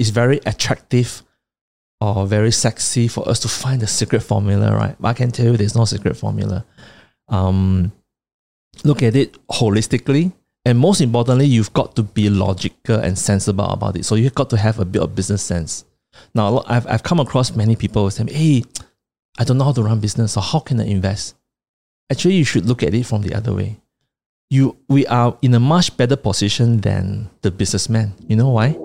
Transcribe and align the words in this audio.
it's 0.00 0.08
very 0.08 0.40
attractive 0.46 1.22
or 2.00 2.26
very 2.26 2.50
sexy 2.50 3.06
for 3.06 3.28
us 3.28 3.38
to 3.40 3.48
find 3.48 3.82
the 3.82 3.86
secret 3.86 4.20
formula, 4.20 4.74
right? 4.74 4.96
But 4.98 5.08
I 5.08 5.12
can 5.12 5.30
tell 5.30 5.44
you 5.44 5.56
there's 5.58 5.76
no 5.76 5.84
secret 5.84 6.16
formula. 6.16 6.64
Um, 7.28 7.92
look 8.82 9.02
at 9.02 9.14
it 9.14 9.36
holistically. 9.48 10.32
And 10.64 10.78
most 10.78 11.02
importantly, 11.02 11.46
you've 11.46 11.74
got 11.74 11.96
to 11.96 12.02
be 12.02 12.30
logical 12.30 12.96
and 12.96 13.18
sensible 13.18 13.66
about 13.66 13.96
it. 13.96 14.06
So 14.06 14.14
you've 14.14 14.34
got 14.34 14.48
to 14.50 14.56
have 14.56 14.78
a 14.78 14.86
bit 14.86 15.02
of 15.02 15.14
business 15.14 15.42
sense. 15.42 15.84
Now, 16.34 16.62
I've, 16.66 16.86
I've 16.86 17.02
come 17.02 17.20
across 17.20 17.54
many 17.54 17.76
people 17.76 18.10
saying, 18.10 18.28
hey, 18.28 18.64
I 19.38 19.44
don't 19.44 19.58
know 19.58 19.64
how 19.64 19.72
to 19.72 19.82
run 19.82 20.00
business, 20.00 20.32
so 20.32 20.40
how 20.40 20.60
can 20.60 20.80
I 20.80 20.86
invest? 20.86 21.36
Actually, 22.10 22.36
you 22.36 22.44
should 22.44 22.64
look 22.64 22.82
at 22.82 22.94
it 22.94 23.04
from 23.04 23.20
the 23.20 23.34
other 23.34 23.54
way. 23.54 23.76
You, 24.48 24.78
we 24.88 25.06
are 25.06 25.36
in 25.42 25.54
a 25.54 25.60
much 25.60 25.96
better 25.96 26.16
position 26.16 26.80
than 26.80 27.30
the 27.42 27.50
businessman. 27.50 28.14
You 28.26 28.36
know 28.36 28.48
why? 28.48 28.76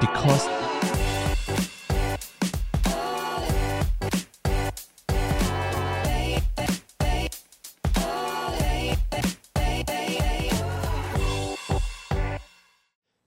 Because 0.00 0.48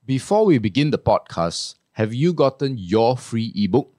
Before 0.05 0.45
we 0.45 0.57
begin 0.57 0.91
the 0.91 0.97
podcast, 0.97 1.75
have 1.93 2.13
you 2.13 2.33
gotten 2.33 2.77
your 2.77 3.17
free 3.17 3.53
ebook? 3.55 3.93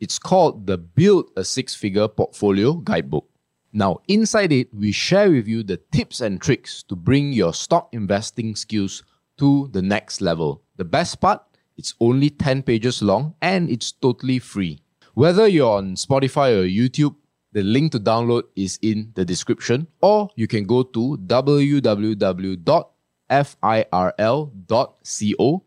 It's 0.00 0.18
called 0.18 0.66
the 0.66 0.78
Build 0.78 1.30
a 1.36 1.44
Six 1.44 1.74
Figure 1.74 2.08
Portfolio 2.08 2.74
Guidebook. 2.74 3.28
Now, 3.72 3.98
inside 4.08 4.52
it, 4.52 4.72
we 4.74 4.90
share 4.90 5.30
with 5.30 5.46
you 5.46 5.62
the 5.62 5.76
tips 5.92 6.22
and 6.22 6.40
tricks 6.40 6.82
to 6.84 6.96
bring 6.96 7.32
your 7.32 7.52
stock 7.52 7.90
investing 7.92 8.56
skills 8.56 9.02
to 9.38 9.68
the 9.72 9.82
next 9.82 10.20
level. 10.20 10.62
The 10.76 10.84
best 10.84 11.20
part, 11.20 11.42
it's 11.80 11.94
only 11.98 12.28
10 12.28 12.62
pages 12.62 13.00
long 13.00 13.34
and 13.40 13.70
it's 13.70 13.90
totally 13.90 14.38
free. 14.38 14.78
Whether 15.14 15.48
you're 15.48 15.78
on 15.78 15.94
Spotify 15.96 16.52
or 16.52 16.68
YouTube, 16.68 17.16
the 17.52 17.62
link 17.62 17.92
to 17.92 17.98
download 17.98 18.44
is 18.54 18.78
in 18.82 19.12
the 19.14 19.24
description, 19.24 19.88
or 20.02 20.28
you 20.36 20.46
can 20.46 20.66
go 20.66 20.82
to 20.84 21.16
www 21.26 22.84
firl.co 23.30 24.82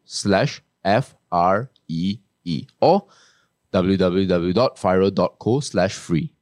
slash 0.05 0.61
F-R-E-E 0.83 2.67
or 2.81 3.05
www.firl.co 3.73 5.59
slash 5.61 5.93
free. 5.93 6.33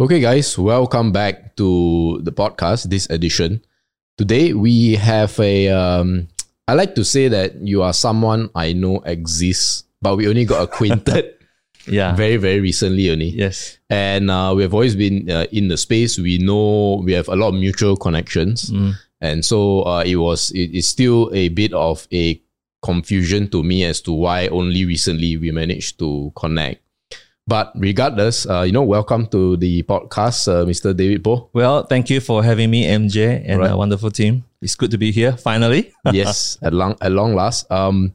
Okay, 0.00 0.20
guys, 0.20 0.56
welcome 0.58 1.12
back 1.12 1.56
to 1.56 2.20
the 2.22 2.32
podcast, 2.32 2.88
this 2.88 3.10
edition. 3.10 3.60
Today 4.16 4.54
we 4.54 4.94
have 4.94 5.38
a, 5.40 5.68
um, 5.68 6.28
I 6.68 6.74
like 6.74 6.94
to 6.96 7.04
say 7.04 7.28
that 7.28 7.56
you 7.60 7.82
are 7.82 7.92
someone 7.92 8.50
I 8.54 8.72
know 8.72 9.00
exists, 9.04 9.84
but 10.02 10.16
we 10.16 10.28
only 10.28 10.44
got 10.44 10.62
acquainted 10.62 11.34
yeah, 11.86 12.14
very, 12.14 12.36
very 12.36 12.60
recently 12.60 13.10
only. 13.10 13.26
yes, 13.30 13.78
And 13.88 14.30
uh, 14.30 14.52
we 14.56 14.62
have 14.62 14.74
always 14.74 14.96
been 14.96 15.30
uh, 15.30 15.46
in 15.52 15.68
the 15.68 15.76
space. 15.76 16.18
We 16.18 16.38
know 16.38 17.02
we 17.04 17.12
have 17.12 17.28
a 17.28 17.36
lot 17.36 17.48
of 17.48 17.54
mutual 17.54 17.96
connections. 17.96 18.70
Mm. 18.70 18.94
And 19.20 19.44
so 19.44 19.86
uh, 19.86 20.02
it 20.04 20.16
was, 20.16 20.50
it 20.50 20.74
is 20.74 20.88
still 20.88 21.30
a 21.32 21.48
bit 21.48 21.72
of 21.72 22.06
a 22.12 22.42
confusion 22.82 23.48
to 23.50 23.62
me 23.62 23.84
as 23.84 24.00
to 24.02 24.12
why 24.12 24.48
only 24.48 24.84
recently 24.84 25.36
we 25.36 25.50
managed 25.52 25.98
to 26.00 26.32
connect. 26.36 26.82
But 27.46 27.72
regardless, 27.76 28.44
uh, 28.48 28.62
you 28.62 28.72
know, 28.72 28.82
welcome 28.82 29.26
to 29.28 29.56
the 29.56 29.82
podcast, 29.84 30.48
uh, 30.48 30.64
Mr. 30.66 30.96
David 30.96 31.22
Poh. 31.22 31.48
Well, 31.52 31.84
thank 31.84 32.10
you 32.10 32.20
for 32.20 32.42
having 32.42 32.70
me, 32.70 32.84
MJ, 32.84 33.40
and 33.46 33.60
Right. 33.60 33.70
a 33.70 33.76
wonderful 33.76 34.10
team. 34.10 34.44
It's 34.60 34.74
good 34.74 34.90
to 34.90 34.98
be 34.98 35.12
here 35.12 35.36
finally. 35.36 35.92
yes, 36.12 36.58
at 36.62 36.72
long 36.72 36.96
at 37.00 37.12
long 37.12 37.36
last. 37.36 37.70
Um, 37.70 38.14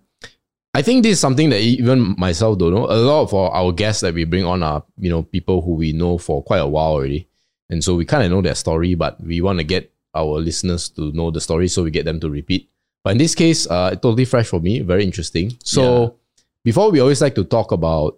I 0.73 0.81
think 0.81 1.03
this 1.03 1.13
is 1.13 1.19
something 1.19 1.49
that 1.51 1.61
even 1.61 2.13
myself 2.17 2.57
don't 2.57 2.73
know. 2.73 2.85
A 2.87 2.99
lot 2.99 3.21
of 3.23 3.33
our, 3.33 3.51
our 3.51 3.71
guests 3.71 4.01
that 4.01 4.13
we 4.13 4.25
bring 4.25 4.43
on 4.43 4.63
are 4.63 4.83
you 4.99 5.09
know 5.09 5.23
people 5.23 5.61
who 5.61 5.75
we 5.75 5.93
know 5.93 6.17
for 6.17 6.43
quite 6.43 6.59
a 6.59 6.67
while 6.67 6.91
already, 6.91 7.29
and 7.69 7.81
so 7.81 7.95
we 7.95 8.03
kind 8.03 8.23
of 8.25 8.31
know 8.31 8.41
their 8.41 8.55
story, 8.55 8.95
but 8.95 9.15
we 9.23 9.39
want 9.39 9.59
to 9.59 9.63
get 9.63 9.93
our 10.13 10.39
listeners 10.43 10.89
to 10.89 11.09
know 11.13 11.31
the 11.31 11.39
story, 11.39 11.69
so 11.69 11.83
we 11.83 11.91
get 11.91 12.03
them 12.03 12.19
to 12.19 12.29
repeat. 12.29 12.67
But 13.01 13.11
in 13.11 13.17
this 13.17 13.33
case, 13.33 13.65
uh, 13.65 13.91
totally 13.91 14.25
fresh 14.25 14.47
for 14.47 14.59
me, 14.59 14.81
very 14.81 15.05
interesting. 15.05 15.55
So 15.63 16.17
before 16.65 16.91
we 16.91 16.99
always 16.99 17.21
like 17.21 17.35
to 17.35 17.45
talk 17.45 17.71
about 17.71 18.17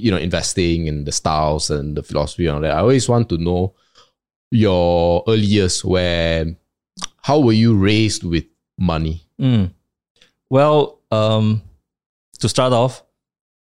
you 0.00 0.10
know 0.10 0.16
investing 0.16 0.88
and 0.88 1.06
the 1.06 1.12
styles 1.12 1.70
and 1.70 1.96
the 1.96 2.02
philosophy 2.02 2.46
and 2.46 2.56
all 2.56 2.62
that. 2.62 2.72
I 2.76 2.80
always 2.80 3.08
want 3.08 3.28
to 3.30 3.38
know 3.38 3.74
your 4.50 5.22
early 5.28 5.46
years 5.46 5.84
where 5.84 6.46
how 7.22 7.40
were 7.40 7.52
you 7.52 7.76
raised 7.76 8.24
with 8.24 8.44
money? 8.78 9.22
Mm. 9.40 9.72
Well, 10.48 11.00
um, 11.10 11.62
to 12.40 12.48
start 12.48 12.72
off, 12.72 13.04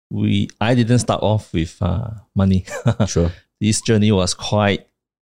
we 0.09 0.49
I 0.59 0.75
didn't 0.75 0.99
start 0.99 1.21
off 1.21 1.53
with 1.53 1.77
uh, 1.81 2.09
money. 2.35 2.65
Sure. 3.07 3.31
this 3.61 3.81
journey 3.81 4.11
was 4.11 4.33
quite 4.33 4.87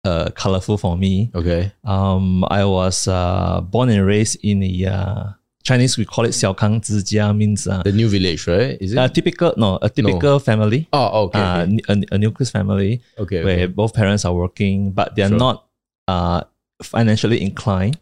uh, 0.04 0.30
colorful 0.34 0.78
for 0.78 0.96
me. 0.96 1.30
Okay. 1.34 1.72
Um, 1.84 2.44
I 2.50 2.64
was 2.64 3.08
uh, 3.08 3.60
born 3.62 3.88
and 3.88 4.04
raised 4.06 4.38
in 4.42 4.62
a 4.62 4.86
uh, 4.86 5.24
Chinese, 5.66 5.98
we 5.98 6.04
call 6.04 6.24
it 6.24 6.30
Xiaokang 6.30 6.78
Zijia 6.80 7.36
means 7.36 7.66
uh, 7.66 7.82
the 7.82 7.90
new 7.90 8.08
village, 8.08 8.46
right? 8.46 8.78
Is 8.80 8.92
it 8.92 8.98
a 8.98 9.08
typical? 9.08 9.52
No, 9.56 9.80
a 9.82 9.90
typical 9.90 10.38
no. 10.38 10.38
family. 10.38 10.86
Oh, 10.92 11.26
okay. 11.26 11.40
Uh, 11.40 11.66
okay. 11.66 11.80
A, 11.88 12.14
a 12.14 12.18
nucleus 12.18 12.50
family. 12.50 13.02
Okay, 13.18 13.42
where 13.42 13.66
okay. 13.66 13.66
both 13.66 13.92
parents 13.92 14.24
are 14.24 14.32
working, 14.32 14.92
but 14.92 15.16
they're 15.16 15.28
sure. 15.28 15.36
not 15.36 15.66
uh, 16.06 16.42
financially 16.82 17.42
inclined. 17.42 17.98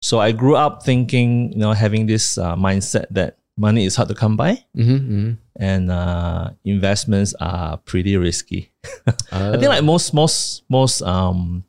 So 0.00 0.20
I 0.20 0.32
grew 0.32 0.56
up 0.56 0.82
thinking, 0.82 1.52
you 1.52 1.58
know, 1.58 1.72
having 1.72 2.06
this 2.06 2.38
uh, 2.38 2.56
mindset 2.56 3.06
that 3.10 3.36
money 3.58 3.84
is 3.84 3.94
hard 3.94 4.08
to 4.08 4.14
come 4.14 4.36
by, 4.36 4.64
mm-hmm, 4.72 4.96
mm-hmm. 4.96 5.30
and 5.56 5.90
uh, 5.90 6.50
investments 6.64 7.34
are 7.40 7.76
pretty 7.76 8.16
risky. 8.16 8.72
uh. 9.06 9.12
I 9.32 9.60
think 9.60 9.68
ah. 9.68 9.76
like 9.76 9.84
most 9.84 10.14
most 10.14 10.64
most 10.70 11.02
um, 11.02 11.64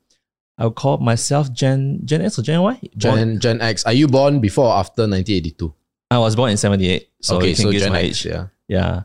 I 0.63 0.67
would 0.67 0.75
call 0.75 0.97
myself 0.99 1.51
Gen 1.51 1.99
Gen 2.05 2.21
X 2.21 2.39
or 2.39 2.41
Gen 2.41 2.61
Y. 2.61 2.73
Born- 2.95 3.17
Gen, 3.17 3.39
Gen 3.39 3.61
X. 3.61 3.83
Are 3.85 3.91
you 3.91 4.07
born 4.07 4.39
before 4.39 4.65
or 4.67 4.75
after 4.77 5.01
1982? 5.03 5.73
I 6.09 6.19
was 6.19 6.37
born 6.37 6.51
in 6.51 6.57
seventy 6.57 6.87
eight, 6.89 7.09
so 7.21 7.35
okay, 7.37 7.49
you 7.49 7.55
can 7.55 7.63
so 7.65 7.71
guess 7.71 7.81
Gen 7.81 7.91
my 7.91 7.99
X, 7.99 8.07
age. 8.07 8.25
yeah. 8.31 8.47
Yeah. 8.69 9.03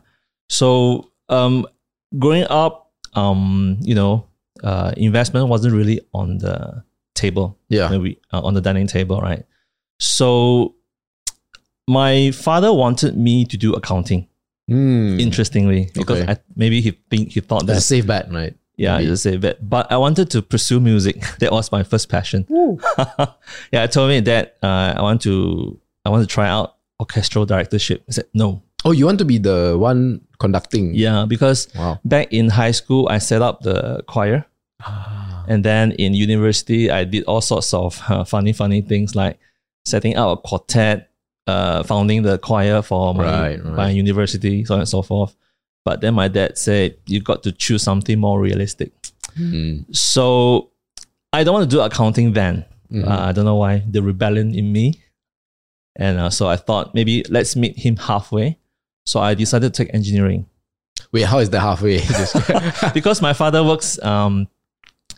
So 0.49 1.11
um, 1.27 1.67
growing 2.17 2.45
up, 2.49 2.93
um, 3.13 3.77
you 3.81 3.93
know, 3.93 4.25
uh, 4.63 4.93
investment 4.95 5.49
wasn't 5.49 5.73
really 5.73 5.99
on 6.13 6.37
the 6.37 6.81
table. 7.13 7.57
Yeah. 7.67 7.97
we 7.97 8.19
uh, 8.31 8.39
on 8.41 8.53
the 8.53 8.61
dining 8.61 8.87
table, 8.87 9.19
right? 9.19 9.43
So 9.99 10.75
my 11.89 12.31
father 12.31 12.71
wanted 12.73 13.17
me 13.17 13.43
to 13.45 13.57
do 13.57 13.73
accounting. 13.73 14.27
Hmm. 14.69 15.19
Interestingly, 15.19 15.89
because 15.93 16.21
Okay. 16.21 16.31
I, 16.33 16.37
maybe 16.55 16.79
he 16.79 16.91
think 17.09 17.31
he 17.31 17.39
thought 17.41 17.65
That's 17.65 17.79
a 17.79 17.81
safe 17.81 18.05
bet, 18.07 18.31
right? 18.31 18.55
Yeah, 18.79 18.99
it's 18.99 19.11
a 19.11 19.17
safe 19.17 19.41
bet. 19.41 19.57
But 19.69 19.91
I 19.91 19.97
wanted 19.97 20.29
to 20.31 20.41
pursue 20.41 20.79
music. 20.79 21.21
that 21.39 21.51
was 21.51 21.71
my 21.71 21.83
first 21.83 22.07
passion. 22.09 22.45
yeah, 23.71 23.83
I 23.83 23.87
told 23.87 24.09
me 24.09 24.19
that 24.21 24.57
uh, 24.63 24.93
I 24.97 25.01
want 25.01 25.21
to 25.23 25.79
I 26.05 26.09
want 26.09 26.21
to 26.27 26.33
try 26.33 26.47
out 26.47 26.75
orchestral 26.99 27.45
directorship. 27.45 28.03
I 28.09 28.11
said 28.13 28.25
no. 28.33 28.61
Oh, 28.85 28.91
you 28.91 29.05
want 29.05 29.19
to 29.19 29.25
be 29.25 29.37
the 29.37 29.75
one 29.77 30.21
conducting? 30.39 30.95
Yeah, 30.95 31.25
because 31.27 31.67
Wow. 31.75 31.99
back 32.05 32.31
in 32.31 32.49
high 32.49 32.71
school, 32.71 33.07
I 33.11 33.17
set 33.19 33.41
up 33.41 33.61
the 33.61 34.03
choir. 34.07 34.45
Ah. 34.81 35.43
And 35.49 35.65
then 35.65 35.91
in 35.93 36.13
university, 36.13 36.89
I 36.89 37.03
did 37.03 37.23
all 37.25 37.41
sorts 37.41 37.73
of 37.73 37.99
uh, 38.07 38.23
funny, 38.23 38.53
funny 38.53 38.81
things 38.81 39.15
like 39.15 39.37
setting 39.83 40.15
up 40.15 40.39
a 40.39 40.41
quartet, 40.47 41.09
uh, 41.47 41.83
founding 41.83 42.21
the 42.23 42.37
choir 42.37 42.81
for 42.81 43.13
my, 43.13 43.23
Right, 43.23 43.63
right. 43.65 43.75
my 43.75 43.89
university, 43.89 44.63
so 44.63 44.75
on 44.75 44.79
and 44.81 44.89
so 44.89 45.01
forth. 45.01 45.35
But 45.89 46.01
then 46.01 46.13
my 46.13 46.27
dad 46.27 46.55
said, 46.55 46.97
you 47.07 47.19
got 47.19 47.41
to 47.41 47.51
choose 47.51 47.81
something 47.81 48.19
more 48.19 48.39
realistic. 48.39 48.91
Hmm. 49.35 49.77
So 49.91 50.69
I 51.33 51.43
don't 51.43 51.55
want 51.55 51.67
to 51.67 51.75
do 51.75 51.81
accounting 51.81 52.33
then. 52.33 52.63
Mhm. 52.93 53.07
Uh, 53.07 53.21
I 53.27 53.31
don't 53.31 53.45
know 53.45 53.55
why, 53.55 53.81
the 53.89 54.03
rebellion 54.03 54.53
in 54.53 54.71
me. 54.71 55.01
And 55.95 56.19
uh, 56.19 56.29
so 56.29 56.47
I 56.47 56.57
thought 56.57 56.93
maybe 56.93 57.25
let's 57.27 57.55
meet 57.55 57.75
him 57.75 57.95
halfway. 57.95 58.59
So 59.07 59.19
I 59.19 59.33
decided 59.33 59.73
to 59.73 59.83
take 59.83 59.91
engineering 59.95 60.45
Wait, 61.11 61.23
how 61.23 61.39
is 61.39 61.49
that 61.49 61.61
halfway? 61.61 61.97
Because 62.93 63.19
my 63.19 63.33
father 63.33 63.63
works 63.63 63.97
um, 64.03 64.47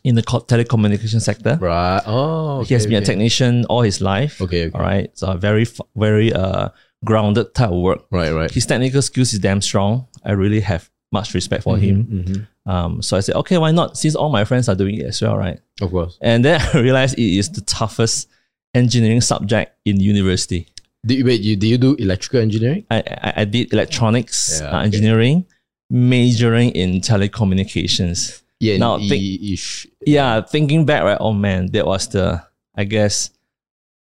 in 0.06 0.16
the 0.16 0.24
co- 0.24 0.40
telecommunication 0.40 1.20
sector. 1.22 1.58
right. 1.60 2.02
Oh, 2.06 2.64
he 2.64 2.74
has 2.76 2.84
okay, 2.84 2.92
been 2.96 3.04
a 3.04 3.06
technician 3.06 3.66
all 3.66 3.82
his 3.82 4.00
life. 4.00 4.42
Okay, 4.42 4.68
okay. 4.68 4.72
All 4.78 4.80
right. 4.82 5.12
So 5.18 5.36
very, 5.36 5.66
very 5.98 6.32
uh, 6.32 6.70
grounded 7.04 7.54
type 7.56 7.72
of 7.72 7.82
work. 7.82 8.06
Right, 8.10 8.32
right. 8.32 8.50
His 8.50 8.66
technical 8.66 9.02
skills 9.02 9.34
is 9.34 9.40
damn 9.40 9.60
strong. 9.60 10.08
I 10.24 10.32
really 10.34 10.62
have 10.62 10.90
much 11.12 11.34
respect 11.34 11.64
for 11.64 11.78
him. 11.78 12.06
Mhm. 12.06 12.48
Um, 12.72 13.02
so 13.02 13.18
I 13.18 13.20
said, 13.22 13.36
okay, 13.36 13.58
why 13.58 13.72
not? 13.72 13.98
Since 13.98 14.16
all 14.16 14.30
my 14.30 14.46
friends 14.46 14.70
are 14.70 14.76
doing 14.76 14.96
it 14.96 15.06
as 15.08 15.22
well, 15.22 15.36
right? 15.36 15.60
Of 15.82 15.92
course. 15.92 16.18
And 16.22 16.46
then 16.46 16.62
I 16.74 16.80
realized 16.80 17.18
it 17.18 17.38
is 17.38 17.50
the 17.50 17.62
toughest 17.62 18.28
engineering 18.74 19.22
subject 19.22 19.76
in 19.86 20.00
university. 20.00 20.68
Did 21.06 21.18
you, 21.18 21.26
wait, 21.26 21.42
you, 21.42 21.56
did 21.56 21.68
you 21.68 21.78
do 21.78 21.96
electrical 21.96 22.40
engineering? 22.40 22.86
I, 22.92 22.98
I, 23.22 23.34
I 23.38 23.46
did 23.46 23.74
electronics 23.74 24.60
Yeah, 24.62 24.68
uh, 24.68 24.78
okay. 24.78 24.86
engineering, 24.86 25.46
majoring 25.90 26.70
in 26.72 27.02
telecommunications. 27.02 28.42
Yeah. 28.60 28.78
Now, 28.78 28.96
in 28.96 29.10
think- 29.10 29.60
Yeah, 30.06 30.42
thinking 30.42 30.86
back, 30.86 31.04
right? 31.04 31.18
Oh 31.20 31.34
man, 31.34 31.68
that 31.72 31.86
was 31.86 32.08
the, 32.10 32.44
I 32.76 32.84
guess, 32.84 33.32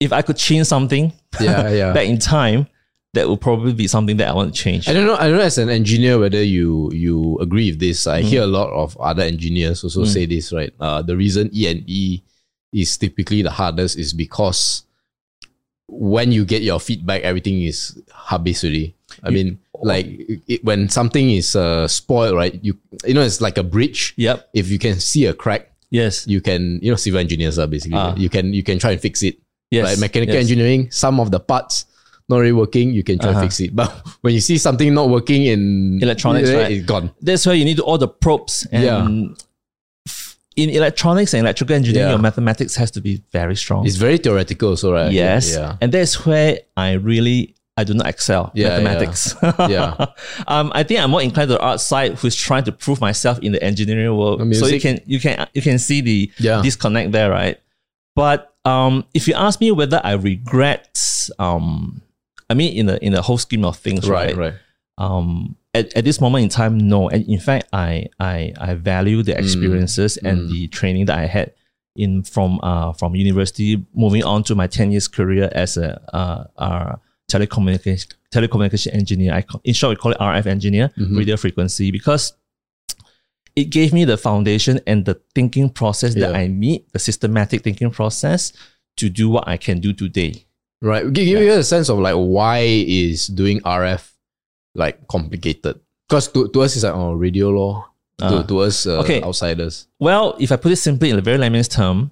if 0.00 0.12
I 0.12 0.22
could 0.22 0.36
change 0.36 0.66
something 0.66 1.12
Yeah, 1.40 1.68
yeah. 1.72 1.92
back 1.92 2.06
in 2.06 2.18
time, 2.18 2.66
that 3.14 3.28
will 3.28 3.36
probably 3.36 3.72
be 3.72 3.86
something 3.86 4.16
that 4.18 4.28
I 4.28 4.32
want 4.32 4.54
to 4.54 4.60
change. 4.60 4.88
I 4.88 4.92
don't 4.92 5.06
know. 5.06 5.16
I 5.16 5.28
don't 5.28 5.38
know 5.38 5.42
as 5.44 5.58
an 5.58 5.70
engineer 5.70 6.18
whether 6.18 6.42
you 6.42 6.90
you 6.92 7.38
agree 7.40 7.70
with 7.70 7.80
this. 7.80 8.06
I 8.06 8.20
hear 8.22 8.42
a 8.42 8.46
lot 8.46 8.70
of 8.70 8.96
other 8.98 9.22
engineers 9.22 9.82
also 9.82 10.04
say 10.04 10.26
this, 10.26 10.52
right? 10.52 10.72
Uh, 10.78 11.00
the 11.02 11.16
reason 11.16 11.50
E 11.54 11.66
and 11.68 11.82
E 11.88 12.22
is 12.72 12.98
typically 12.98 13.42
the 13.42 13.50
hardest 13.50 13.96
is 13.96 14.12
because 14.12 14.82
when 15.86 16.32
you 16.32 16.44
get 16.44 16.62
your 16.62 16.80
feedback, 16.80 17.22
everything 17.22 17.62
is 17.62 18.00
habis 18.10 18.64
already. 18.64 18.96
I 19.22 19.30
mean, 19.30 19.60
like 19.80 20.06
it, 20.48 20.64
when 20.64 20.88
something 20.88 21.30
is 21.30 21.54
uh, 21.54 21.86
spoiled, 21.86 22.34
right? 22.34 22.58
You 22.62 22.76
you 23.04 23.14
know, 23.14 23.22
it's 23.22 23.40
like 23.40 23.58
a 23.58 23.62
bridge. 23.62 24.14
Yep. 24.16 24.50
If 24.54 24.70
you 24.70 24.78
can 24.78 24.98
see 24.98 25.26
a 25.26 25.34
crack, 25.34 25.70
Yes. 25.90 26.26
you 26.26 26.40
can 26.40 26.80
you 26.82 26.90
know 26.90 26.96
civil 26.96 27.20
engineers 27.20 27.58
are 27.58 27.68
basically 27.68 27.98
Ah. 27.98 28.16
you 28.16 28.28
can 28.28 28.52
you 28.52 28.62
can 28.64 28.78
try 28.78 28.92
and 28.92 29.00
fix 29.00 29.22
it. 29.22 29.38
Yes. 29.70 29.84
Right? 29.84 29.98
Mechanical 29.98 30.34
yes. 30.34 30.42
engineering, 30.42 30.90
some 30.90 31.20
of 31.20 31.30
the 31.30 31.38
parts 31.38 31.86
not 32.28 32.38
really 32.38 32.52
working, 32.52 32.90
you 32.92 33.02
can 33.02 33.18
try 33.18 33.30
Uh-huh. 33.30 33.42
fix 33.42 33.60
it. 33.60 33.74
But 33.76 33.90
when 34.22 34.32
you 34.34 34.40
see 34.40 34.56
something 34.58 34.92
not 34.94 35.08
working 35.10 35.44
in 35.46 35.98
Electronics, 36.02 36.50
right? 36.50 36.70
it's 36.72 36.86
gone. 36.86 37.10
That's 37.20 37.44
where 37.46 37.54
you 37.54 37.64
need 37.64 37.80
all 37.80 37.98
the 37.98 38.08
probes. 38.08 38.66
And 38.72 38.82
Yeah. 38.84 39.34
in 40.56 40.70
electronics 40.70 41.34
and 41.34 41.40
electrical 41.42 41.74
engineering, 41.76 42.06
Yeah. 42.08 42.12
your 42.14 42.18
mathematics 42.22 42.76
has 42.76 42.90
to 42.92 43.00
be 43.00 43.22
very 43.32 43.56
strong. 43.56 43.84
It's 43.86 43.96
very 43.96 44.18
theoretical, 44.18 44.70
also, 44.70 44.92
right? 44.92 45.12
yes. 45.12 45.52
Yeah. 45.52 45.76
And 45.80 45.90
that's 45.92 46.24
where 46.24 46.60
I 46.76 46.92
really 46.92 47.54
I 47.76 47.82
do 47.82 47.92
not 47.92 48.06
excel 48.06 48.52
Yeah, 48.54 48.68
mathematics. 48.68 49.34
Yeah. 49.42 50.06
um, 50.46 50.70
I 50.76 50.84
think 50.84 51.00
I'm 51.00 51.10
more 51.10 51.20
inclined 51.22 51.48
to 51.48 51.54
the 51.54 51.60
art 51.60 51.80
side, 51.80 52.14
who's 52.14 52.36
trying 52.36 52.62
to 52.64 52.72
prove 52.72 53.00
myself 53.00 53.40
in 53.40 53.50
the 53.50 53.60
engineering 53.64 54.16
world. 54.16 54.38
The 54.48 54.54
So 54.54 54.66
you 54.68 54.80
can 54.80 55.00
you 55.06 55.18
can 55.18 55.48
you 55.54 55.60
can 55.60 55.80
see 55.80 56.00
the 56.00 56.30
Yeah. 56.38 56.62
disconnect 56.62 57.10
there, 57.10 57.30
right? 57.30 57.58
But 58.14 58.54
um, 58.64 59.04
if 59.12 59.26
you 59.26 59.34
ask 59.34 59.60
me 59.60 59.72
whether 59.72 60.00
I 60.04 60.12
regret, 60.12 60.96
um, 61.40 62.00
I 62.50 62.54
mean, 62.54 62.76
in 62.76 62.86
the 62.86 63.04
in 63.04 63.12
the 63.12 63.22
whole 63.22 63.38
scheme 63.38 63.64
of 63.64 63.76
things, 63.78 64.08
Right, 64.08 64.36
right? 64.36 64.36
right. 64.36 64.54
um 64.98 65.56
at, 65.74 65.92
at 65.96 66.04
this 66.04 66.20
moment 66.20 66.44
in 66.44 66.48
time 66.48 66.78
no 66.78 67.08
and 67.08 67.26
in 67.28 67.40
fact 67.40 67.66
i 67.72 68.06
i 68.20 68.52
i 68.60 68.74
value 68.74 69.22
Mm. 69.22 69.24
the 69.26 69.38
experiences 69.38 70.16
and 70.18 70.48
the 70.52 70.68
training 70.68 71.06
that 71.06 71.18
i 71.18 71.26
had 71.26 71.50
in 71.96 72.22
from 72.22 72.60
uh 72.62 72.92
from 72.92 73.16
university 73.16 73.84
moving 73.92 74.22
on 74.22 74.44
to 74.44 74.54
my 74.54 74.68
10 74.68 74.92
years 74.92 75.08
career 75.08 75.50
as 75.52 75.76
a 75.76 75.88
uh, 76.14 76.44
uh 76.62 76.96
telecommunication 77.32 78.12
telecommunication 78.30 78.94
engineer 78.94 79.32
I 79.34 79.44
in 79.64 79.74
short 79.74 79.90
we 79.90 79.96
call 79.96 80.12
it 80.12 80.18
rf 80.18 80.46
engineer 80.46 80.90
Mm-hmm. 80.96 81.16
radio 81.18 81.36
frequency 81.36 81.90
because 81.90 82.34
it 83.56 83.70
gave 83.70 83.92
me 83.92 84.04
the 84.04 84.16
foundation 84.16 84.80
and 84.86 85.04
the 85.04 85.20
thinking 85.34 85.68
process 85.70 86.14
that 86.14 86.34
i 86.36 86.46
need 86.46 86.84
the 86.92 86.98
systematic 86.98 87.62
thinking 87.62 87.90
process 87.90 88.52
to 88.96 89.08
do 89.08 89.28
what 89.28 89.44
i 89.48 89.56
can 89.56 89.80
do 89.80 89.92
today 89.92 90.44
Right. 90.82 91.04
Give, 91.04 91.24
give 91.26 91.42
you 91.42 91.52
a 91.52 91.62
sense 91.62 91.88
of 91.88 91.98
like 91.98 92.14
why 92.14 92.58
is 92.60 93.26
doing 93.28 93.60
RF 93.60 94.10
like 94.74 95.06
complicated? 95.08 95.80
Because 96.08 96.28
to, 96.32 96.48
to 96.48 96.62
us 96.62 96.74
it's 96.76 96.84
like 96.84 96.94
oh 96.94 97.14
radio 97.14 97.48
law. 97.50 97.88
to, 98.18 98.24
Uh, 98.26 98.42
to 98.46 98.58
us 98.60 98.86
uh, 98.86 99.00
okay. 99.00 99.22
outsiders. 99.22 99.86
Well, 99.98 100.36
if 100.38 100.52
I 100.52 100.56
put 100.56 100.72
it 100.72 100.76
simply 100.76 101.10
in 101.10 101.18
a 101.18 101.22
very 101.22 101.38
layman's 101.38 101.68
term, 101.68 102.10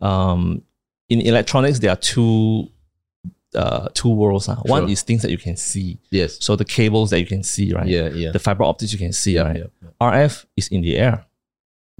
um, 0.00 0.62
in 1.08 1.20
electronics 1.20 1.78
there 1.78 1.90
are 1.92 1.96
two 1.96 2.68
uh, 3.54 3.88
two 3.94 4.08
worlds. 4.10 4.46
One 4.48 4.82
Sure. 4.82 4.88
is 4.90 5.02
things 5.02 5.22
that 5.22 5.30
you 5.30 5.38
can 5.38 5.56
see, 5.56 5.98
Yes. 6.10 6.36
so 6.40 6.54
the 6.56 6.64
cables 6.64 7.10
that 7.10 7.18
you 7.20 7.26
can 7.26 7.42
see, 7.42 7.72
right? 7.74 7.86
Yeah, 7.86 8.08
yeah. 8.10 8.30
The 8.30 8.38
fiber 8.38 8.62
optics 8.64 8.92
you 8.92 8.98
can 8.98 9.12
see, 9.12 9.34
yeah, 9.34 9.42
right? 9.42 9.56
yeah. 9.56 9.88
RF 10.00 10.46
is 10.56 10.68
in 10.68 10.82
the 10.82 10.96
air, 10.96 11.26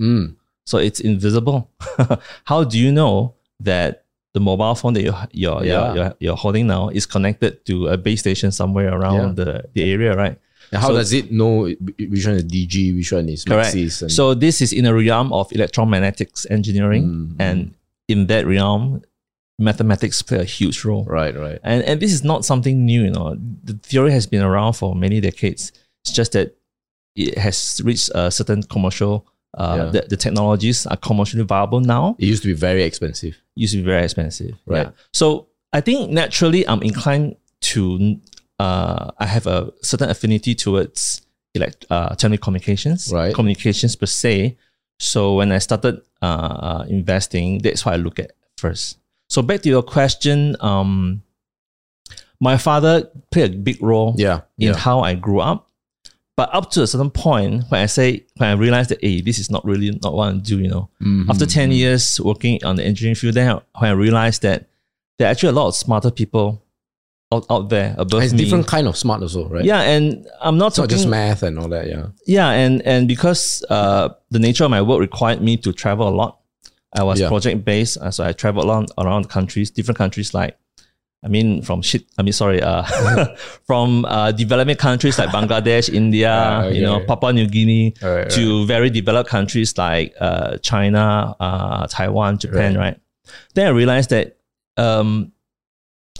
Mm. 0.00 0.36
so 0.64 0.78
it's 0.78 1.00
invisible. 1.00 1.68
How 2.44 2.62
do 2.64 2.78
you 2.78 2.92
know 2.92 3.34
that 3.58 4.04
the 4.34 4.40
mobile 4.40 4.74
phone 4.74 4.92
that 4.94 5.02
you're 5.02 5.26
you're, 5.32 5.64
Yeah. 5.64 5.94
you're, 5.94 6.14
you're 6.20 6.36
holding 6.36 6.66
now 6.68 6.88
is 6.88 7.06
connected 7.06 7.64
to 7.66 7.88
a 7.88 7.96
base 7.96 8.20
station 8.20 8.52
somewhere 8.52 8.92
around 8.94 9.36
the, 9.36 9.64
the 9.74 9.90
area, 9.92 10.14
right? 10.16 10.38
And 10.72 10.80
how 10.82 10.88
So- 10.88 10.96
does 10.96 11.12
it 11.12 11.32
know 11.32 11.64
which 11.64 12.26
one 12.26 12.36
is 12.36 12.44
Digi, 12.44 12.94
which 12.96 13.10
one 13.12 13.28
is 13.28 13.44
Correct. 13.44 13.74
Maxis? 13.74 14.02
And, 14.02 14.12
So 14.12 14.34
this 14.34 14.60
is 14.62 14.72
in 14.72 14.86
a 14.86 14.94
realm 14.94 15.32
of 15.32 15.48
electromagnetics 15.50 16.46
engineering, 16.50 17.04
Mm, 17.04 17.36
and 17.40 17.74
in 18.08 18.26
that 18.28 18.46
realm, 18.46 19.02
mathematics 19.58 20.22
play 20.22 20.38
a 20.38 20.44
huge 20.44 20.84
role. 20.84 21.04
right, 21.04 21.36
right. 21.36 21.58
And 21.64 21.82
and 21.84 22.00
this 22.00 22.12
is 22.12 22.22
not 22.24 22.44
something 22.44 22.84
new. 22.84 23.02
You 23.04 23.10
know, 23.10 23.36
the 23.64 23.74
theory 23.82 24.12
has 24.12 24.26
been 24.26 24.42
around 24.42 24.74
for 24.74 24.94
many 24.94 25.20
decades. 25.20 25.72
It's 26.04 26.12
just 26.14 26.32
that 26.32 26.54
it 27.16 27.36
has 27.36 27.80
reached 27.84 28.10
a 28.14 28.30
certain 28.30 28.62
commercial. 28.62 29.26
Uh, 29.54 29.74
Yeah. 29.76 29.90
the, 29.90 30.06
the 30.10 30.16
technologies 30.16 30.86
are 30.86 30.96
commercially 30.96 31.42
viable 31.44 31.80
now. 31.80 32.14
It 32.18 32.26
used 32.26 32.42
to 32.42 32.48
be 32.48 32.54
very 32.54 32.82
expensive. 32.84 33.36
Used 33.56 33.72
to 33.74 33.78
be 33.78 33.84
very 33.84 34.04
expensive. 34.04 34.54
Right. 34.66 34.86
Yeah. 34.86 34.90
So 35.12 35.48
I 35.72 35.80
think 35.80 36.10
naturally, 36.10 36.66
I'm 36.66 36.82
inclined 36.82 37.36
to. 37.72 38.16
Uh, 38.58 39.10
I 39.18 39.26
have 39.26 39.46
a 39.46 39.72
certain 39.82 40.10
affinity 40.10 40.54
towards 40.54 41.22
elect 41.54 41.86
uh, 41.90 42.10
telecommunications, 42.10 43.12
Right. 43.12 43.34
communications 43.34 43.96
per 43.96 44.06
se. 44.06 44.56
So 44.98 45.34
when 45.36 45.50
I 45.50 45.58
started 45.58 46.02
uh, 46.22 46.84
investing, 46.88 47.58
that's 47.58 47.84
what 47.86 47.94
I 47.94 47.96
look 47.96 48.18
at 48.18 48.32
first. 48.58 48.98
So 49.30 49.40
back 49.42 49.62
to 49.62 49.68
your 49.68 49.82
question, 49.82 50.56
um, 50.60 51.22
my 52.40 52.56
father 52.58 53.08
played 53.30 53.54
a 53.54 53.56
big 53.56 53.82
role 53.82 54.14
Yeah. 54.18 54.40
in 54.58 54.68
Yeah. 54.68 54.76
how 54.76 55.00
I 55.00 55.14
grew 55.14 55.40
up. 55.40 55.69
But 56.40 56.54
up 56.54 56.70
to 56.70 56.82
a 56.82 56.86
certain 56.86 57.10
point, 57.10 57.64
when 57.68 57.82
I 57.82 57.86
say 57.86 58.24
when 58.38 58.48
I 58.48 58.52
realized 58.52 58.88
that, 58.90 58.98
hey, 59.02 59.20
this 59.20 59.38
is 59.38 59.50
not 59.50 59.62
really 59.70 59.90
not 60.02 60.14
what 60.14 60.32
I 60.32 60.38
do, 60.38 60.58
you 60.58 60.68
know. 60.74 60.88
Mhm. 61.02 61.28
After 61.28 61.44
ten 61.44 61.70
years 61.70 62.18
working 62.30 62.54
on 62.64 62.76
the 62.76 62.84
engineering 62.90 63.14
field, 63.20 63.34
then 63.34 63.48
I- 63.56 63.60
when 63.80 63.90
I 63.90 63.94
realized 64.06 64.40
that 64.46 64.58
there 65.18 65.28
are 65.28 65.30
actually 65.32 65.50
a 65.50 65.52
lot 65.60 65.68
of 65.68 65.74
smarter 65.76 66.10
people 66.10 66.62
out, 67.30 67.44
out 67.50 67.68
there 67.68 67.94
above 67.98 68.22
it's 68.22 68.32
me. 68.32 68.38
different 68.38 68.66
kind 68.66 68.86
of 68.88 68.96
smart 68.96 69.20
also, 69.20 69.46
right? 69.50 69.66
Yeah, 69.66 69.82
and 69.82 70.26
I'm 70.40 70.56
not 70.56 70.68
It's 70.68 70.78
not 70.78 70.84
talking 70.84 70.96
just 70.96 71.08
math 71.08 71.42
and 71.42 71.58
all 71.58 71.68
that, 71.68 71.86
yeah. 71.92 72.06
yeah, 72.26 72.48
and 72.62 72.80
and 72.86 73.06
because 73.06 73.62
uh, 73.68 74.08
the 74.30 74.38
nature 74.38 74.64
of 74.64 74.70
my 74.70 74.80
work 74.80 74.98
required 74.98 75.42
me 75.42 75.58
to 75.58 75.74
travel 75.74 76.08
a 76.08 76.14
lot, 76.22 76.38
I 77.00 77.02
was 77.02 77.20
Yeah. 77.20 77.28
project 77.28 77.66
based, 77.66 77.98
uh, 77.98 78.10
so 78.10 78.24
I 78.24 78.32
traveled 78.32 78.64
around 78.66 78.88
around 78.96 79.28
countries, 79.28 79.70
different 79.70 79.98
countries 79.98 80.32
like, 80.32 80.56
I 81.22 81.28
mean, 81.28 81.60
from 81.62 81.82
shit. 81.82 82.04
I 82.18 82.22
mean, 82.22 82.32
sorry, 82.32 82.62
uh, 82.62 82.82
from 83.66 84.04
uh, 84.06 84.32
developing 84.32 84.76
countries 84.76 85.18
like 85.18 85.28
Bangladesh, 85.28 85.92
India, 86.02 86.32
Ah, 86.32 86.68
you 86.68 86.80
know, 86.82 86.96
okay. 86.96 87.06
Papua 87.06 87.32
New 87.32 87.46
Guinea, 87.46 87.94
Right, 88.02 88.30
to 88.30 88.64
very 88.66 88.88
developed 88.88 89.28
countries 89.28 89.76
like 89.76 90.14
uh, 90.18 90.56
China, 90.58 91.36
uh, 91.38 91.86
Taiwan, 91.88 92.38
Japan, 92.38 92.76
right. 92.76 92.98
Then 93.54 93.66
I 93.66 93.70
realized 93.70 94.10
that 94.10 94.38
um, 94.78 95.32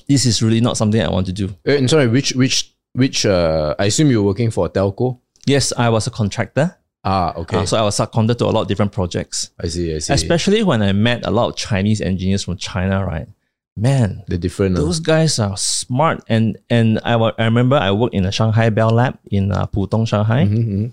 this 0.07 0.27
is 0.27 0.43
really 0.43 0.61
not 0.61 0.77
something 0.77 1.01
I 1.01 1.09
want 1.09 1.27
to 1.27 1.33
do. 1.33 1.49
Uh, 1.67 1.73
And 1.81 1.89
sorry, 1.89 2.07
which 2.09 2.33
which 2.37 2.75
which 2.93 3.25
uh 3.25 3.75
I 3.79 3.87
assume 3.87 4.11
you're 4.11 4.23
working 4.23 4.51
for 4.51 4.67
a 4.67 4.71
telco? 4.71 5.19
Yes, 5.47 5.73
I 5.79 5.89
was 5.89 6.07
a 6.07 6.11
contractor, 6.11 6.77
Ah, 7.05 7.33
okay. 7.37 7.57
uh, 7.57 7.65
so 7.65 7.79
I 7.79 7.83
was 7.83 7.97
seconded 7.97 8.39
to 8.39 8.45
a 8.45 8.53
lot 8.53 8.63
of 8.63 8.69
different 8.69 8.93
projects. 8.93 9.49
I 9.59 9.69
see, 9.69 9.95
I 9.95 9.99
see. 10.01 10.13
Especially 10.13 10.63
when 10.63 10.83
I 10.83 10.93
met 10.93 11.25
a 11.25 11.31
lot 11.31 11.49
of 11.49 11.57
Chinese 11.57 12.03
engineers 12.03 12.45
from 12.45 12.59
China, 12.59 13.03
right? 13.07 13.27
Man, 13.77 14.25
the 14.29 14.37
different 14.37 14.77
uh, 14.77 14.81
those 14.81 15.01
guys 15.01 15.39
are 15.39 15.57
smart. 15.57 16.23
And 16.29 16.59
and 16.69 16.99
I, 17.05 17.15
I 17.15 17.45
remember 17.45 17.77
I 17.77 17.91
worked 17.93 18.15
in 18.15 18.27
a 18.27 18.33
Shanghai 18.33 18.69
Bell 18.71 18.91
Lab 18.91 19.19
in 19.31 19.53
uh, 19.53 19.67
Pudong, 19.67 20.07
Shanghai. 20.07 20.45
mhm, 20.45 20.67
mhm. 20.69 20.93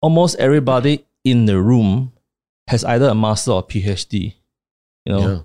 Almost 0.00 0.36
everybody 0.38 1.04
in 1.24 1.46
the 1.46 1.60
room 1.60 2.12
has 2.68 2.84
either 2.84 3.08
a 3.08 3.14
master 3.14 3.52
or 3.52 3.62
PhD. 3.66 4.34
You 5.04 5.12
know, 5.12 5.20
Yeah. 5.28 5.40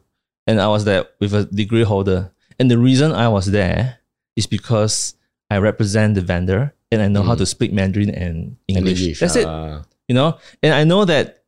and 0.47 0.61
I 0.61 0.67
was 0.67 0.85
there 0.85 1.05
with 1.19 1.33
a 1.33 1.45
degree 1.45 1.83
holder. 1.83 2.31
And 2.59 2.69
the 2.71 2.77
reason 2.77 3.11
I 3.11 3.27
was 3.29 3.47
there 3.51 3.99
is 4.35 4.45
because 4.47 5.15
I 5.49 5.57
represent 5.57 6.15
the 6.15 6.21
vendor 6.21 6.73
and 6.91 7.01
I 7.01 7.07
know 7.07 7.23
how 7.23 7.33
Mm. 7.35 7.37
to 7.39 7.45
speak 7.45 7.73
Mandarin 7.73 8.09
and 8.09 8.57
English. 8.67 9.01
English, 9.01 9.19
That's 9.19 9.35
it. 9.35 9.45
ah. 9.47 9.83
You 10.07 10.15
know, 10.15 10.37
and 10.61 10.73
I 10.73 10.83
know 10.83 11.05
that 11.05 11.43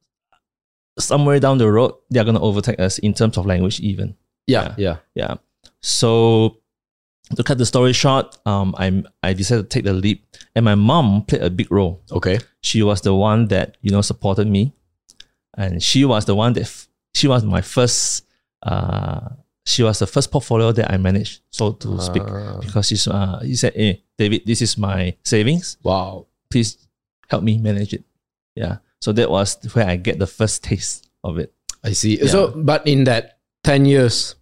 somewhere 1.00 1.40
down 1.40 1.58
the 1.58 1.70
road 1.72 1.94
they're 2.10 2.24
going 2.24 2.36
to 2.38 2.42
overtake 2.42 2.80
us 2.80 2.98
in 3.00 3.14
terms 3.14 3.38
of 3.38 3.46
language, 3.46 3.80
even. 3.80 4.16
Yeah, 4.48 4.74
yeah. 4.78 4.98
Yeah. 5.16 5.36
So 5.82 6.58
to 7.36 7.44
cut 7.44 7.58
the 7.58 7.66
story 7.66 7.94
short, 7.94 8.38
um, 8.46 8.76
I 8.78 9.04
I 9.24 9.34
decided 9.34 9.64
to 9.64 9.70
take 9.70 9.84
the 9.86 9.94
leap, 9.94 10.26
and 10.56 10.66
my 10.66 10.76
mom 10.76 11.24
played 11.26 11.42
a 11.42 11.50
big 11.50 11.72
role. 11.72 12.02
Okay. 12.12 12.40
She 12.62 12.82
was 12.84 13.02
the 13.02 13.14
one 13.14 13.48
that 13.50 13.78
you 13.82 13.92
know 13.92 14.02
supported 14.02 14.48
me, 14.48 14.74
and 15.58 15.82
she 15.82 16.06
was 16.06 16.26
the 16.26 16.36
one 16.36 16.54
that 16.54 16.64
f- 16.64 16.88
she 17.14 17.28
was 17.28 17.44
my 17.44 17.62
first. 17.62 18.26
Uh, 18.64 19.30
she 19.66 19.82
was 19.82 19.98
the 20.00 20.06
first 20.08 20.32
portfolio 20.32 20.72
that 20.72 20.92
I 20.92 20.98
managed, 20.98 21.42
so 21.50 21.72
to 21.74 22.00
speak, 22.02 22.22
Ah. 22.26 22.60
because 22.62 22.88
she's 22.88 23.08
uh, 23.08 23.40
he 23.42 23.56
said, 23.56 23.74
"Hey, 23.74 24.04
David, 24.18 24.46
this 24.46 24.62
is 24.62 24.78
my 24.78 25.16
savings. 25.24 25.78
Wow. 25.84 26.28
Please 26.52 26.78
help 27.30 27.44
me 27.44 27.58
manage 27.58 27.94
it." 27.94 28.04
Yeah. 28.56 28.78
So 29.02 29.12
that 29.14 29.30
was 29.30 29.58
where 29.74 29.86
I 29.88 29.98
get 29.98 30.18
the 30.20 30.28
first 30.28 30.64
taste 30.64 31.10
of 31.24 31.38
it. 31.38 31.54
I 31.84 31.94
see. 31.94 32.18
So, 32.28 32.54
but 32.58 32.86
in 32.88 33.04
that 33.06 33.35
10 33.66 33.86
years, 33.86 34.36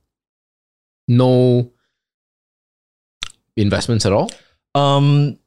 no 1.07 1.71
investments 3.57 4.05
at 4.05 4.11
all? 4.11 4.29
Um, 4.75 5.37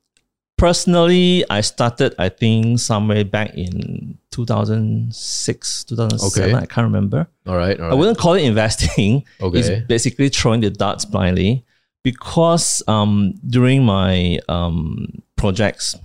personally, 0.57 1.45
I 1.51 1.61
started, 1.61 2.15
I 2.19 2.29
think, 2.31 2.79
somewhere 2.81 3.25
back 3.25 3.55
in 3.55 4.19
2006, 4.31 5.85
2007. 5.85 6.51
Okay. 6.51 6.55
I 6.57 6.67
can't 6.67 6.85
remember. 6.87 7.27
All 7.47 7.57
right. 7.57 7.79
All 7.79 7.87
right. 7.87 7.93
I 7.93 7.95
wouldn't 7.95 8.19
call 8.19 8.35
it 8.35 8.43
investing. 8.45 9.25
Okay. 9.41 9.59
It's 9.59 9.87
basically 9.87 10.29
throwing 10.31 10.61
the 10.61 10.71
darts 10.71 11.05
blindly 11.05 11.65
because 12.03 12.83
um, 12.89 13.35
during 13.47 13.85
my 13.85 14.39
um, 14.49 15.23
projects, 15.37 15.97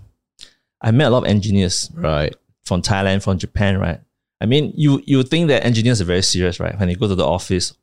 I 0.82 0.92
met 0.92 1.08
a 1.08 1.10
lot 1.12 1.20
of 1.20 1.30
engineers 1.30 1.90
Right. 1.94 2.36
from 2.63 2.82
Thailand, 2.82 3.24
from 3.24 3.38
Japan, 3.38 3.78
right? 3.80 4.01
I 4.42 4.46
mean, 4.48 4.74
you 4.76 5.02
you 5.06 5.24
think 5.24 5.48
that 5.50 5.64
engineers 5.66 6.02
are 6.02 6.06
very 6.06 6.24
serious, 6.24 6.60
right? 6.60 6.78
When 6.80 6.88
they 6.90 6.96
go 6.96 7.08
to 7.08 7.16
the 7.16 7.26
office, 7.26 7.74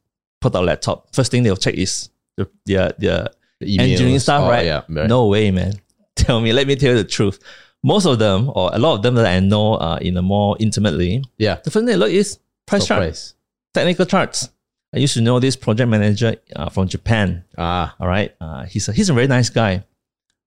put 0.40 0.54
out 0.56 0.64
laptop, 0.64 1.14
first 1.14 1.30
thing 1.30 1.42
they'll 1.44 1.56
check 1.56 1.74
is 1.74 2.10
the, 2.36 2.48
their 2.66 2.92
their 2.98 3.28
The 3.60 3.78
engineering 3.78 4.18
stuff, 4.18 4.42
Oh, 4.44 4.50
right? 4.50 4.66
Yeah. 4.66 4.82
Right. 4.88 5.08
No 5.08 5.26
way, 5.28 5.50
man. 5.50 5.72
Tell 6.16 6.40
me, 6.40 6.52
let 6.52 6.66
me 6.66 6.74
tell 6.76 6.90
you 6.92 6.98
the 7.02 7.04
truth. 7.08 7.38
Most 7.82 8.06
of 8.06 8.18
them, 8.18 8.50
or 8.54 8.70
a 8.74 8.78
lot 8.78 8.94
of 8.96 9.02
them 9.02 9.14
that 9.14 9.26
I 9.26 9.38
know 9.40 9.74
uh, 9.74 9.98
in 10.02 10.16
a 10.16 10.22
more 10.22 10.56
intimately, 10.58 11.22
Yeah. 11.38 11.56
the 11.62 11.70
first 11.70 11.74
thing 11.84 11.86
they 11.86 11.96
look 11.96 12.10
is 12.10 12.38
price 12.66 12.82
Stock 12.84 12.88
chart, 12.98 13.02
price. 13.08 13.34
technical 13.72 14.04
charts. 14.04 14.50
I 14.92 14.98
used 14.98 15.14
to 15.14 15.20
know 15.20 15.38
this 15.38 15.54
project 15.54 15.88
manager 15.88 16.36
uh, 16.56 16.70
from 16.70 16.88
Japan. 16.88 17.44
Ah. 17.56 17.94
All 18.00 18.08
right, 18.08 18.34
uh, 18.40 18.64
he's 18.64 18.88
a, 18.88 18.92
he's 18.92 19.10
a 19.10 19.14
very 19.14 19.26
nice 19.28 19.48
guy, 19.50 19.84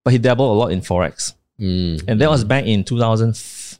but 0.04 0.12
he 0.12 0.20
dabbled 0.20 0.50
a 0.56 0.60
lot 0.60 0.72
in 0.74 0.82
forex, 0.82 1.34
Mm. 1.60 2.04
and 2.08 2.20
that 2.20 2.30
was 2.30 2.44
back 2.44 2.66
in 2.66 2.84
2000. 2.84 3.30
f- 3.30 3.80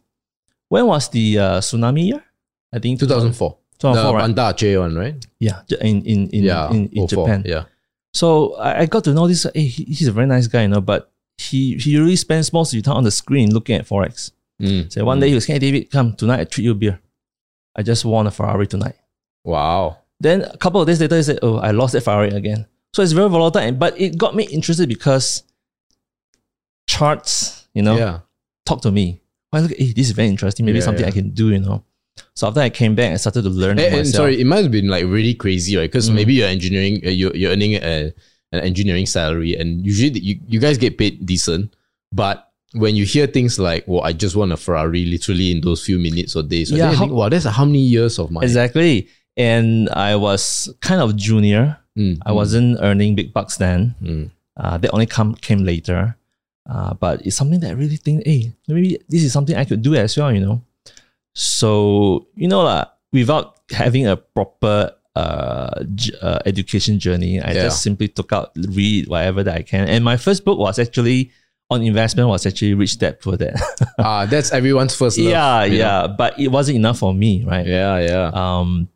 When 0.72 0.88
was 0.88 1.10
the 1.10 1.38
uh, 1.38 1.60
tsunami 1.60 2.06
year? 2.08 2.24
I 2.72 2.80
think 2.80 2.98
2004. 3.02 3.58
2004, 3.80 3.92
the 3.92 4.14
right? 4.16 4.22
Banda 4.22 4.42
Aceh 4.54 4.80
one, 4.80 4.96
right? 4.96 5.28
Yeah, 5.38 5.62
in 5.82 6.02
in 6.04 6.30
in 6.30 6.44
yeah. 6.46 6.72
in, 6.72 6.88
in 6.94 7.08
04, 7.08 7.08
Japan. 7.10 7.44
Yeah. 7.46 7.64
So 8.14 8.56
I, 8.56 8.82
I 8.82 8.86
got 8.86 9.04
to 9.04 9.14
know 9.14 9.28
this. 9.28 9.46
Hey, 9.54 9.66
he's 9.66 10.08
a 10.08 10.14
very 10.14 10.28
nice 10.28 10.48
guy, 10.48 10.62
you 10.62 10.70
know, 10.70 10.80
but 10.80 11.12
he 11.38 11.76
he 11.76 12.00
really 12.00 12.16
spends 12.16 12.54
most 12.54 12.72
of 12.74 12.78
the 12.78 12.84
time 12.88 12.96
on 12.96 13.04
the 13.04 13.12
screen 13.12 13.54
looking 13.54 13.76
at 13.76 13.86
forex. 13.86 14.32
Mm. 14.62 14.90
So 14.94 15.04
one 15.04 15.20
day 15.20 15.28
he 15.28 15.36
was, 15.36 15.46
hey 15.46 15.60
David, 15.60 15.92
come 15.92 16.16
tonight. 16.16 16.40
I 16.40 16.44
treat 16.46 16.64
you 16.64 16.72
a 16.72 16.76
beer. 16.76 17.02
I 17.76 17.84
just 17.84 18.06
won 18.06 18.28
a 18.28 18.32
Ferrari 18.32 18.68
tonight. 18.68 18.96
Wow. 19.44 19.98
Then 20.22 20.44
a 20.44 20.56
couple 20.58 20.80
of 20.80 20.88
days 20.88 21.02
later, 21.02 21.18
he 21.18 21.24
said, 21.24 21.40
oh, 21.42 21.58
I 21.58 21.72
lost 21.72 21.92
that 21.94 22.02
Ferrari 22.02 22.30
again. 22.30 22.66
So 22.94 23.02
it's 23.02 23.12
very 23.12 23.28
volatile, 23.28 23.72
but 23.74 24.00
it 24.00 24.18
got 24.18 24.36
me 24.36 24.44
interested 24.46 24.88
because 24.88 25.44
charts, 26.88 27.68
you 27.74 27.82
know, 27.82 27.98
Yeah. 27.98 28.20
talk 28.66 28.82
to 28.84 28.92
me. 28.92 29.21
I 29.54 29.60
look, 29.60 29.72
hey, 29.78 29.92
this 29.94 30.08
is 30.08 30.12
very 30.12 30.28
interesting. 30.30 30.66
Maybe 30.66 30.80
Yeah, 30.80 30.86
something 30.86 31.04
yeah. 31.04 31.10
I 31.10 31.12
can 31.12 31.32
do, 31.32 31.50
you 31.52 31.60
know. 31.60 31.84
So 32.36 32.48
after 32.48 32.60
I 32.62 32.70
came 32.70 32.96
back, 32.96 33.14
I 33.14 33.16
started 33.18 33.44
to 33.44 33.50
learn 33.50 33.80
And, 33.80 33.96
and 33.96 34.08
sorry, 34.08 34.40
it 34.40 34.46
might 34.46 34.64
have 34.64 34.72
been 34.72 34.88
like 34.88 35.06
really 35.06 35.34
crazy, 35.34 35.76
right? 35.78 35.90
Because 35.90 36.10
Mm. 36.10 36.16
maybe 36.16 36.34
you're 36.36 36.48
engineering, 36.48 37.02
uh, 37.06 37.10
you're, 37.10 37.36
you're 37.36 37.52
earning 37.52 37.76
a, 37.76 38.12
an 38.52 38.60
engineering 38.62 39.06
salary, 39.06 39.56
and 39.56 39.86
usually 39.86 40.20
you, 40.20 40.40
you 40.48 40.60
guys 40.60 40.78
get 40.78 40.98
paid 40.98 41.26
decent. 41.26 41.74
But 42.12 42.50
when 42.74 42.96
you 42.96 43.06
hear 43.06 43.28
things 43.28 43.58
like, 43.60 43.86
"Well, 43.88 44.02
I 44.04 44.12
just 44.14 44.36
won 44.36 44.52
a 44.52 44.58
Ferrari," 44.58 45.06
literally 45.06 45.52
in 45.52 45.62
those 45.62 45.84
few 45.86 45.98
minutes 46.00 46.36
or 46.36 46.44
days, 46.44 46.72
right? 46.72 46.78
Yeah, 46.80 46.90
you 46.92 46.96
how- 46.98 47.04
think, 47.06 47.14
wow, 47.14 47.30
that's 47.30 47.46
how 47.46 47.64
many 47.66 47.80
years 47.80 48.20
of 48.20 48.30
my 48.32 48.42
Exactly. 48.44 49.08
And 49.38 49.88
I 49.90 50.16
was 50.18 50.68
kind 50.82 51.02
of 51.02 51.16
junior. 51.16 51.78
Mm, 51.98 52.20
I 52.26 52.32
wasn't 52.34 52.78
earning 52.82 53.16
big 53.16 53.34
bucks 53.34 53.56
then. 53.58 53.96
Mm. 54.04 54.32
Uh, 54.58 54.78
that 54.78 54.92
only 54.92 55.06
come 55.06 55.34
came 55.36 55.64
later. 55.64 56.18
Uh, 56.70 56.94
but 56.94 57.26
it's 57.26 57.36
something 57.36 57.60
that 57.60 57.70
I 57.72 57.74
really 57.74 57.98
think, 57.98 58.24
hey, 58.26 58.54
maybe 58.68 59.00
this 59.10 59.24
is 59.24 59.34
something 59.34 59.56
I 59.56 59.66
could 59.66 59.82
do 59.82 59.96
as 59.96 60.16
well, 60.18 60.32
you 60.32 60.40
know. 60.40 60.62
So 61.34 62.28
you 62.36 62.48
know, 62.48 62.62
lah, 62.64 62.86
without 63.14 63.60
having 63.72 64.08
a 64.08 64.18
proper 64.18 64.92
uh, 65.16 65.84
j- 65.96 66.14
uh 66.22 66.40
education 66.46 67.00
journey, 67.00 67.40
I 67.42 67.52
Yeah. 67.54 67.64
just 67.64 67.82
simply 67.82 68.08
took 68.08 68.32
out 68.34 68.52
read 68.56 69.08
whatever 69.08 69.44
that 69.44 69.56
I 69.58 69.62
can. 69.64 69.88
And 69.88 70.04
my 70.04 70.18
first 70.18 70.44
book 70.46 70.60
was 70.60 70.80
actually 70.80 71.32
on 71.70 71.82
investment 71.84 72.28
was 72.28 72.46
actually 72.46 72.74
Rich 72.74 73.00
Dad 73.00 73.20
Poor 73.22 73.38
Dad. 73.38 73.56
ah, 73.98 74.26
that's 74.26 74.52
everyone's 74.52 74.96
first 74.96 75.18
love. 75.18 75.28
yeah, 75.32 75.64
you 75.64 75.72
know? 75.72 75.78
yeah, 75.78 76.08
but 76.08 76.38
it 76.38 76.50
wasn't 76.50 76.76
enough 76.76 77.00
for 77.00 77.14
me, 77.14 77.44
right? 77.46 77.66
yeah, 77.66 77.98
yeah. 78.00 78.32
um, 78.36 78.90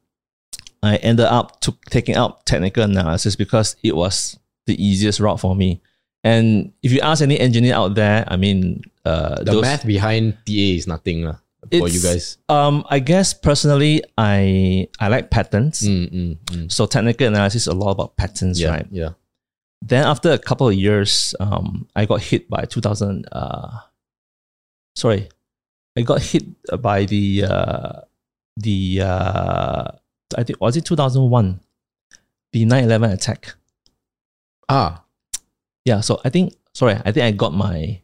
I 0.84 0.98
ended 0.98 1.26
up 1.26 1.62
took, 1.62 1.84
taking 1.86 2.16
out 2.16 2.46
technical 2.46 2.84
analysis 2.84 3.36
because 3.38 3.76
it 3.82 3.96
was 3.96 4.38
the 4.68 4.76
easiest 4.76 5.20
route 5.22 5.40
for 5.40 5.56
me. 5.56 5.82
And 6.26 6.74
if 6.82 6.92
you 6.92 7.02
ask 7.06 7.22
any 7.22 7.40
engineer 7.40 7.76
out 7.76 7.94
there, 7.94 8.26
I 8.28 8.36
mean, 8.36 8.82
uh, 9.06 9.46
the 9.46 9.54
those, 9.54 9.62
math 9.62 9.86
behind 9.86 10.34
TA 10.50 10.74
is 10.74 10.88
nothing 10.90 11.22
lah 11.22 11.38
for 11.70 11.86
you 11.88 12.02
guys. 12.02 12.42
Um, 12.50 12.82
I 12.90 12.98
guess 12.98 13.30
personally, 13.38 14.02
I 14.18 14.90
I 15.00 15.08
like 15.14 15.30
patterns. 15.30 15.86
Mm, 15.86 16.10
mm, 16.10 16.34
mm. 16.50 16.66
So 16.74 16.90
technical 16.90 17.28
analysis 17.30 17.64
is 17.64 17.68
a 17.70 17.78
lot 17.78 17.92
about 17.94 18.18
patterns, 18.18 18.58
Yeah, 18.60 18.70
right? 18.74 18.88
yeah. 18.90 19.14
Then 19.86 20.02
after 20.10 20.32
a 20.34 20.42
couple 20.42 20.66
of 20.68 20.74
years, 20.74 21.36
um, 21.40 21.86
I 21.96 22.10
got 22.10 22.26
hit 22.26 22.50
by 22.50 22.66
2000. 22.66 23.30
Uh, 23.32 23.86
sorry, 24.98 25.30
I 25.96 26.02
got 26.02 26.26
hit 26.26 26.42
by 26.82 27.06
the 27.06 27.46
uh, 27.46 28.02
the 28.58 29.02
uh, 29.06 29.86
I 30.34 30.42
think 30.42 30.58
was 30.60 30.74
it 30.76 30.86
2001, 30.90 31.62
the 32.52 32.66
9/11 32.66 33.14
attack. 33.14 33.54
Ah, 34.68 35.05
Yeah, 35.86 36.02
so 36.02 36.20
I 36.26 36.30
think 36.30 36.54
sorry, 36.74 36.96
I 37.06 37.12
think 37.12 37.24
I 37.24 37.32
got 37.32 37.54
my 37.54 38.02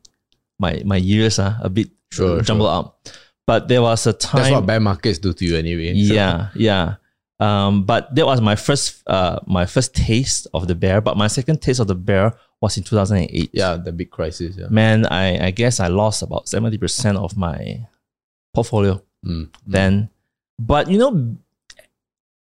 my 0.60 0.82
my 0.86 0.98
years 0.98 1.40
uh, 1.40 1.58
a 1.62 1.70
bit 1.70 1.90
Sure, 2.12 2.42
jumbled 2.42 2.70
up. 2.70 3.08
But 3.48 3.68
there 3.68 3.82
was 3.82 4.06
a 4.08 4.14
time. 4.14 4.42
that's 4.44 4.52
what 4.54 4.66
bear 4.66 4.80
markets 4.80 5.18
do 5.20 5.34
to 5.34 5.44
you 5.46 5.58
anyway. 5.58 5.94
So- 6.06 6.14
Yeah, 6.14 6.50
yeah. 6.56 6.96
Um, 7.42 7.86
but 7.86 8.14
that 8.14 8.26
was 8.28 8.40
my 8.40 8.56
first 8.56 9.02
uh 9.08 9.40
my 9.48 9.66
first 9.66 9.96
taste 9.96 10.46
of 10.54 10.68
the 10.68 10.76
bear. 10.76 11.02
But 11.02 11.18
my 11.18 11.26
second 11.28 11.60
taste 11.62 11.80
of 11.80 11.88
the 11.88 11.96
bear 11.96 12.38
was 12.62 12.78
in 12.78 12.84
2008. 12.84 13.50
yeah, 13.54 13.78
the 13.78 13.92
big 13.92 14.12
crisis. 14.12 14.56
Yeah. 14.56 14.68
Man, 14.70 15.08
I, 15.08 15.48
I 15.48 15.52
guess 15.52 15.80
I 15.80 15.88
lost 15.88 16.22
about 16.22 16.46
70% 16.46 17.18
of 17.18 17.36
my 17.36 17.88
portfolio 18.54 19.02
Mm, 19.26 19.50
mm. 19.50 19.50
then. 19.66 20.10
But 20.60 20.92
you 20.92 21.00
know, 21.00 21.36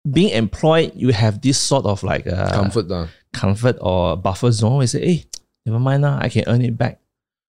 being 0.09 0.29
employed, 0.31 0.93
you 0.95 1.09
have 1.11 1.41
this 1.41 1.59
sort 1.59 1.85
of 1.85 2.01
like 2.01 2.25
uh, 2.25 2.51
comfort 2.53 2.87
lah. 2.87 3.07
Comfort 3.33 3.77
or 3.81 4.15
buffer 4.17 4.51
zone. 4.51 4.77
We 4.79 4.87
say, 4.87 5.05
hey, 5.05 5.25
never 5.65 5.79
mind 5.79 6.01
now, 6.01 6.17
I 6.21 6.29
can 6.29 6.43
earn 6.47 6.61
it 6.61 6.77
back. 6.77 6.99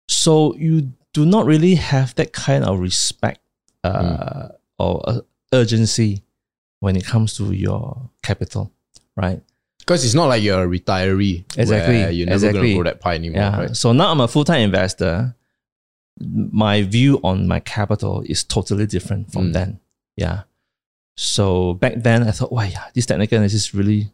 So 0.09 0.55
you 0.57 0.93
do 1.13 1.25
not 1.27 1.47
really 1.47 1.75
have 1.77 2.15
that 2.17 2.33
kind 2.33 2.65
of 2.65 2.81
respect 2.81 3.41
uh, 3.85 4.49
or 4.79 5.03
uh, 5.09 5.21
urgency 5.53 6.23
when 6.81 6.97
it 6.97 7.05
comes 7.05 7.35
to 7.37 7.53
your 7.53 8.11
capital, 8.23 8.73
right? 9.17 9.41
Because 9.79 10.05
it's 10.05 10.15
not 10.15 10.27
like 10.27 10.43
you're 10.43 10.63
a 10.63 10.67
retiree. 10.67 11.45
Exactly, 11.59 12.15
You're 12.15 12.27
never 12.27 12.37
exactly. 12.37 12.61
going 12.61 12.69
to 12.71 12.75
grow 12.75 12.83
that 12.85 13.01
pie 13.01 13.15
anymore, 13.17 13.41
Yeah. 13.43 13.57
right? 13.59 13.77
So 13.77 13.93
now 13.93 14.11
I'm 14.11 14.21
a 14.21 14.29
full 14.29 14.45
time 14.45 14.61
investor. 14.63 15.35
My 16.21 16.83
view 16.83 17.19
on 17.25 17.49
my 17.49 17.59
capital 17.61 18.23
is 18.27 18.45
totally 18.45 18.87
different 18.87 19.33
from 19.33 19.49
Mm. 19.49 19.53
then. 19.53 19.81
Yeah. 20.17 20.43
So 21.17 21.75
back 21.75 21.95
then 21.97 22.23
I 22.23 22.31
thought, 22.31 22.53
wow, 22.53 22.63
yeah, 22.63 22.85
this 22.95 23.07
technical 23.07 23.37
analysis 23.39 23.75
really 23.75 24.13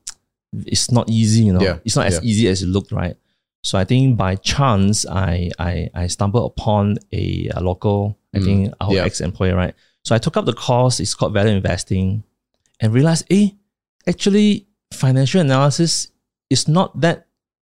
it's 0.53 0.91
not 0.91 1.09
easy, 1.11 1.45
you 1.45 1.53
know. 1.53 1.61
Yeah, 1.63 1.79
It's 1.85 1.97
not 1.97 2.07
as 2.07 2.15
yeah. 2.15 2.21
easy 2.31 2.49
as 2.49 2.63
it 2.63 2.67
looked, 2.67 2.93
right? 2.93 3.17
So 3.63 3.79
I 3.79 3.85
think 3.85 4.17
by 4.17 4.37
chance 4.37 5.05
I 5.07 5.51
I, 5.59 5.91
I 5.95 6.07
stumbled 6.07 6.51
upon 6.53 6.99
a, 7.13 7.49
a 7.55 7.61
local, 7.61 8.19
I 8.35 8.39
Mm, 8.39 8.45
think 8.45 8.75
our 8.81 8.95
yeah. 8.95 9.05
ex-employer, 9.05 9.57
right? 9.57 9.75
So 10.05 10.15
I 10.15 10.19
took 10.19 10.37
up 10.37 10.45
the 10.47 10.53
course, 10.55 11.01
it's 11.01 11.15
called 11.15 11.35
value 11.35 11.57
investing, 11.57 12.23
and 12.81 12.93
realized, 12.95 13.27
eh, 13.31 13.51
actually 14.07 14.67
financial 14.93 15.41
analysis 15.41 16.09
is 16.51 16.67
not 16.69 16.99
that 17.01 17.27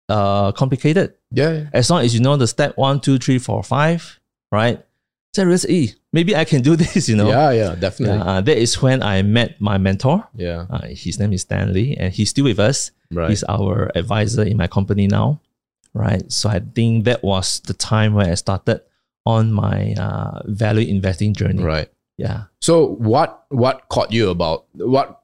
uh 0.09 0.51
complicated 0.53 1.13
Yeah, 1.31 1.51
yeah. 1.51 1.69
as 1.73 1.89
long 1.89 2.03
as 2.05 2.13
you 2.13 2.21
know 2.21 2.37
the 2.37 2.47
step 2.47 2.77
one, 2.77 2.99
two, 2.99 3.17
three, 3.17 3.39
four, 3.39 3.63
five, 3.63 4.19
right? 4.51 4.83
I 5.39 5.43
realized, 5.43 5.67
eh, 5.69 5.87
maybe 6.13 6.35
I 6.35 6.45
can 6.45 6.61
do 6.61 6.75
this, 6.83 7.07
you 7.09 7.15
know. 7.15 7.29
Yeah, 7.29 7.51
yeah, 7.51 7.75
definitely. 7.75 8.19
Uh, 8.19 8.41
that 8.41 8.57
is 8.57 8.81
when 8.81 9.03
I 9.03 9.21
met 9.21 9.59
my 9.61 9.77
mentor. 9.77 10.27
Yeah, 10.35 10.65
Uh, 10.69 10.87
his 10.89 11.19
name 11.19 11.33
is 11.33 11.41
Stanley, 11.41 11.97
and 11.97 12.13
he's 12.13 12.29
still 12.29 12.45
with 12.45 12.59
us. 12.59 12.91
right. 13.11 13.29
He's 13.29 13.43
our 13.47 13.91
advisor 13.95 14.43
in 14.43 14.57
my 14.57 14.67
company 14.67 15.07
now, 15.07 15.39
right? 15.93 16.23
So 16.31 16.49
I 16.49 16.59
think 16.59 17.05
that 17.05 17.23
was 17.23 17.59
the 17.61 17.73
time 17.73 18.13
where 18.13 18.31
I 18.31 18.35
started 18.35 18.81
on 19.25 19.51
my 19.51 19.93
uh, 19.93 20.41
value 20.45 20.87
investing 20.87 21.33
journey. 21.33 21.63
right. 21.63 21.89
Yeah. 22.17 22.45
So 22.61 22.95
what 22.97 23.45
what 23.49 23.87
caught 23.89 24.11
you 24.11 24.29
about 24.31 24.65
what 24.73 25.21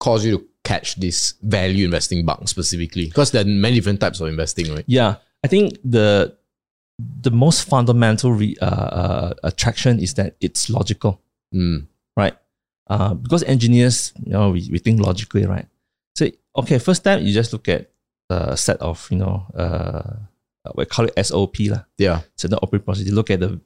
caused 0.00 0.24
you 0.26 0.38
to 0.38 0.44
catch 0.64 0.96
this 0.96 1.34
value 1.42 1.84
investing 1.84 2.24
bug 2.26 2.48
specifically? 2.48 3.06
Because 3.06 3.30
there 3.30 3.42
are 3.42 3.48
many 3.48 3.76
different 3.76 4.00
types 4.00 4.20
of 4.20 4.26
investing, 4.28 4.74
right? 4.74 4.84
Yeah, 4.88 5.16
I 5.44 5.48
think 5.48 5.78
the 5.84 6.36
the 7.22 7.30
most 7.30 7.68
fundamental 7.68 8.32
re, 8.32 8.56
uh, 8.60 8.64
uh, 8.64 9.34
attraction 9.44 9.98
is 9.98 10.14
that 10.14 10.36
it's 10.40 10.70
logical. 10.70 11.20
Mm. 11.54 11.86
right? 12.16 12.36
Uh, 12.88 13.14
because 13.14 13.42
engineers, 13.44 14.12
you 14.24 14.32
know, 14.32 14.50
we, 14.50 14.68
we 14.70 14.78
think 14.78 15.00
logically, 15.00 15.46
right? 15.46 15.66
So, 16.14 16.28
okay, 16.56 16.78
first 16.78 17.02
step, 17.02 17.20
you 17.22 17.32
just 17.32 17.52
look 17.52 17.68
at 17.68 17.90
a 18.28 18.56
set 18.56 18.78
of, 18.80 19.06
you 19.10 19.18
know, 19.18 19.46
uh, 19.54 20.14
we 20.74 20.84
call 20.86 21.06
it 21.06 21.26
SOP, 21.26 21.56
lah. 21.60 21.84
Yeah. 21.98 22.20
So 22.36 22.48
the 22.48 22.58
operating 22.58 22.84
process, 22.84 23.06
you 23.06 23.14
look 23.14 23.30
at 23.30 23.40
the 23.40 23.60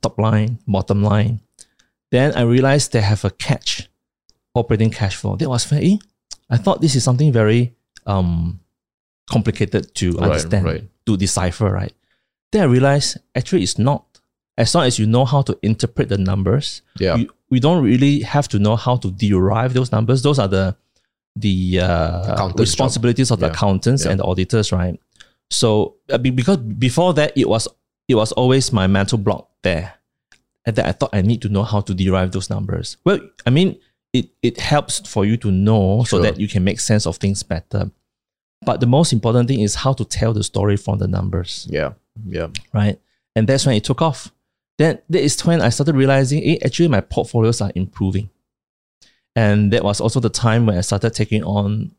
top 0.00 0.18
line, 0.18 0.58
bottom 0.66 1.02
line. 1.02 1.40
Then 2.10 2.34
I 2.34 2.42
realized 2.42 2.92
they 2.92 3.02
have 3.02 3.24
a 3.24 3.30
catch, 3.30 3.90
operating 4.54 4.90
cash 4.90 5.16
flow. 5.16 5.36
That 5.36 5.48
was 5.48 5.64
very, 5.64 5.98
I 6.48 6.56
thought 6.56 6.80
this 6.80 6.94
is 6.94 7.04
something 7.04 7.32
very 7.32 7.74
um, 8.06 8.60
complicated 9.30 9.94
to 9.96 10.12
Right, 10.12 10.22
understand, 10.22 10.64
right. 10.64 10.84
to 11.06 11.16
decipher, 11.16 11.70
right? 11.70 11.92
Then 12.52 12.62
I 12.62 12.64
realized 12.66 13.18
actually 13.34 13.62
it's 13.62 13.78
not. 13.78 14.04
As 14.56 14.74
long 14.74 14.84
as 14.86 14.98
you 14.98 15.06
know 15.06 15.24
how 15.24 15.42
to 15.42 15.56
interpret 15.62 16.08
the 16.08 16.18
numbers, 16.18 16.82
Yeah. 16.98 17.16
you, 17.16 17.28
we 17.50 17.60
don't 17.60 17.82
really 17.84 18.20
have 18.20 18.48
to 18.48 18.58
know 18.58 18.74
how 18.76 18.96
to 18.96 19.10
derive 19.12 19.72
those 19.74 19.92
numbers. 19.92 20.22
Those 20.22 20.38
are 20.38 20.48
the 20.48 20.76
the 21.36 21.78
uh, 21.80 22.52
responsibilities 22.58 23.30
of 23.30 23.38
the 23.38 23.46
Yeah. 23.46 23.52
accountants 23.52 24.04
Yeah. 24.04 24.10
and 24.10 24.20
the 24.20 24.24
auditors, 24.24 24.72
right? 24.72 24.98
So 25.50 25.94
uh, 26.10 26.18
be- 26.18 26.30
because 26.30 26.56
before 26.56 27.14
that, 27.14 27.32
it 27.36 27.48
was 27.48 27.68
it 28.08 28.16
was 28.16 28.32
always 28.32 28.72
my 28.72 28.86
mental 28.88 29.18
block 29.18 29.48
there, 29.62 29.94
and 30.66 30.74
that 30.76 30.86
I 30.86 30.92
thought 30.92 31.10
I 31.12 31.22
need 31.22 31.40
to 31.42 31.48
know 31.48 31.62
how 31.62 31.80
to 31.82 31.94
derive 31.94 32.32
those 32.32 32.50
numbers. 32.50 32.96
Well, 33.04 33.20
I 33.46 33.50
mean, 33.50 33.78
it 34.12 34.30
it 34.42 34.58
helps 34.58 34.98
for 35.08 35.24
you 35.24 35.36
to 35.36 35.50
know 35.52 36.02
so 36.04 36.18
that 36.20 36.40
you 36.40 36.48
can 36.48 36.64
make 36.64 36.80
sense 36.80 37.06
of 37.06 37.18
things 37.18 37.42
better. 37.44 37.90
But 38.66 38.80
the 38.80 38.86
most 38.86 39.12
important 39.12 39.48
thing 39.48 39.60
is 39.60 39.76
how 39.76 39.92
to 39.92 40.04
tell 40.04 40.32
the 40.32 40.42
story 40.42 40.76
from 40.76 40.98
the 40.98 41.06
numbers 41.06 41.68
Yeah. 41.70 41.92
Yeah. 42.26 42.48
right? 42.72 42.98
And 43.36 43.46
that's 43.46 43.66
when 43.66 43.76
it 43.76 43.84
took 43.84 44.02
off. 44.02 44.32
Then 44.78 45.00
that 45.10 45.22
is 45.22 45.44
when 45.44 45.60
I 45.60 45.70
started 45.70 45.94
realizing, 45.96 46.42
hey, 46.42 46.58
actually 46.64 46.88
my 46.88 47.00
portfolios 47.00 47.60
are 47.60 47.72
improving. 47.74 48.30
And 49.34 49.72
that 49.72 49.84
was 49.84 50.00
also 50.00 50.20
the 50.20 50.30
time 50.30 50.66
when 50.66 50.78
I 50.78 50.80
started 50.80 51.14
taking 51.14 51.44
on 51.44 51.92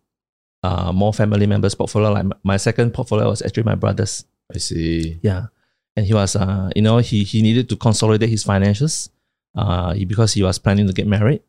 uh, 0.64 0.92
more 0.92 1.14
family 1.14 1.46
members' 1.46 1.76
portfolio. 1.76 2.12
Like 2.12 2.26
my, 2.44 2.58
second 2.58 2.94
portfolio 2.94 3.30
was 3.30 3.42
actually 3.42 3.64
my 3.64 3.76
brother's. 3.76 4.26
I 4.54 4.58
see. 4.58 5.20
Yeah. 5.22 5.48
And 5.96 6.06
he 6.06 6.14
was, 6.14 6.36
uh, 6.36 6.70
you 6.76 6.82
know, 6.82 6.98
he, 6.98 7.24
he 7.24 7.42
needed 7.42 7.70
to 7.70 7.76
consolidate 7.76 8.30
his 8.30 8.44
finances 8.44 9.10
uh, 9.56 9.94
because 10.08 10.34
he 10.34 10.44
was 10.44 10.60
planning 10.60 10.88
to 10.88 10.94
get 10.94 11.08
married. 11.08 11.42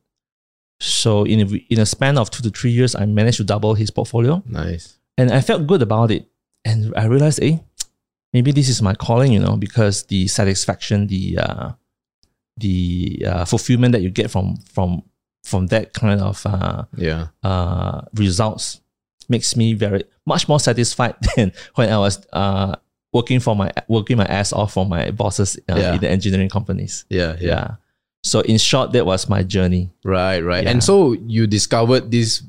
So 0.81 1.25
in 1.25 1.41
a, 1.41 1.73
in 1.73 1.79
a 1.79 1.87
span 1.87 2.19
of 2.19 2.31
two 2.31 2.43
to 2.43 2.51
three 2.51 2.71
years, 2.71 2.95
I 2.95 3.05
managed 3.07 3.37
to 3.39 3.45
double 3.45 3.75
his 3.75 3.91
portfolio 3.91 4.43
Nice. 4.47 4.99
and 5.19 5.31
I 5.31 5.41
felt 5.41 5.67
good 5.67 5.83
about 5.83 6.11
it. 6.11 6.27
And 6.65 6.95
I 6.97 7.05
realized, 7.05 7.43
eh, 7.43 7.59
maybe 8.33 8.53
this 8.53 8.69
is 8.69 8.81
my 8.83 8.95
calling, 8.95 9.33
you 9.33 9.39
know, 9.41 9.57
because 9.57 10.05
the 10.05 10.29
satisfaction, 10.29 11.07
the 11.07 11.39
uh, 11.39 11.71
the 12.57 13.25
uh, 13.27 13.45
fulfillment 13.45 13.93
that 13.93 14.03
you 14.03 14.11
get 14.11 14.31
from 14.31 14.57
from 14.73 15.03
from 15.45 15.67
that 15.69 15.93
kind 15.95 16.21
of 16.21 16.45
uh, 16.47 16.85
Yeah. 16.97 17.29
uh, 17.43 18.03
results 18.15 18.81
makes 19.29 19.57
me 19.57 19.75
very 19.75 20.05
much 20.27 20.49
more 20.49 20.61
satisfied 20.61 21.15
than 21.37 21.53
when 21.77 21.91
I 21.91 21.99
was 21.99 22.27
uh, 22.33 22.77
working 23.13 23.41
for 23.41 23.57
my 23.57 23.71
working 23.89 24.17
my 24.19 24.27
ass 24.27 24.53
off 24.53 24.73
for 24.75 24.85
my 24.87 25.11
bosses 25.11 25.57
uh, 25.69 25.77
Yeah. 25.77 25.95
in 25.95 26.01
the 26.01 26.11
engineering 26.11 26.49
companies. 26.51 27.05
Yeah. 27.09 27.37
Yeah. 27.41 27.47
Yeah. 27.49 27.69
So 28.23 28.41
in 28.41 28.59
short, 28.59 28.93
that 28.93 29.07
was 29.07 29.29
my 29.31 29.43
journey. 29.43 29.91
Right. 30.05 30.41
Right. 30.41 30.65
Yeah. 30.65 30.71
And 30.71 30.85
so 30.85 31.13
you 31.13 31.47
discovered 31.47 32.11
this 32.11 32.43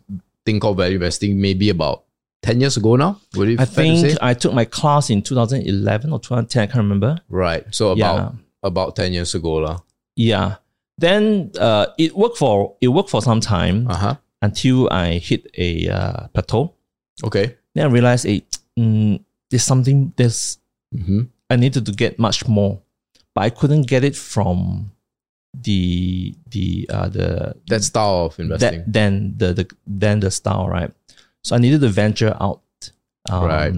thing 0.46 0.60
called 0.60 0.76
value 0.78 0.96
investing 0.96 1.40
maybe 1.40 1.70
about 1.70 2.04
10 2.42 2.60
years 2.60 2.78
ago 2.78 2.96
now? 2.96 3.20
Would 3.36 3.50
it 3.50 3.60
I 3.60 3.66
fair 3.66 3.86
to 3.86 3.98
say? 3.98 4.08
think 4.10 4.20
I 4.22 4.34
took 4.34 4.54
my 4.54 4.66
class 4.66 5.10
in 5.10 5.22
2011 5.22 6.12
or 6.12 6.20
2010. 6.20 6.64
I 6.64 6.66
can't 6.66 6.78
remember. 6.78 7.18
Right. 7.30 7.64
So 7.70 7.92
about 7.92 8.16
yeah. 8.18 8.30
about 8.64 8.96
10 8.96 9.14
years 9.14 9.36
ago. 9.36 9.56
lah. 9.62 9.80
Yeah. 10.16 10.56
Then 10.98 11.52
uh, 11.60 11.88
it 11.98 12.16
worked 12.16 12.38
for 12.38 12.76
it 12.82 12.90
worked 12.90 13.10
for 13.10 13.22
some 13.22 13.40
time 13.42 13.88
Uh-huh. 13.90 14.16
until 14.42 14.90
I 14.92 15.18
hit 15.18 15.48
a 15.58 15.88
uh, 15.90 16.28
plateau. 16.34 16.74
Okay. 17.24 17.56
Then 17.76 17.86
I 17.86 17.90
realized, 17.90 18.26
hey, 18.26 18.44
mm, 18.78 19.24
there's 19.50 19.64
something 19.64 20.14
there's 20.18 20.58
Mm-hmm. 20.94 21.22
I 21.50 21.56
needed 21.56 21.86
to 21.86 21.94
get 21.94 22.20
much 22.20 22.48
more, 22.50 22.82
but 23.34 23.42
I 23.48 23.50
couldn't 23.50 23.88
get 23.88 24.04
it 24.04 24.16
from 24.16 24.92
the 25.56 26.36
the 26.50 26.88
uh, 26.92 27.08
the 27.08 27.56
That 27.68 27.84
style 27.84 28.26
of 28.28 28.40
investing. 28.40 28.84
that 28.84 28.92
then 28.94 29.36
the 29.38 29.54
the 29.54 29.66
then 29.88 30.20
the 30.20 30.32
style 30.32 30.68
right. 30.68 30.92
So 31.44 31.56
I 31.56 31.60
needed 31.60 31.82
to 31.82 31.90
venture 31.90 32.36
out, 32.40 32.62
um, 33.30 33.46
Right. 33.46 33.74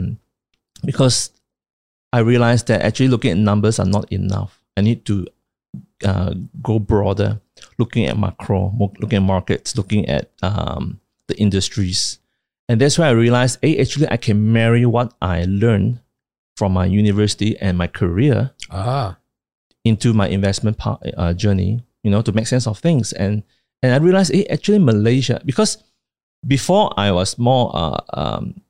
Because 0.85 1.31
I 2.11 2.19
realized 2.19 2.67
that 2.67 2.81
actually 2.81 3.07
looking 3.07 3.31
at 3.31 3.37
numbers 3.37 3.79
are 3.79 3.85
not 3.85 4.11
enough. 4.11 4.61
I 4.75 4.81
need 4.81 5.05
to 5.05 5.27
uh, 6.03 6.33
go 6.61 6.79
broader, 6.79 7.39
looking 7.77 8.05
at 8.05 8.17
macro, 8.17 8.73
looking 8.99 9.17
at 9.17 9.23
markets, 9.23 9.77
looking 9.77 10.07
at 10.09 10.29
um, 10.41 10.99
the 11.27 11.37
industries, 11.37 12.19
and 12.69 12.79
that's 12.79 12.97
why 12.97 13.07
I 13.07 13.11
realized, 13.11 13.59
hey, 13.61 13.79
actually 13.79 14.07
I 14.09 14.17
can 14.17 14.51
marry 14.51 14.85
what 14.85 15.13
I 15.21 15.45
learned 15.47 15.99
from 16.55 16.73
my 16.73 16.85
university 16.85 17.57
and 17.57 17.77
my 17.77 17.87
career 17.87 18.51
ah. 18.71 19.17
into 19.83 20.13
my 20.13 20.27
investment 20.27 20.77
part, 20.77 21.03
uh, 21.17 21.33
journey, 21.33 21.83
you 22.03 22.11
know, 22.11 22.21
to 22.21 22.31
make 22.31 22.47
sense 22.47 22.67
of 22.67 22.79
things. 22.79 23.11
And 23.13 23.43
and 23.81 23.93
I 23.93 23.97
realized, 23.97 24.33
hey, 24.33 24.45
actually 24.45 24.79
Malaysia, 24.79 25.41
because 25.43 25.77
before 26.45 26.93
I 26.97 27.11
was 27.11 27.37
more 27.37 27.71
uh, 27.73 27.99
um, 28.13 28.61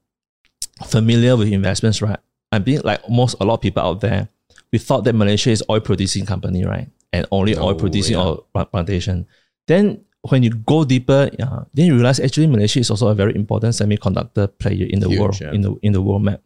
familiar 0.85 1.35
with 1.37 1.51
investments, 1.51 2.01
right? 2.01 2.19
I 2.51 2.59
being 2.59 2.81
like 2.83 3.07
most 3.09 3.35
a 3.39 3.45
lot 3.45 3.55
of 3.55 3.61
people 3.61 3.81
out 3.83 4.01
there, 4.01 4.29
we 4.71 4.79
thought 4.79 5.03
that 5.05 5.13
Malaysia 5.13 5.49
is 5.49 5.63
oil 5.69 5.79
producing 5.79 6.25
company, 6.25 6.63
right? 6.65 6.89
And 7.11 7.25
only 7.31 7.55
oil 7.57 7.69
Oh, 7.69 7.75
producing 7.75 8.15
yeah. 8.15 8.23
oil 8.23 8.47
pla- 8.53 8.65
plantation. 8.65 9.27
Then 9.67 10.05
when 10.29 10.43
you 10.43 10.51
go 10.51 10.83
deeper, 10.85 11.29
uh, 11.41 11.63
then 11.73 11.85
you 11.87 11.95
realize 11.95 12.19
actually 12.19 12.47
Malaysia 12.47 12.79
is 12.79 12.89
also 12.89 13.07
a 13.07 13.15
very 13.15 13.35
important 13.35 13.73
semiconductor 13.73 14.47
player 14.57 14.87
in 14.89 14.99
the 14.99 15.09
Huge, 15.09 15.19
world, 15.19 15.39
yeah. 15.41 15.51
in 15.51 15.61
the 15.61 15.75
in 15.81 15.93
the 15.93 16.01
world 16.01 16.23
map. 16.23 16.41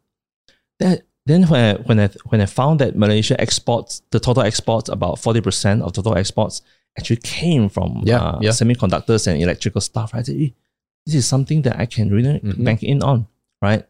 That 0.80 1.04
then 1.26 1.44
when 1.44 1.76
I, 1.76 1.80
when 1.82 2.00
I 2.00 2.10
when 2.26 2.42
I 2.42 2.46
found 2.46 2.80
that 2.80 2.96
Malaysia 2.96 3.40
exports 3.40 4.02
the 4.12 4.20
total 4.20 4.44
exports 4.44 4.90
about 4.90 5.20
forty 5.20 5.42
percent 5.42 5.82
of 5.82 5.92
total 5.94 6.16
exports 6.18 6.62
actually 6.98 7.18
came 7.18 7.70
from 7.70 8.02
Yeah, 8.06 8.22
uh, 8.22 8.40
yeah. 8.42 8.52
semiconductors 8.52 9.28
and 9.28 9.42
electrical 9.42 9.82
stuff. 9.82 10.12
I 10.14 10.22
said, 10.24 10.36
"Eh, 10.40 10.50
this 11.08 11.16
is 11.16 11.26
something 11.26 11.64
that 11.64 11.80
I 11.80 11.86
can 11.88 12.12
really 12.12 12.40
Mhm. 12.44 12.64
bank 12.68 12.84
in 12.84 13.00
on, 13.02 13.26
right? 13.64 13.88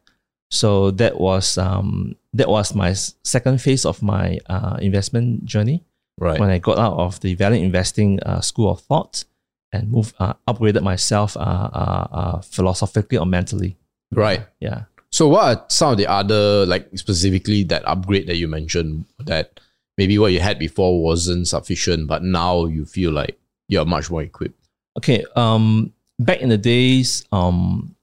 So 0.53 0.91
that 1.01 1.19
was 1.19 1.57
um 1.57 2.15
that 2.33 2.47
was 2.47 2.75
my 2.77 2.93
second 3.25 3.59
phase 3.59 3.83
of 3.85 4.01
my 4.01 4.37
uh, 4.47 4.77
investment 4.79 5.43
journey 5.43 5.83
Right. 6.19 6.39
when 6.39 6.49
I 6.49 6.59
got 6.59 6.77
out 6.77 6.93
of 6.97 7.19
the 7.19 7.33
value 7.35 7.61
investing 7.65 8.19
uh, 8.21 8.41
school 8.41 8.69
of 8.71 8.79
thought 8.81 9.25
and 9.73 9.91
moved 9.91 10.13
uh, 10.19 10.33
upgraded 10.47 10.83
myself 10.83 11.35
uh, 11.35 11.69
uh, 11.73 12.07
uh, 12.11 12.37
philosophically 12.41 13.17
or 13.17 13.25
mentally. 13.25 13.75
Right. 14.13 14.45
Yeah. 14.61 14.85
So 15.11 15.27
what 15.27 15.43
are 15.43 15.65
some 15.69 15.91
of 15.93 15.97
the 15.97 16.07
other 16.07 16.65
like 16.65 16.89
specifically 16.97 17.63
that 17.65 17.83
upgrade 17.87 18.27
that 18.27 18.37
you 18.37 18.47
mentioned 18.47 19.05
that 19.25 19.59
maybe 19.97 20.17
what 20.17 20.31
you 20.31 20.39
had 20.39 20.59
before 20.59 21.01
wasn't 21.01 21.47
sufficient, 21.47 22.07
but 22.07 22.23
now 22.23 22.65
you 22.65 22.85
feel 22.85 23.11
like 23.11 23.37
you're 23.67 23.85
much 23.85 24.09
more 24.09 24.21
equipped? 24.21 24.57
Okay. 24.97 25.25
Um, 25.35 25.91
back 26.19 26.41
in 26.41 26.49
the 26.49 26.57
days, 26.57 27.25
um, 27.31 27.95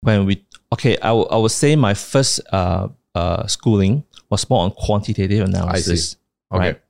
when 0.00 0.26
we 0.26 0.44
okay, 0.72 0.96
I 1.02 1.10
I 1.10 1.36
would 1.36 1.50
say 1.50 1.76
my 1.76 1.94
first 1.94 2.40
uh 2.52 2.88
uh 3.14 3.46
schooling 3.46 4.04
was 4.30 4.48
more 4.50 4.62
on 4.64 4.70
quantitative 4.72 5.46
analysis. 5.46 6.16
Okay. 6.52 6.58
Right. 6.58 6.80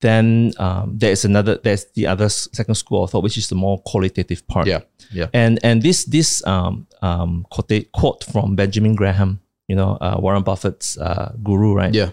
Then 0.00 0.52
um, 0.58 0.96
there's 0.96 1.24
another 1.24 1.56
there's 1.56 1.86
the 1.94 2.06
other 2.06 2.28
second 2.28 2.76
school 2.76 3.02
of 3.02 3.10
thought, 3.10 3.24
which 3.24 3.36
is 3.36 3.48
the 3.48 3.56
more 3.56 3.78
qualitative 3.82 4.46
part. 4.46 4.66
Yeah. 4.66 4.80
Yeah. 5.10 5.26
And 5.32 5.58
and 5.64 5.82
this 5.82 6.04
this 6.04 6.46
um 6.46 6.86
um 7.02 7.46
quote 7.50 7.90
quote 7.92 8.22
from 8.24 8.54
Benjamin 8.54 8.94
Graham, 8.94 9.40
you 9.66 9.74
know, 9.74 9.98
uh, 10.00 10.16
Warren 10.20 10.42
Buffett's 10.44 10.96
uh, 10.98 11.34
guru, 11.42 11.74
right? 11.74 11.92
Yeah. 11.92 12.10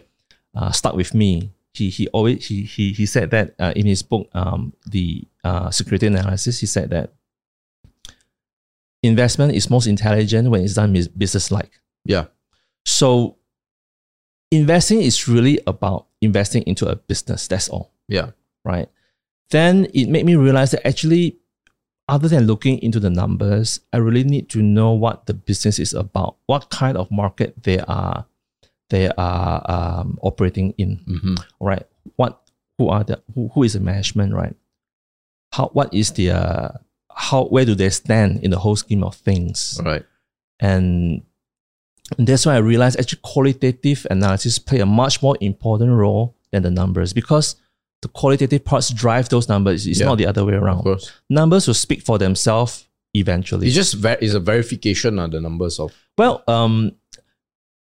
uh, 0.55 0.71
stuck 0.71 0.95
with 0.95 1.13
me. 1.13 1.51
He 1.73 1.89
he 1.89 2.07
always 2.09 2.47
he 2.47 2.63
he 2.63 2.93
he 2.93 3.05
said 3.05 3.31
that 3.31 3.53
uh, 3.59 3.73
in 3.75 3.85
his 3.85 4.01
book, 4.01 4.29
um, 4.33 4.73
the 4.87 5.27
uh, 5.43 5.69
security 5.69 6.07
analysis. 6.07 6.59
He 6.59 6.65
said 6.65 6.89
that 6.91 7.11
investment 9.05 9.53
is 9.53 9.69
most 9.69 9.87
intelligent 9.87 10.49
when 10.49 10.61
it's 10.63 10.73
done 10.75 10.93
business 11.17 11.51
like. 11.51 11.71
Yeah. 12.05 12.25
So 12.85 13.37
investing 14.51 15.01
is 15.01 15.27
really 15.27 15.59
about 15.67 16.07
investing 16.21 16.63
into 16.63 16.87
a 16.87 16.95
business. 16.95 17.47
That's 17.47 17.69
all, 17.69 17.91
Yeah. 18.07 18.31
right? 18.63 18.87
Then 19.51 19.87
it 19.93 20.09
made 20.09 20.25
me 20.25 20.35
realize 20.35 20.71
that 20.71 20.85
actually, 20.87 21.37
other 22.07 22.27
than 22.27 22.45
looking 22.45 22.79
into 22.79 22.99
the 22.99 23.09
numbers, 23.09 23.79
I 23.93 23.97
really 23.97 24.23
need 24.23 24.49
to 24.49 24.61
know 24.61 24.91
what 24.91 25.25
the 25.25 25.33
business 25.33 25.79
is 25.79 25.93
about, 25.93 26.37
what 26.45 26.69
kind 26.69 26.97
of 26.97 27.09
market 27.11 27.63
they 27.63 27.79
are 27.79 28.25
they 28.91 29.09
are 29.17 29.63
um, 29.67 30.19
operating 30.21 30.73
in 30.77 30.97
Mm-hmm. 31.07 31.35
right? 31.59 31.87
What 32.17 32.39
who 32.77 32.89
are 32.89 33.03
the 33.03 33.21
who, 33.33 33.49
who 33.53 33.63
is 33.63 33.73
the 33.73 33.79
management, 33.79 34.33
right? 34.33 34.55
How 35.53 35.69
what 35.73 35.91
is 35.93 36.11
the 36.11 36.29
uh, 36.31 36.69
how 37.15 37.45
where 37.45 37.65
do 37.65 37.75
they 37.75 37.89
stand 37.89 38.43
in 38.43 38.51
the 38.51 38.59
whole 38.59 38.75
scheme 38.75 39.03
of 39.03 39.15
things? 39.15 39.79
Right. 39.83 40.03
And 40.59 41.23
that's 42.17 42.45
why 42.45 42.55
I 42.55 42.57
realized 42.59 42.99
actually 42.99 43.19
qualitative 43.23 44.05
analysis 44.11 44.59
play 44.59 44.79
a 44.79 44.85
much 44.85 45.21
more 45.21 45.35
important 45.41 45.91
role 45.91 46.35
than 46.51 46.63
the 46.63 46.69
numbers 46.71 47.13
because 47.13 47.55
the 48.01 48.07
qualitative 48.09 48.63
parts 48.63 48.89
drive 48.89 49.29
those 49.29 49.49
numbers. 49.49 49.87
It's 49.87 49.99
Yeah. 49.99 50.05
not 50.07 50.17
the 50.17 50.27
other 50.27 50.45
way 50.45 50.53
around. 50.53 50.85
Numbers 51.29 51.67
will 51.67 51.73
speak 51.73 52.03
for 52.03 52.17
themselves 52.19 52.87
eventually. 53.13 53.67
It's 53.67 53.75
just 53.75 53.95
ver- 53.95 54.17
it's 54.21 54.33
a 54.33 54.39
verification 54.39 55.17
of 55.19 55.31
the 55.31 55.41
numbers 55.41 55.79
of 55.79 55.93
Well, 56.17 56.43
um, 56.47 56.91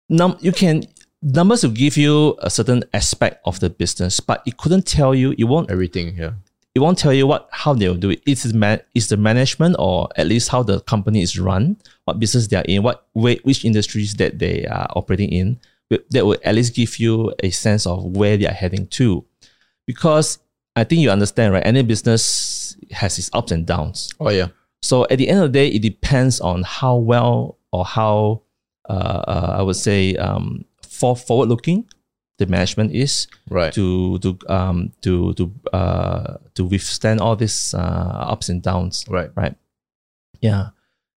num 0.08 0.36
you 0.40 0.52
can 0.52 0.84
numbers 1.22 1.62
will 1.64 1.72
give 1.72 1.96
you 1.96 2.36
a 2.38 2.48
certain 2.50 2.84
aspect 2.94 3.40
of 3.44 3.58
the 3.60 3.68
business, 3.68 4.20
but 4.20 4.42
it 4.46 4.56
couldn't 4.56 4.86
tell 4.86 5.14
you. 5.14 5.34
It 5.36 5.44
won't. 5.44 5.70
everything. 5.70 6.16
Yeah. 6.16 6.32
It 6.76 6.80
won't 6.80 6.98
tell 6.98 7.14
you 7.14 7.26
what 7.26 7.48
how 7.52 7.72
they'll 7.72 7.94
do 7.94 8.10
it. 8.10 8.20
It's 8.26 8.42
the 8.42 8.52
man, 8.52 8.82
it's 8.94 9.06
the 9.06 9.16
management, 9.16 9.76
or 9.78 10.10
at 10.16 10.26
least 10.26 10.50
how 10.50 10.62
the 10.62 10.80
company 10.80 11.22
is 11.22 11.40
run, 11.40 11.78
what 12.04 12.20
business 12.20 12.48
they 12.48 12.58
are 12.58 12.64
in, 12.68 12.82
what 12.82 13.06
way, 13.14 13.36
which 13.44 13.64
industries 13.64 14.12
that 14.16 14.38
they 14.38 14.66
are 14.66 14.86
operating 14.94 15.30
in. 15.30 15.58
That 16.10 16.26
will 16.26 16.36
at 16.44 16.54
least 16.54 16.74
give 16.74 16.98
you 16.98 17.32
a 17.42 17.48
sense 17.48 17.86
of 17.86 18.04
where 18.04 18.36
they 18.36 18.46
are 18.46 18.52
heading 18.52 18.88
to, 18.88 19.24
because 19.86 20.38
I 20.74 20.84
think 20.84 21.00
you 21.00 21.08
understand, 21.08 21.54
right? 21.54 21.64
Any 21.64 21.82
business 21.82 22.76
has 22.90 23.18
its 23.18 23.30
ups 23.32 23.52
and 23.52 23.64
downs. 23.66 24.12
Oh 24.20 24.28
yeah. 24.28 24.48
So 24.82 25.06
at 25.08 25.16
the 25.16 25.30
end 25.30 25.40
of 25.40 25.54
the 25.54 25.58
day, 25.58 25.68
it 25.68 25.80
depends 25.80 26.42
on 26.42 26.62
how 26.62 26.96
well 26.96 27.56
or 27.72 27.86
how 27.86 28.42
uh, 28.86 28.92
uh, 28.92 29.56
I 29.60 29.62
would 29.62 29.76
say 29.76 30.14
um, 30.16 30.66
for 30.82 31.16
forward 31.16 31.48
looking 31.48 31.88
the 32.38 32.46
management 32.46 32.92
is 32.92 33.26
Right. 33.48 33.72
to 33.72 34.18
to 34.18 34.38
um 34.48 34.92
to 35.02 35.32
to 35.34 35.50
uh 35.72 36.36
to 36.54 36.64
withstand 36.64 37.20
all 37.20 37.36
these 37.36 37.72
uh, 37.74 38.26
ups 38.32 38.48
and 38.48 38.62
downs. 38.62 39.04
right. 39.08 39.30
Right. 39.34 39.54
Yeah. 40.40 40.70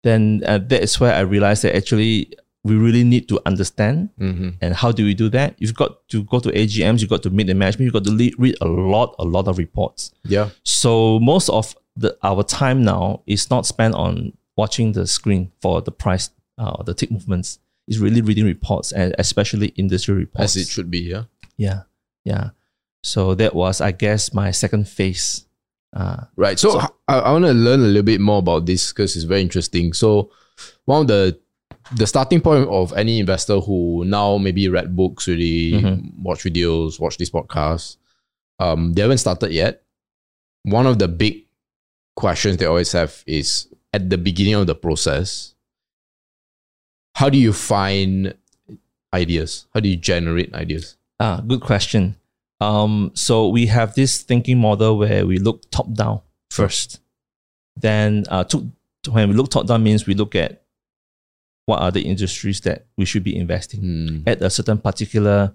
Then 0.02 0.42
uh, 0.46 0.58
that 0.58 0.82
is 0.82 1.00
where 1.00 1.14
I 1.14 1.20
realized 1.20 1.62
that 1.64 1.74
actually 1.74 2.32
we 2.64 2.74
really 2.74 3.04
need 3.04 3.28
to 3.28 3.40
understand 3.46 4.10
Mm-hmm. 4.20 4.48
and 4.60 4.74
how 4.74 4.92
do 4.92 5.04
we 5.04 5.14
do 5.14 5.28
that? 5.30 5.54
You've 5.58 5.74
got 5.74 6.06
to 6.08 6.22
go 6.24 6.38
to 6.40 6.50
AGMs, 6.50 7.00
you've 7.00 7.10
got 7.10 7.22
to 7.22 7.30
meet 7.30 7.46
the 7.46 7.54
management, 7.54 7.84
you've 7.86 7.94
got 7.94 8.04
to 8.04 8.12
le- 8.12 8.36
read 8.38 8.56
a 8.60 8.66
lot, 8.66 9.14
a 9.18 9.24
lot 9.24 9.48
of 9.48 9.56
reports. 9.58 10.12
Yeah. 10.24 10.50
So 10.64 11.18
most 11.20 11.48
of 11.48 11.74
the 11.96 12.16
our 12.22 12.42
time 12.42 12.82
now 12.84 13.22
is 13.26 13.48
not 13.50 13.66
spent 13.66 13.94
on 13.94 14.32
watching 14.56 14.92
the 14.92 15.06
screen 15.06 15.50
for 15.62 15.80
the 15.80 15.90
price, 15.92 16.30
uh, 16.58 16.82
the 16.82 16.92
tick 16.94 17.10
movements. 17.10 17.58
It's 17.88 17.98
really 17.98 18.20
reading 18.20 18.44
reports, 18.46 18.92
and 18.92 19.14
especially 19.18 19.68
industry 19.76 20.14
reports. 20.14 20.56
As 20.56 20.62
it 20.62 20.68
should 20.68 20.90
be. 20.90 21.00
Yeah. 21.00 21.24
Yeah, 21.56 21.82
yeah. 22.24 22.50
So 23.02 23.34
that 23.36 23.54
was, 23.54 23.80
I 23.80 23.92
guess, 23.92 24.34
my 24.34 24.50
second 24.50 24.88
phase. 24.88 25.46
Uh, 25.94 26.24
Right. 26.36 26.58
So, 26.58 26.72
So- 26.80 26.80
I, 27.08 27.18
I 27.20 27.32
want 27.32 27.44
to 27.44 27.52
learn 27.52 27.80
a 27.80 27.84
little 27.84 28.02
bit 28.02 28.20
more 28.20 28.38
about 28.40 28.66
this 28.66 28.92
because 28.92 29.14
it's 29.16 29.24
very 29.24 29.40
interesting. 29.40 29.92
So 29.92 30.30
one 30.84 31.02
of 31.02 31.06
the 31.08 31.38
the 31.94 32.06
starting 32.06 32.40
point 32.40 32.68
of 32.68 32.92
any 32.94 33.20
investor 33.20 33.60
who 33.60 34.04
now 34.04 34.38
maybe 34.38 34.68
read 34.68 34.96
books, 34.96 35.28
really 35.28 35.70
Mhm. 35.80 36.18
watch 36.20 36.42
videos, 36.42 36.98
watch 36.98 37.16
this 37.16 37.30
podcast, 37.30 37.96
um, 38.58 38.92
they 38.92 39.02
haven't 39.02 39.18
started 39.18 39.52
yet. 39.52 39.84
One 40.64 40.86
of 40.86 40.98
the 40.98 41.06
big 41.06 41.44
questions 42.16 42.56
they 42.56 42.66
always 42.66 42.90
have 42.90 43.22
is 43.24 43.68
at 43.92 44.10
the 44.10 44.18
beginning 44.18 44.54
of 44.54 44.66
the 44.66 44.74
process, 44.74 45.54
how 47.16 47.28
do 47.30 47.38
you 47.38 47.52
find 47.52 48.34
ideas? 49.14 49.66
How 49.72 49.80
do 49.80 49.88
you 49.88 49.96
generate 49.96 50.52
ideas? 50.54 50.96
ah, 51.18 51.40
good 51.46 51.60
question. 51.62 52.14
Um, 52.60 53.10
so 53.14 53.48
we 53.48 53.66
have 53.66 53.94
this 53.94 54.20
thinking 54.22 54.58
model 54.58 54.98
where 54.98 55.26
we 55.26 55.38
look 55.38 55.70
top 55.70 55.88
down 55.94 56.20
first. 56.50 57.00
Then, 57.76 58.24
uh, 58.28 58.44
to, 58.44 58.70
when 59.10 59.28
we 59.30 59.34
look 59.34 59.50
top 59.50 59.66
down 59.66 59.82
means 59.82 60.06
we 60.06 60.14
look 60.14 60.34
at 60.34 60.62
what 61.64 61.80
are 61.80 61.90
the 61.90 62.02
industries 62.02 62.60
that 62.62 62.84
we 62.98 63.04
should 63.04 63.24
be 63.24 63.34
investing 63.36 63.80
Hmm. 63.80 64.28
at 64.28 64.42
a 64.42 64.50
certain 64.50 64.78
particular 64.78 65.52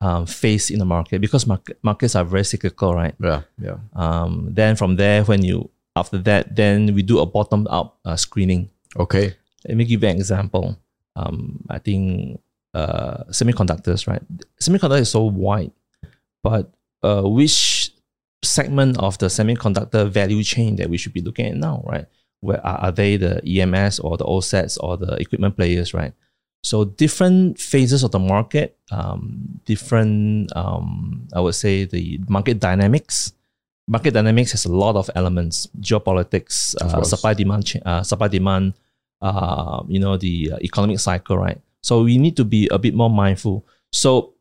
um, 0.00 0.24
phase 0.26 0.70
in 0.70 0.78
the 0.78 0.84
market 0.84 1.20
because 1.20 1.46
market, 1.46 1.78
markets 1.82 2.14
are 2.16 2.24
very 2.24 2.44
cyclical, 2.44 2.94
right? 2.94 3.14
Yeah. 3.20 3.42
Yeah. 3.60 3.76
Um, 3.94 4.48
then 4.52 4.76
from 4.76 4.96
there, 4.96 5.22
when 5.24 5.44
you 5.44 5.68
after 5.96 6.18
that, 6.28 6.56
then 6.56 6.94
we 6.94 7.02
do 7.02 7.20
a 7.20 7.26
bottom 7.26 7.66
up 7.70 7.98
uh, 8.04 8.16
screening. 8.16 8.70
Okay. 8.96 9.34
Let 9.68 9.76
me 9.76 9.84
give 9.84 10.02
you 10.02 10.08
an 10.08 10.16
example. 10.16 10.76
Um, 11.16 11.64
I 11.70 11.78
think 11.78 12.40
uh, 12.74 13.24
semiconductors, 13.30 14.06
right? 14.06 14.22
Semiconductor 14.60 15.00
is 15.00 15.10
so 15.10 15.24
wide, 15.24 15.72
but 16.42 16.72
uh, 17.02 17.22
which 17.22 17.92
segment 18.42 18.98
of 18.98 19.18
the 19.18 19.26
semiconductor 19.26 20.08
value 20.08 20.42
chain 20.42 20.76
that 20.76 20.90
we 20.90 20.98
should 20.98 21.12
be 21.12 21.20
looking 21.20 21.46
at 21.46 21.56
now, 21.56 21.82
right? 21.86 22.06
Where 22.40 22.64
are, 22.66 22.78
are 22.78 22.92
they 22.92 23.16
the 23.16 23.40
EMS 23.46 24.00
or 24.00 24.16
the 24.16 24.24
OSATs 24.24 24.76
or 24.80 24.96
the 24.96 25.14
equipment 25.14 25.56
players, 25.56 25.94
right? 25.94 26.12
So 26.62 26.84
different 26.84 27.58
phases 27.58 28.02
of 28.02 28.10
the 28.10 28.18
market, 28.18 28.78
um, 28.90 29.60
different, 29.66 30.54
um, 30.56 31.28
I 31.34 31.40
would 31.40 31.54
say 31.54 31.84
the 31.84 32.20
market 32.28 32.58
dynamics. 32.58 33.32
Market 33.86 34.14
dynamics 34.14 34.52
has 34.52 34.64
a 34.64 34.72
lot 34.72 34.96
of 34.96 35.10
elements: 35.14 35.68
geopolitics, 35.78 36.74
uh, 36.80 37.04
supply 37.04 37.34
demand, 37.34 37.70
uh, 37.84 38.02
supply 38.02 38.28
demand, 38.28 38.72
uh, 39.24 39.82
you 39.88 39.98
know, 39.98 40.16
the 40.16 40.52
uh, 40.52 40.58
economic 40.62 41.00
cycle, 41.00 41.36
right? 41.38 41.60
So 41.82 42.02
we 42.04 42.18
need 42.18 42.36
to 42.36 42.44
be 42.44 42.68
a 42.70 42.78
bit 42.78 42.94
more 42.94 43.10
mindful. 43.10 43.64
So 43.92 44.34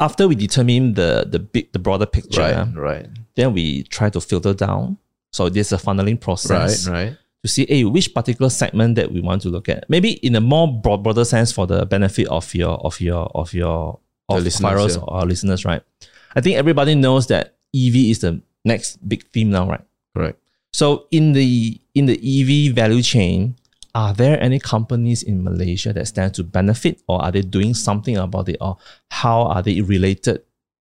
after 0.00 0.26
we 0.28 0.34
determine 0.34 0.94
the 0.94 1.26
the 1.28 1.38
big, 1.38 1.72
the 1.72 1.78
broader 1.78 2.06
picture, 2.06 2.40
Right. 2.40 2.76
Right. 2.76 3.06
then 3.36 3.52
we 3.52 3.84
try 3.84 4.10
to 4.10 4.20
filter 4.20 4.54
down. 4.54 4.96
So 5.32 5.48
there's 5.48 5.72
a 5.72 5.76
funneling 5.78 6.18
process 6.20 6.86
Right. 6.88 6.92
Right. 7.06 7.12
to 7.42 7.48
see 7.48 7.66
hey, 7.68 7.84
which 7.84 8.14
particular 8.14 8.50
segment 8.50 8.94
that 8.96 9.12
we 9.12 9.20
want 9.20 9.42
to 9.42 9.48
look 9.50 9.68
at. 9.68 9.84
Maybe 9.88 10.12
in 10.26 10.34
a 10.36 10.40
more 10.40 10.66
broad, 10.82 11.02
broader 11.02 11.24
sense 11.24 11.52
for 11.52 11.66
the 11.66 11.84
benefit 11.86 12.26
of 12.28 12.54
your 12.54 12.74
of 12.86 13.00
your 13.00 13.30
of 13.34 13.52
your 13.54 13.98
The 14.28 14.36
of 14.36 14.42
listeners, 14.44 14.96
yeah. 14.96 15.02
or 15.02 15.14
our 15.20 15.26
listeners, 15.26 15.64
right? 15.64 15.82
I 16.36 16.40
think 16.40 16.56
everybody 16.56 16.94
knows 16.94 17.26
that 17.28 17.54
EV 17.74 17.96
is 18.12 18.18
the 18.20 18.40
next 18.64 18.96
big 19.08 19.22
theme 19.32 19.50
now, 19.50 19.68
right? 19.68 19.84
Correct. 20.16 20.38
So 20.72 21.06
in 21.10 21.32
the 21.34 21.78
in 21.94 22.06
the 22.06 22.16
EV 22.18 22.74
value 22.74 23.02
chain, 23.02 23.54
are 23.94 24.12
there 24.12 24.40
any 24.42 24.58
companies 24.58 25.22
in 25.22 25.44
Malaysia 25.44 25.92
that 25.92 26.06
stand 26.06 26.34
to 26.34 26.42
benefit, 26.42 27.02
or 27.08 27.22
are 27.22 27.30
they 27.30 27.42
doing 27.42 27.74
something 27.74 28.16
about 28.16 28.48
it, 28.48 28.56
or 28.60 28.76
how 29.10 29.42
are 29.42 29.62
they 29.62 29.80
related 29.80 30.42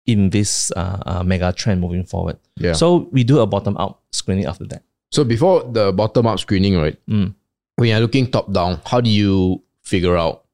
in 0.06 0.30
this 0.30 0.72
uh, 0.76 1.02
uh, 1.06 1.24
mega 1.24 1.52
trend 1.52 1.82
moving 1.82 2.06
forward? 2.06 2.38
Yeah. 2.56 2.74
So 2.74 3.10
we 3.12 3.24
do 3.24 3.40
a 3.40 3.48
bottom 3.48 3.76
up 3.78 4.02
screening 4.12 4.46
after 4.46 4.66
that. 4.68 4.84
So 5.12 5.24
before 5.24 5.64
the 5.64 5.92
bottom 5.92 6.28
up 6.28 6.40
screening, 6.40 6.78
right? 6.78 6.98
Mm. 7.08 7.36
When 7.76 7.90
you're 7.90 8.00
looking 8.00 8.32
top 8.32 8.52
down, 8.52 8.80
how 8.86 9.02
do 9.02 9.10
you 9.10 9.62
figure 9.84 10.16
out 10.16 10.46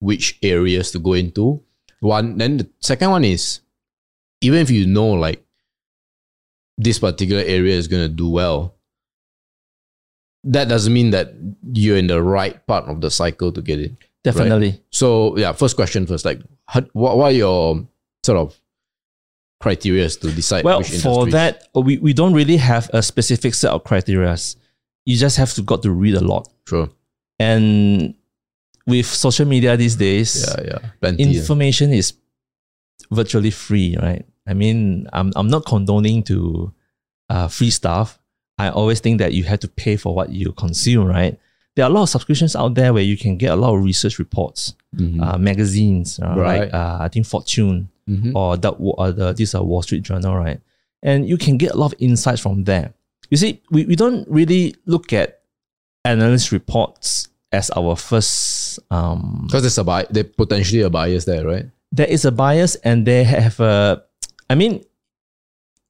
which 0.00 0.38
areas 0.42 0.90
to 0.92 0.98
go 0.98 1.12
into? 1.12 1.62
One, 2.00 2.38
then 2.38 2.58
the 2.58 2.68
second 2.80 3.10
one 3.10 3.24
is 3.24 3.60
even 4.40 4.60
if 4.60 4.70
you 4.70 4.86
know 4.86 5.08
like 5.12 5.44
this 6.76 6.98
particular 6.98 7.42
area 7.42 7.76
is 7.76 7.88
gonna 7.88 8.08
do 8.08 8.28
well, 8.28 8.74
that 10.44 10.68
doesn't 10.68 10.92
mean 10.92 11.10
that 11.10 11.34
you're 11.72 11.96
in 11.96 12.06
the 12.06 12.22
right 12.22 12.64
part 12.66 12.84
of 12.86 13.00
the 13.00 13.10
cycle 13.10 13.50
to 13.52 13.62
get 13.62 13.80
in. 13.80 13.96
Definitely. 14.22 14.80
So 14.90 15.36
yeah, 15.36 15.52
first 15.52 15.76
question 15.76 16.06
first, 16.06 16.24
like 16.24 16.40
how, 16.66 16.80
what, 16.92 17.16
what 17.18 17.24
are 17.26 17.32
your 17.36 17.86
sort 18.22 18.38
of 18.38 18.58
criteria 19.60 20.08
to 20.08 20.30
decide 20.32 20.64
Well, 20.64 20.82
for 20.82 21.26
that, 21.30 21.68
we, 21.74 21.98
we 21.98 22.12
don't 22.12 22.34
really 22.34 22.56
have 22.56 22.90
a 22.92 23.02
specific 23.02 23.54
set 23.54 23.70
of 23.70 23.84
criteria. 23.84 24.36
You 25.06 25.16
just 25.16 25.36
have 25.36 25.52
to 25.54 25.62
got 25.62 25.82
to 25.82 25.90
read 25.90 26.14
a 26.14 26.20
lot. 26.20 26.48
Sure. 26.66 26.88
And 27.38 28.14
with 28.86 29.06
social 29.06 29.46
media 29.46 29.76
these 29.76 29.96
days, 29.96 30.46
Yeah, 30.58 30.64
yeah. 30.64 30.78
Plenty. 31.00 31.24
yeah. 31.24 31.40
information 31.40 31.92
is 31.92 32.14
virtually 33.10 33.50
free, 33.50 33.96
right? 34.00 34.24
I 34.46 34.54
mean, 34.54 35.06
I'm, 35.12 35.32
I'm 35.36 35.48
not 35.48 35.64
condoning 35.66 36.22
to 36.24 36.72
uh, 37.30 37.48
free 37.48 37.70
stuff. 37.70 38.18
I 38.58 38.68
always 38.70 39.00
think 39.00 39.18
that 39.18 39.32
you 39.32 39.44
have 39.44 39.60
to 39.60 39.68
pay 39.68 39.96
for 39.96 40.14
what 40.14 40.30
you 40.30 40.52
consume, 40.52 41.06
right? 41.06 41.38
There 41.74 41.84
are 41.84 41.90
a 41.90 41.92
lot 41.92 42.04
of 42.04 42.08
subscriptions 42.08 42.54
out 42.54 42.74
there 42.74 42.92
where 42.94 43.02
you 43.02 43.16
can 43.16 43.36
get 43.36 43.50
a 43.50 43.56
lot 43.56 43.74
of 43.74 43.82
research 43.84 44.18
reports, 44.20 44.74
Mhm. 44.96 45.20
uh, 45.20 45.38
magazines, 45.38 46.20
uh, 46.20 46.34
Right. 46.36 46.60
like 46.60 46.74
uh, 46.74 46.98
I 47.00 47.08
think 47.08 47.26
Fortune 47.26 47.88
Mhm. 48.08 48.32
or 48.34 48.56
the, 48.56 48.70
or 48.70 49.10
the 49.12 49.32
this 49.32 49.54
uh, 49.54 49.62
Wall 49.62 49.82
Street 49.82 50.02
Journal, 50.04 50.36
right? 50.36 50.60
And 51.02 51.28
you 51.28 51.36
can 51.36 51.56
get 51.58 51.72
a 51.72 51.76
lot 51.76 51.92
of 51.92 51.94
insights 52.00 52.40
from 52.40 52.64
there. 52.64 52.94
You 53.30 53.36
see, 53.36 53.60
we, 53.70 53.84
we 53.86 53.96
don't 53.96 54.26
really 54.28 54.76
look 54.86 55.12
at 55.12 55.40
analyst 56.04 56.52
reports 56.52 57.28
as 57.50 57.70
our 57.76 57.96
first 57.96 58.78
um, 58.90 59.42
Because 59.46 59.62
there's 59.62 59.78
a 59.78 59.84
bi- 59.84 60.06
there 60.10 60.24
potentially 60.24 60.82
a 60.82 60.90
bias 60.90 61.24
there, 61.24 61.44
right? 61.46 61.66
there 61.92 62.06
is 62.08 62.24
a 62.24 62.32
bias 62.32 62.74
and 62.82 63.06
they 63.06 63.22
have 63.22 63.60
a 63.60 64.02
i 64.50 64.54
mean 64.56 64.82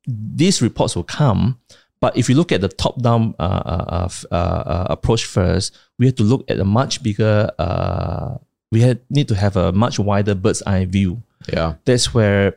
these 0.07 0.61
reports 0.61 0.95
will 0.95 1.03
come 1.05 1.59
but 2.05 2.13
if 2.21 2.29
you 2.29 2.35
look 2.35 2.53
at 2.53 2.61
the 2.61 2.69
top 2.69 3.01
down 3.01 3.35
uh, 3.39 3.63
uh, 3.75 3.85
uh, 3.99 4.09
uh, 4.31 4.63
uh, 4.75 4.87
approach 4.91 5.25
first 5.25 5.75
we 5.99 6.05
have 6.05 6.15
to 6.15 6.23
look 6.23 6.45
at 6.51 6.59
a 6.61 6.65
much 6.81 7.03
bigger 7.03 7.51
uh, 7.59 8.37
we 8.71 8.83
had, 8.83 9.01
need 9.09 9.27
to 9.27 9.35
have 9.35 9.57
a 9.57 9.73
much 9.73 9.99
wider 9.99 10.35
bird's 10.35 10.63
eye 10.67 10.85
view 10.85 11.23
Yeah. 11.49 11.71
that's 11.89 12.13
where 12.13 12.57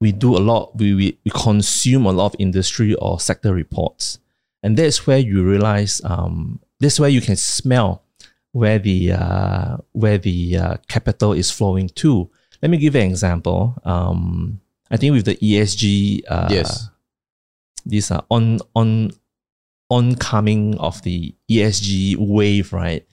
we 0.00 0.12
do 0.12 0.36
a 0.36 0.42
lot 0.50 0.78
we, 0.78 0.94
we, 0.94 1.18
we 1.24 1.30
consume 1.34 2.06
a 2.06 2.12
lot 2.12 2.26
of 2.26 2.36
industry 2.38 2.94
or 2.94 3.18
sector 3.18 3.52
reports 3.52 4.20
and 4.62 4.76
that's 4.76 5.04
where 5.06 5.18
you 5.18 5.42
realize 5.42 6.00
um, 6.04 6.60
that's 6.78 7.00
where 7.00 7.10
you 7.10 7.20
can 7.20 7.34
smell 7.36 7.90
where 8.52 8.78
the 8.78 9.12
uh, 9.12 9.76
where 10.02 10.18
the 10.18 10.38
uh, 10.56 10.76
capital 10.86 11.32
is 11.32 11.50
flowing 11.50 11.88
to 12.02 12.30
let 12.62 12.70
me 12.70 12.76
give 12.78 12.94
you 12.94 13.00
an 13.00 13.10
example 13.10 13.74
um, 13.84 14.60
i 14.92 14.96
think 14.96 15.12
with 15.12 15.24
the 15.24 15.36
esg 15.42 16.22
uh, 16.28 16.46
yes. 16.50 16.88
This 17.88 18.10
uh, 18.10 18.20
on 18.30 18.58
on 18.74 19.10
oncoming 19.90 20.76
of 20.78 21.00
the 21.02 21.34
esg 21.50 22.16
wave 22.18 22.72
right 22.72 23.06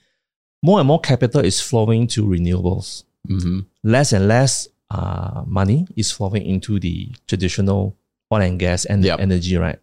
more 0.61 0.79
and 0.79 0.87
more 0.87 0.99
capital 0.99 1.41
is 1.41 1.61
flowing 1.61 2.05
to 2.07 2.25
renewables 2.25 3.03
hmm 3.27 3.59
less 3.83 4.11
and 4.13 4.27
less 4.27 4.67
uh, 4.91 5.43
money 5.47 5.87
is 5.95 6.11
flowing 6.11 6.45
into 6.45 6.79
the 6.79 7.09
traditional 7.27 7.95
oil 8.31 8.41
and 8.41 8.59
gas 8.59 8.85
and 8.85 9.03
Yep. 9.03 9.19
energy, 9.19 9.57
right? 9.57 9.79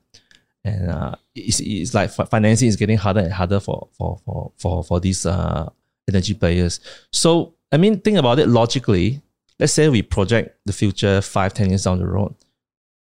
And 0.64 0.90
uh, 0.90 1.14
it's, 1.34 1.58
it's 1.60 1.92
like 1.92 2.10
fi- 2.10 2.24
financing 2.24 2.68
is 2.68 2.76
getting 2.76 2.96
harder 2.98 3.20
and 3.20 3.32
harder 3.32 3.58
for 3.60 3.88
for 3.98 4.18
for 4.24 4.52
for, 4.56 4.84
for 4.84 5.00
these 5.00 5.26
uh, 5.26 5.68
energy 6.08 6.34
players. 6.34 6.78
So 7.12 7.54
I 7.72 7.78
mean, 7.78 8.00
think 8.00 8.16
about 8.18 8.38
it 8.38 8.48
logically. 8.48 9.22
Let's 9.58 9.72
say 9.72 9.88
we 9.88 10.02
project 10.02 10.56
the 10.66 10.72
future 10.72 11.20
five, 11.20 11.52
ten 11.52 11.68
years 11.70 11.82
down 11.84 11.98
the 11.98 12.06
road. 12.06 12.34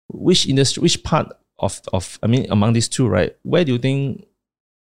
Which 0.09 0.47
industry, 0.47 0.81
which 0.81 1.03
part 1.03 1.31
of 1.59 1.81
of 1.93 2.19
I 2.23 2.27
mean, 2.27 2.47
among 2.51 2.73
these 2.73 2.87
two, 2.87 3.07
right? 3.07 3.35
Where 3.43 3.63
do 3.65 3.73
you 3.73 3.79
think 3.79 4.25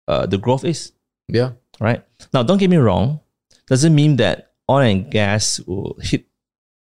uh, 0.07 0.25
the 0.25 0.37
growth 0.37 0.63
is. 0.63 0.93
Yeah. 1.27 1.51
Right 1.79 2.01
now, 2.33 2.41
don't 2.43 2.57
get 2.57 2.69
me 2.69 2.77
wrong. 2.77 3.19
Doesn't 3.67 3.93
mean 3.93 4.15
that 4.17 4.53
oil 4.69 4.79
and 4.79 5.11
gas 5.11 5.59
will 5.67 5.97
hit 6.01 6.25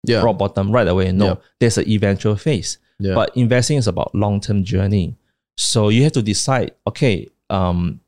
Yeah. 0.04 0.22
rock 0.22 0.38
bottom 0.38 0.72
right 0.72 0.88
away. 0.88 1.12
No, 1.12 1.26
Yeah. 1.26 1.36
there's 1.60 1.78
an 1.80 1.90
eventual 1.90 2.36
phase. 2.36 2.78
Yeah. 3.00 3.16
But 3.16 3.36
investing 3.36 3.78
is 3.78 3.88
about 3.88 4.14
long 4.14 4.40
term 4.40 4.64
journey. 4.64 5.18
So 5.58 5.90
you 5.90 6.04
have 6.04 6.12
to 6.14 6.22
decide, 6.22 6.72
okay, 6.88 7.28
um, 7.50 8.00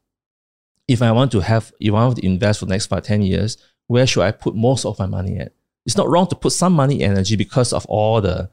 if 0.87 1.01
I 1.01 1.11
want 1.11 1.31
to 1.31 1.39
have, 1.39 1.73
if 1.79 1.89
I 1.93 2.05
want 2.05 2.17
to 2.17 2.25
invest 2.25 2.59
for 2.59 2.65
the 2.65 2.71
next 2.73 2.85
five, 2.85 3.03
10 3.03 3.21
years, 3.23 3.57
where 3.87 4.05
should 4.05 4.21
I 4.23 4.31
put 4.31 4.55
most 4.55 4.85
of 4.85 4.99
my 4.99 5.05
money 5.07 5.37
at? 5.39 5.51
It's 5.85 5.97
not 5.97 6.07
wrong 6.09 6.27
to 6.27 6.35
put 6.35 6.51
some 6.53 6.73
money 6.73 7.01
energy 7.01 7.35
because 7.35 7.73
of 7.73 7.85
all 7.87 8.21
the 8.21 8.49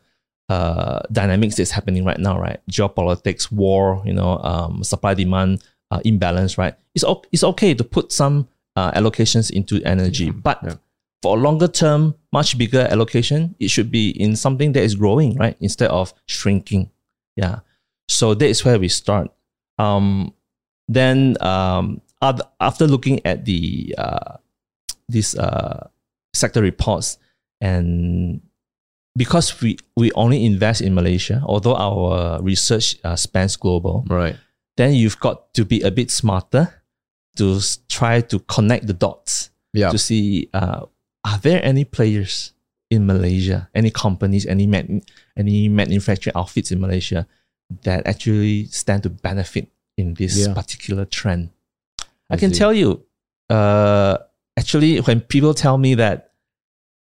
uh, 0.48 1.00
dynamics 1.12 1.56
that's 1.56 1.70
happening 1.70 2.04
right 2.04 2.18
now, 2.18 2.38
right? 2.38 2.60
Geopolitics, 2.70 3.50
war, 3.50 4.02
you 4.04 4.12
know, 4.12 4.38
um, 4.38 4.84
supply 4.84 5.14
demand 5.14 5.62
uh, 5.90 6.00
imbalance, 6.04 6.58
right? 6.58 6.74
It's, 6.94 7.04
o- 7.04 7.22
it's 7.32 7.44
okay 7.44 7.74
to 7.74 7.84
put 7.84 8.12
some 8.12 8.48
uh, 8.76 8.90
allocations 8.92 9.50
into 9.50 9.80
energy, 9.84 10.30
but 10.30 10.58
Yeah. 10.62 10.74
for 11.22 11.36
a 11.38 11.40
longer 11.40 11.68
term, 11.68 12.14
much 12.32 12.58
bigger 12.58 12.86
allocation, 12.90 13.54
it 13.58 13.68
should 13.68 13.90
be 13.90 14.10
in 14.10 14.36
something 14.36 14.72
that 14.72 14.82
is 14.82 14.94
growing, 14.96 15.36
right? 15.36 15.56
Instead 15.60 15.90
of 15.90 16.12
shrinking. 16.26 16.90
Yeah. 17.36 17.60
So 18.08 18.34
that 18.34 18.46
is 18.46 18.64
where 18.64 18.78
we 18.78 18.88
start. 18.88 19.30
Um, 19.78 20.34
then 20.88 21.36
um, 21.40 22.00
after 22.60 22.86
looking 22.86 23.24
at 23.24 23.44
the 23.46 23.94
uh, 23.96 24.36
these 25.08 25.34
uh, 25.36 25.88
sector 26.34 26.60
reports 26.60 27.18
and 27.60 28.40
because 29.16 29.60
we, 29.62 29.76
we 29.96 30.10
only 30.12 30.44
invest 30.44 30.80
in 30.80 30.94
Malaysia, 30.94 31.42
although 31.46 31.76
our 31.76 32.42
research 32.42 32.96
uh, 33.04 33.16
spans 33.16 33.56
global, 33.56 34.04
Right. 34.08 34.36
then 34.76 34.94
you've 34.94 35.20
got 35.20 35.52
to 35.54 35.64
be 35.64 35.80
a 35.82 35.90
bit 35.90 36.10
smarter 36.10 36.82
to 37.36 37.56
s- 37.56 37.78
try 37.88 38.20
to 38.20 38.38
connect 38.40 38.86
the 38.86 38.92
dots 38.94 39.50
Yeah. 39.72 39.90
to 39.90 39.98
see 39.98 40.48
uh, 40.54 40.86
are 41.24 41.38
there 41.38 41.58
any 41.64 41.84
players 41.84 42.52
in 42.90 43.06
Malaysia, 43.06 43.68
any 43.74 43.90
companies, 43.90 44.46
any 44.46 44.66
man, 44.66 45.02
any 45.36 45.68
manufacturing 45.68 46.34
outfits 46.36 46.70
in 46.70 46.80
Malaysia 46.80 47.26
that 47.82 48.06
actually 48.06 48.66
stand 48.66 49.02
to 49.02 49.10
benefit 49.10 49.68
in 49.96 50.14
this 50.14 50.36
Yeah. 50.46 50.54
particular 50.54 51.04
trend. 51.06 51.50
I, 52.30 52.34
I 52.34 52.36
can 52.36 52.52
see. 52.52 52.58
tell 52.58 52.72
you, 52.72 53.02
uh, 53.50 54.18
actually, 54.56 54.98
when 54.98 55.20
people 55.22 55.54
tell 55.54 55.78
me 55.78 55.94
that 55.96 56.33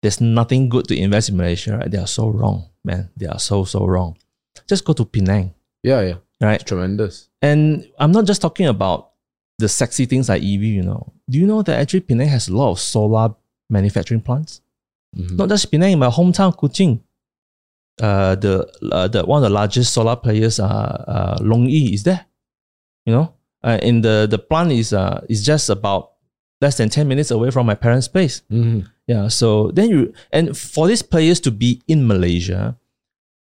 there's 0.05 0.21
nothing 0.21 0.69
good 0.69 0.85
to 0.89 0.95
invest 0.95 1.33
in 1.33 1.37
Malaysia, 1.41 1.81
right, 1.81 1.89
they 1.91 1.97
are 1.97 2.07
so 2.07 2.29
wrong, 2.29 2.69
man. 2.85 3.09
They 3.17 3.25
are 3.27 3.41
so 3.41 3.65
so 3.65 3.89
wrong. 3.89 4.21
Just 4.69 4.85
go 4.85 4.93
to 4.93 5.05
Penang, 5.09 5.55
yeah. 5.83 6.01
Yeah. 6.05 6.17
right? 6.45 6.61
It's 6.61 6.69
tremendous. 6.69 7.33
And 7.41 7.89
I'm 7.99 8.13
not 8.13 8.29
just 8.29 8.43
talking 8.45 8.69
about 8.69 9.17
the 9.57 9.69
sexy 9.69 10.05
things 10.05 10.29
like 10.29 10.43
EV, 10.45 10.63
you 10.77 10.83
know. 10.85 11.13
Do 11.31 11.41
you 11.41 11.47
know 11.49 11.63
that 11.65 11.81
actually 11.81 12.05
Penang 12.05 12.29
has 12.29 12.49
a 12.49 12.55
lot 12.55 12.71
of 12.77 12.79
solar 12.81 13.33
manufacturing 13.73 14.21
plants? 14.21 14.61
Mhm. 15.17 15.41
Not 15.41 15.49
just 15.49 15.71
Penang, 15.73 15.97
my 15.99 16.13
hometown, 16.13 16.53
Kuching. 16.53 17.01
Uh, 18.03 18.35
the 18.35 18.67
uh, 18.93 19.07
the 19.09 19.23
one 19.25 19.39
of 19.41 19.47
the 19.49 19.55
largest 19.55 19.95
solar 19.95 20.17
players, 20.21 20.59
uh, 20.59 20.67
uh, 20.67 21.37
LONGi, 21.41 21.95
is 21.95 22.03
there. 22.03 22.27
You 23.07 23.13
know, 23.15 23.27
uh, 23.63 23.79
in 23.81 24.03
the 24.03 24.27
the 24.29 24.37
plant 24.39 24.73
is 24.73 24.93
uh 24.93 25.23
is 25.31 25.47
just 25.47 25.71
about 25.71 26.19
less 26.61 26.77
than 26.77 26.91
ten 26.91 27.07
minutes 27.07 27.31
away 27.31 27.51
from 27.55 27.67
my 27.71 27.75
parents' 27.79 28.09
place. 28.11 28.43
Mhm. 28.51 28.91
Yeah. 29.07 29.29
So 29.29 29.71
then 29.73 29.91
you 29.91 30.15
and 30.33 30.57
for 30.57 30.87
these 30.89 31.03
players 31.03 31.41
to 31.41 31.51
be 31.51 31.83
in 31.89 32.07
Malaysia, 32.07 32.77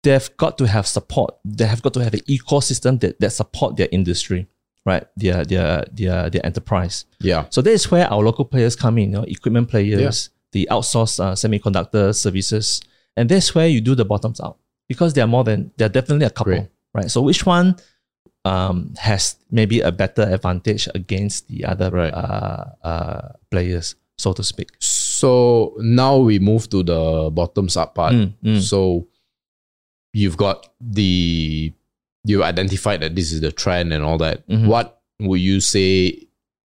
they've 0.04 0.30
got 0.38 0.58
to 0.60 0.66
have 0.68 0.88
support. 0.88 1.36
They 1.44 1.66
have 1.66 1.82
got 1.82 1.94
to 1.96 2.04
have 2.04 2.14
an 2.14 2.22
ecosystem 2.22 3.00
that, 3.02 3.20
that 3.20 3.32
support 3.32 3.76
their 3.78 3.90
industry, 3.92 4.48
right? 4.86 5.04
Their 5.18 5.44
their 5.46 5.86
their 5.92 6.30
their 6.30 6.46
enterprise. 6.46 7.06
Yeah. 7.20 7.46
So 7.50 7.62
that 7.62 7.72
is 7.72 7.92
where 7.92 8.08
our 8.12 8.24
local 8.24 8.46
players 8.46 8.76
come 8.76 8.98
in, 8.98 9.12
you 9.12 9.18
know, 9.18 9.24
equipment 9.24 9.70
players, 9.70 10.30
the 10.54 10.68
outsourced 10.72 11.20
uh, 11.20 11.34
semiconductor 11.34 12.16
services, 12.16 12.82
and 13.18 13.28
that's 13.30 13.54
where 13.54 13.68
you 13.68 13.82
do 13.82 13.96
the 13.96 14.06
bottoms 14.06 14.40
out 14.40 14.58
because 14.88 15.14
they 15.14 15.22
are 15.22 15.28
more 15.28 15.44
than 15.44 15.72
they're 15.78 15.90
definitely 15.90 16.26
a 16.26 16.30
couple, 16.30 16.54
Great. 16.54 16.70
right? 16.94 17.12
So 17.12 17.22
which 17.22 17.46
one 17.46 17.76
um, 18.46 18.94
has 18.98 19.36
maybe 19.52 19.82
a 19.82 19.92
better 19.92 20.24
advantage 20.24 20.88
against 20.96 21.48
the 21.48 21.66
other 21.66 21.90
Right. 21.92 22.14
uh, 22.14 22.66
uh, 22.84 23.30
players, 23.52 23.96
so 24.18 24.34
to 24.34 24.44
speak? 24.44 24.70
So 24.80 25.01
now 25.80 26.18
we 26.18 26.40
move 26.40 26.70
to 26.70 26.84
the 26.84 27.30
bottoms 27.32 27.78
up 27.78 27.96
part. 27.96 28.14
Mm, 28.14 28.34
mm. 28.44 28.62
So 28.62 29.08
you've 30.14 30.38
got 30.38 30.68
the 30.80 31.74
you 32.24 32.44
identified 32.44 33.02
that 33.02 33.16
this 33.16 33.32
is 33.32 33.42
the 33.42 33.52
trend 33.52 33.92
and 33.94 34.04
all 34.04 34.18
that. 34.20 34.48
Mhm. 34.48 34.68
What 34.68 35.02
would 35.20 35.40
you 35.42 35.60
say 35.60 36.28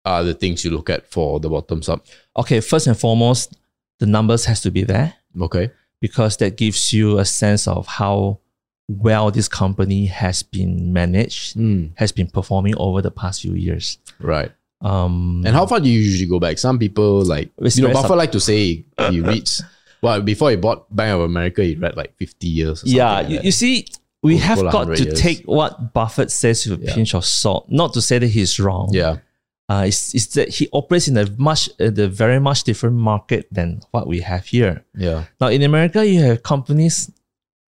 are 0.05 0.23
the 0.23 0.33
things 0.33 0.63
you 0.63 0.71
look 0.71 0.89
at 0.89 1.09
for 1.11 1.39
the 1.39 1.49
bottoms 1.49 1.89
up? 1.89 2.05
Okay, 2.37 2.59
first 2.61 2.85
and 2.87 2.97
foremost, 2.97 3.55
the 3.99 4.05
numbers 4.05 4.45
has 4.45 4.61
to 4.61 4.71
be 4.71 4.83
there 4.83 5.13
Okay. 5.41 5.71
because 6.01 6.37
that 6.37 6.55
gives 6.57 6.93
you 6.93 7.17
a 7.17 7.25
sense 7.25 7.67
of 7.67 7.87
how 7.87 8.39
well 8.87 9.29
this 9.31 9.47
company 9.47 10.05
has 10.05 10.41
been 10.43 10.93
managed, 10.93 11.55
Mm, 11.57 11.91
has 11.95 12.11
been 12.11 12.27
performing 12.27 12.75
over 12.77 13.01
the 13.01 13.11
past 13.11 13.41
few 13.41 13.53
years. 13.53 13.97
right. 14.19 14.51
Um, 14.81 15.43
And 15.45 15.53
how 15.55 15.65
far 15.65 15.79
do 15.79 15.89
you 15.89 15.99
usually 15.99 16.29
go 16.29 16.39
back? 16.39 16.57
Some 16.57 16.79
people 16.79 17.23
like 17.25 17.51
you 17.75 17.83
know 17.87 17.93
Buffett 17.93 18.17
like 18.17 18.31
to 18.31 18.39
say 18.39 18.85
he 19.09 19.19
reads. 19.31 19.61
Well, 20.01 20.21
before 20.21 20.49
he 20.51 20.55
bought 20.55 20.93
Bank 20.95 21.13
of 21.15 21.21
America, 21.21 21.63
he 21.63 21.75
read 21.75 21.97
like 21.97 22.15
fifty 22.17 22.47
years. 22.47 22.71
Or 22.83 22.87
something 22.87 22.95
yeah, 22.97 23.13
like 23.15 23.29
you, 23.29 23.39
you 23.43 23.51
see, 23.51 23.85
we 24.23 24.35
Over 24.35 24.43
have 24.43 24.61
got 24.71 24.95
to 24.95 25.03
years. 25.03 25.19
take 25.19 25.43
what 25.43 25.93
Buffett 25.93 26.31
says 26.31 26.65
with 26.65 26.81
a 26.81 26.85
Yeah. 26.85 26.93
pinch 26.95 27.13
of 27.13 27.25
salt. 27.25 27.67
Not 27.69 27.93
to 27.93 28.01
say 28.01 28.17
that 28.19 28.27
he's 28.27 28.57
wrong. 28.61 28.89
yeah, 28.93 29.17
uh, 29.67 29.83
it's, 29.85 30.15
it's 30.15 30.27
that 30.35 30.47
he 30.47 30.69
operates 30.71 31.09
in 31.09 31.17
a 31.17 31.27
much, 31.37 31.69
uh, 31.81 31.89
the 31.89 32.07
very 32.07 32.39
much 32.39 32.63
different 32.63 32.95
market 32.95 33.47
than 33.51 33.81
what 33.91 34.07
we 34.07 34.21
have 34.21 34.45
here. 34.45 34.85
yeah, 34.95 35.25
Now 35.41 35.47
in 35.47 35.61
America, 35.63 36.07
you 36.07 36.21
have 36.21 36.41
companies 36.43 37.11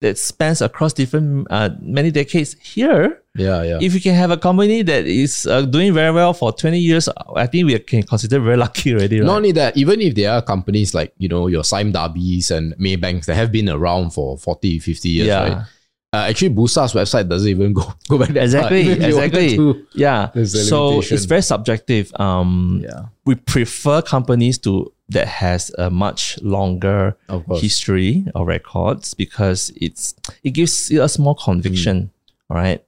that 0.01 0.17
spans 0.17 0.61
across 0.61 0.93
different 0.93 1.47
uh, 1.49 1.69
many 1.79 2.11
decades. 2.11 2.55
Here, 2.59 3.21
yeah, 3.35 3.63
yeah. 3.63 3.77
if 3.81 3.93
you 3.93 4.01
can 4.01 4.15
have 4.15 4.31
a 4.31 4.37
company 4.37 4.81
that 4.81 5.05
is 5.05 5.47
uh, 5.47 5.61
doing 5.61 5.93
very 5.93 6.11
well 6.11 6.33
for 6.33 6.51
20 6.51 6.77
years, 6.77 7.07
I 7.35 7.47
think 7.47 7.67
we 7.67 7.79
can 7.79 8.03
consider 8.03 8.39
very 8.39 8.57
lucky 8.57 8.93
already, 8.93 9.19
right? 9.19 9.25
Not 9.25 9.37
only 9.37 9.51
that, 9.53 9.77
even 9.77 10.01
if 10.01 10.15
there 10.15 10.31
are 10.31 10.41
companies 10.41 10.93
like, 10.93 11.13
you 11.17 11.29
know, 11.29 11.47
your 11.47 11.63
Sime 11.63 11.91
Darby's 11.91 12.51
and 12.51 12.75
Maybanks 12.77 13.25
that 13.25 13.35
have 13.35 13.51
been 13.51 13.69
around 13.69 14.11
for 14.11 14.37
40, 14.37 14.79
50 14.79 15.09
years, 15.09 15.27
yeah, 15.27 15.43
right? 15.43 15.67
Uh, 16.13 16.25
actually, 16.29 16.49
Bursa's 16.49 16.91
website 16.93 17.29
doesn't 17.29 17.47
even 17.47 17.71
go, 17.79 17.93
go 18.09 18.17
back 18.17 18.29
that 18.29 18.43
exactly, 18.43 18.81
Even 18.81 18.91
if 19.01 19.07
you 19.09 19.15
wanted 19.15 19.33
exactly. 19.33 19.55
to. 19.57 19.87
Yeah. 19.93 20.31
So 20.43 20.99
it's 20.99 21.25
very 21.25 21.41
subjective. 21.41 22.11
Um, 22.19 22.81
Yeah, 22.83 23.05
we 23.25 23.35
prefer 23.35 24.01
companies 24.01 24.57
to 24.59 24.91
that 25.09 25.27
has 25.27 25.71
a 25.77 25.89
much 25.89 26.37
longer 26.41 27.15
history 27.55 28.25
or 28.35 28.45
records 28.45 29.13
because 29.13 29.71
it's 29.75 30.13
it 30.43 30.51
gives 30.51 30.91
us 30.91 31.17
more 31.19 31.35
conviction, 31.35 32.11
Hmm. 32.49 32.53
all 32.53 32.57
right. 32.61 32.83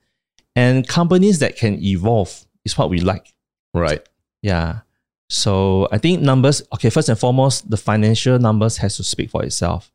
And 0.55 0.87
companies 0.87 1.39
that 1.39 1.55
can 1.55 1.81
evolve 1.83 2.45
is 2.65 2.77
what 2.77 2.89
we 2.89 2.99
like. 2.99 3.33
right. 3.73 4.01
Yeah. 4.41 4.81
So 5.29 5.87
I 5.91 5.97
think 5.97 6.21
numbers. 6.21 6.61
Okay, 6.75 6.89
first 6.89 7.07
and 7.09 7.17
foremost, 7.17 7.69
the 7.69 7.77
financial 7.77 8.37
numbers 8.37 8.77
has 8.77 8.97
to 8.97 9.03
speak 9.03 9.31
for 9.31 9.43
itself, 9.43 9.91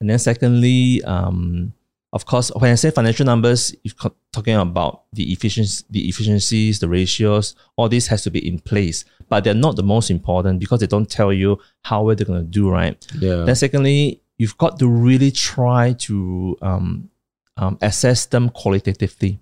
and 0.00 0.10
then 0.10 0.18
secondly, 0.18 1.02
um, 1.04 1.72
of 2.12 2.26
course, 2.26 2.50
when 2.56 2.70
I 2.70 2.74
say 2.74 2.90
financial 2.90 3.24
numbers, 3.24 3.74
you're 3.84 4.12
talking 4.32 4.54
about 4.54 5.04
the 5.14 5.32
efficiency, 5.32 5.84
the 5.88 6.08
efficiencies, 6.08 6.78
the 6.78 6.88
ratios. 6.88 7.54
All 7.76 7.88
this 7.88 8.06
has 8.08 8.22
to 8.24 8.30
be 8.30 8.46
in 8.46 8.58
place, 8.58 9.06
but 9.30 9.44
they're 9.44 9.54
not 9.54 9.76
the 9.76 9.82
most 9.82 10.10
important 10.10 10.60
because 10.60 10.80
they 10.80 10.86
don't 10.86 11.08
tell 11.08 11.32
you 11.32 11.58
how 11.82 12.02
well 12.02 12.14
they're 12.14 12.26
going 12.26 12.44
to 12.44 12.50
do. 12.50 12.68
Right. 12.68 13.06
Yeah. 13.18 13.44
Then 13.44 13.54
secondly, 13.54 14.20
you've 14.36 14.58
got 14.58 14.78
to 14.80 14.88
really 14.88 15.30
try 15.30 15.94
to 16.00 16.58
um, 16.60 17.08
um, 17.56 17.78
assess 17.80 18.26
them 18.26 18.50
qualitatively. 18.50 19.40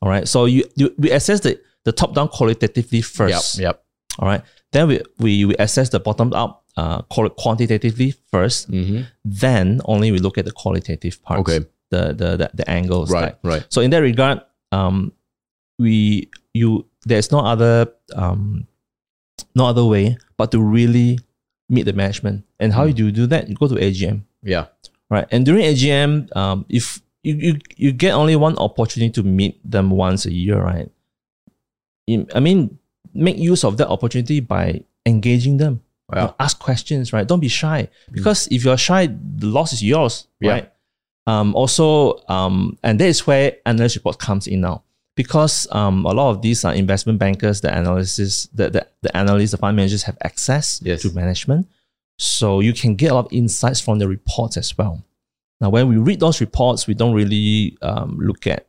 All 0.00 0.08
right. 0.08 0.26
So 0.26 0.46
you, 0.46 0.64
you 0.74 0.92
we 0.98 1.12
assess 1.12 1.38
the, 1.40 1.60
the 1.84 1.92
top 1.92 2.14
down 2.14 2.28
qualitatively 2.28 3.02
first. 3.02 3.58
Yep. 3.58 3.62
Yep. 3.62 3.84
All 4.18 4.28
right. 4.28 4.42
Then 4.72 4.88
we, 4.88 5.02
we, 5.18 5.44
we 5.44 5.56
assess 5.56 5.90
the 5.90 6.00
bottom 6.00 6.32
up 6.32 6.64
uh, 6.76 7.02
quantitatively 7.02 8.14
first. 8.30 8.70
Mm-hmm. 8.70 9.02
Then 9.24 9.80
only 9.84 10.10
we 10.10 10.18
look 10.18 10.38
at 10.38 10.46
the 10.46 10.52
qualitative 10.52 11.22
part. 11.22 11.40
Okay. 11.40 11.60
The, 11.92 12.16
the, 12.16 12.28
the, 12.40 12.48
the 12.54 12.66
angles. 12.70 13.12
Right. 13.12 13.36
like- 13.36 13.38
Right. 13.44 13.62
so 13.68 13.80
in 13.84 13.90
that 13.92 14.00
regard, 14.00 14.40
um, 14.72 15.12
we 15.78 16.28
you 16.56 16.86
there's 17.04 17.30
no 17.30 17.40
other 17.40 17.92
um, 18.16 18.66
no 19.54 19.66
other 19.66 19.84
way 19.84 20.16
but 20.40 20.50
to 20.52 20.58
really 20.60 21.18
meet 21.68 21.84
the 21.84 21.92
management. 21.92 22.44
And 22.58 22.72
how 22.72 22.86
Mm. 22.88 22.94
do 22.96 23.04
you 23.06 23.12
do 23.12 23.26
that? 23.28 23.48
You 23.48 23.54
go 23.54 23.68
to 23.68 23.76
AGM, 23.76 24.24
Yeah. 24.42 24.66
right? 25.10 25.26
And 25.30 25.44
during 25.44 25.64
AGM, 25.68 26.28
um, 26.36 26.64
if 26.68 27.00
you, 27.22 27.34
you 27.36 27.52
you 27.76 27.90
get 27.92 28.12
only 28.16 28.36
one 28.36 28.56
opportunity 28.56 29.12
to 29.12 29.22
meet 29.22 29.60
them 29.68 29.90
once 29.90 30.24
a 30.26 30.32
year, 30.32 30.56
right? 30.60 30.88
I 32.34 32.40
mean, 32.40 32.78
make 33.14 33.36
use 33.38 33.64
of 33.64 33.76
that 33.76 33.88
opportunity 33.88 34.40
by 34.40 34.84
engaging 35.06 35.56
them. 35.58 35.80
Ask 36.38 36.58
questions, 36.58 37.12
right? 37.12 37.26
Don't 37.26 37.40
be 37.40 37.48
shy 37.48 37.88
because 38.12 38.46
if 38.50 38.64
you're 38.64 38.76
shy, 38.76 39.06
the 39.08 39.46
loss 39.48 39.72
is 39.72 39.82
yours, 39.82 40.26
Yeah. 40.40 40.50
right? 40.52 40.66
Um, 41.26 41.54
also, 41.54 42.20
um, 42.28 42.78
and 42.82 42.98
that 43.00 43.06
is 43.06 43.26
where 43.26 43.56
analyst 43.66 43.96
report 43.96 44.18
comes 44.18 44.46
in 44.46 44.60
now 44.60 44.82
because 45.14 45.68
um, 45.70 46.04
a 46.06 46.12
lot 46.12 46.30
of 46.30 46.42
these 46.42 46.64
are 46.64 46.74
investment 46.74 47.18
bankers, 47.18 47.60
the 47.60 47.68
analysis, 47.76 48.46
the, 48.54 48.70
the, 48.70 48.86
the 49.02 49.16
analysts, 49.16 49.50
the 49.52 49.56
fund 49.58 49.76
managers 49.76 50.02
have 50.04 50.16
access 50.24 50.80
Yes. 50.82 51.02
to 51.02 51.10
management. 51.12 51.68
So 52.18 52.60
you 52.60 52.72
can 52.72 52.94
get 52.96 53.12
a 53.12 53.14
lot 53.14 53.26
of 53.26 53.32
insights 53.32 53.80
from 53.80 53.98
the 53.98 54.08
reports 54.08 54.56
as 54.56 54.76
well. 54.76 55.04
Now, 55.60 55.70
when 55.70 55.86
we 55.88 55.96
read 55.96 56.18
those 56.20 56.40
reports, 56.40 56.86
we 56.86 56.94
don't 56.94 57.14
really 57.14 57.76
um, 57.82 58.18
look 58.18 58.46
at 58.46 58.66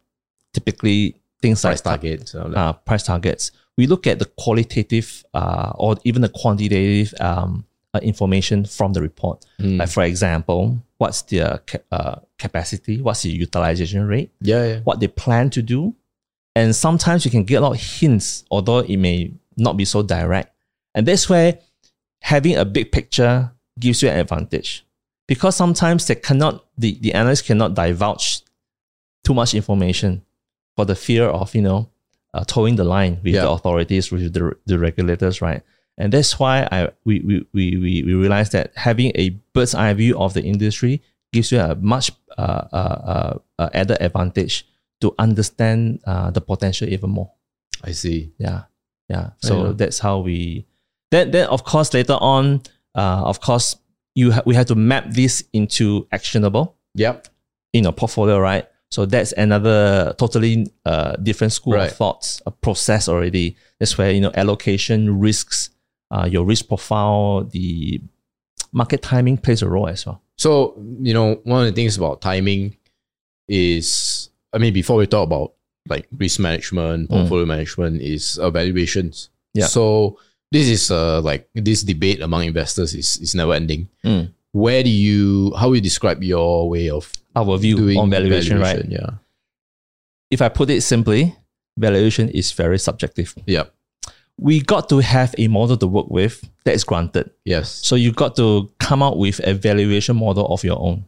typically 0.53 1.15
things 1.41 1.61
Price 1.61 1.83
like 1.85 2.01
targets. 2.01 2.35
uh, 2.35 2.45
like- 2.47 2.57
uh, 2.57 2.73
price 2.73 3.03
targets. 3.03 3.51
We 3.77 3.87
look 3.87 4.05
at 4.05 4.19
the 4.19 4.25
qualitative 4.25 5.23
uh, 5.33 5.71
or 5.75 5.95
even 6.03 6.21
the 6.21 6.29
quantitative 6.29 7.13
um, 7.19 7.65
uh, 7.95 7.99
information 8.03 8.65
from 8.65 8.93
the 8.93 9.01
report. 9.01 9.43
Mm. 9.59 9.79
Like, 9.79 9.89
for 9.89 10.03
example, 10.03 10.77
what's 11.03 11.21
their 11.23 11.59
uh, 11.91 12.15
capacity? 12.43 13.01
What's 13.01 13.21
the 13.23 13.29
utilization 13.45 14.07
rate? 14.13 14.29
yeah, 14.51 14.63
yeah. 14.69 14.79
What 14.87 14.99
they 15.01 15.07
plan 15.23 15.49
to 15.51 15.61
do? 15.61 15.93
And 16.55 16.73
sometimes 16.85 17.25
you 17.25 17.31
can 17.31 17.43
get 17.43 17.55
a 17.55 17.61
lot 17.61 17.73
of 17.75 17.81
hints, 17.99 18.45
although 18.49 18.79
it 18.93 18.97
may 18.97 19.17
not 19.57 19.75
be 19.75 19.85
so 19.85 19.99
direct. 20.03 20.49
And 20.95 21.05
that's 21.07 21.27
where 21.31 21.59
having 22.21 22.55
a 22.55 22.65
big 22.65 22.91
picture 22.91 23.51
gives 23.79 24.01
you 24.01 24.09
an 24.09 24.19
advantage. 24.19 24.85
Because 25.27 25.55
sometimes 25.55 26.05
they 26.07 26.15
cannot, 26.15 26.63
the, 26.77 26.97
the 27.01 27.11
analyst 27.13 27.45
cannot 27.45 27.73
divulge 27.75 28.41
too 29.25 29.33
much 29.33 29.53
information 29.53 30.21
for 30.75 30.85
the 30.85 30.95
fear 30.95 31.25
of, 31.25 31.53
you 31.55 31.61
know, 31.61 31.89
uh, 32.35 32.43
towing 32.45 32.75
the 32.77 32.83
line 32.95 33.13
with 33.23 33.33
Yeah. 33.33 33.41
the 33.45 33.49
authorities, 33.51 34.11
with 34.11 34.33
the, 34.33 34.55
the 34.65 34.77
regulators, 34.77 35.41
right? 35.41 35.61
And 35.97 36.11
that's 36.11 36.39
why 36.39 36.67
I 36.71 36.89
we, 37.05 37.19
we, 37.21 37.45
we, 37.53 37.77
we, 37.77 38.03
we 38.03 38.13
realize 38.13 38.49
that 38.51 38.71
having 38.75 39.11
a 39.15 39.29
bird's 39.53 39.75
eye 39.75 39.93
view 39.93 40.17
of 40.17 40.33
the 40.33 40.43
industry 40.43 41.01
gives 41.31 41.51
you 41.51 41.59
a 41.59 41.75
much 41.75 42.11
uh, 42.37 42.41
uh, 42.41 42.75
uh, 42.75 43.37
uh, 43.59 43.69
added 43.73 43.97
advantage 44.01 44.65
to 45.01 45.13
understand 45.19 45.99
uh, 46.05 46.31
the 46.31 46.41
potential 46.41 46.87
even 46.89 47.09
more. 47.11 47.31
I 47.83 47.91
see. 47.91 48.31
Yeah, 48.39 48.63
yeah. 49.09 49.31
So 49.39 49.65
Yeah. 49.67 49.71
that's 49.75 49.99
how 49.99 50.19
we. 50.19 50.65
Then, 51.11 51.31
then 51.31 51.47
of 51.47 51.63
course 51.63 51.93
later 51.93 52.17
on, 52.19 52.61
uh, 52.95 53.23
of 53.25 53.39
course 53.41 53.75
you 54.15 54.31
ha- 54.31 54.41
we 54.45 54.55
have 54.55 54.65
to 54.67 54.75
map 54.75 55.05
this 55.11 55.43
into 55.53 56.07
actionable 56.11 56.75
Yep. 56.95 57.27
in 57.73 57.83
your 57.83 57.93
portfolio, 57.93 58.39
right? 58.39 58.67
So 58.89 59.05
that's 59.05 59.31
another 59.33 60.13
totally 60.17 60.67
uh, 60.85 61.15
different 61.17 61.51
school 61.53 61.73
Right. 61.73 61.89
of 61.91 61.97
thoughts, 61.97 62.41
a 62.45 62.51
process 62.51 63.09
already. 63.09 63.55
That's 63.79 63.97
where 63.97 64.11
you 64.11 64.21
know 64.21 64.31
allocation 64.35 65.19
risks, 65.19 65.69
uh, 66.13 66.25
your 66.25 66.45
risk 66.45 66.67
profile, 66.67 67.43
the 67.43 67.99
market 68.71 69.01
timing 69.01 69.37
plays 69.37 69.61
a 69.63 69.67
role 69.67 69.87
as 69.87 70.05
well. 70.05 70.21
So, 70.37 70.75
you 71.01 71.13
know, 71.13 71.41
one 71.43 71.65
of 71.65 71.73
the 71.73 71.75
things 71.75 71.97
about 71.97 72.21
timing 72.21 72.77
is, 73.47 74.29
I 74.53 74.59
mean, 74.59 74.73
before 74.73 74.97
we 74.97 75.07
talk 75.07 75.25
about 75.25 75.53
like 75.89 76.07
risk 76.17 76.39
management, 76.39 77.09
portfolio 77.09 77.45
management, 77.45 78.01
is 78.01 78.37
evaluations. 78.41 79.29
Yeah. 79.53 79.65
So, 79.65 80.19
this 80.51 80.69
is 80.69 80.91
uh, 80.91 81.21
like 81.21 81.49
this 81.55 81.81
debate 81.81 82.21
among 82.21 82.45
investors 82.45 82.93
is, 82.93 83.17
is 83.17 83.33
never 83.33 83.53
ending. 83.53 83.89
Mm. 84.05 84.31
Where 84.51 84.83
do 84.83 84.89
you, 84.89 85.51
how 85.57 85.69
would 85.69 85.75
you 85.75 85.81
describe 85.81 86.21
your 86.21 86.69
way 86.69 86.91
of 86.91 87.11
Our 87.35 87.57
view 87.57 87.99
on 87.99 88.11
valuation, 88.11 88.59
right? 88.59 88.85
Yeah. 88.87 89.17
If 90.29 90.43
I 90.43 90.49
put 90.49 90.69
it 90.69 90.81
simply, 90.81 91.35
valuation 91.75 92.29
is 92.29 92.51
very 92.51 92.77
subjective. 92.77 93.33
Yep. 93.47 93.73
We 94.37 94.61
got 94.61 94.89
to 94.89 94.99
have 94.99 95.33
a 95.37 95.47
model 95.47 95.77
to 95.77 95.87
work 95.87 96.09
with 96.09 96.43
that 96.65 96.73
is 96.73 96.83
granted. 96.83 97.29
Yes. 97.45 97.69
So 97.71 97.95
you 97.95 98.11
got 98.11 98.35
to 98.37 98.69
come 98.79 99.03
out 99.03 99.17
with 99.17 99.39
a 99.43 99.53
valuation 99.53 100.15
model 100.17 100.47
of 100.47 100.63
your 100.63 100.79
own. 100.79 101.05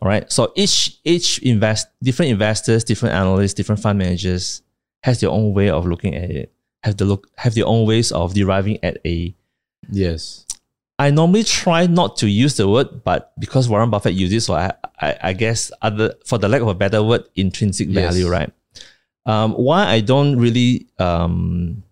All 0.00 0.08
right. 0.08 0.30
So 0.32 0.52
each 0.54 0.98
each 1.04 1.40
invest 1.40 1.88
different 2.02 2.30
investors, 2.30 2.84
different 2.84 3.14
analysts, 3.14 3.54
different 3.54 3.80
fund 3.82 3.98
managers 3.98 4.62
has 5.02 5.20
their 5.20 5.30
own 5.30 5.52
way 5.52 5.68
of 5.70 5.86
looking 5.86 6.14
at 6.14 6.30
it. 6.30 6.52
Have 6.84 6.96
the 6.96 7.04
look 7.04 7.28
have 7.36 7.54
their 7.54 7.66
own 7.66 7.86
ways 7.86 8.12
of 8.12 8.34
deriving 8.34 8.82
at 8.84 8.98
a. 9.04 9.34
Yes. 9.90 10.46
I 11.00 11.10
normally 11.10 11.44
try 11.44 11.86
not 11.86 12.16
to 12.18 12.28
use 12.28 12.56
the 12.56 12.68
word, 12.68 13.04
but 13.04 13.32
because 13.38 13.68
Warren 13.68 13.90
Buffett 13.90 14.14
uses 14.14 14.42
it, 14.42 14.46
so 14.46 14.54
I, 14.54 14.72
I, 15.00 15.16
I 15.22 15.32
guess 15.32 15.70
other 15.80 16.14
for 16.26 16.38
the 16.38 16.48
lack 16.48 16.60
of 16.60 16.66
a 16.68 16.74
better 16.74 17.02
word, 17.04 17.22
intrinsic 17.36 17.86
Yes. 17.88 18.12
value, 18.12 18.28
right? 18.28 18.50
Um, 19.26 19.52
why 19.52 19.86
I 19.86 20.00
don't 20.00 20.36
really 20.38 20.86
um, 20.98 21.84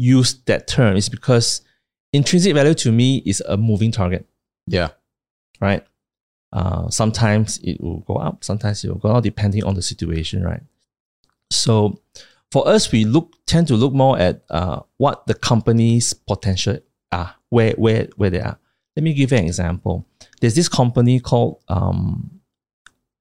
use 0.00 0.34
that 0.46 0.66
term 0.66 0.96
is 0.96 1.08
because 1.08 1.60
intrinsic 2.12 2.54
value 2.54 2.74
to 2.74 2.90
me 2.92 3.22
is 3.26 3.40
a 3.48 3.56
moving 3.56 3.92
target 3.92 4.26
Yeah. 4.66 4.88
right? 5.60 5.84
Uh, 6.52 6.88
sometimes 6.90 7.58
it 7.62 7.80
will 7.80 8.00
go 8.00 8.14
up, 8.14 8.42
sometimes 8.42 8.82
it 8.84 8.88
will 8.88 8.98
go 8.98 9.12
down, 9.12 9.22
depending 9.22 9.62
on 9.64 9.74
the 9.74 9.82
situation, 9.82 10.42
right? 10.42 10.62
So 11.50 12.00
for 12.50 12.66
us, 12.66 12.90
we 12.90 13.04
look 13.04 13.34
tend 13.46 13.68
to 13.68 13.74
look 13.76 13.92
more 13.92 14.18
at 14.18 14.42
uh, 14.50 14.80
what 14.96 15.26
the 15.26 15.34
company's 15.34 16.12
potential 16.12 16.78
are, 17.12 17.34
where 17.50 17.72
where 17.76 18.08
where 18.16 18.30
they 18.30 18.40
are. 18.40 18.58
Let 18.96 19.02
me 19.04 19.12
give 19.14 19.30
you 19.32 19.38
an 19.38 19.44
example. 19.46 20.06
There's 20.40 20.54
this 20.56 20.68
company 20.68 21.20
called 21.20 21.62
um, 21.68 22.40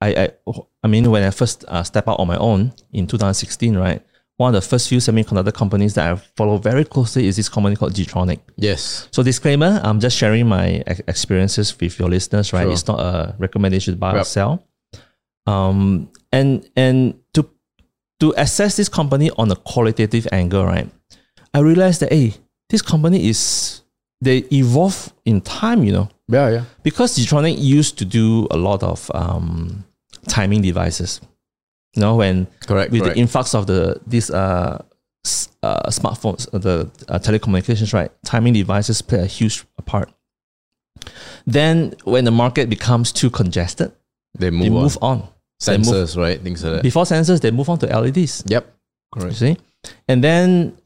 I 0.02 0.10
I 0.48 0.54
I 0.84 0.88
mean 0.88 1.10
when 1.12 1.24
I 1.24 1.30
first 1.32 1.66
uh, 1.68 1.84
step 1.84 2.08
out 2.08 2.20
on 2.20 2.28
my 2.28 2.38
own 2.38 2.74
in 2.92 3.06
2016, 3.06 3.78
right? 3.78 4.02
One 4.40 4.56
of 4.56 4.64
the 4.64 4.68
first 4.70 4.88
few 4.88 5.00
semiconductor 5.00 5.54
companies 5.54 5.96
that 5.96 6.06
I 6.14 6.16
follow 6.38 6.58
very 6.58 6.86
closely 6.86 7.28
is 7.28 7.36
this 7.36 7.50
company 7.50 7.76
called 7.76 7.92
Globetronic. 7.94 8.40
Yes. 8.56 9.10
So 9.12 9.22
disclaimer, 9.22 9.82
I'm 9.84 10.00
just 10.00 10.16
sharing 10.16 10.48
my 10.48 10.82
ex- 10.88 11.02
experiences 11.10 11.78
with 11.78 12.00
your 12.00 12.08
listeners, 12.10 12.54
right? 12.54 12.64
Sure. 12.64 12.72
It's 12.72 12.88
not 12.88 13.00
a 13.02 13.36
recommendation 13.38 13.96
to 13.96 14.00
buy 14.00 14.18
or 14.18 14.24
sell. 14.24 14.64
Um, 15.46 16.10
and 16.32 16.66
and 16.78 17.16
to 17.34 17.50
to 18.22 18.34
assess 18.38 18.78
this 18.78 18.88
company 18.88 19.30
on 19.38 19.52
a 19.52 19.58
qualitative 19.58 20.26
angle, 20.32 20.66
right? 20.66 20.90
I 21.54 21.60
realized 21.60 22.00
that 22.00 22.14
hey, 22.14 22.36
this 22.70 22.82
company 22.82 23.28
is 23.28 23.82
they 24.22 24.38
evolve 24.54 25.12
in 25.26 25.42
time, 25.42 25.84
you 25.84 25.92
know, 25.92 26.08
Yeah. 26.30 26.50
Yeah. 26.50 26.64
because 26.84 27.18
Globetronic 27.18 27.58
used 27.60 27.98
to 27.98 28.06
do 28.06 28.48
a 28.52 28.58
lot 28.58 28.84
of 28.84 29.12
um, 29.14 29.84
timing 30.30 30.62
devices. 30.62 31.20
You 31.96 32.02
know, 32.02 32.16
when 32.16 32.48
Correct. 32.68 32.92
with 32.92 33.02
correct. 33.02 33.16
the 33.16 33.22
influx 33.22 33.56
of 33.56 33.66
the 33.68 34.00
these 34.06 34.30
uh, 34.30 34.84
uh 35.64 35.90
smartphones, 35.90 36.48
uh, 36.54 36.58
the 36.60 36.90
uh, 37.08 37.20
telecommunications, 37.20 37.94
right? 37.94 38.12
Timing 38.24 38.54
devices 38.54 39.02
play 39.02 39.20
a 39.20 39.26
huge 39.26 39.66
part. 39.86 40.10
Then, 41.48 41.96
when 42.04 42.26
the 42.26 42.32
market 42.32 42.70
becomes 42.70 43.12
too 43.12 43.30
congested, 43.30 43.92
they 44.38 44.52
move, 44.52 44.62
they 44.62 44.76
on. 44.76 44.82
move 44.84 44.98
on. 45.02 45.18
Move- 45.18 45.28
Sensors, 45.62 46.16
right? 46.18 46.40
Things 46.42 46.64
like 46.64 46.74
that. 46.76 46.84
Before 46.84 47.04
sensors, 47.04 47.42
they 47.42 47.52
move 47.52 47.70
on 47.70 47.80
to 47.80 47.88
LEDs. 47.88 48.44
Yep. 48.48 48.74
Correct. 49.12 49.36
see, 49.36 49.58
and 50.08 50.24
then 50.24 50.78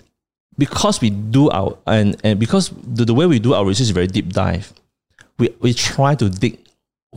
because 0.58 1.02
we 1.02 1.10
do 1.10 1.50
our 1.52 1.78
and 1.86 2.16
and 2.24 2.40
because 2.40 2.70
the, 2.82 3.06
the 3.06 3.14
way 3.14 3.26
we 3.26 3.38
do 3.40 3.54
our 3.54 3.66
research 3.66 3.82
is 3.86 3.90
very 3.92 4.08
deep 4.08 4.32
dive, 4.32 4.74
we 5.38 5.54
we 5.60 5.74
try 5.74 6.16
to 6.16 6.30
dig 6.30 6.58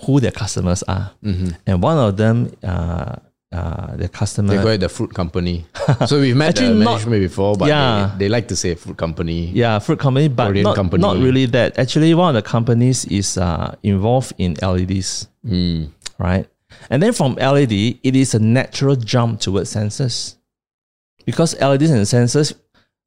who 0.04 0.20
their 0.20 0.32
customers 0.32 0.82
are, 0.82 1.12
Mm-hmm. 1.24 1.48
and 1.66 1.82
one 1.82 1.96
of 1.96 2.16
them, 2.18 2.52
uh, 2.62 3.16
uh, 3.52 3.96
the 3.96 4.08
customer, 4.08 4.54
They 4.56 4.62
call 4.62 4.72
it 4.72 4.78
the 4.78 4.88
fruit 4.88 5.14
company. 5.14 5.66
so 6.06 6.20
we've 6.20 6.36
met 6.36 6.50
Actually 6.50 6.68
the 6.78 6.84
not- 6.84 6.90
management 6.92 7.22
before, 7.22 7.56
but 7.56 7.68
Yeah. 7.68 8.12
they, 8.18 8.24
they 8.24 8.28
like 8.28 8.48
to 8.48 8.56
say 8.56 8.74
fruit 8.74 8.96
company. 8.96 9.46
Yeah, 9.46 9.78
fruit 9.78 9.98
company, 9.98 10.28
but 10.28 10.48
Korean 10.48 10.64
not, 10.64 10.74
company. 10.76 11.00
not 11.00 11.16
really 11.16 11.46
that. 11.46 11.78
Actually, 11.78 12.12
one 12.14 12.34
of 12.36 12.42
the 12.42 12.48
companies 12.48 13.04
is 13.06 13.38
uh, 13.38 13.74
involved 13.82 14.32
in 14.38 14.54
LEDs, 14.60 15.28
Mm. 15.46 15.90
right? 16.18 16.46
And 16.90 17.02
then 17.02 17.12
from 17.12 17.34
LED, 17.36 17.72
it 18.02 18.16
is 18.16 18.34
a 18.34 18.38
natural 18.40 18.96
jump 18.96 19.40
towards 19.40 19.72
sensors. 19.74 20.34
Because 21.24 21.54
LEDs 21.60 21.90
and 21.90 22.02
sensors, 22.04 22.52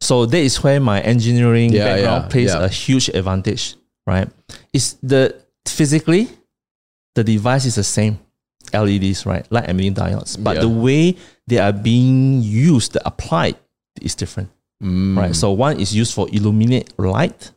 so 0.02 0.26
that 0.26 0.38
is 0.40 0.64
where 0.64 0.80
my 0.80 1.02
engineering 1.02 1.74
Yeah, 1.74 1.84
background 1.86 2.24
yeah, 2.24 2.30
plays 2.30 2.50
yeah. 2.54 2.64
a 2.64 2.70
huge 2.70 3.10
advantage, 3.10 3.76
right? 4.08 4.30
It's 4.74 4.94
the 5.04 5.36
physically, 5.68 6.30
the 7.16 7.24
device 7.24 7.66
is 7.66 7.76
the 7.76 7.84
same. 7.84 8.20
LEDs, 8.74 9.26
right? 9.26 9.46
Light 9.52 9.70
emitting 9.70 9.94
diodes. 9.96 10.42
But 10.42 10.56
Yeah. 10.56 10.62
the 10.62 10.70
way 10.70 11.16
they 11.48 11.58
are 11.60 11.74
being 11.74 12.42
used, 12.42 12.98
applied, 13.06 13.56
is 14.02 14.16
different 14.16 14.50
Mm. 14.84 15.18
right? 15.18 15.36
So 15.36 15.52
one 15.52 15.80
is 15.80 15.94
used 15.94 16.14
for 16.14 16.28
illuminate 16.32 16.94
light. 16.98 17.52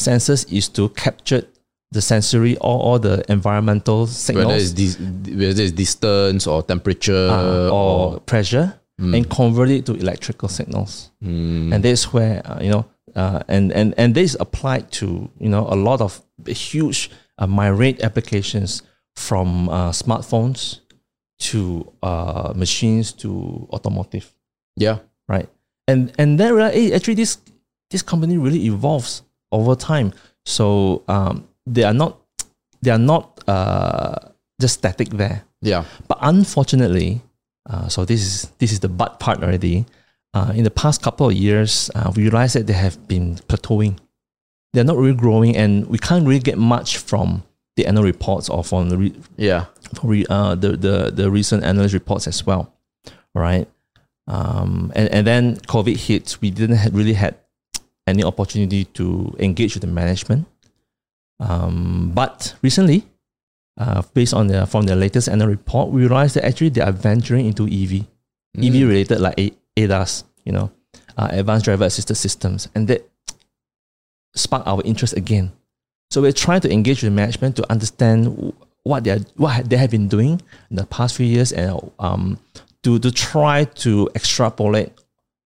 Sensors 0.00 0.44
is 0.52 0.68
to 0.70 0.88
capture 0.90 1.44
the 1.92 2.02
sensory 2.02 2.56
or 2.56 2.80
all 2.80 2.98
the 2.98 3.22
environmental 3.30 4.08
signals 4.08 4.46
whether 4.46 4.56
it's, 4.58 4.72
dis- 4.72 4.98
whether 4.98 5.62
it's 5.62 5.70
distance 5.70 6.46
or 6.48 6.62
temperature 6.64 7.28
uh, 7.30 7.70
or 7.70 8.18
pressure 8.20 8.74
Mm. 9.00 9.16
and 9.16 9.28
convert 9.30 9.70
it 9.70 9.86
to 9.86 9.94
electrical 9.94 10.48
signals. 10.48 11.10
Mm. 11.22 11.74
And 11.74 11.84
that's 11.84 12.12
where 12.12 12.42
uh, 12.44 12.60
you 12.62 12.70
know, 12.70 12.86
uh, 13.16 13.42
and 13.48 13.72
and 13.72 13.92
and 13.98 14.14
this 14.14 14.36
applied 14.38 14.90
to 15.02 15.28
you 15.40 15.48
know 15.48 15.66
a 15.68 15.74
lot 15.74 16.00
of 16.00 16.22
huge 16.46 17.10
uh, 17.38 17.46
myriad 17.48 18.00
applications 18.02 18.82
from 19.16 19.68
uh, 19.68 19.90
smartphones 19.90 20.80
to 21.38 21.92
uh, 22.02 22.52
machines 22.56 23.12
to 23.12 23.68
automotive 23.72 24.32
yeah. 24.76 24.98
right? 25.28 25.48
And 25.86 26.12
and 26.18 26.38
then 26.38 26.54
realize, 26.54 26.74
hey, 26.74 26.92
actually 26.92 27.14
this 27.14 27.38
this 27.90 28.02
company 28.02 28.38
really 28.38 28.66
evolves 28.66 29.22
over 29.52 29.74
time. 29.74 30.12
So 30.46 31.02
um, 31.08 31.46
they 31.66 31.84
are 31.84 31.94
not 31.94 32.18
they 32.82 32.90
are 32.90 32.98
not 32.98 33.40
uh, 33.48 34.16
just 34.60 34.74
static 34.74 35.10
there. 35.10 35.44
Yeah. 35.62 35.84
But 36.08 36.18
unfortunately, 36.20 37.22
Uh, 37.64 37.88
so 37.88 38.04
this 38.04 38.20
is 38.20 38.52
this 38.58 38.72
is 38.72 38.80
the 38.80 38.88
but 38.88 39.18
part 39.18 39.42
already. 39.42 39.86
Uh, 40.34 40.52
in 40.54 40.64
the 40.64 40.70
past 40.70 41.00
couple 41.00 41.26
of 41.28 41.32
years, 41.32 41.90
uh, 41.94 42.12
we 42.14 42.24
realized 42.24 42.54
that 42.56 42.66
they 42.66 42.76
have 42.76 43.08
been 43.08 43.36
plateauing. 43.48 43.96
They're 44.72 44.84
not 44.84 44.98
really 44.98 45.16
growing, 45.16 45.56
and 45.56 45.86
we 45.88 45.96
can't 45.96 46.26
really 46.26 46.42
get 46.42 46.58
much 46.58 46.98
from 46.98 47.42
the 47.76 47.86
annual 47.86 48.04
reports 48.04 48.48
or 48.48 48.62
from 48.64 48.88
the 48.88 48.96
re- 48.98 49.14
Yeah. 49.36 49.66
from 49.94 50.10
re- 50.10 50.26
uh, 50.30 50.54
the, 50.54 50.76
the 50.76 51.10
the 51.10 51.30
recent 51.30 51.64
analyst 51.64 51.94
reports 51.94 52.26
as 52.28 52.46
well, 52.46 52.72
right? 53.34 53.66
Um, 54.26 54.92
and 54.94 55.08
and 55.10 55.26
then 55.26 55.56
COVID 55.56 55.96
hit, 55.96 56.38
we 56.40 56.50
didn't 56.50 56.76
have 56.76 56.94
really 56.94 57.14
had 57.14 57.34
any 58.06 58.22
opportunity 58.22 58.84
to 58.96 59.34
engage 59.38 59.74
with 59.74 59.82
the 59.82 59.86
management. 59.88 60.46
Um, 61.40 62.12
but 62.14 62.54
recently, 62.62 63.04
uh, 63.76 64.02
based 64.14 64.34
on 64.34 64.46
the 64.46 64.66
from 64.66 64.86
the 64.86 64.94
latest 64.96 65.28
annual 65.28 65.48
report, 65.48 65.90
we 65.90 66.02
realized 66.02 66.36
that 66.36 66.44
actually 66.44 66.68
they 66.70 66.80
are 66.80 66.92
venturing 66.92 67.46
into 67.46 67.64
EV, 67.64 68.06
EV 68.56 68.86
related 68.88 69.20
like 69.20 69.34
A- 69.38 69.52
ADAS, 69.76 70.24
you 70.44 70.52
know, 70.52 70.70
uh, 71.18 71.28
advanced 71.32 71.64
driver 71.64 71.84
assisted 71.84 72.14
systems, 72.14 72.68
and 72.74 72.86
that 72.88 73.08
sparked 74.34 74.66
our 74.68 74.80
interest 74.84 75.16
again. 75.16 75.50
So 76.14 76.22
we're 76.22 76.30
trying 76.30 76.60
to 76.60 76.72
engage 76.72 77.02
with 77.02 77.12
management 77.12 77.56
to 77.56 77.68
understand 77.72 78.54
what 78.84 79.02
they 79.02 79.10
are, 79.10 79.18
what 79.34 79.68
they 79.68 79.76
have 79.76 79.90
been 79.90 80.06
doing 80.06 80.40
in 80.70 80.76
the 80.76 80.86
past 80.86 81.16
few 81.16 81.26
years, 81.26 81.50
and 81.50 81.90
um, 81.98 82.38
to 82.84 83.00
to 83.00 83.10
try 83.10 83.64
to 83.82 84.08
extrapolate 84.14 84.92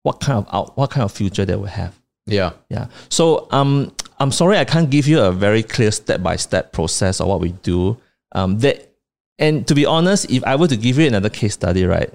what 0.03 0.19
kind 0.19 0.39
of 0.39 0.45
out, 0.53 0.75
what 0.75 0.89
kind 0.89 1.05
of 1.05 1.13
future 1.13 1.45
they 1.45 1.55
will 1.55 1.71
have. 1.71 1.97
Yeah. 2.25 2.51
Yeah. 2.67 2.87
So 3.07 3.47
um, 3.51 3.93
I'm 4.19 4.33
sorry 4.33 4.57
I 4.57 4.65
can't 4.65 4.89
give 4.89 5.07
you 5.07 5.21
a 5.21 5.31
very 5.31 5.63
clear 5.63 5.89
step 5.89 6.21
by 6.21 6.35
step 6.35 6.73
process 6.73 7.21
of 7.21 7.29
what 7.29 7.39
we 7.39 7.53
do. 7.63 7.95
Um, 8.33 8.59
that 8.59 8.91
and 9.39 9.65
to 9.69 9.73
be 9.73 9.85
honest, 9.85 10.29
if 10.29 10.43
I 10.43 10.57
were 10.57 10.67
to 10.67 10.75
give 10.75 10.99
you 10.99 11.07
another 11.07 11.29
case 11.29 11.53
study, 11.53 11.85
right, 11.85 12.13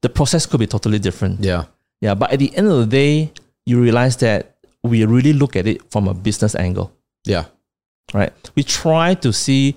the 0.00 0.08
process 0.08 0.46
could 0.46 0.60
be 0.60 0.66
totally 0.66 0.98
different. 0.98 1.44
Yeah. 1.44 1.64
Yeah. 2.00 2.14
But 2.14 2.32
at 2.32 2.38
the 2.38 2.56
end 2.56 2.68
of 2.68 2.78
the 2.78 2.86
day, 2.86 3.32
you 3.66 3.82
realize 3.82 4.16
that 4.24 4.56
we 4.82 5.04
really 5.04 5.34
look 5.34 5.56
at 5.56 5.66
it 5.66 5.92
from 5.92 6.08
a 6.08 6.14
business 6.14 6.54
angle 6.54 6.90
Yeah. 7.26 7.44
Right? 8.14 8.32
We 8.54 8.62
try 8.62 9.14
to 9.14 9.32
see, 9.32 9.76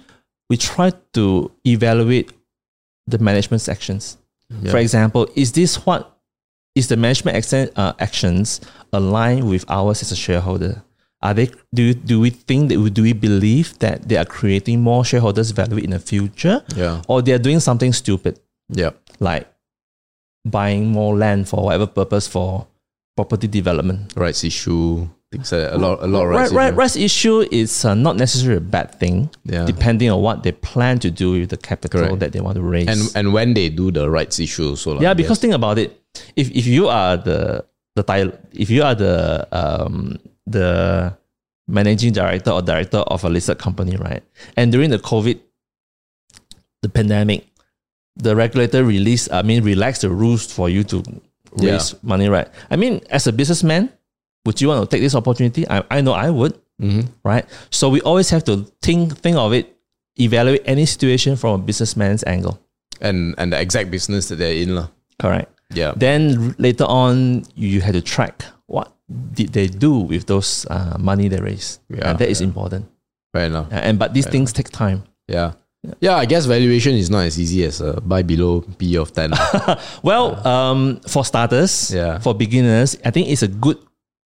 we 0.50 0.58
try 0.58 0.92
to 1.14 1.52
evaluate 1.66 2.32
the 3.08 3.20
management's 3.20 3.70
actions. 3.70 4.18
Yeah. 4.50 4.72
For 4.72 4.78
example, 4.78 5.28
is 5.36 5.52
this 5.52 5.86
what 5.86 6.12
is 6.76 6.88
the 6.88 6.98
management 6.98 7.38
action, 7.38 7.70
uh, 7.76 7.94
actions 8.00 8.62
aligned 8.94 9.48
with 9.50 9.66
ours 9.70 10.02
as 10.02 10.12
a 10.12 10.16
shareholder? 10.16 10.84
Are 11.22 11.34
they 11.34 11.50
do 11.74 11.94
do 11.94 12.20
we 12.20 12.30
think 12.30 12.70
that 12.70 12.78
we, 12.80 12.90
do 12.92 13.02
we 13.02 13.14
believe 13.14 13.80
that 13.80 14.08
they 14.08 14.18
are 14.18 14.26
creating 14.26 14.82
more 14.82 15.04
shareholders 15.04 15.50
value 15.52 15.78
in 15.78 15.90
the 15.92 16.00
future, 16.00 16.64
Yeah. 16.76 17.02
or 17.08 17.22
they 17.24 17.32
are 17.34 17.40
doing 17.40 17.60
something 17.60 17.94
stupid 17.94 18.40
Yeah. 18.70 18.92
like 19.20 19.48
buying 20.46 20.88
more 20.88 21.16
land 21.18 21.48
for 21.50 21.64
whatever 21.66 21.88
purpose 21.88 22.28
for 22.28 22.68
property 23.16 23.48
development? 23.48 24.14
Rights 24.16 24.44
issue. 24.44 25.08
Things 25.32 25.50
that. 25.50 25.74
A 25.74 25.78
lot. 25.78 26.02
A 26.02 26.08
lot 26.08 26.24
of 26.24 26.30
right, 26.30 26.38
rights. 26.38 26.54
right, 26.54 26.68
issue. 26.68 26.76
rights 26.78 26.96
issue 26.96 27.40
is 27.52 27.86
uh, 27.86 27.94
not 27.94 28.16
necessarily 28.16 28.58
a 28.58 28.62
bad 28.62 28.96
thing. 28.96 29.30
Yeah. 29.44 29.66
depending 29.66 30.10
on 30.10 30.22
what 30.22 30.44
they 30.44 30.52
plan 30.52 31.00
to 31.00 31.12
do 31.12 31.32
with 31.32 31.50
the 31.50 31.58
capital 31.58 32.02
Correct. 32.02 32.20
that 32.20 32.32
they 32.32 32.40
want 32.40 32.56
to 32.56 32.62
raise. 32.62 32.88
And 32.88 33.12
and 33.16 33.34
when 33.34 33.54
they 33.54 33.70
do 33.70 33.92
the 33.92 34.10
rights 34.10 34.40
issue, 34.40 34.76
so 34.76 34.92
like, 34.94 35.02
yeah, 35.02 35.14
because 35.14 35.40
think 35.40 35.54
about 35.54 35.78
it. 35.78 36.00
If 36.36 36.52
if 36.52 36.66
you 36.66 36.88
are 36.88 37.18
the 37.18 37.66
the 37.96 38.04
ti- 38.04 38.38
if 38.54 38.70
you 38.70 38.84
are 38.84 38.96
the 38.96 39.48
um 39.52 40.20
the 40.46 41.18
managing 41.68 42.14
director 42.14 42.52
or 42.52 42.62
director 42.62 43.00
of 43.00 43.24
a 43.24 43.30
listed 43.30 43.58
company, 43.58 43.96
right? 43.98 44.24
And 44.56 44.72
during 44.72 44.92
the 44.92 45.00
COVID, 45.00 45.40
the 46.82 46.90
pandemic, 46.90 47.48
the 48.16 48.36
regulator 48.36 48.84
released, 48.84 49.32
I 49.32 49.42
mean, 49.42 49.64
relaxed 49.64 50.02
the 50.04 50.10
rules 50.10 50.46
for 50.52 50.70
you 50.70 50.84
to 50.86 51.04
raise 51.58 51.96
money, 52.04 52.30
right? 52.30 52.48
I 52.70 52.76
mean, 52.76 53.02
as 53.10 53.28
a 53.28 53.34
businessman, 53.34 53.92
would 54.46 54.62
you 54.62 54.68
want 54.70 54.82
to 54.82 54.88
take 54.96 55.02
this 55.02 55.16
opportunity? 55.16 55.68
I, 55.70 55.84
I 55.90 56.02
know 56.02 56.14
I 56.14 56.30
would, 56.30 56.54
Mhm. 56.82 57.08
right? 57.24 57.46
So 57.72 57.90
we 57.90 58.02
always 58.02 58.30
have 58.30 58.44
to 58.46 58.66
think 58.82 59.18
think 59.20 59.38
of 59.38 59.54
it, 59.54 59.76
evaluate 60.20 60.62
any 60.66 60.86
situation 60.86 61.36
from 61.36 61.60
a 61.60 61.64
businessman's 61.64 62.24
angle. 62.28 62.60
and 63.02 63.36
and 63.38 63.52
the 63.52 63.60
exact 63.60 63.92
business 63.92 64.30
that 64.32 64.38
they're 64.40 64.56
in, 64.56 64.72
lah. 64.76 64.88
Correct. 65.20 65.52
Yeah. 65.74 65.92
Then 66.00 66.56
later 66.58 66.86
on, 66.88 67.44
you 67.56 67.82
had 67.84 67.92
to 67.94 68.02
track 68.02 68.46
what 68.72 68.88
did 69.36 69.52
they 69.52 69.68
do 69.68 70.00
with 70.00 70.26
those 70.32 70.64
uh, 70.72 70.96
money 70.98 71.28
they 71.28 71.42
raised. 71.44 71.84
Yeah, 71.92 72.10
and 72.12 72.20
that 72.24 72.30
is 72.32 72.40
yeah. 72.40 72.48
important. 72.48 72.86
Fair 73.36 73.48
enough. 73.52 73.68
Uh, 73.68 73.84
And 73.84 74.00
but 74.00 74.14
these 74.16 74.28
things 74.32 74.54
take 74.56 74.70
time. 74.72 75.04
Yeah. 75.28 75.60
Yeah, 76.00 76.16
I 76.16 76.26
guess 76.26 76.46
valuation 76.48 76.96
is 76.96 77.12
not 77.12 77.28
as 77.28 77.36
easy 77.38 77.62
as 77.68 77.84
buy 78.08 78.24
below 78.24 78.64
P 78.80 78.96
of 78.98 79.12
10. 79.14 79.34
Well, 80.04 80.40
um, 80.48 81.00
for 81.06 81.22
starters, 81.28 81.92
Yeah. 81.94 82.18
for 82.24 82.34
beginners, 82.34 82.98
I 83.06 83.12
think 83.12 83.28
it's 83.30 83.44
a 83.44 83.52
good 83.52 83.78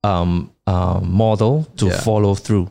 um, 0.03 0.51
uh, 0.67 0.99
model 1.03 1.67
to 1.77 1.87
Yeah. 1.87 1.99
follow 2.01 2.35
through, 2.35 2.69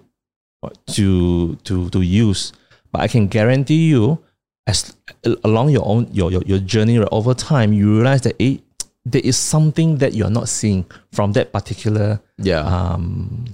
to 0.95 1.57
to 1.65 1.89
to 1.91 2.01
use. 2.01 2.53
But 2.93 3.03
I 3.03 3.09
can 3.09 3.29
guarantee 3.29 3.89
you, 3.89 4.19
as 4.67 4.97
along 5.45 5.71
your 5.71 5.85
own 5.87 6.09
your 6.13 6.31
your, 6.33 6.43
your 6.47 6.59
journey 6.59 6.99
right, 6.99 7.09
over 7.13 7.35
time, 7.35 7.73
you 7.73 7.95
realize 7.97 8.23
that 8.23 8.35
it, 8.39 8.63
there 9.05 9.21
is 9.25 9.37
something 9.37 9.99
that 9.99 10.15
you're 10.15 10.31
not 10.33 10.49
seeing 10.49 10.85
from 11.13 11.33
that 11.33 11.53
particular. 11.53 12.21
yeah. 12.39 12.61
Um, 12.65 13.45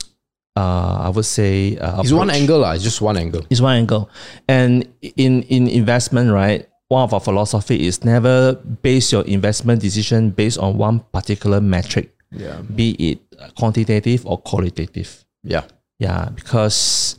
uh, 0.57 1.03
I 1.07 1.09
would 1.11 1.25
say 1.27 1.77
uh, 1.79 2.01
it's 2.01 2.13
one 2.13 2.31
angle, 2.31 2.61
lah. 2.61 2.73
It's 2.79 2.85
just 2.85 3.01
one 3.03 3.17
angle. 3.17 3.43
It's 3.51 3.61
one 3.61 3.75
angle. 3.75 4.09
And 4.47 4.87
in 5.03 5.43
in 5.51 5.67
investment, 5.67 6.31
right? 6.31 6.69
One 6.89 7.03
of 7.03 7.13
our 7.13 7.19
philosophy 7.19 7.87
is 7.89 8.05
never 8.05 8.55
base 8.83 9.11
your 9.11 9.25
investment 9.27 9.81
decision 9.83 10.31
based 10.31 10.59
on 10.63 10.79
one 10.79 11.01
particular 11.13 11.61
metric, 11.61 12.14
Yeah. 12.37 12.61
be 12.63 12.91
it 12.93 13.19
quantitative 13.57 14.27
or 14.27 14.39
qualitative. 14.39 15.25
Yeah. 15.43 15.65
Yeah, 15.99 16.31
because 16.35 17.19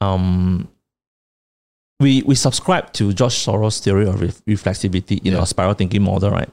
um, 0.00 0.68
we 2.00 2.22
we 2.22 2.34
subscribe 2.34 2.92
to 2.94 3.12
George 3.12 3.34
Soros' 3.34 3.80
theory 3.82 4.06
of 4.08 4.20
ref- 4.20 4.44
reflexivity 4.44 5.24
in 5.24 5.32
Yeah. 5.34 5.38
our 5.40 5.46
spiral 5.46 5.74
thinking 5.74 6.02
model, 6.02 6.30
right? 6.30 6.48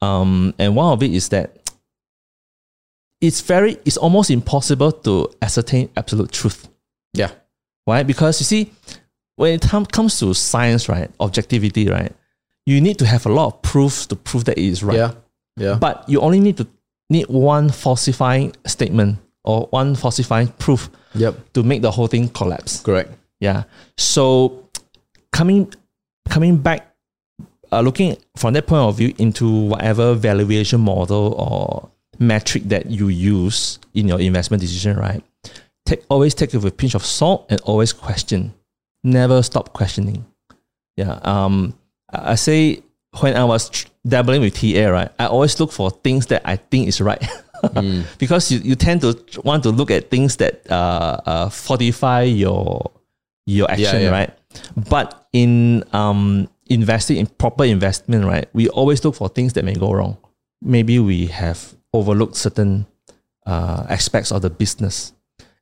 Um, 0.00 0.54
and 0.58 0.74
one 0.76 0.92
of 0.92 1.02
it 1.02 1.12
is 1.12 1.28
that 1.28 1.70
it's 3.20 3.40
very 3.40 3.76
it's 3.84 3.96
almost 3.96 4.30
impossible 4.30 4.92
to 4.92 5.28
ascertain 5.42 5.90
absolute 5.96 6.30
truth 6.32 6.68
Yeah. 7.14 7.30
right? 7.86 8.06
Because 8.06 8.40
you 8.40 8.44
see, 8.44 8.70
when 9.36 9.54
it 9.54 9.62
com- 9.62 9.86
comes 9.86 10.18
to 10.20 10.32
science, 10.34 10.88
right, 10.88 11.10
objectivity, 11.20 11.88
right, 11.88 12.12
you 12.64 12.80
need 12.80 12.98
to 12.98 13.06
have 13.06 13.26
a 13.26 13.28
lot 13.28 13.46
of 13.46 13.62
proofs 13.62 14.06
to 14.06 14.16
prove 14.16 14.44
that 14.44 14.56
it 14.58 14.64
is 14.64 14.82
right. 14.82 14.96
Yeah. 14.96 15.12
Yeah. 15.56 15.74
But 15.80 16.08
you 16.08 16.20
only 16.20 16.38
need 16.40 16.56
to 16.58 16.66
need 17.10 17.26
one 17.28 17.70
falsifying 17.70 18.54
statement 18.66 19.18
or 19.44 19.66
one 19.70 19.94
falsifying 19.94 20.48
proof 20.58 20.90
yep. 21.14 21.34
to 21.54 21.62
make 21.62 21.82
the 21.82 21.90
whole 21.90 22.06
thing 22.06 22.28
collapse. 22.28 22.80
Correct. 22.80 23.10
Yeah. 23.40 23.64
So 23.96 24.68
coming 25.32 25.72
coming 26.28 26.58
back, 26.58 26.94
uh, 27.72 27.80
looking 27.80 28.16
from 28.36 28.54
that 28.54 28.66
point 28.66 28.82
of 28.82 28.96
view 28.96 29.14
into 29.18 29.48
whatever 29.48 30.14
valuation 30.14 30.80
model 30.80 31.34
or 31.34 31.90
metric 32.18 32.64
that 32.64 32.90
you 32.90 33.08
use 33.08 33.78
in 33.94 34.08
your 34.08 34.20
investment 34.20 34.60
decision, 34.60 34.96
right? 34.96 35.22
Take 35.86 36.04
always 36.08 36.34
take 36.34 36.52
it 36.52 36.58
with 36.58 36.72
a 36.72 36.76
pinch 36.76 36.94
of 36.94 37.04
salt 37.04 37.46
and 37.48 37.60
always 37.62 37.92
question. 37.92 38.52
Never 39.04 39.42
stop 39.42 39.72
questioning. 39.72 40.26
Yeah. 40.96 41.18
Um. 41.22 41.74
I 42.10 42.36
say 42.36 42.82
when 43.20 43.36
I 43.36 43.44
was 43.44 43.70
dabbling 44.08 44.40
with 44.40 44.54
TA, 44.54 44.88
right, 44.88 45.10
I 45.18 45.26
always 45.26 45.58
look 45.60 45.72
for 45.72 45.90
things 45.90 46.26
that 46.26 46.42
I 46.44 46.56
think 46.56 46.88
is 46.88 47.00
right. 47.00 47.22
because 48.18 48.50
you, 48.52 48.58
you 48.60 48.74
tend 48.74 49.00
to 49.02 49.18
want 49.44 49.62
to 49.64 49.70
look 49.70 49.90
at 49.90 50.10
things 50.10 50.36
that 50.36 50.70
uh, 50.70 51.20
uh, 51.26 51.48
fortify 51.48 52.22
your 52.22 52.90
your 53.46 53.70
action, 53.70 54.02
yeah. 54.02 54.10
right? 54.10 54.38
But 54.88 55.26
in 55.32 55.84
um, 55.92 56.48
investing 56.66 57.16
in 57.16 57.26
proper 57.26 57.64
investment, 57.64 58.24
right, 58.24 58.48
we 58.52 58.68
always 58.68 59.04
look 59.04 59.14
for 59.14 59.28
things 59.28 59.54
that 59.54 59.64
may 59.64 59.74
go 59.74 59.92
wrong. 59.92 60.18
Maybe 60.62 60.98
we 60.98 61.26
have 61.26 61.74
overlooked 61.92 62.36
certain 62.36 62.86
uh, 63.46 63.86
aspects 63.88 64.30
of 64.30 64.42
the 64.42 64.50
business. 64.50 65.12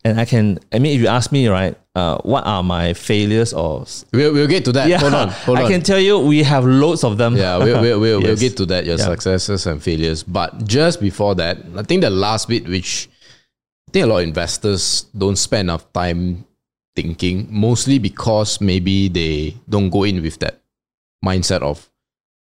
And 0.04 0.20
I 0.20 0.24
can, 0.24 0.58
I 0.72 0.78
mean, 0.78 0.94
if 0.94 1.00
you 1.00 1.08
ask 1.08 1.32
me, 1.32 1.48
right, 1.48 1.76
uh, 1.96 2.18
what 2.22 2.44
are 2.46 2.62
my 2.62 2.92
failures 2.92 3.54
or 3.54 3.86
We'll, 4.12 4.32
we'll 4.34 4.46
get 4.46 4.64
to 4.66 4.72
that. 4.72 4.86
yeah, 4.88 4.98
Hold 4.98 5.14
on. 5.14 5.28
Hold 5.48 5.58
I 5.58 5.62
on. 5.64 5.70
can 5.70 5.80
tell 5.82 5.98
you 5.98 6.18
we 6.20 6.42
have 6.42 6.64
loads 6.66 7.02
of 7.04 7.16
them. 7.16 7.36
yeah, 7.36 7.56
we'll, 7.56 7.80
we'll, 7.80 8.00
we'll, 8.00 8.20
we'll 8.20 8.36
get 8.46 8.56
to 8.58 8.66
that, 8.66 8.84
your 8.84 8.98
Yeah. 8.98 9.04
successes 9.06 9.66
and 9.66 9.82
failures. 9.82 10.22
But 10.22 10.66
just 10.66 11.00
before 11.00 11.34
that, 11.36 11.56
I 11.74 11.82
think 11.82 12.02
the 12.02 12.10
last 12.10 12.48
bit, 12.48 12.68
which 12.68 13.08
I 13.88 13.92
think 13.92 14.04
a 14.04 14.08
lot 14.08 14.18
of 14.18 14.24
investors 14.24 15.06
don't 15.16 15.36
spend 15.36 15.70
enough 15.70 15.90
time 15.94 16.44
thinking, 16.94 17.46
mostly 17.50 17.98
because 17.98 18.60
maybe 18.60 19.08
they 19.08 19.56
don't 19.68 19.88
go 19.90 20.02
in 20.04 20.20
with 20.22 20.38
that 20.40 20.60
mindset 21.24 21.62
of, 21.62 21.88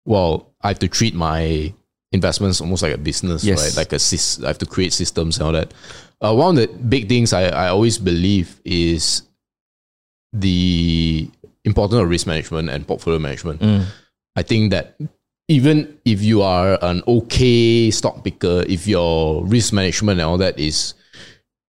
well, 0.05 0.51
I 0.61 0.69
have 0.69 0.79
to 0.79 0.87
treat 0.87 1.15
my 1.15 1.73
investments 2.11 2.61
almost 2.61 2.83
like 2.83 2.93
a 2.93 2.97
business, 2.97 3.43
Yes. 3.43 3.59
right? 3.65 3.77
Like 3.81 3.93
a 3.93 3.97
sys- 3.97 4.43
I 4.43 4.47
have 4.47 4.57
to 4.59 4.65
create 4.65 4.93
systems 4.93 5.37
and 5.37 5.45
all 5.47 5.53
that. 5.53 5.73
Uh, 6.21 6.35
one 6.35 6.57
of 6.57 6.61
the 6.61 6.67
big 6.77 7.07
things 7.07 7.31
I, 7.33 7.43
I 7.49 7.67
always 7.69 7.97
believe 7.97 8.59
is 8.65 9.23
the 10.33 11.29
importance 11.65 12.01
of 12.01 12.09
risk 12.09 12.27
management 12.27 12.69
and 12.69 12.87
portfolio 12.87 13.19
management. 13.19 13.61
Mm. 13.61 13.85
I 14.35 14.43
think 14.43 14.71
that 14.71 14.95
even 15.47 15.97
if 16.05 16.21
you 16.21 16.41
are 16.41 16.77
an 16.81 17.01
okay 17.07 17.91
stock 17.91 18.23
picker, 18.23 18.63
if 18.67 18.87
your 18.87 19.43
risk 19.45 19.73
management 19.73 20.19
and 20.19 20.29
all 20.29 20.37
that 20.37 20.59
is 20.59 20.93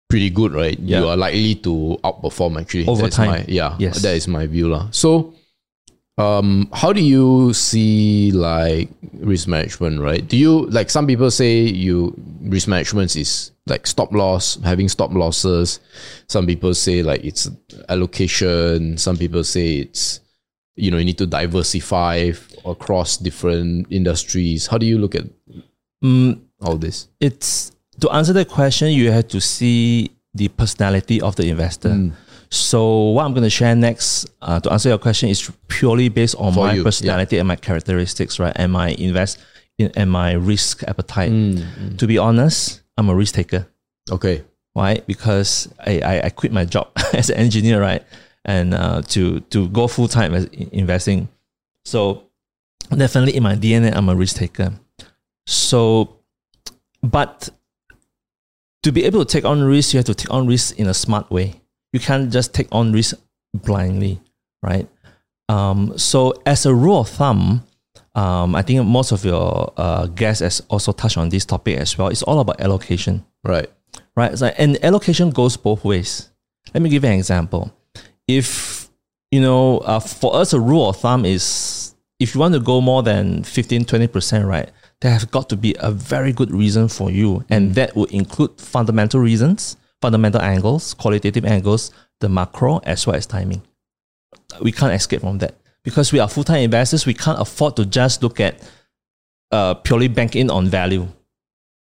pretty 0.10 0.30
good, 0.30 0.54
right? 0.54 0.78
Yeah. 0.80 1.00
You 1.00 1.08
are 1.08 1.18
likely 1.18 1.56
to 1.56 1.98
outperform 2.04 2.60
actually. 2.60 2.88
Over 2.88 3.04
That's 3.04 3.16
time. 3.16 3.30
My, 3.30 3.46
yeah. 3.48 3.76
Yes. 3.80 4.02
That 4.02 4.16
is 4.16 4.28
my 4.28 4.48
view. 4.48 4.70
lah. 4.70 4.90
So 4.92 5.34
um 6.20 6.70
how 6.74 6.92
do 6.94 7.02
you 7.02 7.54
see 7.54 8.32
like 8.32 8.90
risk 9.14 9.48
management, 9.48 10.02
right? 10.02 10.28
Do 10.28 10.36
you 10.38 10.66
like 10.68 10.90
some 10.90 11.08
people 11.08 11.32
say 11.32 11.62
you 11.62 12.14
risk 12.42 12.68
management 12.68 13.16
is 13.16 13.52
like 13.68 13.88
stop 13.88 14.12
loss, 14.12 14.60
having 14.64 14.90
stop 14.90 15.12
losses. 15.14 15.80
Some 16.28 16.46
people 16.46 16.74
say 16.74 17.04
like 17.04 17.24
it's 17.24 17.50
allocation. 17.88 18.98
Some 18.98 19.18
people 19.18 19.44
say 19.44 19.78
it's 19.78 20.20
you 20.76 20.92
know 20.92 20.98
you 20.98 21.06
need 21.06 21.18
to 21.20 21.26
diversify 21.26 22.32
across 22.66 23.18
different 23.18 23.88
industries. 23.90 24.68
How 24.68 24.78
do 24.78 24.86
you 24.86 24.98
look 25.00 25.16
at 25.16 25.26
Mm, 26.04 26.40
all 26.62 26.78
this? 26.78 27.10
it's 27.20 27.74
to 28.00 28.10
answer 28.12 28.32
that 28.32 28.48
question, 28.48 28.92
you 28.94 29.12
have 29.12 29.28
to 29.28 29.42
see 29.42 30.12
the 30.34 30.48
personality 30.48 31.20
of 31.20 31.36
the 31.36 31.50
investor. 31.50 31.90
Mm. 31.90 32.14
So 32.52 33.10
what 33.10 33.26
I'm 33.26 33.34
going 33.34 33.44
to 33.44 33.50
share 33.50 33.76
next 33.76 34.28
uh, 34.42 34.60
to 34.60 34.72
answer 34.72 34.90
your 34.90 34.98
question 34.98 35.30
is 35.30 35.52
purely 35.68 36.10
based 36.10 36.36
on 36.36 36.54
For 36.54 36.66
my 36.66 36.74
you, 36.74 36.84
personality 36.84 37.38
and 37.38 37.48
my 37.48 37.56
characteristics, 37.56 38.40
right? 38.40 38.54
And 38.56 38.72
my 38.72 38.90
invest 38.90 39.38
in 39.78 39.92
and 39.96 40.10
my 40.10 40.34
risk 40.34 40.84
appetite. 40.88 41.32
Mm, 41.32 41.98
To 41.98 42.08
be 42.08 42.18
honest, 42.18 42.82
I'm 42.98 43.10
a 43.10 43.16
risk 43.16 43.36
taker. 43.36 43.68
Okay. 44.12 44.44
Why? 44.74 45.02
Because 45.06 45.70
I, 45.80 46.00
I, 46.00 46.22
I 46.26 46.30
quit 46.30 46.52
my 46.52 46.66
job 46.66 46.90
as 47.14 47.30
an 47.30 47.38
engineer, 47.38 47.80
right? 47.82 48.04
And 48.46 48.74
uh, 48.74 49.02
to 49.14 49.42
to 49.52 49.68
go 49.70 49.88
full 49.88 50.08
time 50.08 50.34
as 50.34 50.46
investing. 50.72 51.28
So 51.86 52.24
definitely 52.90 53.36
in 53.36 53.44
my 53.44 53.56
DNA, 53.56 53.94
I'm 53.96 54.10
a 54.10 54.16
risk 54.16 54.38
taker. 54.38 54.74
So, 55.46 56.18
but 57.04 57.50
to 58.84 58.92
be 58.92 59.04
able 59.06 59.24
to 59.24 59.32
take 59.32 59.46
on 59.46 59.62
risk, 59.62 59.94
you 59.94 59.98
have 59.98 60.06
to 60.06 60.16
take 60.16 60.32
on 60.32 60.48
risk 60.48 60.80
in 60.80 60.88
a 60.88 60.94
smart 60.94 61.30
way. 61.30 61.62
You 61.94 62.00
can't 62.00 62.32
just 62.32 62.54
take 62.54 62.68
on 62.72 62.92
risk 62.94 63.16
blindly, 63.54 64.20
right? 64.62 64.88
Um, 65.48 65.98
so 65.98 66.34
as 66.46 66.66
a 66.66 66.74
rule 66.74 67.00
of 67.02 67.10
thumb, 67.10 67.64
um, 68.16 68.56
I 68.56 68.62
think 68.62 68.86
most 68.86 69.12
of 69.12 69.26
your 69.26 69.74
uh, 69.78 70.08
guests 70.08 70.42
has 70.42 70.62
also 70.70 70.92
touched 70.92 71.18
on 71.18 71.30
this 71.30 71.46
topic 71.46 71.78
as 71.78 71.98
well. 71.98 72.10
It's 72.10 72.24
all 72.24 72.40
about 72.40 72.60
allocation 72.62 73.26
Right. 73.44 73.70
right? 74.16 74.38
So, 74.38 74.48
and 74.48 74.84
allocation 74.84 75.30
goes 75.32 75.56
both 75.58 75.84
ways. 75.86 76.30
Let 76.74 76.84
me 76.84 76.90
give 76.90 77.04
you 77.04 77.10
an 77.10 77.18
example. 77.18 77.74
If, 78.28 78.90
you 79.32 79.42
know, 79.42 79.80
uh, 79.80 80.00
for 80.00 80.36
us, 80.36 80.54
a 80.54 80.60
rule 80.60 80.90
of 80.90 80.98
thumb 80.98 81.26
is 81.26 81.96
if 82.20 82.36
you 82.36 82.42
want 82.42 82.54
to 82.54 82.60
go 82.60 82.82
more 82.82 83.02
than 83.02 83.44
15, 83.44 83.86
20%, 83.86 84.46
right, 84.46 84.70
there 85.02 85.12
have 85.14 85.32
got 85.32 85.48
to 85.50 85.56
be 85.56 85.76
a 85.80 85.90
very 85.90 86.34
good 86.34 86.52
reason 86.52 86.90
for 86.90 87.10
you. 87.10 87.46
And 87.50 87.74
that 87.76 87.96
would 87.96 88.12
include 88.12 88.60
fundamental 88.60 89.22
reasons, 89.22 89.78
fundamental 90.02 90.42
angles, 90.42 90.94
qualitative 90.94 91.46
angles, 91.46 91.92
the 92.20 92.30
macro, 92.30 92.80
as 92.84 93.06
well 93.08 93.16
as 93.16 93.26
timing. 93.26 93.62
We 94.62 94.72
can't 94.72 94.94
escape 94.94 95.22
from 95.22 95.38
that 95.40 95.56
because 95.84 96.12
we 96.12 96.20
are 96.20 96.28
full 96.30 96.44
time 96.44 96.64
investors. 96.64 97.06
We 97.06 97.14
can't 97.14 97.40
afford 97.40 97.76
to 97.78 97.86
just 97.86 98.24
look 98.24 98.40
at 98.40 98.56
uh, 99.52 99.74
purely 99.76 100.08
bank 100.08 100.36
in 100.36 100.50
on 100.50 100.68
value 100.68 101.08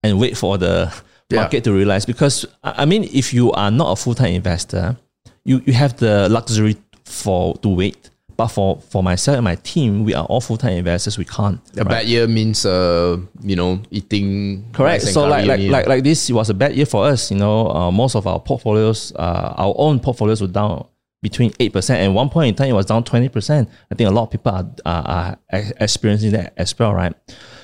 and 0.03 0.19
wait 0.19 0.37
for 0.37 0.57
the 0.57 0.93
Yeah. 1.29 1.41
market 1.41 1.63
to 1.65 1.73
realize. 1.73 2.05
Because 2.05 2.45
I 2.63 2.83
I 2.83 2.85
mean, 2.85 3.03
if 3.11 3.33
you 3.33 3.51
are 3.51 3.71
not 3.71 3.91
a 3.91 3.95
full 3.95 4.15
time 4.15 4.33
investor, 4.33 4.95
you, 5.43 5.61
you 5.65 5.73
have 5.73 5.97
the 5.97 6.29
luxury 6.29 6.75
for 7.05 7.55
to 7.57 7.69
wait. 7.69 8.09
But 8.37 8.49
for, 8.49 8.79
for 8.81 9.01
myself 9.01 9.37
and 9.37 9.43
my 9.43 9.55
team, 9.55 10.05
we 10.05 10.13
are 10.13 10.23
all 10.25 10.41
full 10.41 10.57
time 10.57 10.73
investors. 10.73 11.17
We 11.17 11.25
can't. 11.25 11.59
A 11.75 11.79
right? 11.79 11.89
bad 11.89 12.05
year 12.05 12.27
means 12.27 12.65
uh 12.67 13.17
you 13.41 13.55
know 13.55 13.81
eating 13.89 14.71
Correct. 14.73 15.03
So 15.05 15.27
like 15.27 15.47
like 15.47 15.59
like 15.61 15.87
like 15.87 16.03
this 16.03 16.29
was 16.29 16.51
a 16.51 16.53
bad 16.53 16.75
year 16.75 16.85
for 16.85 17.05
us. 17.05 17.31
You 17.31 17.37
know, 17.37 17.69
uh, 17.71 17.91
most 17.91 18.15
of 18.15 18.27
our 18.27 18.39
portfolios, 18.39 19.11
uh, 19.15 19.55
our 19.57 19.73
own 19.77 19.99
portfolios 19.99 20.39
were 20.39 20.47
down 20.47 20.85
between 21.23 21.51
eight 21.59 21.73
percent 21.73 21.99
and 21.99 22.13
one 22.13 22.29
point 22.29 22.49
in 22.49 22.55
time 22.55 22.69
it 22.69 22.73
was 22.73 22.85
down 22.85 23.03
twenty 23.03 23.27
percent. 23.27 23.67
I 23.91 23.95
think 23.95 24.07
a 24.07 24.13
lot 24.13 24.23
of 24.23 24.31
people 24.31 24.51
are, 24.51 24.69
are 24.85 25.37
are 25.51 25.63
experiencing 25.79 26.31
that 26.33 26.53
as 26.57 26.77
well, 26.77 26.93
right? 26.93 27.15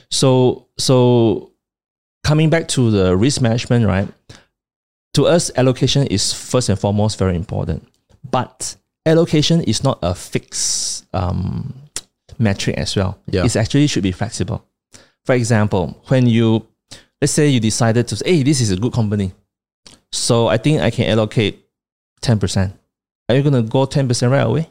So 0.09 0.69
so 0.79 1.51
coming 2.23 2.49
back 2.49 2.67
to 2.69 2.89
the 2.89 3.15
risk 3.15 3.41
management, 3.41 3.85
right? 3.85 4.07
To 5.13 5.27
us, 5.27 5.51
allocation 5.55 6.07
is 6.07 6.33
first 6.33 6.69
and 6.69 6.79
foremost 6.79 7.19
very 7.19 7.35
important, 7.35 7.87
but 8.31 8.75
allocation 9.05 9.61
is 9.61 9.83
not 9.83 9.99
a 10.01 10.15
fixed 10.15 11.05
um, 11.13 11.73
metric 12.39 12.77
as 12.77 12.95
well. 12.95 13.19
Yeah. 13.27 13.45
It's 13.45 13.55
actually 13.55 13.87
should 13.87 14.03
be 14.03 14.11
flexible. 14.11 14.65
For 15.25 15.35
example, 15.35 16.01
when 16.07 16.27
you 16.27 16.67
let's 17.21 17.31
say 17.31 17.47
you 17.47 17.59
decided 17.59 18.07
to 18.09 18.17
say, 18.17 18.37
hey, 18.37 18.43
this 18.43 18.59
is 18.59 18.71
a 18.71 18.75
good 18.77 18.93
company. 18.93 19.33
So 20.11 20.47
I 20.47 20.57
think 20.57 20.81
I 20.81 20.91
can 20.91 21.09
allocate 21.09 21.65
10%. 22.21 22.73
Are 23.29 23.35
you 23.35 23.41
gonna 23.41 23.61
go 23.61 23.85
10% 23.85 24.29
right 24.29 24.41
away? 24.41 24.69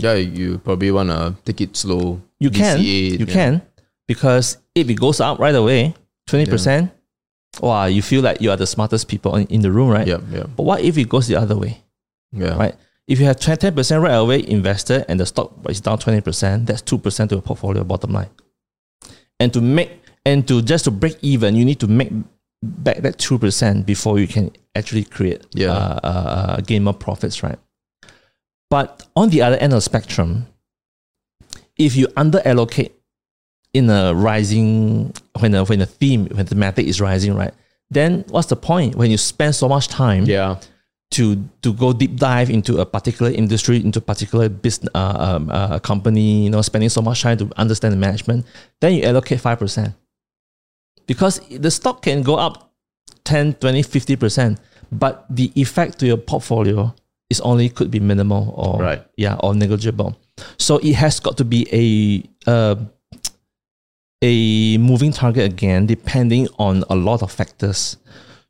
yeah, 0.00 0.14
you 0.14 0.58
probably 0.58 0.92
wanna 0.92 1.36
take 1.44 1.60
it 1.60 1.76
slow. 1.76 2.22
You 2.38 2.50
can. 2.50 2.80
You 2.80 3.18
yeah. 3.18 3.24
can. 3.26 3.62
Because 4.06 4.58
if 4.74 4.88
it 4.88 4.94
goes 4.94 5.20
up 5.20 5.38
right 5.40 5.54
away, 5.54 5.94
20%, 6.30 6.90
wow, 7.60 7.86
you 7.86 8.00
feel 8.00 8.22
like 8.22 8.40
you 8.40 8.50
are 8.50 8.56
the 8.56 8.66
smartest 8.66 9.08
people 9.08 9.34
in, 9.36 9.46
in 9.48 9.60
the 9.60 9.72
room, 9.72 9.88
right? 9.90 10.06
Yeah, 10.06 10.20
yeah, 10.30 10.44
But 10.44 10.62
what 10.62 10.80
if 10.82 10.96
it 10.96 11.08
goes 11.08 11.26
the 11.26 11.36
other 11.36 11.56
way? 11.56 11.82
yeah. 12.32 12.56
right? 12.56 12.74
If 13.08 13.18
you 13.18 13.24
have 13.26 13.40
10 13.40 13.74
percent 13.74 14.02
right 14.02 14.12
away 14.14 14.46
invested 14.46 15.06
and 15.08 15.18
the 15.18 15.26
stock 15.26 15.52
is 15.68 15.80
down 15.80 15.98
20%, 15.98 16.66
that's 16.66 16.82
2% 16.82 17.28
to 17.30 17.34
your 17.36 17.42
portfolio 17.42 17.82
bottom 17.82 18.12
line. 18.12 18.28
And 19.40 19.52
to 19.54 19.60
make 19.60 20.02
and 20.26 20.46
to 20.48 20.60
just 20.62 20.84
to 20.84 20.90
break 20.90 21.16
even, 21.22 21.56
you 21.56 21.64
need 21.64 21.80
to 21.80 21.86
make 21.86 22.10
back 22.62 22.98
that 22.98 23.18
2% 23.18 23.86
before 23.86 24.18
you 24.18 24.26
can 24.28 24.50
actually 24.74 25.04
create 25.04 25.46
Yeah. 25.54 25.72
uh, 25.72 26.00
uh, 26.04 26.06
uh, 26.06 26.56
gain 26.60 26.84
more 26.84 26.92
profits, 26.92 27.42
right? 27.42 27.58
But 28.68 29.06
on 29.16 29.30
the 29.30 29.40
other 29.42 29.56
end 29.56 29.72
of 29.72 29.78
the 29.78 29.80
spectrum, 29.80 30.46
if 31.78 31.96
you 31.96 32.08
under 32.16 32.42
allocate 32.46 32.92
in 33.72 33.88
a 33.88 34.12
rising 34.14 35.14
when 35.38 35.52
the 35.52 35.64
when 35.64 35.78
the 35.78 35.86
theme 35.86 36.26
when 36.26 36.44
the 36.44 36.50
thematic 36.54 36.86
is 36.86 37.00
rising, 37.00 37.34
right? 37.34 37.54
Then 37.90 38.24
what's 38.28 38.48
the 38.48 38.56
point 38.56 38.96
when 38.96 39.10
you 39.10 39.16
spend 39.16 39.54
so 39.54 39.68
much 39.68 39.88
time 39.88 40.24
Yeah. 40.26 40.56
To 41.10 41.48
to 41.62 41.72
go 41.72 41.92
deep 41.92 42.16
dive 42.16 42.50
into 42.50 42.78
a 42.80 42.86
particular 42.86 43.30
industry, 43.32 43.76
into 43.82 43.98
a 43.98 44.02
particular 44.02 44.48
business 44.48 44.90
uh, 44.94 45.16
um, 45.36 45.50
uh, 45.50 45.78
company, 45.78 46.44
you 46.44 46.50
know, 46.50 46.60
spending 46.62 46.90
so 46.90 47.00
much 47.02 47.22
time 47.22 47.38
to 47.38 47.50
understand 47.56 47.92
the 47.92 47.96
management, 47.98 48.44
then 48.80 48.92
you 48.94 49.02
allocate 49.04 49.40
five 49.40 49.58
percent 49.58 49.94
because 51.06 51.40
the 51.48 51.70
stock 51.70 52.02
can 52.02 52.22
go 52.22 52.36
up 52.36 52.72
10, 53.24 53.54
20, 53.54 53.82
50 53.82 54.16
percent, 54.16 54.60
but 54.92 55.24
the 55.30 55.50
effect 55.56 55.98
to 56.00 56.06
your 56.06 56.18
portfolio 56.18 56.94
is 57.30 57.40
only 57.40 57.68
could 57.68 57.90
be 57.90 58.00
minimal 58.00 58.52
or 58.56 58.80
Right. 58.82 59.04
yeah 59.16 59.36
or 59.40 59.54
negligible. 59.54 60.16
So 60.58 60.78
it 60.78 60.94
has 60.94 61.20
got 61.20 61.36
to 61.38 61.44
be 61.44 61.66
a 61.72 62.50
uh, 62.50 62.76
a 64.22 64.78
moving 64.78 65.12
target 65.12 65.44
again, 65.52 65.86
depending 65.86 66.48
on 66.58 66.84
a 66.90 66.96
lot 66.96 67.22
of 67.22 67.30
factors. 67.30 67.96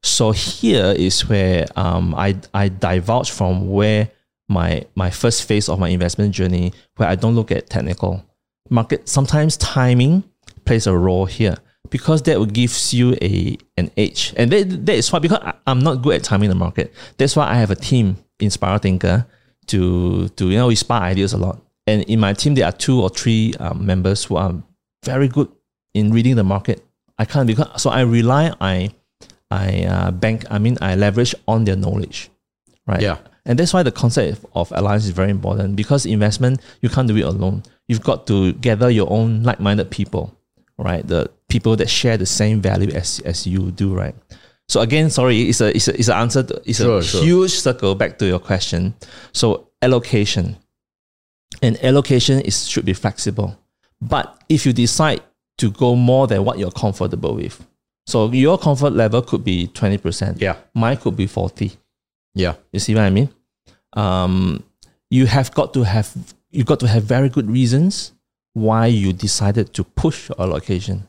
So 0.03 0.31
here 0.31 0.95
is 0.97 1.29
where 1.29 1.67
um, 1.77 2.15
I 2.15 2.37
I 2.55 2.69
divulge 2.69 3.31
from 3.31 3.69
where 3.69 4.11
my 4.49 4.85
my 4.95 5.11
first 5.11 5.45
phase 5.45 5.69
of 5.69 5.79
my 5.79 5.89
investment 5.89 6.35
journey, 6.35 6.73
where 6.97 7.09
I 7.09 7.15
don't 7.15 7.35
look 7.35 7.51
at 7.51 7.69
technical 7.69 8.25
market. 8.71 9.09
Sometimes 9.09 9.57
timing 9.57 10.25
plays 10.65 10.87
a 10.87 10.97
role 10.97 11.27
here 11.27 11.57
because 11.91 12.23
that 12.23 12.53
gives 12.53 12.95
you 12.95 13.17
a 13.21 13.59
an 13.77 13.91
edge, 13.97 14.35
and 14.37 14.51
that, 14.53 14.87
that 14.87 14.95
is 14.95 15.13
why 15.13 15.19
because 15.19 15.41
I, 15.43 15.55
I'm 15.67 15.81
not 15.81 16.03
good 16.03 16.15
at 16.15 16.25
timing 16.25 16.49
the 16.49 16.55
market. 16.55 16.95
That's 17.17 17.37
why 17.37 17.49
I 17.49 17.55
have 17.55 17.71
a 17.71 17.77
team, 17.77 18.17
in 18.39 18.51
Spiral 18.51 18.79
Thinker, 18.79 19.27
to 19.67 20.29
to 20.29 20.49
you 20.51 20.59
know 20.59 20.69
we 20.69 20.77
spar 20.77 21.03
ideas 21.03 21.33
a 21.33 21.39
lot. 21.39 21.61
And 21.87 22.03
in 22.03 22.21
my 22.21 22.35
team, 22.35 22.55
there 22.55 22.67
are 22.67 22.73
two 22.73 23.01
or 23.01 23.09
three 23.09 23.55
um, 23.59 23.87
members 23.87 24.25
who 24.25 24.37
are 24.37 24.55
very 25.05 25.27
good 25.29 25.49
in 25.95 26.13
reading 26.13 26.37
the 26.37 26.45
market. 26.45 26.85
I 27.19 27.25
can't 27.25 27.47
because 27.47 27.83
so 27.83 27.91
I 27.91 28.03
rely 28.03 28.53
I 28.61 28.91
I 29.51 29.85
uh, 29.85 30.11
bank 30.11 30.45
I 30.51 30.59
mean 30.59 30.77
I 30.81 30.95
leverage 30.95 31.35
on 31.47 31.65
their 31.65 31.77
knowledge, 31.77 32.31
right? 32.87 33.01
Yeah. 33.01 33.19
And 33.47 33.59
that's 33.59 33.73
why 33.73 33.83
the 33.83 33.93
concept 33.93 34.45
of 34.55 34.71
alliance 34.73 35.05
is 35.05 35.11
very 35.11 35.31
important 35.31 35.75
because 35.75 36.05
investment 36.05 36.61
you 36.83 36.91
can't 36.91 37.09
do 37.09 37.17
it 37.17 37.23
alone. 37.25 37.63
You've 37.87 38.03
got 38.03 38.27
to 38.27 38.53
gather 38.55 38.91
your 38.91 39.11
own 39.11 39.43
like-minded 39.43 39.91
people, 39.91 40.37
right? 40.77 41.07
The 41.07 41.31
people 41.49 41.75
that 41.77 41.89
share 41.89 42.19
the 42.19 42.27
same 42.27 42.61
value 42.61 42.91
as 42.91 43.21
as 43.21 43.47
you 43.47 43.71
do, 43.71 43.95
right? 43.95 44.15
So 44.69 44.83
again, 44.83 45.09
sorry, 45.09 45.43
it's 45.49 45.63
a 45.63 45.75
it's 45.75 45.89
a 45.89 45.95
it's 45.99 46.09
an 46.09 46.19
answer. 46.19 46.43
To, 46.43 46.61
it's 46.67 46.79
Sure, 46.79 46.99
a 46.99 47.03
sure. 47.03 47.23
huge 47.23 47.53
circle 47.53 47.95
back 47.95 48.19
to 48.19 48.27
your 48.27 48.39
question. 48.39 48.95
So 49.33 49.71
allocation, 49.81 50.59
and 51.63 51.83
allocation 51.83 52.41
is 52.41 52.69
should 52.69 52.85
be 52.85 52.93
flexible. 52.93 53.59
But 54.03 54.43
if 54.51 54.67
you 54.67 54.75
decide 54.75 55.23
to 55.57 55.71
go 55.71 55.97
more 55.97 56.27
than 56.27 56.45
what 56.45 56.59
you're 56.59 56.71
comfortable 56.71 57.35
with, 57.35 57.67
so 58.09 58.33
your 58.33 58.57
comfort 58.57 58.95
level 58.95 59.21
could 59.21 59.45
be 59.45 59.67
twenty 59.67 59.99
percent. 59.99 60.41
Yeah. 60.41 60.57
Mine 60.75 60.97
could 60.97 61.15
be 61.15 61.27
forty. 61.27 61.73
Yeah. 62.35 62.55
You 62.73 62.81
see 62.81 62.95
what 62.95 63.05
I 63.05 63.11
mean? 63.11 63.29
Um, 63.93 64.65
you 65.11 65.27
have 65.27 65.53
got 65.53 65.75
to 65.75 65.83
have 65.83 66.17
you 66.51 66.65
got 66.65 66.81
to 66.81 66.89
have 66.89 67.03
very 67.03 67.29
good 67.29 67.51
reasons 67.51 68.13
why 68.55 68.87
you 68.87 69.13
decided 69.13 69.75
to 69.75 69.85
push 69.85 70.31
your 70.31 70.41
allocation 70.41 71.07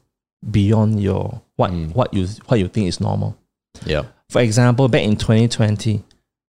beyond 0.51 1.01
your 1.01 1.41
what 1.55 1.71
what 1.71 2.13
you 2.13 2.27
what 2.47 2.59
you 2.59 2.67
think 2.67 2.89
is 2.89 2.99
normal. 2.99 3.37
Yeah. 3.85 4.03
For 4.29 4.41
example, 4.41 4.89
back 4.89 5.03
in 5.03 5.15
2020, 5.15 6.03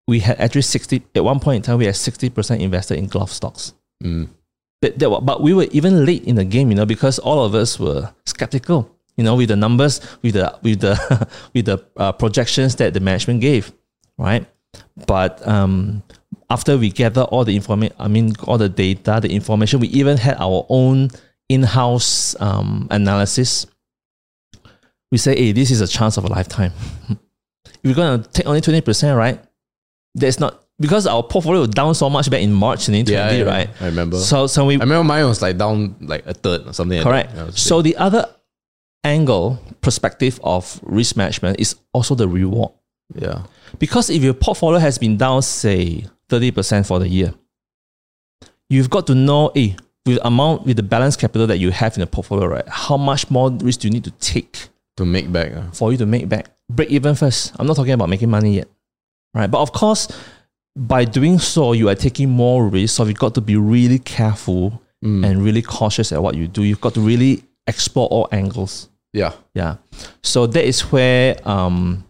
we 0.09 0.19
had 0.19 0.39
actually 0.41 0.63
60 0.63 1.05
at 1.15 1.25
one 1.25 1.39
point 1.39 1.57
in 1.57 1.63
time 1.63 1.79
we 1.79 1.87
had 1.87 1.95
60% 1.95 2.59
invested 2.59 2.99
in 2.99 3.07
glove 3.07 3.31
stocks. 3.31 3.73
Mm. 4.03 4.29
But, 4.83 4.99
but 4.99 5.43
we 5.43 5.55
were 5.55 5.69
even 5.71 6.05
late 6.05 6.25
in 6.25 6.35
the 6.35 6.45
game, 6.45 6.71
you 6.71 6.75
know, 6.75 6.87
because 6.87 7.19
all 7.21 7.45
of 7.45 7.55
us 7.55 7.79
were 7.79 8.13
skeptical, 8.27 8.91
you 9.17 9.25
know, 9.25 9.35
with 9.37 9.49
the 9.49 9.57
numbers, 9.57 10.01
with 10.23 10.35
the 10.35 10.59
with 10.63 10.81
the 10.81 11.29
with 11.55 11.67
the 11.67 11.85
uh, 11.97 12.13
projections 12.13 12.77
that 12.77 12.95
the 12.95 13.01
management 13.01 13.41
gave, 13.41 13.73
right? 14.19 14.47
But 15.07 15.47
um, 15.47 16.03
after 16.49 16.79
we 16.79 16.91
gather 16.91 17.23
all 17.23 17.45
the 17.45 17.55
information, 17.57 17.95
I 17.99 18.09
mean, 18.09 18.35
all 18.47 18.59
the 18.59 18.69
data, 18.69 19.19
the 19.23 19.31
information, 19.33 19.81
we 19.81 19.89
even 19.89 20.17
had 20.17 20.37
our 20.39 20.67
own 20.69 21.11
in-house 21.49 22.37
um, 22.41 22.87
analysis. 22.91 23.67
We 25.11 25.19
say, 25.19 25.35
hey, 25.37 25.53
this 25.53 25.71
is 25.71 25.81
a 25.81 25.89
chance 25.89 26.17
of 26.17 26.25
a 26.25 26.29
lifetime. 26.29 26.73
if 27.11 27.19
we're 27.83 27.95
gonna 27.95 28.23
take 28.23 28.47
only 28.47 28.61
twenty 28.61 28.81
percent, 28.81 29.17
right? 29.17 29.43
That's 30.15 30.39
not 30.39 30.65
because 30.79 31.07
our 31.07 31.23
portfolio 31.23 31.61
was 31.61 31.71
down 31.71 31.95
so 31.95 32.09
much 32.09 32.31
back 32.31 32.41
in 32.43 32.53
March 32.53 32.87
2020, 32.87 33.13
Yeah, 33.13 33.31
yeah, 33.45 33.45
right? 33.45 33.71
I 33.81 33.87
remember. 33.87 34.17
So, 34.17 34.47
so 34.47 34.65
we 34.65 34.77
I 34.77 34.79
remember 34.79 35.05
mine 35.05 35.27
was 35.27 35.43
like 35.43 35.59
down 35.59 35.95
like 36.01 36.25
a 36.27 36.33
third 36.33 36.67
or 36.67 36.73
something. 36.73 36.97
like 36.99 37.05
Correct. 37.07 37.31
that. 37.33 37.37
Yeah, 37.37 37.43
it 37.43 37.47
was 37.47 37.61
So 37.61 37.83
the 37.83 37.97
other 37.97 38.27
angle 39.05 39.59
perspective 39.81 40.39
of 40.45 40.79
risk 40.83 41.17
management 41.17 41.59
is 41.61 41.77
also 41.93 42.15
the 42.15 42.29
reward. 42.29 42.71
yeah, 43.15 43.43
Because 43.79 44.11
if 44.11 44.23
your 44.23 44.35
portfolio 44.35 44.79
has 44.79 44.99
been 44.99 45.17
down, 45.17 45.43
say, 45.43 46.05
30% 46.29 46.87
for 46.87 46.99
the 46.99 47.09
year, 47.09 47.35
you've 48.69 48.91
got 48.91 49.07
to 49.09 49.15
know, 49.15 49.49
eh, 49.57 49.75
with 50.07 50.17
the 50.17 50.27
amount, 50.27 50.65
with 50.67 50.77
the 50.77 50.83
balance 50.83 51.17
capital 51.17 51.47
that 51.47 51.59
you 51.59 51.71
have 51.71 51.95
in 51.97 52.01
the 52.01 52.07
portfolio, 52.07 52.47
right? 52.47 52.69
How 52.69 52.97
much 52.97 53.31
more 53.31 53.51
risk 53.51 53.81
do 53.81 53.89
you 53.89 53.93
need 53.95 54.05
to 54.05 54.11
take 54.13 54.69
to 54.97 55.05
make 55.05 55.31
back. 55.33 55.53
uh, 55.55 55.71
for 55.73 55.93
you 55.93 55.99
to 55.99 56.07
make 56.07 56.29
back? 56.29 56.49
Break 56.69 56.91
even 56.91 57.15
first. 57.15 57.53
I'm 57.59 57.67
not 57.67 57.77
talking 57.77 57.93
about 57.93 58.09
making 58.09 58.31
money 58.31 58.57
yet. 58.57 58.69
Right. 59.35 59.51
But 59.51 59.61
of 59.61 59.73
course, 59.73 60.09
by 60.77 61.05
doing 61.05 61.39
so, 61.39 61.73
you 61.73 61.89
are 61.89 61.95
taking 61.95 62.31
more 62.31 62.67
risk. 62.69 62.97
So 62.97 63.05
you've 63.05 63.19
got 63.19 63.35
to 63.35 63.41
be 63.41 63.57
really 63.57 63.99
careful 63.99 64.81
Mm. 65.03 65.25
and 65.25 65.43
really 65.43 65.63
cautious 65.63 66.13
at 66.13 66.23
what 66.23 66.35
you 66.35 66.47
do. 66.47 66.63
You've 66.63 66.83
got 66.83 66.93
to 66.93 67.01
really 67.01 67.43
explore 67.67 68.07
all 68.09 68.29
angles. 68.33 68.89
yeah, 69.13 69.33
Yeah. 69.55 69.77
So 70.23 70.47
that 70.47 70.65
is 70.65 70.81
where 70.93 71.37
um, 71.49 72.05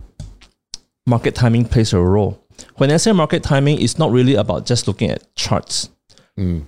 market 1.06 1.34
timing 1.34 1.64
plays 1.64 1.92
a 1.92 1.98
role. 2.00 2.42
When 2.76 2.90
I 2.90 2.96
say 2.98 3.12
market 3.12 3.42
timing, 3.42 3.80
it's 3.80 3.98
not 3.98 4.10
really 4.10 4.34
about 4.34 4.66
just 4.66 4.86
looking 4.86 5.10
at 5.10 5.34
charts. 5.34 5.88
Mm. 6.38 6.66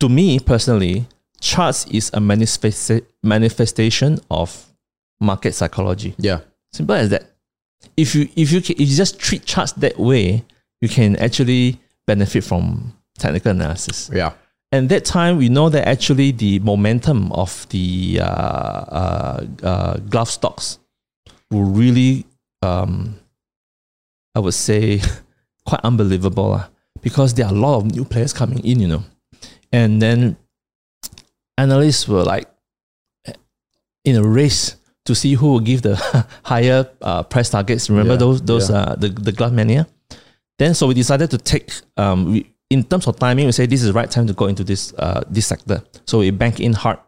To 0.00 0.08
me 0.08 0.38
personally, 0.38 1.06
charts 1.40 1.86
is 1.86 2.08
a 2.10 2.18
manifesta- 2.18 3.04
manifestation 3.22 4.18
of 4.30 4.66
market 5.20 5.54
psychology. 5.54 6.14
yeah, 6.18 6.40
Simple 6.72 6.94
as 6.96 7.10
that. 7.10 7.30
If 7.96 8.14
you 8.14 8.28
if 8.36 8.50
you 8.52 8.58
if 8.58 8.80
you 8.80 8.86
just 8.96 9.18
treat 9.18 9.44
charts 9.44 9.72
that 9.72 9.98
way, 9.98 10.44
you 10.80 10.88
can 10.88 11.16
actually 11.16 11.78
benefit 12.06 12.44
from 12.44 12.94
technical 13.18 13.50
analysis. 13.52 14.10
yeah, 14.12 14.32
And 14.72 14.88
that 14.88 15.04
time, 15.04 15.38
we 15.38 15.48
know 15.48 15.68
that 15.68 15.86
actually 15.86 16.32
the 16.32 16.58
momentum 16.60 17.32
of 17.32 17.68
the 17.70 18.18
uh, 18.20 18.24
uh, 18.24 19.46
uh, 19.62 19.96
glove 19.98 20.28
stocks 20.28 20.78
were 21.50 21.64
really, 21.64 22.26
um, 22.62 23.18
I 24.34 24.40
would 24.40 24.54
say, 24.54 25.00
quite 25.66 25.80
unbelievable 25.84 26.50
lah. 26.50 26.68
because 27.06 27.34
there 27.34 27.46
are 27.46 27.52
a 27.52 27.56
lot 27.56 27.76
of 27.78 27.84
new 27.86 28.04
players 28.04 28.32
coming 28.32 28.58
in, 28.66 28.80
you 28.80 28.88
know. 28.88 29.04
And 29.72 30.02
then 30.02 30.36
analysts 31.56 32.08
were 32.08 32.24
like 32.24 32.48
in 34.04 34.16
a 34.16 34.22
race 34.26 34.76
to 35.04 35.14
see 35.14 35.34
who 35.34 35.52
will 35.52 35.60
give 35.60 35.82
the 35.82 35.94
higher 36.42 36.88
uh, 37.02 37.22
price 37.22 37.50
targets. 37.50 37.88
Remember 37.90 38.14
Yeah, 38.14 38.18
those 38.18 38.42
those 38.42 38.70
yeah. 38.70 38.76
uh, 38.76 38.94
the 38.96 39.08
the 39.08 39.30
glove 39.32 39.52
mania. 39.52 39.86
Then 40.58 40.74
so 40.74 40.86
we 40.88 40.94
decided 40.94 41.30
to 41.30 41.38
take 41.38 41.70
um 41.96 42.32
we, 42.32 42.50
in 42.70 42.82
terms 42.84 43.06
of 43.06 43.16
timing 43.18 43.46
we 43.46 43.52
say 43.52 43.66
this 43.66 43.80
is 43.80 43.88
the 43.88 43.92
right 43.92 44.10
time 44.10 44.26
to 44.26 44.32
go 44.32 44.46
into 44.46 44.64
this 44.64 44.92
uh 44.94 45.22
this 45.28 45.46
sector. 45.46 45.82
So 46.06 46.18
we 46.18 46.30
bank 46.30 46.60
in 46.60 46.72
hard. 46.72 46.98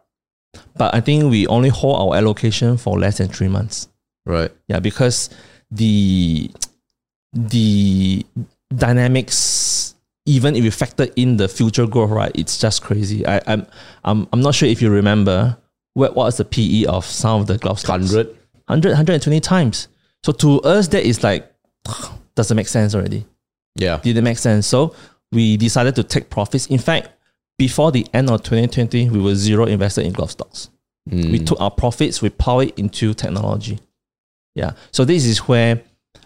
But 0.75 0.95
I 0.95 1.01
think 1.01 1.29
we 1.29 1.45
only 1.47 1.69
hold 1.69 1.97
our 2.01 2.17
allocation 2.17 2.77
for 2.77 2.97
less 2.97 3.17
than 3.17 3.27
three 3.27 3.47
months. 3.49 3.87
right. 4.25 4.51
Yeah, 4.67 4.79
because 4.79 5.29
the 5.71 6.49
the 7.33 8.25
dynamics, 8.75 9.95
even 10.25 10.55
if 10.55 10.63
you 10.63 10.71
factor 10.71 11.07
in 11.15 11.37
the 11.37 11.47
future 11.47 11.85
growth, 11.85 12.09
right, 12.09 12.31
it's 12.33 12.57
just 12.57 12.81
crazy. 12.81 13.25
I, 13.27 13.41
I'm 13.45 13.67
I'm 14.03 14.27
I'm 14.33 14.41
not 14.41 14.55
sure 14.55 14.67
if 14.67 14.81
you 14.81 14.89
remember 14.89 15.57
what 15.93 16.15
what 16.15 16.25
was 16.25 16.37
the 16.37 16.45
PE 16.45 16.85
of 16.85 17.05
some 17.05 17.41
of 17.41 17.47
the 17.47 17.57
glove 17.57 17.79
stocks. 17.79 18.13
100. 18.13 18.27
100, 18.67 18.89
120 18.89 19.39
times. 19.39 19.87
So 20.23 20.31
to 20.33 20.61
us, 20.61 20.87
that 20.89 21.03
is 21.03 21.23
like 21.23 21.51
doesn't 22.35 22.55
make 22.55 22.67
sense 22.67 22.95
already. 22.95 23.25
Yeah, 23.75 23.97
Didn't 23.97 24.23
make 24.23 24.37
sense. 24.37 24.67
So 24.67 24.93
we 25.31 25.57
decided 25.57 25.95
to 25.95 26.03
take 26.03 26.29
profits. 26.29 26.67
In 26.67 26.79
fact, 26.79 27.09
before 27.57 27.91
the 27.91 28.07
end 28.13 28.29
of 28.29 28.41
2020, 28.43 29.09
we 29.09 29.19
were 29.19 29.35
zero 29.35 29.65
invested 29.65 30.05
in 30.05 30.13
glove 30.13 30.31
stocks 30.31 30.69
Mm. 31.09 31.31
we 31.31 31.39
took 31.39 31.59
our 31.59 31.71
profits, 31.71 32.21
we 32.21 32.29
power 32.29 32.63
it 32.63 32.77
into 32.77 33.13
technology. 33.13 33.79
Yeah. 34.55 34.71
So 34.91 35.05
this 35.05 35.25
is 35.25 35.39
where, 35.39 35.81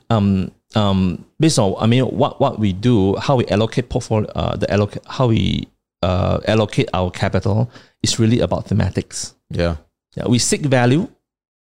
um, 0.09 0.51
um, 0.75 1.25
based 1.39 1.59
on 1.59 1.75
I 1.79 1.87
mean, 1.87 2.03
what 2.05 2.39
what 2.41 2.59
we 2.59 2.73
do, 2.73 3.15
how 3.15 3.37
we 3.37 3.45
allocate 3.47 3.89
portfolio, 3.89 4.29
uh, 4.35 4.55
the 4.57 4.69
allocate, 4.71 5.03
how 5.07 5.27
we 5.27 5.67
uh, 6.01 6.39
allocate 6.47 6.89
our 6.93 7.11
capital 7.11 7.69
is 8.01 8.19
really 8.19 8.39
about 8.39 8.67
thematics. 8.67 9.33
yeah. 9.49 9.77
Yeah, 10.15 10.27
we 10.27 10.37
seek 10.37 10.61
value, 10.61 11.07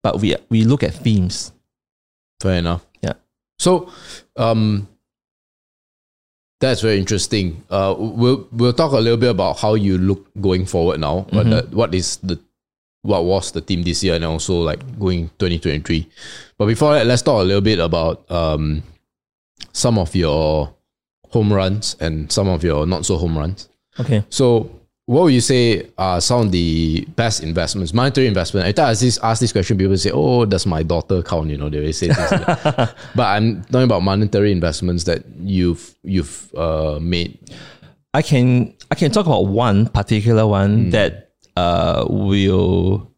but 0.01 0.19
we 0.19 0.35
we 0.49 0.63
look 0.63 0.81
at 0.83 0.93
themes. 0.93 1.51
Fair 2.41 2.53
enough. 2.53 2.85
Yeah. 3.01 3.13
So, 3.59 3.91
um, 4.37 4.87
that's 6.59 6.81
very 6.81 6.99
interesting. 6.99 7.63
Uh, 7.69 7.95
we'll 7.97 8.47
we'll 8.51 8.73
talk 8.73 8.91
a 8.91 8.97
little 8.99 9.17
bit 9.17 9.29
about 9.31 9.59
how 9.59 9.75
you 9.75 9.97
look 9.97 10.27
going 10.41 10.65
forward 10.65 10.99
now. 10.99 11.21
What 11.31 11.45
Mhm. 11.47 11.69
the, 11.69 11.75
what 11.75 11.95
is 11.95 12.17
the 12.17 12.39
what 13.01 13.23
was 13.23 13.51
the 13.51 13.61
team 13.61 13.83
this 13.83 14.03
year 14.03 14.15
and 14.15 14.25
also 14.25 14.59
like 14.61 14.79
going 14.99 15.29
2023. 15.39 16.05
But 16.57 16.65
before 16.65 16.93
that, 16.95 17.07
let's 17.07 17.21
talk 17.21 17.41
a 17.41 17.45
little 17.45 17.61
bit 17.61 17.79
about 17.79 18.29
um 18.29 18.83
some 19.71 19.97
of 19.97 20.13
your 20.15 20.73
home 21.29 21.53
runs 21.53 21.95
and 21.99 22.31
some 22.31 22.47
of 22.49 22.63
your 22.63 22.85
not 22.85 23.05
so 23.05 23.17
home 23.17 23.37
runs. 23.37 23.69
Okay. 23.99 24.23
So, 24.29 24.69
what 25.09 25.23
would 25.23 25.33
you 25.33 25.41
say 25.41 25.89
are 25.97 26.21
some 26.21 26.41
of 26.41 26.51
the 26.51 27.03
best 27.15 27.41
investments, 27.41 27.95
monetary 27.95 28.27
investment? 28.27 28.67
I 28.67 28.71
thought 28.71 28.89
I 28.89 28.93
this, 28.93 29.17
ask 29.23 29.41
this 29.41 29.51
question, 29.51 29.75
people 29.75 29.97
say, 29.97 30.11
"Oh, 30.13 30.45
does 30.45 30.67
my 30.67 30.83
daughter 30.83 31.23
count?" 31.23 31.49
You 31.49 31.57
know, 31.57 31.67
they 31.67 31.91
say 31.91 32.09
that. 32.09 32.93
But 33.15 33.23
I'm 33.25 33.63
talking 33.63 33.89
about 33.89 34.03
monetary 34.03 34.51
investments 34.51 35.05
that 35.05 35.25
you've 35.41 35.95
you've 36.03 36.53
uh, 36.53 36.99
made. 37.01 37.39
I 38.13 38.21
can 38.21 38.75
I 38.91 38.93
can 38.93 39.09
talk 39.09 39.25
about 39.25 39.47
one 39.47 39.87
particular 39.89 40.45
one 40.45 40.91
that 40.91 41.31
uh 41.57 42.05
will 42.07 43.09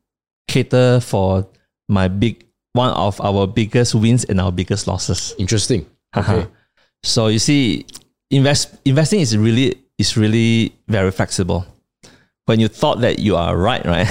cater 0.47 1.01
for 1.01 1.45
my 1.89 2.07
big 2.07 2.45
one 2.71 2.91
of 2.91 3.19
our 3.19 3.47
biggest 3.47 3.95
wins 3.95 4.23
and 4.23 4.39
our 4.39 4.53
biggest 4.53 4.87
losses. 4.87 5.35
Interesting. 5.37 5.85
Okay. 6.15 6.47
So 7.03 7.27
you 7.27 7.39
see, 7.39 7.85
invest 8.29 8.75
investing 8.83 9.19
is 9.19 9.37
really 9.37 9.75
is 9.97 10.15
really 10.15 10.75
very 10.87 11.11
flexible. 11.11 11.65
When 12.45 12.59
you 12.59 12.67
thought 12.67 13.01
that 13.01 13.19
you 13.19 13.35
are 13.35 13.55
right, 13.55 13.85
right, 13.85 14.07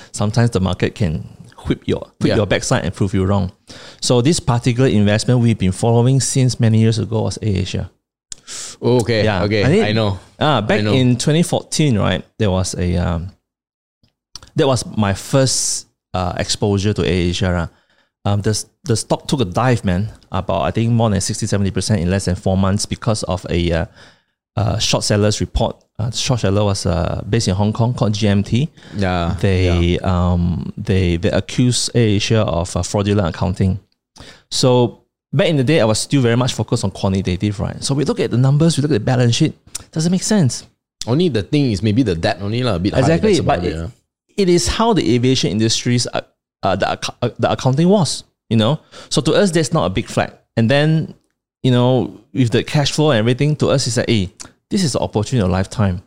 sometimes 0.12 0.50
the 0.50 0.60
market 0.60 0.94
can 0.94 1.22
whip 1.66 1.82
your 1.86 2.00
whip 2.20 2.30
Yeah. 2.30 2.36
your 2.36 2.46
backside 2.46 2.84
and 2.84 2.94
prove 2.94 3.14
you 3.14 3.24
wrong. 3.24 3.52
So 4.00 4.20
this 4.22 4.40
particular 4.40 4.88
investment 4.88 5.40
we've 5.40 5.58
been 5.58 5.72
following 5.72 6.20
since 6.20 6.58
many 6.60 6.78
years 6.78 6.98
ago 6.98 7.22
was 7.22 7.38
AirAsia. 7.38 7.90
Okay. 8.80 9.24
Yeah. 9.24 9.44
Okay. 9.44 9.82
I 9.82 9.88
I, 9.88 9.92
know. 9.92 10.18
Ah, 10.38 10.60
back 10.60 10.82
know. 10.82 10.92
in 10.92 11.16
2014, 11.16 11.98
right? 11.98 12.24
There 12.38 12.50
was 12.50 12.74
a 12.74 12.96
um, 12.96 13.30
that 14.56 14.66
was 14.66 14.84
my 14.96 15.14
first 15.14 15.86
uh, 16.12 16.34
exposure 16.36 16.92
to 16.92 17.02
right? 17.02 17.68
Um, 18.26 18.40
the 18.40 18.64
the 18.84 18.96
stock 18.96 19.26
took 19.28 19.40
a 19.40 19.44
dive, 19.44 19.84
man. 19.84 20.10
About 20.32 20.62
I 20.62 20.70
think 20.70 20.92
more 20.92 21.10
than 21.10 21.20
60 21.20 21.46
70 21.46 21.70
percent 21.70 22.00
in 22.00 22.10
less 22.10 22.24
than 22.24 22.34
four 22.34 22.56
months 22.56 22.86
because 22.86 23.22
of 23.24 23.46
a 23.50 23.72
uh, 23.72 23.86
uh, 24.56 24.78
short 24.78 25.04
sellers 25.04 25.40
report. 25.40 25.76
Uh, 25.98 26.10
short 26.10 26.40
seller 26.40 26.64
was 26.64 26.86
uh, 26.86 27.22
based 27.28 27.48
in 27.48 27.54
Hong 27.54 27.72
Kong 27.72 27.94
called 27.94 28.12
GMT. 28.12 28.68
Yeah. 28.96 29.36
They 29.40 29.98
um 30.00 30.72
they 30.76 31.16
they 31.16 31.30
accused 31.30 31.92
AirAsia 31.94 32.44
of 32.46 32.76
uh, 32.76 32.82
fraudulent 32.82 33.34
accounting. 33.34 33.80
So 34.50 35.04
back 35.32 35.48
in 35.48 35.56
the 35.56 35.64
day, 35.64 35.80
I 35.80 35.84
was 35.84 35.98
still 35.98 36.22
very 36.22 36.36
much 36.36 36.52
focused 36.54 36.84
on 36.84 36.90
quantitative, 36.90 37.60
right? 37.60 37.82
So 37.82 37.94
we 37.94 38.04
look 38.04 38.20
at 38.20 38.30
the 38.30 38.38
numbers, 38.38 38.76
we 38.76 38.82
look 38.82 38.90
at 38.90 38.94
the 38.94 39.00
balance 39.04 39.34
sheet. 39.34 39.54
Doesn't 39.92 40.10
make 40.12 40.22
sense. 40.22 40.66
Only 41.06 41.28
the 41.28 41.42
thing 41.42 41.72
is 41.72 41.82
maybe 41.82 42.02
the 42.02 42.14
debt 42.14 42.38
only 42.40 42.62
lah. 42.62 42.76
A 42.76 42.78
bit 42.78 42.94
Exactly, 42.96 43.40
but 43.40 43.64
it, 43.64 43.74
yeah. 43.74 43.88
It 44.36 44.48
is 44.48 44.66
how 44.66 44.92
the 44.94 45.14
aviation 45.14 45.50
industry's 45.50 46.06
uh, 46.08 46.22
uh, 46.62 46.76
the 46.76 46.88
uh, 47.22 47.30
the 47.38 47.52
accounting 47.52 47.88
was, 47.88 48.24
you 48.48 48.56
know. 48.56 48.80
So 49.10 49.20
to 49.22 49.32
us, 49.34 49.50
that's 49.50 49.72
not 49.72 49.86
a 49.86 49.90
big 49.90 50.06
flag. 50.06 50.32
And 50.56 50.70
then, 50.70 51.14
you 51.64 51.70
know, 51.70 52.20
with 52.34 52.50
the 52.50 52.62
cash 52.62 52.92
flow 52.92 53.10
and 53.10 53.18
everything, 53.18 53.56
to 53.56 53.68
us, 53.68 53.86
it's 53.86 53.96
like, 53.96 54.08
hey, 54.08 54.30
this 54.68 54.84
is 54.84 54.94
an 54.94 55.00
opportunity 55.00 55.42
of 55.42 55.48
a 55.48 55.52
lifetime. 55.52 56.02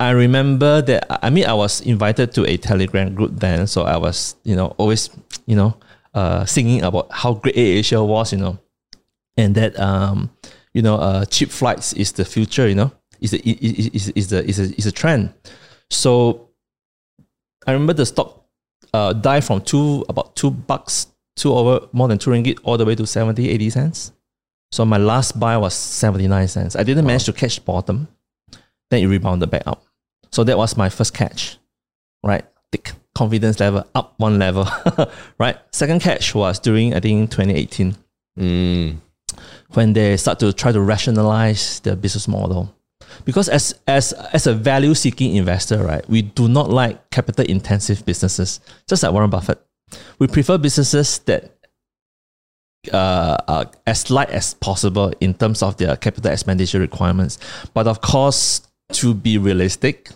I 0.00 0.10
remember 0.10 0.82
that 0.82 1.06
I 1.24 1.30
mean 1.30 1.44
I 1.46 1.52
was 1.54 1.82
invited 1.82 2.32
to 2.34 2.46
a 2.46 2.56
Telegram 2.56 3.14
group 3.14 3.32
then, 3.34 3.66
so 3.66 3.82
I 3.82 3.98
was 3.98 4.34
you 4.44 4.56
know 4.56 4.68
always 4.78 5.10
you 5.46 5.54
know 5.54 5.76
uh, 6.14 6.44
singing 6.46 6.82
about 6.82 7.12
how 7.12 7.34
great 7.34 7.54
AirAsia 7.54 8.04
was, 8.04 8.32
you 8.32 8.38
know, 8.38 8.58
and 9.36 9.54
that 9.54 9.78
um 9.78 10.30
you 10.72 10.80
know 10.80 10.96
uh, 10.96 11.24
cheap 11.26 11.50
flights 11.50 11.92
is 11.92 12.12
the 12.12 12.24
future, 12.24 12.66
you 12.66 12.74
know, 12.74 12.90
is 13.20 13.32
the 13.32 13.40
is 13.44 14.08
is 14.16 14.30
the 14.30 14.42
is 14.48 14.58
a 14.58 14.74
is 14.74 14.86
a 14.86 14.92
trend. 14.92 15.34
So 15.90 16.48
I 17.66 17.72
remember 17.72 17.92
the 17.92 18.06
stock 18.06 18.46
uh 18.94 19.12
dive 19.12 19.44
from 19.44 19.60
two 19.60 20.04
about 20.08 20.34
two 20.34 20.50
bucks 20.50 21.08
two 21.36 21.52
over 21.52 21.86
more 21.92 22.08
than 22.08 22.18
two 22.18 22.30
ringgit 22.30 22.58
all 22.64 22.76
the 22.78 22.84
way 22.84 22.94
to 22.94 23.06
70, 23.06 23.48
80 23.48 23.70
cents. 23.70 24.12
So 24.72 24.84
my 24.84 24.98
last 24.98 25.38
buy 25.38 25.56
was 25.56 25.74
79 25.74 26.48
cents. 26.48 26.76
I 26.76 26.82
didn't 26.84 27.04
manage 27.06 27.24
to 27.24 27.32
catch 27.32 27.64
bottom. 27.64 28.08
Then 28.90 29.02
it 29.02 29.06
rebounded 29.06 29.50
back 29.50 29.62
up. 29.66 29.84
So 30.32 30.44
that 30.44 30.56
was 30.56 30.76
my 30.76 30.88
first 30.88 31.12
catch, 31.14 31.58
right? 32.24 32.44
Thick 32.70 32.92
confidence 33.14 33.58
level 33.58 33.84
up 33.94 34.14
one 34.18 34.38
level, 34.38 34.66
right? 35.38 35.56
Second 35.72 36.00
catch 36.00 36.34
was 36.34 36.58
during, 36.60 36.94
I 36.94 37.00
think, 37.00 37.30
2018 37.30 37.96
Mm. 38.38 38.96
when 39.74 39.92
they 39.92 40.16
start 40.16 40.38
to 40.38 40.52
try 40.52 40.70
to 40.70 40.80
rationalize 40.80 41.80
the 41.80 41.96
business 41.96 42.28
model. 42.28 42.72
Because 43.24 43.48
as 43.48 43.74
as 43.88 44.12
as 44.32 44.46
a 44.46 44.54
value 44.54 44.94
seeking 44.94 45.34
investor, 45.34 45.82
right, 45.82 46.08
we 46.08 46.22
do 46.22 46.48
not 46.48 46.70
like 46.70 47.10
capital 47.10 47.44
intensive 47.46 48.06
businesses, 48.06 48.60
just 48.88 49.02
like 49.02 49.12
Warren 49.12 49.28
Buffett. 49.30 49.60
We 50.20 50.28
prefer 50.28 50.58
businesses 50.58 51.18
that 51.26 51.50
uh, 52.92 53.36
are 53.46 53.70
as 53.86 54.10
light 54.10 54.30
as 54.30 54.54
possible 54.54 55.12
in 55.20 55.34
terms 55.34 55.62
of 55.62 55.76
their 55.76 55.96
capital 55.96 56.30
expenditure 56.30 56.80
requirements. 56.80 57.38
But 57.74 57.86
of 57.86 58.00
course, 58.00 58.62
to 58.92 59.14
be 59.14 59.38
realistic, 59.38 60.10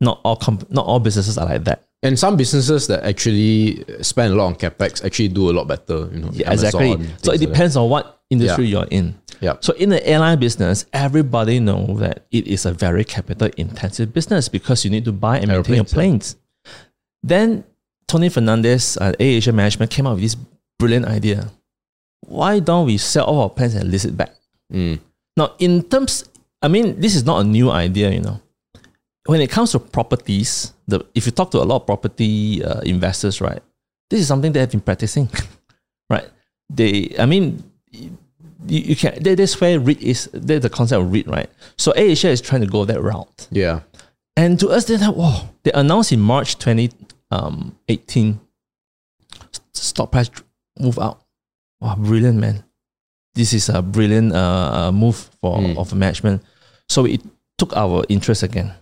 not 0.00 0.20
all 0.24 0.36
comp- 0.36 0.70
not 0.70 0.86
all 0.86 1.00
businesses 1.00 1.38
are 1.38 1.46
like 1.46 1.64
that. 1.64 1.82
And 2.02 2.18
some 2.18 2.36
businesses 2.36 2.86
that 2.88 3.04
actually 3.04 3.84
spend 4.02 4.32
a 4.32 4.36
lot 4.36 4.46
on 4.46 4.54
capex 4.54 5.04
actually 5.04 5.28
do 5.28 5.50
a 5.50 5.52
lot 5.52 5.66
better. 5.66 6.08
You 6.12 6.18
know, 6.20 6.30
Yeah, 6.32 6.52
exactly. 6.52 6.92
So 7.22 7.32
it 7.32 7.40
like 7.40 7.40
depends 7.40 7.76
on 7.76 7.88
what 7.88 8.20
industry 8.30 8.66
you're 8.66 8.86
in. 8.90 9.18
Yeah. 9.40 9.56
So 9.60 9.72
in 9.74 9.88
the 9.90 10.06
airline 10.06 10.38
business, 10.38 10.86
everybody 10.92 11.60
know 11.60 11.96
that 11.98 12.26
it 12.30 12.46
is 12.46 12.66
a 12.66 12.72
very 12.72 13.04
capital 13.04 13.50
intensive 13.56 14.12
business 14.12 14.48
because 14.48 14.84
you 14.84 14.90
need 14.90 15.04
to 15.04 15.12
buy 15.12 15.38
and 15.38 15.48
maintain 15.48 15.76
your 15.76 15.84
planes. 15.84 16.36
Then 17.22 17.64
Tony 18.06 18.28
Fernandes 18.28 19.00
at 19.00 19.18
AirAsia 19.18 19.52
Management 19.52 19.90
came 19.90 20.06
up 20.06 20.14
with 20.14 20.22
this 20.22 20.36
brilliant 20.78 21.06
idea. 21.06 21.50
Why 22.22 22.58
don't 22.60 22.86
we 22.86 22.98
sell 22.98 23.26
all 23.26 23.40
our 23.42 23.50
planes 23.50 23.74
and 23.74 23.90
list 23.90 24.04
it 24.06 24.16
back? 24.16 24.32
Mm. 24.72 24.98
Now, 25.36 25.54
in 25.58 25.82
terms, 25.84 26.24
I 26.62 26.68
mean, 26.68 26.98
this 27.00 27.14
is 27.14 27.24
not 27.24 27.40
a 27.40 27.44
new 27.44 27.70
idea, 27.70 28.10
you 28.10 28.20
know. 28.20 28.40
When 29.26 29.40
it 29.40 29.50
comes 29.50 29.72
to 29.72 29.78
properties, 29.80 30.72
the 30.86 31.04
if 31.14 31.26
you 31.26 31.32
talk 31.32 31.50
to 31.52 31.58
a 31.58 31.64
lot 31.66 31.76
of 31.82 31.86
property 31.86 32.62
uh, 32.64 32.80
investors, 32.80 33.40
right, 33.40 33.60
this 34.08 34.20
is 34.20 34.28
something 34.28 34.52
they 34.52 34.60
have 34.60 34.70
been 34.70 34.80
practicing, 34.80 35.28
right? 36.10 36.28
They, 36.70 37.14
I 37.18 37.26
mean, 37.26 37.62
you, 37.90 38.10
you 38.66 38.96
can. 38.96 39.22
that- 39.22 39.36
That's 39.36 39.60
where 39.60 39.78
REIT 39.80 40.00
is. 40.00 40.30
That's 40.32 40.62
the 40.62 40.70
concept 40.70 41.02
of 41.02 41.12
REIT, 41.12 41.26
right? 41.26 41.50
So 41.76 41.92
AirAsia 41.92 42.30
is 42.30 42.40
trying 42.40 42.60
to 42.62 42.66
go 42.68 42.84
that 42.84 43.02
route, 43.02 43.48
Yeah. 43.50 43.80
and 44.36 44.58
to 44.60 44.68
us, 44.70 44.84
they're 44.86 44.98
like, 44.98 45.14
whoa! 45.14 45.48
They 45.64 45.72
announced 45.72 46.12
in 46.12 46.20
March 46.20 46.58
2018, 46.58 48.40
stock 49.74 50.10
price 50.12 50.30
move 50.78 50.98
out. 50.98 51.20
Wow, 51.80 51.96
brilliant, 51.96 52.38
man! 52.38 52.64
This 53.34 53.52
is 53.52 53.68
a 53.68 53.82
brilliant 53.82 54.32
uh, 54.32 54.88
uh, 54.88 54.92
move 54.92 55.16
for 55.40 55.58
Mm. 55.60 55.76
of 55.76 55.92
management. 55.94 56.42
So 56.88 57.04
it 57.04 57.20
took 57.58 57.76
our 57.76 58.04
interest 58.08 58.42
again. 58.42 58.72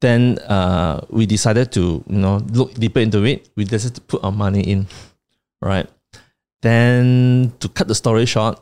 Then 0.00 0.38
uh, 0.46 1.00
we 1.10 1.26
decided 1.26 1.72
to 1.72 2.04
you 2.06 2.18
know 2.20 2.38
look 2.52 2.74
deeper 2.74 3.00
into 3.00 3.24
it. 3.24 3.48
We 3.56 3.64
decided 3.64 3.96
to 3.96 4.02
put 4.02 4.22
our 4.22 4.30
money 4.32 4.60
in, 4.62 4.86
right? 5.60 5.88
Then 6.62 7.52
to 7.60 7.68
cut 7.68 7.88
the 7.88 7.94
story 7.94 8.26
short, 8.26 8.60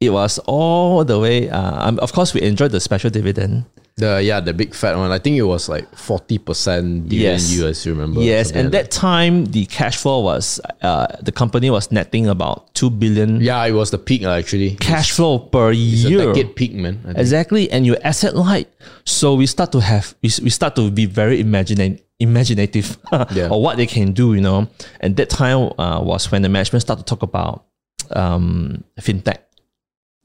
it 0.00 0.10
was 0.10 0.38
all 0.46 1.04
the 1.04 1.18
way. 1.18 1.48
Uh, 1.50 1.92
of 1.98 2.12
course, 2.12 2.34
we 2.34 2.42
enjoyed 2.42 2.70
the 2.70 2.80
special 2.80 3.10
dividend. 3.10 3.64
The 4.02 4.18
yeah, 4.22 4.40
the 4.42 4.52
big 4.52 4.74
fat 4.74 4.96
one. 4.98 5.12
I 5.14 5.18
think 5.22 5.36
it 5.38 5.46
was 5.46 5.68
like 5.70 5.86
forty 5.94 6.38
percent 6.38 7.08
dividend 7.08 7.38
Yes. 7.40 7.52
yield, 7.54 7.70
as 7.70 7.86
you 7.86 7.92
remember. 7.94 8.18
Yes, 8.20 8.50
and 8.50 8.64
like 8.66 8.72
that 8.72 8.90
time 8.90 9.46
the 9.54 9.64
cash 9.66 9.96
flow 10.02 10.20
was 10.26 10.58
uh, 10.82 11.06
the 11.22 11.30
company 11.30 11.70
was 11.70 11.92
netting 11.94 12.26
about 12.26 12.74
two 12.74 12.90
billion 12.90 13.38
Yeah, 13.40 13.62
it 13.64 13.72
was 13.78 13.90
the 13.94 13.98
peak 13.98 14.24
actually. 14.26 14.74
cash 14.82 15.12
flow 15.12 15.38
per 15.38 15.70
It's 15.70 15.78
a 16.04 16.10
year. 16.10 16.18
decade 16.34 16.56
peak, 16.58 16.74
man. 16.74 16.98
Exactly, 17.14 17.70
and 17.70 17.86
you 17.86 17.94
asset 18.02 18.34
light. 18.34 18.66
So 19.06 19.34
we 19.38 19.46
start 19.46 19.70
to 19.72 19.80
have 19.80 20.14
we, 20.22 20.30
we 20.42 20.50
start 20.50 20.74
to 20.82 20.90
be 20.90 21.06
very 21.06 21.38
imagina- 21.42 22.00
imaginative 22.18 22.98
Yeah. 23.30 23.54
of 23.54 23.60
what 23.62 23.76
they 23.78 23.86
can 23.86 24.12
do, 24.12 24.34
you 24.34 24.40
know. 24.42 24.66
And 24.98 25.14
that 25.16 25.30
time 25.30 25.70
uh, 25.78 26.02
was 26.02 26.26
when 26.32 26.42
the 26.42 26.48
management 26.50 26.82
started 26.82 27.06
to 27.06 27.08
talk 27.14 27.22
about 27.22 27.66
um, 28.10 28.82
fintech, 29.00 29.38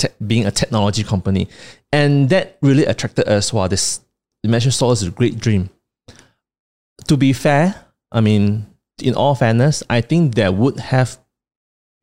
te- 0.02 0.14
being 0.26 0.46
a 0.46 0.52
technology 0.52 1.04
company, 1.04 1.48
and 1.92 2.30
that 2.30 2.58
really 2.62 2.86
attracted 2.86 3.28
us. 3.28 3.52
Wow, 3.54 3.68
this 3.68 4.02
management 4.44 4.74
saw 4.76 4.92
us 4.92 5.02
a 5.04 5.10
great 5.12 5.40
dream. 5.40 5.70
To 7.08 7.18
be 7.18 7.34
fair, 7.34 7.76
I 8.12 8.22
mean, 8.22 8.66
in 9.02 9.14
all 9.16 9.36
fairness, 9.36 9.84
I 9.90 10.02
think 10.02 10.36
they 10.36 10.50
would 10.50 10.80
have 10.80 11.18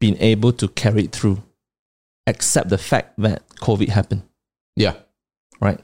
been 0.01 0.16
able 0.20 0.53
to 0.53 0.68
carry 0.68 1.05
it 1.05 1.12
through, 1.12 1.43
except 2.26 2.68
the 2.68 2.78
fact 2.78 3.14
that 3.18 3.47
COVID 3.61 3.89
happened 3.89 4.22
Yeah. 4.76 4.95
right? 5.61 5.80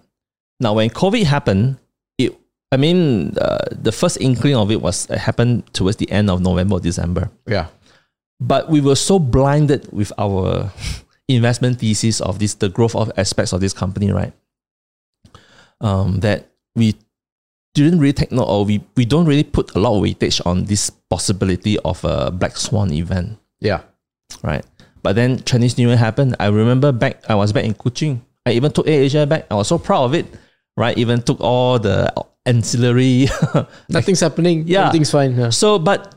Now, 0.61 0.75
when 0.75 0.91
COVID 0.91 1.25
happened, 1.25 1.79
it, 2.19 2.37
I 2.71 2.77
mean, 2.77 3.37
uh, 3.39 3.59
the 3.73 3.93
first 3.93 4.19
inkling 4.21 4.55
of 4.57 4.71
it 4.71 4.81
was 4.83 5.09
it 5.11 5.19
happened 5.19 5.73
towards 5.73 5.97
the 5.97 6.11
end 6.11 6.29
of 6.31 6.41
November, 6.41 6.79
December. 6.81 7.31
Yeah. 7.47 7.67
But 8.41 8.69
we 8.71 8.81
were 8.81 8.97
so 8.97 9.19
blinded 9.19 9.91
with 9.93 10.13
our 10.19 10.71
investment 11.35 11.79
thesis 11.79 12.21
of 12.21 12.39
this, 12.39 12.55
the 12.55 12.69
growth 12.69 12.95
of 12.95 13.11
aspects 13.17 13.53
of 13.53 13.61
this 13.61 13.73
company, 13.73 14.11
right? 14.11 14.33
Um, 15.81 16.21
that 16.21 16.49
we 16.77 16.95
didn't 17.75 18.01
really 18.01 18.13
take 18.13 18.33
note, 18.33 18.45
or 18.45 18.65
we, 18.65 18.83
we 18.97 19.05
don't 19.05 19.27
really 19.27 19.45
put 19.45 19.75
a 19.75 19.79
lot 19.79 19.97
of 19.97 20.03
weightage 20.03 20.45
on 20.45 20.65
this 20.65 20.91
possibility 21.09 21.79
of 21.81 22.05
a 22.05 22.31
black 22.31 22.57
swan 22.57 22.93
event 22.93 23.39
Yeah. 23.61 23.83
right? 24.43 24.65
But 25.03 25.15
then 25.15 25.43
Chinese 25.45 25.79
New 25.79 25.89
Year 25.89 25.97
happened. 25.97 26.37
I 26.39 26.49
remember 26.49 26.93
back, 26.93 27.23
I 27.31 27.35
was 27.35 27.53
back 27.53 27.65
in 27.65 27.73
Kuching. 27.75 28.21
I 28.45 28.51
even 28.53 28.73
took 28.73 28.87
AirAsia 28.87 29.27
back. 29.29 29.47
I 29.51 29.55
was 29.55 29.69
so 29.69 29.79
proud 29.79 30.05
of 30.05 30.15
it, 30.15 30.27
right? 30.77 30.97
Even 30.99 31.23
took 31.23 31.41
all 31.41 31.79
the 31.79 32.13
ancillary. 32.45 33.29
Nothing's 33.89 34.21
happening. 34.21 34.65
Yeah. 34.67 34.87
Everything's 34.89 35.11
fine. 35.11 35.37
Yeah. 35.37 35.49
so, 35.51 35.79
but 35.79 36.15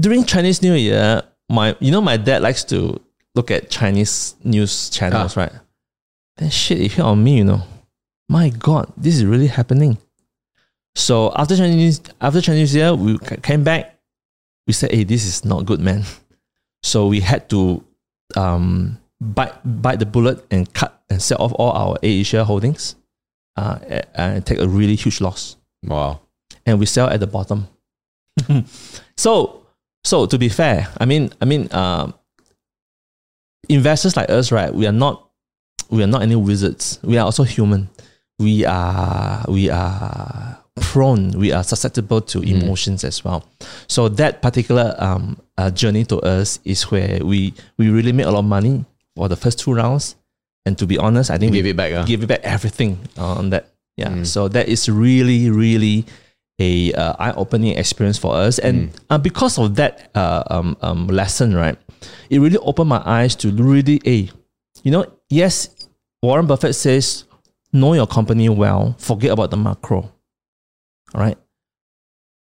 during 0.00 0.24
Chinese 0.24 0.62
New 0.62 0.74
Year, 0.74 1.22
my 1.50 1.76
you 1.80 1.90
know 1.90 2.00
my 2.00 2.16
dad 2.16 2.40
likes 2.40 2.64
to 2.64 2.98
look 3.34 3.50
at 3.50 3.70
Chinese 3.70 4.36
news 4.44 4.90
channels, 4.90 5.36
right? 5.36 5.52
Then 6.36 6.50
shit, 6.50 6.80
it 6.80 6.92
hit 6.92 7.04
on 7.04 7.22
me, 7.22 7.38
you 7.38 7.44
know. 7.44 7.62
My 8.28 8.48
God, 8.48 8.92
this 8.96 9.14
is 9.16 9.24
really 9.24 9.46
happening. 9.48 9.98
So 10.96 11.32
after 11.34 11.56
Chinese 11.56 12.00
after 12.20 12.40
Chinese 12.40 12.74
Year, 12.74 12.94
we 12.94 13.18
came 13.42 13.64
back. 13.64 13.98
We 14.66 14.72
said, 14.72 14.92
"Hey, 14.92 15.04
this 15.04 15.26
is 15.26 15.44
not 15.44 15.66
good, 15.66 15.80
man." 15.80 16.04
So 16.82 17.06
we 17.08 17.20
had 17.20 17.48
to 17.50 17.84
um, 18.36 18.98
bite 19.20 19.54
bite 19.64 19.98
the 19.98 20.06
bullet 20.06 20.44
and 20.50 20.72
cut 20.72 21.02
and 21.10 21.20
sell 21.20 21.38
off 21.42 21.52
all 21.58 21.72
our 21.72 21.98
AirAsia 22.02 22.44
holdings, 22.44 22.96
uh, 23.56 23.78
and 24.14 24.44
take 24.46 24.58
a 24.58 24.66
really 24.68 24.94
huge 24.96 25.20
loss 25.20 25.56
Wow. 25.84 26.20
and 26.64 26.78
we 26.80 26.86
sell 26.86 27.08
at 27.08 27.20
the 27.20 27.26
bottom. 27.26 27.68
so, 29.16 29.66
so 30.04 30.26
to 30.26 30.38
be 30.38 30.48
fair, 30.48 30.88
I 30.98 31.04
mean, 31.04 31.30
I 31.40 31.44
mean, 31.44 31.68
um, 31.72 32.14
investors 33.68 34.16
like 34.16 34.30
us, 34.30 34.52
right? 34.52 34.72
We 34.72 34.86
are 34.86 34.92
not, 34.92 35.28
we 35.90 36.02
are 36.02 36.06
not 36.06 36.22
any 36.22 36.36
wizards. 36.36 36.98
We 37.02 37.18
are 37.18 37.24
also 37.24 37.42
human. 37.42 37.88
We 38.38 38.64
are, 38.64 39.44
we 39.48 39.70
are 39.70 40.58
prone. 40.80 41.30
We 41.32 41.52
are 41.52 41.62
susceptible 41.62 42.20
to 42.20 42.40
emotions 42.42 43.04
as 43.04 43.24
well. 43.24 43.44
So 43.86 44.08
that 44.08 44.42
particular 44.42 44.94
um, 44.98 45.38
uh, 45.56 45.70
journey 45.70 46.04
to 46.06 46.18
us 46.20 46.58
is 46.64 46.82
where 46.90 47.24
we 47.24 47.54
we 47.78 47.90
really 47.90 48.12
made 48.12 48.26
a 48.26 48.30
lot 48.30 48.40
of 48.40 48.44
money 48.46 48.84
for 49.14 49.28
the 49.28 49.36
first 49.36 49.58
two 49.60 49.72
rounds. 49.72 50.16
And 50.66 50.76
to 50.78 50.86
be 50.86 50.98
honest, 50.98 51.30
I 51.30 51.38
think 51.38 51.52
we 51.52 51.58
Give 51.58 51.66
it 51.66 51.76
back. 51.76 51.92
Uh. 51.92 52.04
give 52.04 52.22
it 52.22 52.26
back 52.26 52.40
everything 52.42 52.98
on 53.16 53.50
that. 53.50 53.68
Yeah. 53.96 54.24
So 54.24 54.48
that 54.48 54.66
is 54.66 54.88
really, 54.88 55.50
really 55.50 56.06
a 56.58 56.92
uh, 56.94 57.14
eye-opening 57.18 57.76
experience 57.76 58.16
for 58.18 58.34
us, 58.34 58.58
and 58.58 58.90
uh, 59.10 59.18
because 59.18 59.58
of 59.58 59.74
that 59.74 60.10
uh, 60.14 60.44
um, 60.50 60.76
um, 60.82 61.06
lesson, 61.08 61.54
right, 61.54 61.76
it 62.30 62.38
really 62.38 62.58
opened 62.58 62.88
my 62.88 63.02
eyes 63.04 63.34
to 63.36 63.50
really, 63.50 64.00
a, 64.06 64.30
you 64.82 64.90
know, 64.90 65.06
yes, 65.28 65.68
Warren 66.22 66.46
Buffett 66.46 66.74
says, 66.74 67.24
know 67.72 67.94
your 67.94 68.06
company 68.06 68.48
well, 68.48 68.94
forget 68.98 69.30
about 69.30 69.50
the 69.50 69.56
macro. 69.56 70.12
All 71.14 71.20
right. 71.20 71.38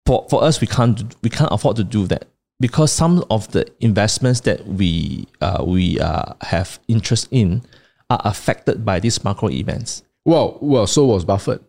For 0.04 0.26
for 0.28 0.42
us, 0.42 0.60
we 0.60 0.66
can't 0.66 1.14
we 1.22 1.30
can't 1.30 1.52
afford 1.52 1.76
to 1.76 1.84
do 1.84 2.06
that 2.08 2.26
because 2.60 2.92
some 2.92 3.24
of 3.30 3.50
the 3.52 3.66
investments 3.80 4.40
that 4.40 4.66
we 4.66 5.26
uh, 5.40 5.64
we 5.66 5.98
uh, 6.00 6.34
have 6.42 6.80
interest 6.88 7.28
in 7.30 7.62
are 8.10 8.20
affected 8.24 8.84
by 8.84 9.00
these 9.00 9.22
macro 9.24 9.48
events. 9.48 10.02
Well, 10.24 10.58
well, 10.60 10.86
so 10.86 11.04
was 11.04 11.24
Buffett. 11.24 11.62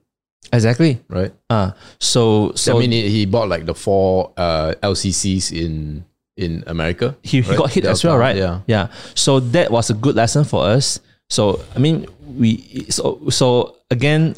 Exactly. 0.51 1.01
right? 1.09 1.33
Uh, 1.49 1.71
so 1.99 2.51
so 2.55 2.77
I 2.77 2.81
mean, 2.81 2.91
he, 2.91 3.09
he 3.09 3.25
bought 3.25 3.49
like 3.49 3.65
the 3.65 3.75
four 3.75 4.33
uh, 4.35 4.73
LCCs 4.81 5.51
in 5.51 6.05
in 6.37 6.63
America. 6.67 7.15
he, 7.23 7.41
he 7.41 7.55
got 7.55 7.71
hit 7.71 7.85
as 7.85 8.03
well, 8.03 8.17
right? 8.17 8.35
Yeah. 8.35 8.61
Yeah. 8.67 8.87
So 9.15 9.39
that 9.39 9.71
was 9.71 9.89
a 9.89 9.93
good 9.93 10.15
lesson 10.15 10.43
for 10.43 10.63
us. 10.65 10.99
So 11.29 11.63
I 11.75 11.79
mean, 11.79 12.07
we 12.37 12.85
so 12.89 13.29
so 13.29 13.75
again, 13.89 14.35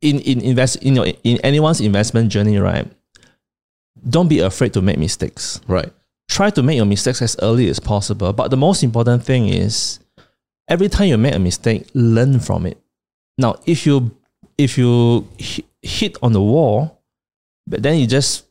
in 0.00 0.20
in 0.20 0.40
invest 0.40 0.82
in 0.82 0.96
your 0.96 1.06
in 1.24 1.38
anyone's 1.42 1.80
investment 1.80 2.30
journey, 2.30 2.58
right? 2.58 2.86
Don't 4.08 4.28
be 4.28 4.38
afraid 4.40 4.72
to 4.74 4.82
make 4.82 4.98
mistakes. 4.98 5.60
Right. 5.66 5.92
Try 6.28 6.50
to 6.50 6.62
make 6.62 6.76
your 6.76 6.86
mistakes 6.86 7.22
as 7.22 7.36
early 7.42 7.68
as 7.68 7.80
possible. 7.80 8.32
But 8.32 8.50
the 8.50 8.56
most 8.56 8.82
important 8.82 9.24
thing 9.24 9.48
is, 9.48 9.98
every 10.68 10.88
time 10.88 11.08
you 11.08 11.18
make 11.18 11.34
a 11.34 11.38
mistake, 11.38 11.88
learn 11.94 12.38
from 12.38 12.66
it. 12.66 12.78
Now, 13.38 13.56
if 13.66 13.86
you 13.86 14.10
if 14.56 14.78
you 14.78 15.26
hi- 15.40 15.64
hit 15.82 16.16
on 16.22 16.32
the 16.32 16.42
wall, 16.42 17.00
but 17.66 17.82
then 17.82 17.98
you 17.98 18.06
just 18.06 18.44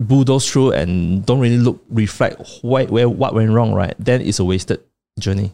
bulldoze 0.00 0.50
through 0.50 0.72
and 0.72 1.24
don't 1.26 1.38
really 1.38 1.58
look 1.58 1.84
reflect 1.90 2.40
where, 2.62 2.86
where 2.86 3.08
what 3.08 3.34
went 3.34 3.50
wrong, 3.50 3.72
right? 3.72 3.94
Then 3.98 4.22
it's 4.22 4.38
a 4.38 4.44
wasted 4.44 4.82
journey. 5.18 5.52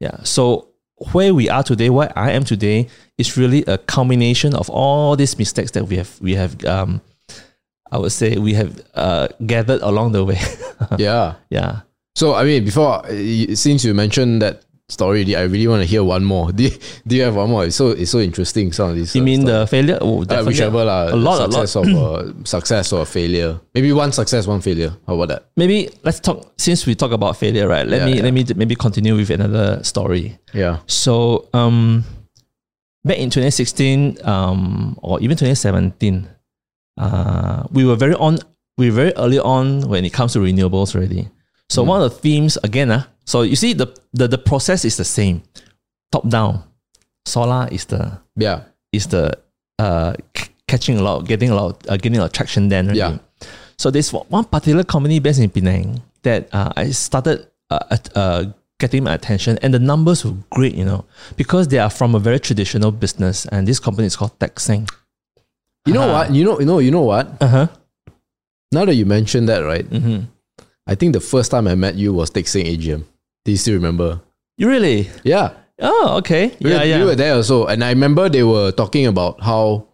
Yeah. 0.00 0.22
So 0.24 0.68
where 1.12 1.32
we 1.32 1.48
are 1.48 1.62
today, 1.62 1.88
where 1.88 2.12
I 2.16 2.32
am 2.32 2.44
today, 2.44 2.88
is 3.16 3.36
really 3.36 3.64
a 3.64 3.78
culmination 3.78 4.54
of 4.54 4.68
all 4.68 5.16
these 5.16 5.38
mistakes 5.38 5.70
that 5.72 5.84
we 5.84 5.96
have 5.96 6.18
we 6.20 6.34
have 6.34 6.62
um 6.64 7.00
I 7.90 7.98
would 7.98 8.12
say 8.12 8.36
we 8.36 8.54
have 8.54 8.82
uh, 8.94 9.28
gathered 9.46 9.80
along 9.80 10.12
the 10.12 10.24
way. 10.24 10.40
yeah. 10.98 11.34
yeah. 11.50 11.82
So 12.16 12.34
I 12.34 12.44
mean, 12.44 12.64
before 12.64 13.04
since 13.54 13.84
you 13.84 13.94
mentioned 13.94 14.42
that 14.42 14.64
story, 14.88 15.34
I 15.34 15.42
really 15.42 15.66
want 15.66 15.82
to 15.82 15.86
hear 15.86 16.04
one 16.04 16.24
more. 16.24 16.52
Do 16.56 16.64
you, 16.64 16.70
do 17.06 17.16
you 17.16 17.22
have 17.22 17.34
one 17.36 17.50
more? 17.50 17.64
It's 17.66 17.76
so 17.76 17.88
it's 17.90 18.10
so 18.10 18.18
interesting. 18.20 18.72
Some 18.72 18.90
of 18.90 18.96
these. 18.96 19.14
You 19.14 19.22
uh, 19.22 19.24
mean 19.24 19.44
the 19.44 19.66
failure? 19.66 19.98
Oh, 20.00 20.22
Uh, 20.22 20.44
whichever 20.44 20.84
lah. 20.84 21.10
A 21.12 21.16
lot, 21.16 21.40
a 21.40 21.46
lot. 21.46 21.68
success 21.68 21.76
of 21.76 21.86
uh, 21.88 22.32
success 22.44 22.92
or 22.92 23.04
failure. 23.06 23.60
Maybe 23.74 23.92
one 23.92 24.12
success, 24.12 24.46
one 24.46 24.60
failure. 24.60 24.94
How 25.06 25.14
about 25.14 25.28
that? 25.28 25.50
Maybe 25.56 25.90
let's 26.04 26.20
talk. 26.20 26.52
Since 26.58 26.86
we 26.86 26.94
talk 26.94 27.10
about 27.12 27.36
failure, 27.36 27.66
right? 27.68 27.86
Let 27.86 28.00
Yeah, 28.00 28.06
me 28.06 28.16
yeah. 28.16 28.22
let 28.22 28.32
me 28.32 28.44
maybe 28.54 28.74
continue 28.76 29.16
with 29.16 29.30
another 29.30 29.82
story. 29.82 30.38
Yeah. 30.54 30.78
So 30.86 31.48
um, 31.52 32.04
back 33.04 33.18
in 33.18 33.30
2016 33.30 34.18
um, 34.24 34.96
or 35.02 35.20
even 35.20 35.36
2017, 35.36 36.28
uh, 36.98 37.64
we 37.72 37.84
were 37.84 37.96
very 37.96 38.14
on. 38.14 38.38
We 38.78 38.90
were 38.90 38.96
very 38.96 39.12
early 39.16 39.38
on 39.40 39.88
when 39.88 40.04
it 40.04 40.12
comes 40.12 40.34
to 40.34 40.38
renewables 40.38 40.94
already. 40.94 41.28
So 41.68 41.82
Mm. 41.82 41.86
one 41.88 42.02
of 42.02 42.12
the 42.12 42.18
themes 42.20 42.58
again, 42.62 42.90
uh, 42.92 43.02
so 43.26 43.42
you 43.42 43.56
see 43.56 43.74
the, 43.74 43.88
the 44.14 44.28
the 44.28 44.38
process 44.38 44.84
is 44.84 44.96
the 44.96 45.04
same, 45.04 45.42
top 46.12 46.28
down. 46.28 46.62
Solar 47.26 47.68
is 47.70 47.84
the 47.86 48.18
Yeah. 48.36 48.62
is 48.92 49.06
the 49.08 49.36
uh, 49.78 50.14
c- 50.36 50.48
catching 50.68 50.96
a 50.98 51.02
lot, 51.02 51.26
getting 51.26 51.50
a 51.50 51.54
lot, 51.54 51.84
uh, 51.88 51.96
getting 51.96 52.16
a 52.16 52.20
lot 52.20 52.26
of 52.26 52.32
traction 52.32 52.68
then. 52.68 52.86
Already. 52.86 52.98
Yeah. 52.98 53.18
So 53.78 53.90
there's 53.90 54.10
one 54.12 54.44
particular 54.44 54.84
company 54.84 55.18
based 55.20 55.40
in 55.40 55.50
Penang 55.50 56.00
that 56.22 56.48
uh, 56.54 56.72
I 56.76 56.90
started 56.90 57.46
uh, 57.70 57.96
uh, 58.14 58.44
getting 58.78 59.02
my 59.04 59.12
attention, 59.14 59.58
and 59.60 59.74
the 59.74 59.78
numbers 59.78 60.24
were 60.24 60.32
great, 60.50 60.74
you 60.74 60.84
know, 60.84 61.04
because 61.36 61.68
they 61.68 61.78
are 61.78 61.90
from 61.90 62.14
a 62.14 62.18
very 62.18 62.38
traditional 62.40 62.90
business, 62.92 63.44
and 63.52 63.66
this 63.68 63.80
company 63.80 64.06
is 64.06 64.16
called 64.16 64.38
Tek 64.40 64.58
Seng. 64.60 64.86
You 65.84 65.92
know 65.94 66.08
Ah. 66.08 66.12
what? 66.12 66.32
You 66.32 66.44
know. 66.44 66.58
You 66.60 66.66
know. 66.66 66.78
You 66.78 66.90
know 66.90 67.02
what? 67.02 67.26
Uh 67.42 67.48
huh. 67.48 67.66
Now 68.72 68.84
that 68.86 68.94
you 68.94 69.04
mentioned 69.06 69.48
that, 69.48 69.60
right? 69.60 69.84
hmm 69.86 70.20
I 70.86 70.94
think 70.94 71.12
the 71.14 71.20
first 71.20 71.50
time 71.50 71.66
I 71.66 71.74
met 71.74 71.96
you 71.96 72.14
was 72.14 72.30
Tek 72.30 72.46
Seng 72.46 72.64
AGM. 72.66 73.02
Do 73.46 73.52
you 73.54 73.56
still 73.56 73.74
remember? 73.78 74.20
You 74.58 74.66
really? 74.68 75.06
Yeah. 75.22 75.54
Oh, 75.78 76.18
okay. 76.18 76.50
We, 76.60 76.70
yeah, 76.74 76.78
were, 76.78 76.84
yeah. 76.84 76.98
we 76.98 77.04
were 77.06 77.14
there 77.14 77.34
also, 77.38 77.66
and 77.70 77.84
I 77.84 77.90
remember 77.94 78.28
they 78.28 78.42
were 78.42 78.72
talking 78.72 79.06
about 79.06 79.38
how. 79.40 79.86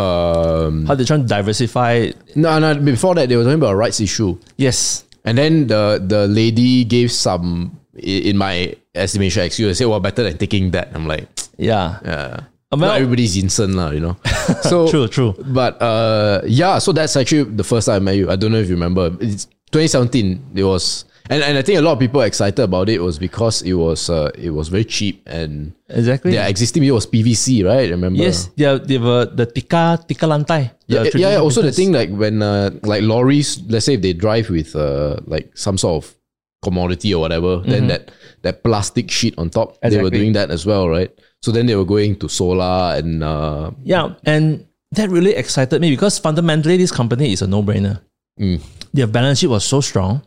Um, 0.00 0.86
How 0.86 0.94
they're 0.94 1.04
trying 1.04 1.22
to 1.22 1.28
diversify? 1.28 2.12
no, 2.36 2.58
no. 2.60 2.72
Before 2.78 3.14
that, 3.16 3.28
they 3.28 3.36
were 3.36 3.42
talking 3.42 3.58
about 3.58 3.72
a 3.74 3.76
rights 3.76 4.00
issue, 4.00 4.38
Yes. 4.56 5.04
and 5.26 5.36
then 5.36 5.66
the 5.66 5.98
the 6.00 6.24
lady 6.30 6.84
gave 6.86 7.10
some, 7.10 7.74
in 7.98 8.38
my 8.38 8.72
estimation, 8.94 9.42
excuse. 9.42 9.68
I 9.68 9.74
said, 9.74 9.88
"Well, 9.90 9.98
better 9.98 10.22
than 10.22 10.38
taking 10.38 10.70
that." 10.70 10.94
I'm 10.94 11.04
like, 11.10 11.26
Yeah. 11.58 11.98
yeah. 12.06 12.46
Uh, 12.70 12.76
Not 12.76 12.94
everybody's 13.02 13.34
insane, 13.36 13.74
lah, 13.74 13.90
you 13.90 13.98
know. 14.00 14.16
So 14.70 14.86
true, 14.88 15.08
true. 15.10 15.34
But 15.42 15.82
uh, 15.82 16.42
yeah, 16.46 16.78
so 16.78 16.92
that's 16.94 17.16
actually 17.18 17.50
the 17.50 17.64
first 17.66 17.90
time 17.90 18.06
I 18.06 18.14
met 18.14 18.16
you. 18.22 18.30
I 18.30 18.36
don't 18.38 18.52
know 18.54 18.62
if 18.62 18.68
you 18.70 18.78
remember. 18.78 19.10
It's 19.18 19.50
2017. 19.74 20.54
It 20.54 20.62
was, 20.64 21.04
and, 21.30 21.42
and 21.42 21.58
I 21.58 21.62
think 21.62 21.78
a 21.78 21.82
lot 21.82 21.92
of 21.92 21.98
people 21.98 22.20
excited 22.22 22.62
about 22.62 22.88
it 22.88 23.00
was 23.00 23.18
because 23.18 23.62
it 23.62 23.74
was 23.74 24.08
uh, 24.10 24.30
it 24.34 24.50
was 24.50 24.68
very 24.68 24.84
cheap 24.84 25.22
and 25.26 25.72
Exactly. 25.88 26.32
their 26.32 26.48
existing 26.48 26.84
it 26.84 26.90
was 26.90 27.06
PVC, 27.06 27.64
right? 27.64 27.88
I 27.88 27.90
Remember? 27.90 28.18
Yes, 28.18 28.50
they, 28.56 28.64
are, 28.66 28.78
they 28.78 28.98
were 28.98 29.26
the 29.26 29.46
tika 29.46 29.98
tika 30.06 30.26
lantai. 30.26 30.70
Yeah, 30.86 31.04
yeah, 31.14 31.32
yeah. 31.32 31.36
Also, 31.36 31.62
the 31.62 31.72
thing 31.72 31.92
like 31.92 32.10
when 32.10 32.42
uh, 32.42 32.70
like 32.82 33.02
lorries, 33.02 33.60
let's 33.68 33.86
say 33.86 33.94
if 33.94 34.02
they 34.02 34.12
drive 34.12 34.50
with 34.50 34.74
uh, 34.76 35.16
like 35.26 35.50
some 35.56 35.78
sort 35.78 36.04
of 36.04 36.14
commodity 36.62 37.14
or 37.14 37.20
whatever, 37.20 37.58
then 37.58 37.86
that 37.88 38.10
that 38.42 38.62
plastic 38.62 39.10
sheet 39.10 39.34
on 39.38 39.50
top, 39.50 39.80
they 39.82 39.96
were 39.96 40.10
Mm-hmm. 40.10 40.16
Doing 40.16 40.32
that 40.32 40.50
as 40.50 40.66
well, 40.66 40.88
right? 40.88 41.10
So 41.42 41.52
then 41.52 41.66
they 41.66 41.76
were 41.76 41.84
going 41.84 42.16
to 42.18 42.28
solar 42.28 42.96
and 42.96 43.22
uh, 43.22 43.70
Yeah, 43.84 44.14
and 44.24 44.66
that 44.92 45.08
really 45.10 45.34
excited 45.34 45.80
me 45.80 45.90
because 45.90 46.18
fundamentally 46.18 46.76
this 46.76 46.90
company 46.90 47.32
is 47.32 47.42
a 47.42 47.46
no-brainer. 47.46 48.00
Mm. 48.40 48.60
Their 48.92 49.06
balance 49.06 49.38
sheet 49.40 49.48
was 49.48 49.64
so 49.64 49.80
strong, 49.80 50.22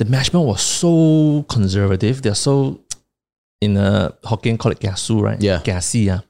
the 0.00 0.06
management 0.08 0.46
was 0.48 0.62
so 0.64 1.44
conservative. 1.48 2.22
They're 2.24 2.34
so 2.34 2.80
in 3.60 3.76
a 3.76 4.16
Hokkien 4.24 4.56
call 4.58 4.72
it 4.72 4.80
gasu, 4.80 5.20
right? 5.20 5.36
Yeah. 5.40 5.60
Gassy, 5.62 6.08
yeah. 6.08 6.20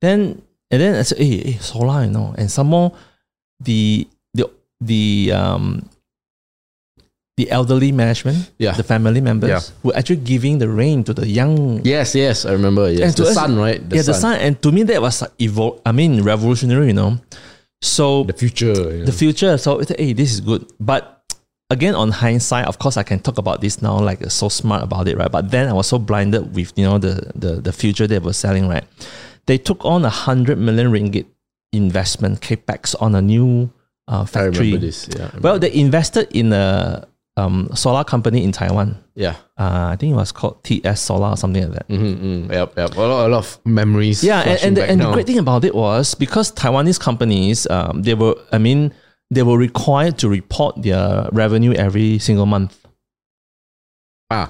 Then 0.00 0.40
and 0.72 0.78
then 0.80 0.94
I 0.96 1.02
said, 1.02 1.18
hey, 1.18 1.52
hey, 1.52 1.58
solar, 1.60 2.04
you 2.04 2.10
know, 2.10 2.32
and 2.38 2.48
some 2.50 2.68
more 2.72 2.92
the 3.60 4.08
the 4.32 4.48
the 4.80 5.32
um 5.36 5.84
the 7.36 7.50
elderly 7.50 7.92
management, 7.92 8.50
Yeah. 8.58 8.72
the 8.72 8.82
family 8.82 9.20
members 9.20 9.48
Yeah. 9.50 9.60
were 9.82 9.96
actually 9.96 10.20
giving 10.24 10.58
the 10.58 10.68
reign 10.68 11.04
to 11.04 11.12
the 11.14 11.26
young 11.26 11.80
yes, 11.84 12.14
yes, 12.14 12.44
I 12.44 12.52
remember. 12.52 12.90
Yes, 12.90 13.00
And 13.00 13.16
to 13.16 13.22
the 13.24 13.28
us- 13.30 13.34
son, 13.34 13.56
right? 13.56 13.80
yeah, 13.92 14.02
the 14.02 14.14
son. 14.14 14.36
And 14.40 14.60
to 14.62 14.72
me, 14.72 14.82
that 14.84 15.00
was 15.00 15.22
evol- 15.38 15.80
I 15.84 15.92
mean, 15.92 16.22
revolutionary, 16.22 16.88
you 16.88 16.92
know. 16.96 17.18
So 17.82 18.24
the 18.24 18.34
future. 18.36 18.76
you 18.96 19.04
the 19.04 19.12
future. 19.12 19.56
So 19.56 19.80
hey, 19.98 20.12
this 20.12 20.32
is 20.32 20.40
good. 20.40 20.68
But 20.78 21.19
again, 21.70 21.94
on 21.94 22.10
hindsight, 22.10 22.66
of 22.66 22.78
course, 22.78 22.96
I 22.96 23.02
can 23.02 23.20
talk 23.20 23.38
about 23.38 23.60
this 23.60 23.80
now, 23.80 23.98
like 23.98 24.28
so 24.30 24.48
smart 24.48 24.82
about 24.82 25.08
it, 25.08 25.16
right? 25.16 25.30
But 25.30 25.50
then 25.50 25.68
I 25.68 25.72
was 25.72 25.86
so 25.86 25.98
blinded 25.98 26.54
with 26.54 26.72
you 26.76 26.84
know 26.84 26.98
the 26.98 27.32
the 27.34 27.60
the 27.60 27.72
future 27.72 28.06
they 28.06 28.18
were 28.18 28.32
selling, 28.34 28.68
right? 28.68 28.84
They 29.46 29.58
took 29.58 29.84
on 29.84 30.04
a 30.04 30.10
hundred 30.10 30.58
million 30.58 30.90
ringgit 30.92 31.26
investment 31.72 32.40
capex 32.40 32.94
on 33.00 33.14
a 33.14 33.22
new 33.22 33.70
uh, 34.08 34.24
factory. 34.24 34.76
this. 34.76 35.08
Yeah. 35.16 35.30
Well, 35.40 35.58
they 35.58 35.72
invested 35.72 36.28
in 36.36 36.52
a 36.52 37.06
um, 37.36 37.70
solar 37.74 38.04
company 38.04 38.44
in 38.44 38.52
Taiwan. 38.52 38.96
yeah. 39.14 39.36
Uh, 39.56 39.90
I 39.92 39.96
think 39.96 40.12
it 40.12 40.16
was 40.16 40.32
called 40.32 40.64
TS 40.64 41.00
Solar 41.00 41.30
or 41.30 41.36
something 41.36 41.62
like 41.62 41.72
that. 41.72 41.88
Mm-hmm, 41.88 42.50
Yep, 42.50 42.78
yep. 42.78 42.96
A 42.96 43.00
lot, 43.00 43.26
a 43.26 43.28
lot 43.28 43.38
of 43.38 43.58
memories. 43.66 44.24
Yeah, 44.24 44.40
and, 44.40 44.62
and, 44.62 44.76
the, 44.76 44.84
and 44.84 45.00
the 45.00 45.12
great 45.12 45.26
thing 45.26 45.38
about 45.38 45.64
it 45.64 45.74
was 45.74 46.14
because 46.14 46.50
Taiwanese 46.52 46.98
companies, 46.98 47.66
um, 47.68 48.02
they 48.02 48.14
were, 48.14 48.36
I 48.52 48.58
mean, 48.58 48.92
they 49.30 49.42
were 49.42 49.56
required 49.58 50.18
to 50.18 50.28
report 50.28 50.82
their 50.82 51.28
revenue 51.32 51.72
every 51.74 52.18
single 52.18 52.46
month. 52.46 52.76
Ah, 54.30 54.48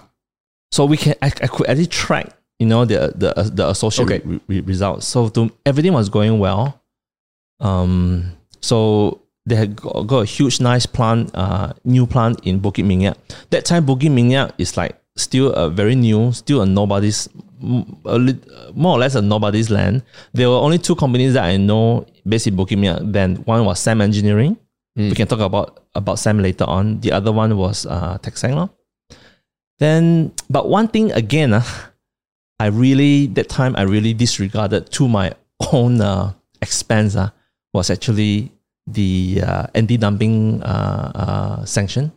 So 0.72 0.85
we 0.85 0.97
can, 0.97 1.14
I, 1.22 1.26
I 1.26 1.47
could 1.49 1.66
actually 1.68 1.87
track, 1.87 2.33
you 2.59 2.66
know, 2.66 2.85
the 2.85 3.12
the 3.16 3.39
uh, 3.39 3.49
the 3.53 3.68
associate 3.68 4.05
Okay. 4.07 4.20
re- 4.24 4.41
re- 4.49 4.61
results. 4.61 5.07
So 5.07 5.28
to, 5.31 5.51
everything 5.66 5.93
was 5.93 6.09
going 6.09 6.39
well. 6.39 6.81
Um, 7.61 8.33
so 8.61 9.20
they 9.47 9.57
had 9.57 9.76
got, 9.76 10.07
got 10.07 10.20
a 10.20 10.24
huge, 10.24 10.61
nice 10.61 10.87
plant, 10.87 11.31
uh, 11.35 11.72
new 11.85 12.07
plant 12.07 12.41
in 12.47 12.61
Bukit 12.61 12.85
Minyak. 12.85 13.16
That 13.51 13.64
time, 13.64 13.85
Bukit 13.87 14.11
Minyak 14.12 14.53
is 14.59 14.76
like 14.76 14.97
still 15.16 15.53
a 15.53 15.68
very 15.68 15.95
new, 15.95 16.33
still 16.33 16.62
a 16.62 16.66
nobody's, 16.66 17.28
a 18.05 18.16
lit, 18.18 18.37
more 18.76 18.97
or 18.97 18.99
less 19.01 19.14
a 19.14 19.20
nobody's 19.22 19.68
land. 19.70 20.03
There 20.33 20.49
were 20.49 20.57
only 20.57 20.78
two 20.78 20.95
companies 20.95 21.35
that 21.35 21.45
I 21.45 21.57
know 21.57 22.07
based 22.26 22.47
in 22.47 22.57
Bukit 22.57 22.78
Minyak. 22.78 23.12
Then 23.12 23.37
one 23.45 23.64
was 23.64 23.81
SAM 23.81 24.01
Engineering. 24.01 24.57
We 24.97 25.14
can 25.14 25.26
talk 25.28 25.41
about 25.41 25.84
about 25.95 26.18
SAM 26.18 26.41
later 26.43 26.64
on. 26.64 27.01
The 27.01 27.12
other 27.12 27.32
one 27.32 27.57
was 27.57 27.86
uh, 27.86 28.18
Tek 28.22 28.36
Seng. 28.36 28.55
lor. 28.57 28.70
Then, 29.78 30.32
but 30.51 30.68
one 30.68 30.88
thing 30.88 31.12
again, 31.12 31.53
uh, 31.55 31.62
I 32.59 32.66
really 32.66 33.26
that 33.38 33.49
time 33.49 33.74
I 33.76 33.82
really 33.82 34.12
disregarded 34.14 34.91
to 34.93 35.09
my 35.09 35.32
own 35.72 36.01
uh, 36.01 36.32
expense 36.61 37.16
uh, 37.16 37.30
was 37.72 37.88
actually 37.91 38.53
the 38.86 39.41
uh, 39.47 39.66
anti-dumping 39.74 40.62
uh, 40.62 41.12
uh, 41.14 41.64
sanction, 41.64 42.11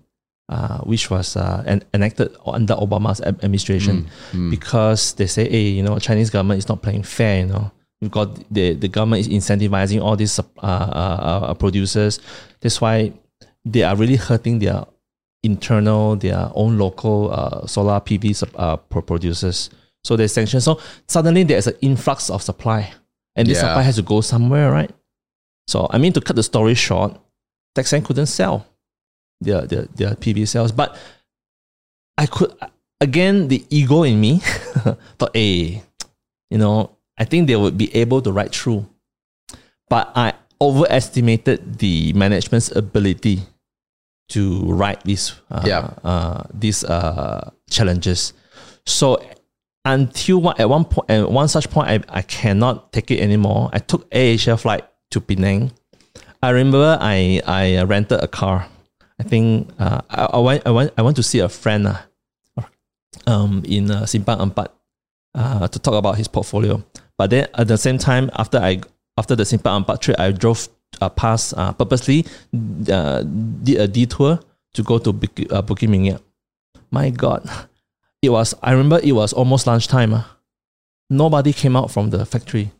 uh, 0.50 0.80
which 0.80 1.12
was 1.12 1.38
uh, 1.38 1.62
en- 1.68 1.84
enacted 1.94 2.36
under 2.46 2.74
Obama's 2.74 3.22
ad- 3.22 3.38
administration, 3.44 4.08
because 4.50 5.14
they 5.14 5.28
say, 5.28 5.48
hey, 5.48 5.68
you 5.70 5.84
know, 5.84 6.00
Chinese 6.00 6.32
government 6.32 6.58
is 6.58 6.68
not 6.68 6.82
playing 6.82 7.04
fair, 7.04 7.40
you 7.42 7.46
know. 7.46 7.72
Got 8.10 8.52
the, 8.54 8.74
the 8.74 8.88
government 8.88 9.22
is 9.22 9.30
incentivizing 9.30 10.02
all 10.02 10.16
these 10.16 10.40
uh, 10.40 10.44
uh, 10.62 10.66
uh, 10.66 11.54
producers. 11.54 12.20
That's 12.62 12.82
why 12.82 13.14
they 13.66 13.84
are 13.84 13.96
really 13.96 14.16
hurting 14.18 14.60
their 14.60 14.86
internal, 15.44 16.16
their 16.16 16.50
own 16.56 16.78
local 16.78 17.32
uh, 17.32 17.66
solar 17.68 18.00
PV 18.00 18.44
uh, 18.56 18.78
producers. 18.78 19.70
So 20.04 20.16
they 20.18 20.28
sanction. 20.28 20.60
So 20.62 20.80
suddenly 21.08 21.44
there's 21.44 21.68
an 21.68 21.76
influx 21.82 22.30
of 22.30 22.42
supply 22.42 22.92
and 23.36 23.48
this 23.48 23.58
Yeah. 23.58 23.68
supply 23.70 23.82
has 23.84 23.96
to 23.96 24.02
go 24.02 24.22
somewhere, 24.22 24.72
right? 24.72 24.92
So 25.68 25.88
I 25.90 25.98
mean, 25.98 26.12
to 26.14 26.22
cut 26.22 26.36
the 26.36 26.44
story 26.44 26.74
short, 26.76 27.18
Tek 27.76 27.88
Seng 27.88 28.04
couldn't 28.04 28.26
sell 28.28 28.66
their 29.40 29.62
their, 29.66 29.84
their 29.96 30.16
PV 30.16 30.48
cells, 30.48 30.72
but 30.72 30.98
I 32.18 32.26
could 32.26 32.54
again 33.02 33.48
the 33.48 33.66
ego 33.70 34.04
in 34.04 34.20
me 34.20 34.40
thought, 35.18 35.32
hey, 35.34 35.82
you 36.50 36.58
know, 36.58 36.92
I 37.18 37.26
think 37.26 37.48
they 37.48 37.56
would 37.56 37.78
be 37.78 37.94
able 37.96 38.22
to 38.22 38.32
ride 38.32 38.52
through, 38.52 38.88
but 39.90 40.12
I 40.16 40.34
overestimated 40.60 41.78
the 41.80 42.14
management's 42.14 42.72
ability 42.76 43.42
to 44.30 44.62
ride 44.66 45.02
these 45.06 45.34
uh, 45.52 45.62
Yeah. 45.66 45.94
uh, 46.04 46.44
these 46.54 46.84
uh, 46.84 47.52
challenges. 47.70 48.34
So 48.86 49.20
until 49.86 50.42
one, 50.42 50.56
at 50.58 50.70
one 50.70 50.86
point, 50.86 51.10
at 51.12 51.30
one 51.30 51.48
such 51.48 51.70
point, 51.70 51.90
I, 51.90 52.00
I 52.10 52.22
cannot 52.24 52.92
take 52.94 53.12
it 53.12 53.20
anymore. 53.20 53.70
I 53.74 53.80
took 53.80 54.10
AirAsia 54.10 54.60
flight 54.60 54.88
to 55.12 55.22
Penang. 55.22 55.72
I 56.42 56.50
remember 56.50 56.98
I 57.00 57.42
I 57.46 57.84
rented 57.84 58.24
a 58.24 58.28
car. 58.28 58.68
I 59.20 59.24
think 59.24 59.70
uh, 59.80 60.02
I, 60.10 60.26
I 60.34 60.40
went 60.40 60.62
I 60.66 60.72
went 60.72 60.90
I 60.98 61.02
went 61.04 61.16
to 61.18 61.24
see 61.24 61.40
a 61.40 61.50
friend 61.50 61.88
uh, 61.88 62.00
um 63.28 63.62
in 63.68 63.92
uh, 63.92 64.04
Simpang 64.04 64.42
Empat 64.42 64.72
uh, 65.36 65.68
to 65.68 65.78
talk 65.80 65.94
about 65.94 66.18
his 66.18 66.28
portfolio. 66.28 66.82
But 67.18 67.30
then 67.30 67.48
at 67.54 67.68
the 67.68 67.78
same 67.78 67.98
time, 67.98 68.30
after 68.36 68.58
I 68.58 68.82
after 69.18 69.36
the 69.36 69.44
Simpang 69.44 69.86
Empat 69.86 70.00
trip, 70.02 70.20
I 70.20 70.32
drove 70.32 70.68
uh, 71.02 71.10
past 71.10 71.54
uh, 71.58 71.72
purposely 71.74 72.26
uh, 72.90 73.22
did 73.64 73.78
a 73.82 73.88
detour 73.88 74.40
to 74.74 74.84
go 74.84 74.98
to 74.98 75.14
Bukit, 75.14 75.52
uh, 75.52 75.62
Bukit 75.62 75.90
Minyak. 75.90 76.22
My 76.92 77.10
God, 77.10 77.46
it 78.22 78.30
was. 78.30 78.56
I 78.62 78.72
remember 78.72 79.00
it 79.04 79.14
was 79.14 79.34
almost 79.34 79.68
lunchtime. 79.68 80.14
ah. 80.14 80.38
Nobody 81.10 81.54
came 81.54 81.76
out 81.76 81.92
from 81.92 82.10
the 82.10 82.26
factory. 82.26 82.72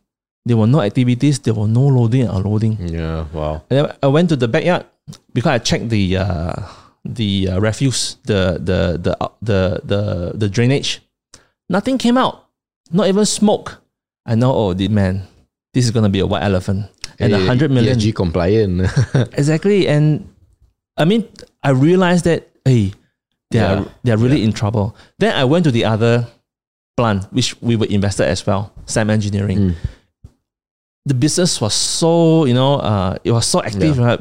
There 0.46 0.58
were 0.58 0.68
no 0.68 0.82
activities. 0.82 1.40
There 1.40 1.54
were 1.54 1.68
no 1.68 1.86
loading 1.86 2.24
and 2.28 2.32
unloading. 2.32 2.78
Yeah. 2.82 3.26
Wow. 3.32 3.62
And 3.70 3.86
then 3.88 3.96
I 4.02 4.08
went 4.08 4.30
to 4.30 4.36
the 4.36 4.48
backyard 4.48 4.86
because 5.34 5.52
I 5.52 5.60
checked 5.60 5.90
the 5.90 6.18
uh, 6.18 6.54
the 7.06 7.50
uh, 7.50 7.60
refuse, 7.60 8.18
the 8.26 8.58
the 8.60 8.98
the 8.98 9.14
uh, 9.22 9.30
the 9.42 9.82
the 9.86 10.02
the 10.36 10.50
drainage. 10.50 11.02
Nothing 11.70 11.98
came 11.98 12.18
out. 12.18 12.50
Not 12.92 13.08
even 13.08 13.26
smoke. 13.26 13.83
I 14.26 14.36
know. 14.36 14.54
Oh, 14.54 14.74
the 14.74 14.88
man, 14.88 15.28
this 15.74 15.86
is 15.86 15.92
gonna 15.92 16.10
be 16.10 16.20
a 16.20 16.26
white 16.28 16.44
elephant 16.44 16.86
and 17.20 17.34
a 17.34 17.38
Hey, 17.38 17.46
hundred 17.46 17.72
million. 17.72 17.98
ESG 17.98 18.14
compliant. 18.16 18.88
Exactly. 19.34 19.88
And 19.88 20.30
I 20.98 21.06
mean, 21.06 21.28
I 21.64 21.72
realized 21.72 22.26
that 22.26 22.50
hey, 22.66 22.94
they 23.52 23.60
are 23.60 23.86
they 24.04 24.12
are 24.12 24.18
really 24.18 24.44
in 24.44 24.54
trouble. 24.54 24.96
Then 25.20 25.36
I 25.36 25.44
went 25.46 25.66
to 25.66 25.72
the 25.72 25.86
other 25.86 26.28
plant, 26.98 27.26
which 27.34 27.60
we 27.62 27.76
were 27.76 27.88
invested 27.88 28.28
as 28.28 28.46
well, 28.46 28.72
SAM 28.86 29.10
Engineering. 29.10 29.58
Mm. 29.58 29.76
The 31.06 31.14
business 31.14 31.60
was 31.60 31.74
so 31.74 32.46
you 32.46 32.54
know, 32.54 32.76
uh, 32.76 33.18
it 33.24 33.32
was 33.32 33.46
so 33.46 33.62
active. 33.62 33.98
Right? 34.00 34.20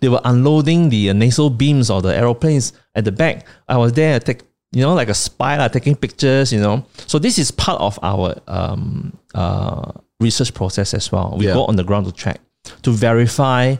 They 0.00 0.08
were 0.08 0.20
unloading 0.24 0.88
the 0.88 1.10
uh, 1.10 1.12
nacelle 1.12 1.50
beams 1.50 1.90
or 1.90 2.02
the 2.02 2.14
aeroplanes 2.16 2.72
at 2.94 3.04
the 3.04 3.12
back. 3.12 3.46
I 3.68 3.76
was 3.76 3.92
there, 3.92 4.18
take 4.18 4.42
you 4.74 4.82
know, 4.82 4.92
like 4.94 5.08
a 5.08 5.14
spy, 5.14 5.56
like, 5.56 5.72
taking 5.72 5.94
pictures. 5.96 6.52
You 6.52 6.60
know, 6.60 6.84
so 7.06 7.18
this 7.18 7.38
is 7.38 7.50
part 7.50 7.80
of 7.80 7.98
our 8.02 8.34
um, 8.48 9.16
uh, 9.34 9.92
research 10.20 10.52
process 10.52 10.92
as 10.94 11.10
well. 11.12 11.34
We 11.38 11.46
Yeah. 11.46 11.54
go 11.54 11.64
on 11.66 11.76
the 11.76 11.84
ground 11.84 12.06
to 12.06 12.12
check 12.12 12.40
to 12.82 12.90
verify 12.90 13.76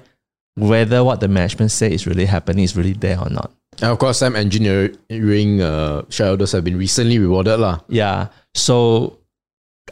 whether 0.57 1.03
what 1.03 1.19
the 1.21 1.27
management 1.29 1.71
say 1.73 1.91
is 1.93 2.07
really 2.07 2.27
happening 2.27 2.63
is 2.65 2.77
really 2.77 2.93
there 2.95 3.19
or 3.19 3.29
not. 3.29 3.51
and 3.83 3.91
of 3.91 3.99
course, 3.99 4.19
SAM 4.19 4.37
engineering 4.37 5.61
uh, 5.61 6.03
shareholders 6.09 6.53
have 6.53 6.63
been 6.63 6.79
recently 6.79 7.19
rewarded 7.19 7.59
lah. 7.59 7.81
Yeah. 7.89 8.29
So 8.55 9.19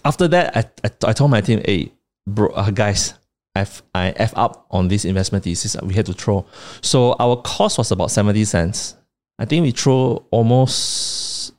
after 0.05 0.29
that, 0.29 0.57
I, 0.57 0.61
I, 0.87 1.11
I 1.11 1.13
told 1.13 1.31
my 1.33 1.41
team, 1.41 1.61
hey, 1.67 1.91
bro, 2.29 2.49
uh, 2.55 2.71
guys, 2.71 3.15
I've, 3.57 3.83
I 3.95 4.11
F 4.17 4.33
up 4.37 4.67
on 4.71 4.87
this 4.89 5.05
investment 5.05 5.45
thesis. 5.45 5.75
We 5.83 5.95
had 5.95 6.07
to 6.07 6.13
throw. 6.15 6.47
So 6.81 7.17
our 7.19 7.37
cost 7.43 7.77
was 7.77 7.91
about 7.91 8.11
70 8.13 8.45
cents. 8.45 8.95
I 9.39 9.45
think 9.45 9.63
we 9.65 9.71
throw 9.73 10.25
almost 10.31 11.53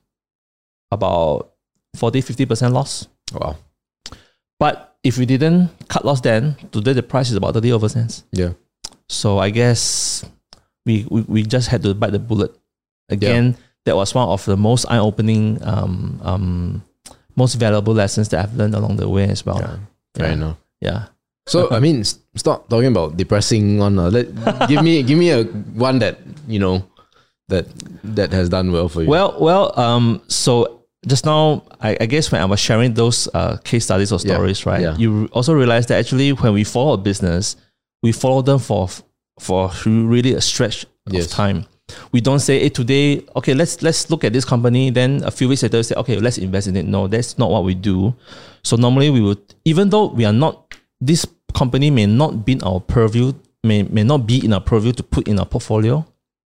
about 0.92 1.52
40, 1.96 2.22
50% 2.22 2.72
loss. 2.72 3.08
Wow. 3.34 3.58
But 4.60 4.96
if 5.04 5.18
we 5.18 5.26
didn't 5.26 5.70
cut 5.90 6.06
loss 6.06 6.22
then, 6.22 6.56
today 6.72 6.94
the 6.94 7.04
price 7.04 7.30
is 7.30 7.36
about 7.36 7.54
30 7.56 7.72
over 7.74 7.90
cents. 7.90 8.24
Yeah. 8.32 8.54
So 9.10 9.40
I 9.40 9.50
guess 9.50 10.24
we, 10.86 11.06
we, 11.10 11.22
we 11.22 11.44
just 11.44 11.68
had 11.70 11.84
to 11.84 11.94
bite 11.94 12.12
the 12.12 12.20
bullet. 12.20 12.56
Again, 13.10 13.58
that 13.86 13.96
was 13.96 14.16
one 14.16 14.30
of 14.30 14.46
the 14.46 14.56
most 14.56 14.86
eye 14.90 14.98
opening, 15.00 15.60
um, 15.64 16.20
um, 16.24 16.84
most 17.36 17.56
valuable 17.56 17.94
lessons 17.94 18.30
that 18.30 18.44
I've 18.44 18.56
learned 18.56 18.76
along 18.76 18.96
the 18.96 19.10
way 19.10 19.26
as 19.28 19.46
well. 19.46 19.60
Yeah. 19.60 19.78
Fair 20.16 20.28
Yeah. 20.28 20.34
enough. 20.34 20.58
Yeah. 20.80 21.06
So 21.48 21.70
I 21.72 21.80
mean, 21.82 22.00
s- 22.02 22.20
stop 22.36 22.70
talking 22.70 22.88
about 22.88 23.18
depressing 23.18 23.78
one. 23.78 24.00
Uh, 24.00 24.10
let 24.10 24.28
give 24.70 24.82
me 24.82 25.04
give 25.04 25.18
me 25.20 25.32
a 25.32 25.44
one 25.44 26.00
that 26.00 26.20
you 26.48 26.58
know 26.60 26.88
that 27.50 27.66
that 28.04 28.32
has 28.32 28.50
done 28.50 28.72
well 28.72 28.90
for 28.90 29.04
you. 29.04 29.10
Well, 29.10 29.36
well, 29.40 29.78
um, 29.80 30.22
so 30.28 30.82
just 31.08 31.26
now, 31.26 31.64
I, 31.82 31.98
I 32.00 32.06
guess 32.06 32.32
when 32.32 32.42
I 32.42 32.46
was 32.46 32.60
sharing 32.60 32.94
those 32.94 33.28
uh, 33.34 33.58
case 33.64 33.84
studies 33.86 34.12
or 34.12 34.20
Yeah, 34.24 34.36
stories, 34.36 34.66
right? 34.66 34.82
yeah. 34.82 34.96
You 34.98 35.28
also 35.34 35.54
realize 35.54 35.86
that 35.88 36.00
actually 36.00 36.32
when 36.32 36.54
we 36.54 36.64
follow 36.64 36.94
a 36.94 36.98
business, 36.98 37.56
we 38.02 38.12
follow 38.12 38.42
them 38.42 38.60
for 38.60 38.88
for 39.40 39.72
really 39.86 40.34
a 40.34 40.42
stretch 40.42 40.86
Yes. 41.10 41.26
of 41.26 41.32
time. 41.32 41.66
We 42.14 42.22
don't 42.22 42.40
say, 42.40 42.60
"Hey, 42.60 42.70
today, 42.70 43.26
okay, 43.36 43.54
let's 43.54 43.82
let's 43.82 44.10
look 44.10 44.24
at 44.24 44.32
this 44.32 44.46
company." 44.46 44.90
Then 44.90 45.22
a 45.26 45.32
few 45.32 45.50
weeks 45.50 45.64
later, 45.64 45.78
we 45.78 45.84
say, 45.84 45.96
"Okay, 45.96 46.18
let's 46.18 46.38
invest 46.38 46.68
in 46.68 46.78
it." 46.78 46.86
No, 46.88 47.08
that's 47.08 47.38
not 47.38 47.52
what 47.52 47.66
we 47.66 47.76
do. 47.76 48.14
So 48.64 48.78
normally 48.78 49.10
we 49.10 49.20
would, 49.20 49.42
even 49.66 49.90
though 49.90 50.08
we 50.08 50.24
are 50.24 50.32
not, 50.32 50.76
this 51.02 51.26
company 51.54 51.92
may 51.92 52.06
not 52.06 52.46
be 52.46 52.54
in 52.54 52.64
our 52.64 52.80
purview, 52.80 53.34
may 53.66 53.84
may 53.84 54.04
not 54.04 54.26
be 54.26 54.44
in 54.46 54.54
our 54.54 54.62
purview 54.62 54.94
to 54.94 55.04
put 55.04 55.28
in 55.28 55.38
our 55.40 55.46
portfolio. 55.46 56.06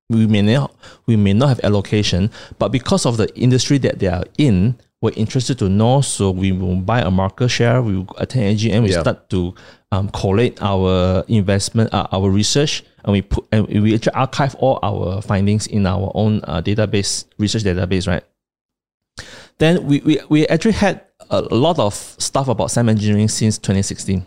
We 0.09 0.25
may 0.25 0.41
not, 0.41 0.73
we 1.05 1.17
may 1.17 1.33
not 1.33 1.49
have 1.49 1.59
allocation, 1.63 2.31
but 2.59 2.69
because 2.69 3.05
of 3.05 3.17
the 3.17 3.27
industry 3.37 3.77
that 3.79 3.99
they 3.99 4.07
are 4.07 4.23
in, 4.37 4.77
we're 5.01 5.11
interested 5.15 5.59
to 5.59 5.67
know. 5.69 5.99
So 6.01 6.31
we 6.31 6.51
will 6.53 6.77
buy 6.77 7.01
a 7.01 7.11
market 7.11 7.49
share. 7.49 7.81
We 7.81 7.97
will 7.97 8.15
attend 8.17 8.57
AGM. 8.57 8.83
We 8.83 8.91
Yeah. 8.93 9.01
start 9.01 9.29
to 9.31 9.53
um, 9.91 10.09
collate 10.09 10.61
our 10.61 11.23
investment, 11.27 11.93
uh, 11.93 12.07
our 12.11 12.29
research, 12.29 12.83
and 13.03 13.13
we 13.13 13.21
put 13.21 13.45
and 13.51 13.67
we 13.67 13.95
actually 13.95 14.13
archive 14.13 14.55
all 14.55 14.79
our 14.81 15.21
findings 15.21 15.67
in 15.67 15.85
our 15.85 16.11
own 16.15 16.41
uh, 16.45 16.61
database, 16.61 17.25
research 17.37 17.63
database, 17.63 18.07
right? 18.07 18.23
Then 19.59 19.85
we, 19.85 19.99
we, 20.01 20.19
we 20.29 20.47
actually 20.47 20.73
had 20.73 21.01
a 21.29 21.41
lot 21.41 21.79
of 21.79 21.93
stuff 21.93 22.47
about 22.47 22.71
SAM 22.71 22.89
engineering 22.89 23.27
since 23.27 23.57
2016. 23.57 24.25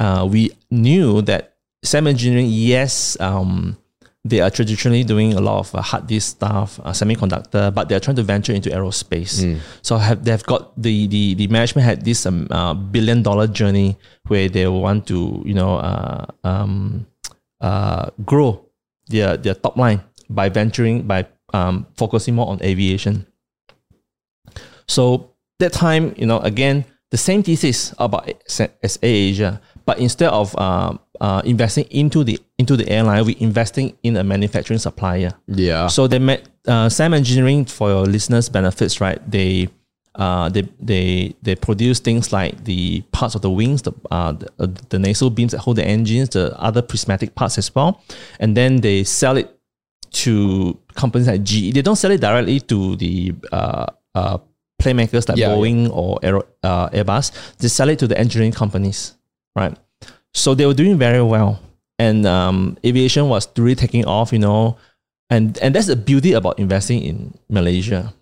Uh, 0.00 0.26
we 0.30 0.50
knew 0.70 1.22
that 1.22 1.54
SAM 1.84 2.06
engineering, 2.06 2.46
yes, 2.48 3.16
um, 3.20 3.76
they 4.24 4.40
are 4.40 4.50
traditionally 4.50 5.02
doing 5.02 5.34
a 5.34 5.40
lot 5.40 5.58
of 5.58 5.74
uh, 5.74 5.82
hard 5.82 6.06
disk 6.06 6.36
stuff, 6.36 6.78
uh, 6.84 6.92
semiconductor, 6.92 7.74
but 7.74 7.88
they're 7.88 7.98
trying 8.00 8.16
to 8.16 8.22
venture 8.22 8.52
into 8.52 8.70
aerospace. 8.70 9.42
So 9.82 9.96
have 9.96 10.24
they've 10.24 10.42
got 10.44 10.80
the 10.80 11.06
the 11.08 11.34
the 11.34 11.46
management 11.48 11.84
had 11.84 12.04
this 12.04 12.24
um, 12.26 12.46
uh, 12.50 12.74
billion 12.74 13.22
dollar 13.22 13.48
journey 13.48 13.98
where 14.28 14.48
they 14.48 14.66
want 14.68 15.06
to 15.08 15.42
you 15.44 15.54
know 15.54 15.76
uh, 15.76 16.26
um, 16.44 17.06
uh, 17.60 18.10
grow 18.24 18.64
their 19.08 19.36
their 19.36 19.54
top 19.54 19.76
line 19.76 20.02
by 20.30 20.48
venturing 20.48 21.02
by 21.02 21.26
um, 21.52 21.86
focusing 21.96 22.34
more 22.34 22.46
on 22.46 22.62
aviation. 22.62 23.26
So 24.86 25.34
that 25.58 25.72
time, 25.72 26.14
you 26.16 26.26
know, 26.26 26.38
again, 26.40 26.84
the 27.10 27.16
same 27.18 27.42
thesis 27.42 27.94
about 27.98 28.26
AirAsia, 28.48 29.60
but 29.84 29.98
instead 29.98 30.30
of 30.30 30.54
uh, 30.58 30.96
uh, 31.20 31.42
investing 31.44 31.84
into 31.90 32.24
the 32.24 32.38
into 32.58 32.76
the 32.76 32.88
airline, 32.88 33.24
we're 33.24 33.36
investing 33.38 33.96
in 34.02 34.16
a 34.16 34.24
manufacturing 34.24 34.78
supplier. 34.78 35.32
yeah. 35.46 35.86
So 35.86 36.06
they 36.06 36.18
met 36.18 36.48
uh, 36.66 36.88
SAM 36.88 37.14
Engineering 37.14 37.64
for 37.64 37.88
your 37.90 38.04
listeners' 38.04 38.48
benefits, 38.48 39.00
right? 39.00 39.18
They 39.30 39.68
uh, 40.14 40.48
they 40.48 40.62
they 40.80 41.34
they 41.42 41.54
produce 41.54 41.98
things 42.00 42.32
like 42.32 42.64
the 42.64 43.00
parts 43.12 43.34
of 43.34 43.42
the 43.42 43.50
wings, 43.50 43.82
the 43.82 43.92
uh, 44.10 44.32
the, 44.32 44.48
uh, 44.58 44.66
the 44.90 44.98
nacelle 44.98 45.30
beams 45.30 45.52
that 45.52 45.58
hold 45.58 45.76
the 45.76 45.84
engines, 45.84 46.30
the 46.30 46.58
other 46.60 46.82
prismatic 46.82 47.34
parts 47.34 47.58
as 47.58 47.74
well, 47.74 48.02
and 48.38 48.56
then 48.56 48.80
they 48.80 49.04
sell 49.04 49.36
it 49.36 49.58
to 50.12 50.78
companies 50.94 51.26
like 51.26 51.42
GE. 51.42 51.72
They 51.72 51.82
don't 51.82 51.96
sell 51.96 52.10
it 52.10 52.20
directly 52.20 52.60
to 52.60 52.96
the 52.96 53.34
uh, 53.50 53.86
uh, 54.14 54.38
playmakers 54.80 55.28
like 55.28 55.38
Yeah, 55.38 55.48
Boeing 55.48 55.90
or 55.90 56.18
Aero, 56.22 56.42
uh, 56.62 56.90
Airbus. 56.90 57.56
They 57.58 57.68
sell 57.68 57.88
it 57.88 57.98
to 58.00 58.06
the 58.06 58.18
engineering 58.18 58.52
companies, 58.52 59.14
right? 59.56 59.76
So 60.34 60.54
they 60.54 60.66
were 60.66 60.74
doing 60.74 60.98
very 60.98 61.22
well, 61.22 61.60
and 61.98 62.26
um, 62.26 62.78
aviation 62.84 63.28
was 63.28 63.48
really 63.56 63.74
taking 63.74 64.04
off. 64.04 64.32
You 64.32 64.38
know, 64.38 64.76
and 65.30 65.58
and 65.58 65.74
that's 65.74 65.86
the 65.86 65.96
beauty 65.96 66.32
about 66.32 66.58
investing 66.58 67.02
in 67.02 67.34
Malaysia. 67.48 68.12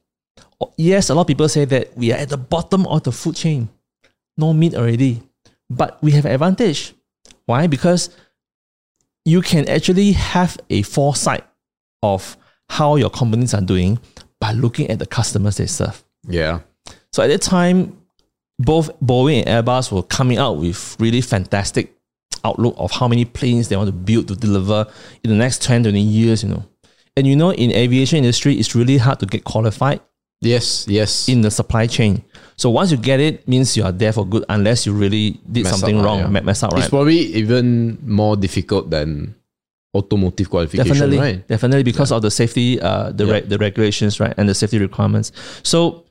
Yes, 0.77 1.09
a 1.09 1.15
lot 1.15 1.23
of 1.23 1.27
people 1.27 1.49
say 1.49 1.65
that 1.65 1.97
we 1.97 2.13
are 2.13 2.19
at 2.19 2.29
the 2.29 2.37
bottom 2.37 2.87
of 2.87 3.03
the 3.05 3.13
food 3.13 3.37
chain, 3.37 3.69
no 4.37 4.53
meat 4.53 4.75
already, 4.75 5.23
but 5.71 6.03
we 6.03 6.13
have 6.13 6.27
advantage. 6.27 6.93
Why? 7.47 7.67
Because 7.67 8.11
you 9.25 9.41
can 9.41 9.69
actually 9.69 10.13
have 10.13 10.59
a 10.69 10.83
foresight 10.83 11.45
of 12.03 12.37
how 12.69 12.97
your 12.97 13.11
companies 13.11 13.55
are 13.55 13.61
doing 13.61 13.99
by 14.39 14.53
looking 14.53 14.91
at 14.91 14.99
the 14.99 15.07
customers 15.07 15.57
they 15.57 15.67
serve. 15.67 16.03
yeah. 16.29 16.61
So 17.13 17.23
at 17.23 17.29
that 17.29 17.43
time, 17.43 18.00
both 18.65 18.91
Boeing 19.01 19.43
and 19.47 19.67
Airbus 19.67 19.91
were 19.91 20.03
coming 20.03 20.39
out 20.39 20.59
with 20.59 20.97
really 21.01 21.21
fantastic 21.21 21.95
outlook 22.45 22.75
of 22.79 22.91
how 22.91 23.09
many 23.09 23.25
planes 23.25 23.69
they 23.69 23.77
want 23.77 23.89
to 23.89 23.93
build 23.93 24.29
to 24.29 24.37
deliver 24.37 24.87
in 25.25 25.31
the 25.31 25.37
next 25.37 25.63
10, 25.63 25.83
20 25.85 26.01
years, 26.01 26.43
you 26.43 26.49
know. 26.51 26.65
And 27.17 27.27
you 27.27 27.37
know, 27.37 27.53
in 27.53 27.73
aviation 27.73 28.19
industry, 28.19 28.55
it's 28.59 28.75
really 28.75 28.99
hard 28.99 29.19
to 29.21 29.27
get 29.27 29.45
qualified 29.45 30.01
Yes, 30.43 30.87
yes. 30.89 31.29
in 31.29 31.41
the 31.43 31.51
supply 31.51 31.87
chain. 31.87 32.23
So 32.57 32.71
once 32.71 32.91
you 32.91 32.97
get 32.97 33.21
it, 33.21 33.47
means 33.49 33.77
you 33.77 33.85
are 33.85 33.93
there 33.93 34.13
for 34.13 34.25
good, 34.27 34.45
unless 34.49 34.87
you 34.87 34.93
really 34.93 35.41
did 35.51 35.65
Mess 35.65 35.73
something 35.73 35.97
right, 35.97 36.05
wrong, 36.05 36.19
yeah. 36.21 36.29
me- 36.29 36.41
mess 36.41 36.63
up, 36.63 36.77
It's 36.79 36.89
probably 36.89 37.19
even 37.19 37.99
more 38.07 38.37
difficult 38.37 38.91
than 38.91 39.35
automotive 39.95 40.49
qualification, 40.49 40.87
Definitely, 40.93 41.19
right? 41.19 41.49
definitely 41.49 41.83
because 41.83 42.13
of 42.13 42.23
the 42.23 42.31
safety, 42.31 42.81
uh, 42.81 43.11
the 43.13 43.25
Yeah. 43.27 43.33
reg- 43.33 43.49
the 43.49 43.59
regulations, 43.59 44.21
right, 44.21 44.33
and 44.37 44.49
the 44.49 44.55
safety 44.55 44.79
requirements. 44.79 45.33
So, 45.63 46.05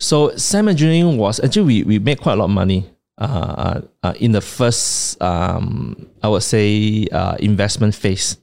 so 0.00 0.34
SAM 0.36 0.68
engineering 0.68 1.16
was 1.18 1.38
actually 1.40 1.64
we 1.64 1.82
we 1.84 1.98
made 1.98 2.20
quite 2.20 2.32
a 2.32 2.36
lot 2.36 2.46
of 2.46 2.50
money. 2.50 2.90
Uh, 3.18 3.82
uh, 4.02 4.14
in 4.18 4.32
the 4.32 4.40
first, 4.40 5.20
um, 5.20 5.94
I 6.22 6.28
would 6.28 6.42
say, 6.42 7.06
uh, 7.12 7.36
investment 7.38 7.94
phase. 7.94 8.38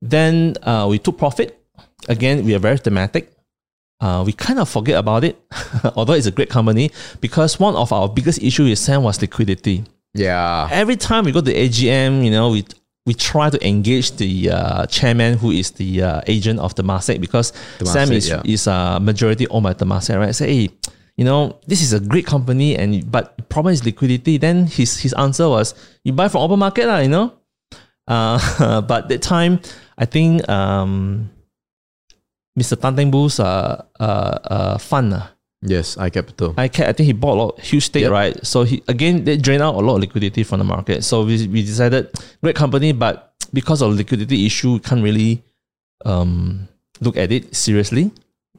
Then 0.00 0.54
uh, 0.62 0.86
we 0.88 0.98
took 0.98 1.18
profit. 1.18 1.60
Again, 2.08 2.44
we 2.46 2.54
are 2.54 2.58
very 2.58 2.78
thematic. 2.78 3.30
Uh, 4.00 4.22
we 4.24 4.32
kind 4.32 4.58
of 4.58 4.68
forget 4.70 4.96
about 4.96 5.22
it, 5.24 5.36
although 5.96 6.14
it's 6.14 6.26
a 6.26 6.30
great 6.30 6.48
company, 6.48 6.90
because 7.20 7.60
one 7.60 7.74
of 7.76 7.92
our 7.92 8.08
biggest 8.08 8.40
issue 8.42 8.64
with 8.64 8.78
SAM 8.78 9.02
was 9.02 9.20
liquidity 9.20 9.84
Yeah. 10.14 10.68
every 10.70 10.96
time 10.96 11.24
we 11.24 11.32
go 11.32 11.40
to 11.42 11.52
AGM, 11.52 12.24
you 12.24 12.30
know, 12.30 12.48
we 12.50 12.64
we 13.08 13.14
try 13.14 13.48
to 13.48 13.56
engage 13.66 14.12
the 14.20 14.50
uh, 14.50 14.84
chairman 14.84 15.38
who 15.38 15.50
is 15.50 15.72
the 15.80 16.02
uh, 16.02 16.20
agent 16.26 16.60
of 16.60 16.74
the 16.74 16.84
Temasek 16.84 17.22
because 17.24 17.54
SAM 17.82 18.12
is 18.12 18.28
yeah. 18.28 18.42
is 18.44 18.68
uh, 18.68 19.00
majority 19.00 19.48
owned 19.48 19.64
by 19.64 19.72
Temasek, 19.72 20.12
right? 20.20 20.34
Say, 20.36 20.68
hey, 20.68 20.68
you 21.16 21.24
know, 21.24 21.58
this 21.66 21.80
is 21.80 21.94
a 21.94 22.00
great 22.00 22.26
company, 22.26 22.76
and 22.76 23.10
but 23.10 23.34
the 23.38 23.44
problem 23.44 23.72
is 23.72 23.82
liquidity. 23.86 24.36
Then 24.36 24.66
his 24.68 25.00
his 25.00 25.14
answer 25.14 25.48
was, 25.48 25.72
you 26.04 26.12
buy 26.12 26.28
from 26.28 26.42
open 26.42 26.60
market, 26.60 26.84
lah, 26.84 26.98
you 26.98 27.08
know. 27.08 27.32
Uh, 28.06 28.82
but 28.92 29.08
that 29.08 29.22
time, 29.24 29.64
I 29.96 30.04
think 30.04 30.44
um, 30.46 31.30
Mr. 32.60 32.76
Tan 32.76 32.92
Teng 32.92 33.10
Boo's 33.10 33.40
uh, 33.40 33.88
uh, 33.98 34.04
uh, 34.04 34.76
fund. 34.76 35.16
Yes, 35.62 35.96
iCapital. 35.96 36.54
I 36.56 36.68
can 36.68 36.86
I 36.88 36.92
think 36.92 37.06
he 37.06 37.12
bought 37.12 37.34
a 37.36 37.40
lot 37.42 37.60
huge 37.60 37.86
stake, 37.86 38.02
Yep. 38.02 38.12
right? 38.12 38.46
So 38.46 38.62
he 38.62 38.82
again 38.86 39.24
they 39.24 39.36
drained 39.36 39.62
out 39.62 39.74
a 39.74 39.78
lot 39.78 39.96
of 39.96 40.00
liquidity 40.00 40.44
from 40.44 40.58
the 40.60 40.64
market. 40.64 41.02
So 41.02 41.24
we, 41.24 41.48
we 41.48 41.62
decided 41.62 42.10
great 42.42 42.54
company, 42.54 42.92
but 42.92 43.34
because 43.52 43.82
of 43.82 43.92
liquidity 43.94 44.46
issue, 44.46 44.74
we 44.74 44.78
can't 44.78 45.02
really 45.02 45.42
um, 46.04 46.68
look 47.00 47.16
at 47.16 47.32
it 47.32 47.56
seriously. 47.56 48.12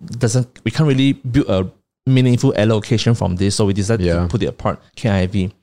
Doesn't 0.06 0.48
we 0.66 0.72
can't 0.72 0.88
really 0.90 1.14
build 1.14 1.48
a 1.48 1.72
meaningful 2.10 2.54
allocation 2.56 3.14
from 3.16 3.38
this. 3.38 3.56
So 3.56 3.66
we 3.66 3.74
decided 3.74 4.06
Yeah. 4.06 4.24
to 4.24 4.28
put 4.28 4.44
it 4.44 4.48
apart. 4.48 4.82
KIV. 4.98 5.54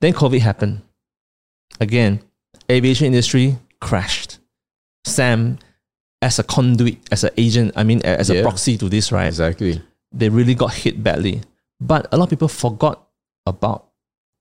Then 0.00 0.14
COVID 0.14 0.40
happened. 0.40 0.80
Again, 1.78 2.20
aviation 2.70 3.06
industry 3.08 3.58
crashed. 3.82 4.38
SAM 5.04 5.58
as 6.22 6.38
a 6.38 6.42
conduit, 6.42 6.98
as 7.12 7.22
an 7.24 7.30
agent, 7.36 7.72
I 7.76 7.84
mean 7.84 8.00
as 8.02 8.30
a 8.30 8.36
Yeah. 8.36 8.42
proxy 8.42 8.78
to 8.78 8.88
this, 8.88 9.12
right? 9.12 9.26
Exactly. 9.26 9.82
They 10.18 10.28
really 10.28 10.54
got 10.54 10.72
hit 10.72 11.02
badly. 11.02 11.42
But 11.80 12.08
a 12.12 12.16
lot 12.16 12.24
of 12.24 12.30
people 12.30 12.48
forgot 12.48 13.06
about 13.46 13.86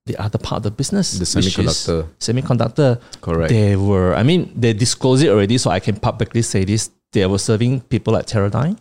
the 0.05 0.15
other 0.17 0.37
part 0.37 0.57
of 0.57 0.63
the 0.63 0.71
business, 0.71 1.13
The 1.13 1.39
which 1.39 1.47
is 1.47 1.55
semiconductor. 1.55 2.07
semiconductor. 2.19 3.01
Correct. 3.21 3.49
They 3.49 3.75
were, 3.75 4.13
I 4.15 4.23
mean, 4.23 4.53
they 4.55 4.73
disclosed 4.73 5.23
it 5.23 5.29
already, 5.29 5.57
so 5.57 5.71
I 5.71 5.79
can 5.79 5.97
publicly 5.97 6.41
say 6.41 6.63
this. 6.63 6.91
They 7.11 7.25
were 7.25 7.39
serving 7.39 7.81
people 7.81 8.13
like 8.13 8.25
Teradyne, 8.27 8.77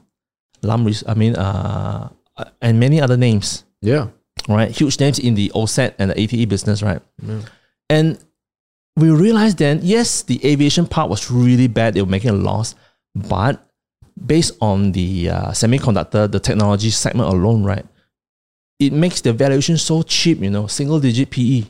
Lam, 0.62 0.86
I 1.07 1.14
mean, 1.14 1.36
uh, 1.36 2.11
and 2.61 2.80
many 2.80 3.01
other 3.01 3.16
names, 3.16 3.64
yeah. 3.80 4.09
right? 4.49 4.70
Huge 4.70 4.99
names 5.01 5.18
in 5.18 5.34
the 5.34 5.51
OSAT 5.55 5.95
and 5.99 6.11
the 6.11 6.20
ATE 6.20 6.49
business, 6.49 6.82
right? 6.82 7.01
Yeah. 7.22 7.40
And 7.88 8.18
we 8.97 9.11
realized 9.11 9.59
then, 9.59 9.80
yes, 9.82 10.22
the 10.22 10.45
aviation 10.45 10.86
part 10.86 11.09
was 11.11 11.30
really 11.30 11.68
bad. 11.68 11.95
They 11.95 12.03
were 12.03 12.11
making 12.11 12.30
a 12.30 12.34
loss. 12.34 12.74
But 13.14 13.64
based 14.27 14.57
on 14.61 14.93
the 14.93 15.31
uh, 15.31 15.49
semiconductor, 15.51 16.31
the 16.31 16.41
technology 16.41 16.91
segment 16.91 17.29
alone, 17.29 17.65
right, 17.65 17.87
it 18.79 18.93
makes 18.93 19.21
the 19.21 19.33
valuation 19.33 19.77
so 19.77 20.03
cheap, 20.03 20.41
you 20.41 20.51
know, 20.51 20.67
single 20.67 21.01
digit 21.01 21.31
PE. 21.31 21.65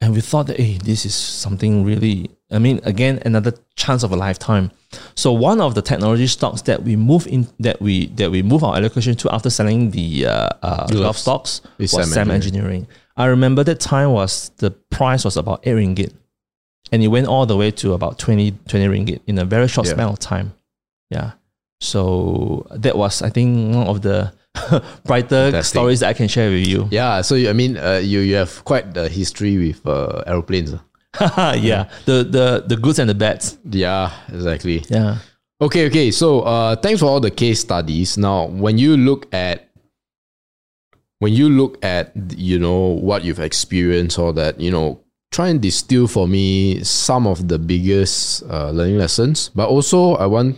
And 0.00 0.14
we 0.14 0.20
thought 0.20 0.46
that, 0.46 0.58
hey, 0.60 0.78
this 0.78 1.04
is 1.04 1.14
something 1.14 1.84
really, 1.84 2.30
I 2.52 2.60
mean, 2.60 2.80
again, 2.84 3.20
another 3.26 3.52
chance 3.74 4.04
of 4.04 4.12
a 4.12 4.16
lifetime. 4.16 4.70
So 5.16 5.32
one 5.32 5.60
of 5.60 5.74
the 5.74 5.82
technology 5.82 6.28
stocks 6.28 6.62
that 6.62 6.84
we 6.84 6.94
move 6.94 7.26
in, 7.26 7.48
that 7.58 7.82
we 7.82 8.06
that 8.10 8.30
we 8.30 8.42
move 8.42 8.62
our 8.62 8.76
allocation 8.76 9.16
to 9.16 9.34
after 9.34 9.50
selling 9.50 9.90
the 9.90 10.26
uh, 10.26 10.48
uh, 10.62 10.86
glove 10.86 11.18
stocks 11.18 11.62
was 11.78 11.90
SAM 11.90 12.04
SAM 12.04 12.30
engineering. 12.30 12.86
I 13.16 13.26
remember 13.26 13.64
that 13.64 13.80
time 13.80 14.12
was 14.12 14.50
the 14.58 14.70
price 14.70 15.24
was 15.24 15.36
about 15.36 15.66
8 15.66 15.74
ringgit. 15.74 16.14
And 16.92 17.02
it 17.02 17.08
went 17.08 17.26
all 17.26 17.44
the 17.44 17.56
way 17.56 17.70
to 17.72 17.92
about 17.92 18.18
20, 18.20 18.52
20 18.68 18.86
ringgit 18.86 19.20
in 19.26 19.36
a 19.38 19.44
very 19.44 19.66
short 19.68 19.88
Yeah. 19.88 19.94
span 19.94 20.08
of 20.08 20.18
time. 20.20 20.54
Yeah. 21.10 21.32
So 21.80 22.66
that 22.70 22.96
was, 22.96 23.22
I 23.22 23.30
think, 23.30 23.74
one 23.74 23.86
of 23.86 24.02
the 24.02 24.32
brighter 25.04 25.50
Fantastic. 25.52 25.64
stories 25.64 26.00
that 26.00 26.08
I 26.08 26.12
can 26.12 26.28
share 26.28 26.50
with 26.50 26.66
you. 26.66 26.88
Yeah. 26.90 27.20
So, 27.22 27.34
you- 27.34 27.50
I 27.50 27.52
mean, 27.52 27.76
uh, 27.76 28.00
you, 28.02 28.20
you 28.20 28.34
have 28.36 28.64
quite 28.64 28.94
the 28.94 29.08
history 29.08 29.56
with 29.58 29.86
uh, 29.86 30.22
aeroplanes. 30.26 30.74
yeah. 31.20 31.88
The, 32.04 32.24
the, 32.24 32.64
the 32.66 32.76
goods 32.76 32.98
and 32.98 33.08
the 33.08 33.14
bads. 33.14 33.58
Yeah, 33.70 34.12
exactly. 34.28 34.84
Yeah. 34.88 35.18
Okay, 35.60 35.86
okay. 35.86 36.10
So, 36.10 36.40
uh, 36.42 36.76
thanks 36.76 37.00
for 37.00 37.06
all 37.06 37.20
the 37.20 37.30
case 37.30 37.60
studies. 37.60 38.16
Now, 38.18 38.46
when 38.46 38.78
you 38.78 38.96
look 38.96 39.32
at 39.34 39.64
when 41.20 41.32
you 41.32 41.48
look 41.48 41.84
at 41.84 42.12
you 42.36 42.60
know 42.60 42.78
what 42.94 43.24
you've 43.24 43.40
experienced 43.40 44.20
or 44.20 44.32
that 44.32 44.60
you 44.60 44.70
know 44.70 45.00
try 45.32 45.48
and 45.48 45.60
distill 45.60 46.06
for 46.06 46.28
me 46.28 46.80
some 46.84 47.26
of 47.26 47.48
the 47.48 47.58
biggest 47.58 48.44
uh, 48.44 48.70
learning 48.70 48.98
lessons 48.98 49.48
but 49.52 49.68
also 49.68 50.14
i 50.14 50.24
want 50.26 50.56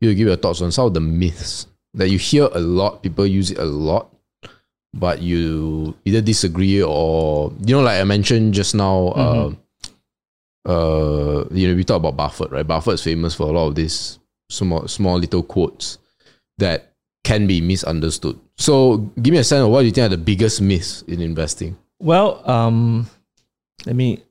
you 0.00 0.14
give 0.14 0.26
your 0.28 0.36
thoughts 0.36 0.62
on 0.62 0.72
some 0.72 0.86
of 0.86 0.94
the 0.94 1.00
myths 1.00 1.66
that 1.94 2.08
you 2.08 2.18
hear 2.18 2.48
a 2.52 2.58
lot 2.60 3.02
people 3.02 3.26
use 3.26 3.50
it 3.50 3.58
a 3.58 3.64
lot 3.64 4.14
but 4.94 5.20
you 5.22 5.94
either 6.04 6.20
disagree 6.20 6.82
or 6.82 7.52
you 7.64 7.74
know 7.74 7.82
like 7.82 8.00
i 8.00 8.04
mentioned 8.04 8.54
just 8.54 8.74
now 8.74 9.08
uh, 9.08 9.52
uh 10.68 11.44
you 11.50 11.68
know 11.68 11.74
we 11.74 11.84
talk 11.84 11.96
about 11.96 12.16
buffett 12.16 12.50
right 12.50 12.66
buffett's 12.66 13.02
famous 13.02 13.34
for 13.34 13.44
a 13.44 13.52
lot 13.52 13.66
of 13.68 13.74
these 13.74 14.18
small 14.48 14.86
small 14.88 15.18
little 15.18 15.42
quotes 15.42 15.98
that 16.58 16.92
can 17.24 17.46
be 17.46 17.60
misunderstood 17.60 18.38
so 18.56 18.98
give 19.22 19.32
me 19.32 19.38
a 19.38 19.44
sense 19.44 19.62
of 19.64 19.70
what 19.70 19.84
you 19.84 19.90
think 19.90 20.06
are 20.06 20.08
the 20.16 20.18
biggest 20.18 20.60
myths 20.60 21.02
in 21.02 21.20
investing 21.20 21.76
Well, 21.98 22.40
um, 22.48 23.06
let 23.86 23.94
me. 23.94 24.22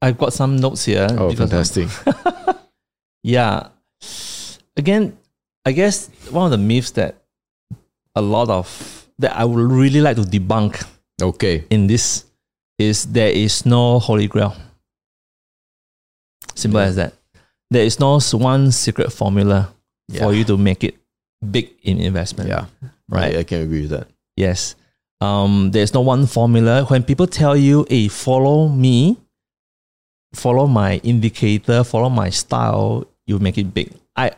I've 0.00 0.16
got 0.16 0.32
some 0.32 0.56
notes 0.56 0.84
here. 0.86 1.06
oh 1.18 1.30
fantastic 1.34 1.88
Yeah. 3.28 3.68
Again, 4.76 5.18
I 5.66 5.72
guess 5.72 6.08
one 6.30 6.46
of 6.46 6.50
the 6.50 6.56
myths 6.56 6.92
that 6.92 7.20
a 8.16 8.22
lot 8.22 8.48
of 8.48 8.66
that 9.18 9.36
I 9.36 9.44
would 9.44 9.70
really 9.70 10.00
like 10.00 10.16
to 10.16 10.22
debunk 10.22 10.80
okay 11.20 11.64
in 11.68 11.86
this 11.88 12.24
is 12.78 13.04
there 13.04 13.28
is 13.28 13.66
no 13.66 13.98
holy 13.98 14.28
grail. 14.28 14.56
Simple 16.54 16.80
Yeah. 16.80 16.86
as 16.86 16.96
that. 16.96 17.12
There 17.70 17.84
is 17.84 18.00
no 18.00 18.18
one 18.32 18.72
secret 18.72 19.12
formula 19.12 19.74
for 20.16 20.32
you 20.32 20.44
to 20.44 20.56
make 20.56 20.82
it 20.82 20.96
big 21.44 21.68
in 21.82 22.00
investment. 22.00 22.48
yeah 22.48 22.64
Right. 23.10 23.36
I, 23.36 23.40
I 23.40 23.44
can 23.44 23.60
agree 23.62 23.82
with 23.82 23.90
that 23.90 24.08
Yes. 24.36 24.74
Um, 25.20 25.72
there's 25.72 25.92
no 25.92 26.00
one 26.00 26.26
formula. 26.26 26.84
When 26.86 27.02
people 27.02 27.26
tell 27.26 27.56
you, 27.56 27.84
hey, 27.90 28.06
follow 28.06 28.68
me, 28.68 29.18
follow 30.32 30.66
my 30.68 30.98
indicator, 31.02 31.82
follow 31.82 32.08
my 32.08 32.30
style, 32.30 33.04
you 33.28 33.38
make 33.38 33.58
it 33.60 33.68
big. 33.72 33.92
I 34.16 34.32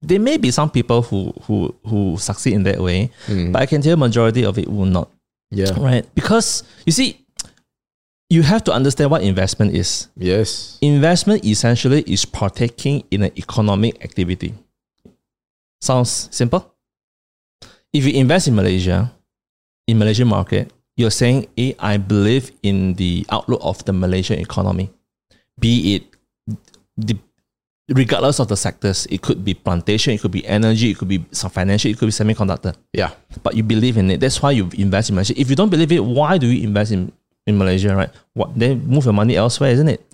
there 0.00 0.18
may 0.18 0.36
be 0.40 0.50
some 0.50 0.70
people 0.72 1.02
who 1.04 1.30
who 1.46 1.70
who 1.86 2.16
succeed 2.18 2.54
in 2.56 2.64
that 2.64 2.80
way, 2.80 3.10
Mm. 3.28 3.52
but 3.52 3.62
I 3.62 3.66
can 3.66 3.78
tell 3.84 3.94
majority 4.00 4.42
of 4.42 4.58
it 4.58 4.66
will 4.66 4.88
not. 4.88 5.06
yeah 5.52 5.70
Right? 5.78 6.02
Because 6.16 6.64
you 6.88 6.92
see, 6.96 7.20
you 8.32 8.40
have 8.42 8.64
to 8.64 8.72
understand 8.72 9.12
what 9.12 9.22
investment 9.22 9.76
is. 9.76 10.08
yes 10.16 10.78
Investment 10.80 11.44
essentially 11.44 12.00
is 12.08 12.24
partaking 12.24 13.04
in 13.12 13.22
an 13.28 13.32
economic 13.36 14.00
activity. 14.02 14.56
Sounds 15.84 16.28
simple? 16.32 16.72
If 17.92 18.06
you 18.08 18.16
invest 18.16 18.48
in 18.48 18.54
Malaysia, 18.56 19.12
in 19.86 19.98
Malaysian 19.98 20.28
market, 20.28 20.72
you're 20.96 21.10
saying, 21.12 21.48
hey, 21.56 21.74
I 21.78 21.96
believe 22.00 22.50
in 22.62 22.94
the 22.96 23.26
outlook 23.28 23.60
of 23.62 23.84
the 23.84 23.92
Malaysian 23.92 24.38
economy. 24.40 24.90
Be 25.60 25.96
it 25.96 26.02
the 26.96 27.18
regardless 27.88 28.38
of 28.38 28.48
the 28.48 28.56
sectors, 28.56 29.06
it 29.10 29.22
could 29.22 29.44
be 29.44 29.54
plantation, 29.54 30.14
it 30.14 30.20
could 30.20 30.30
be 30.30 30.46
energy, 30.46 30.90
it 30.90 30.98
could 30.98 31.08
be 31.08 31.24
some 31.32 31.50
financial, 31.50 31.90
it 31.90 31.98
could 31.98 32.06
be 32.06 32.12
semiconductor. 32.12 32.74
yeah 32.92 33.10
But 33.42 33.56
you 33.56 33.62
believe 33.62 33.96
in 33.96 34.10
it. 34.10 34.20
That's 34.20 34.40
why 34.40 34.52
you 34.52 34.68
invest 34.74 35.10
in 35.10 35.16
Malaysia. 35.16 35.38
If 35.40 35.50
you 35.50 35.56
don't 35.56 35.70
believe 35.70 35.92
it, 35.92 36.04
why 36.04 36.38
do 36.38 36.46
you 36.46 36.62
invest 36.62 36.92
in, 36.92 37.12
in 37.46 37.58
Malaysia, 37.58 37.94
right? 37.94 38.10
What 38.34 38.58
then 38.58 38.86
move 38.86 39.04
your 39.04 39.14
money 39.14 39.36
elsewhere, 39.36 39.72
isn't 39.72 39.88
it? 39.88 40.04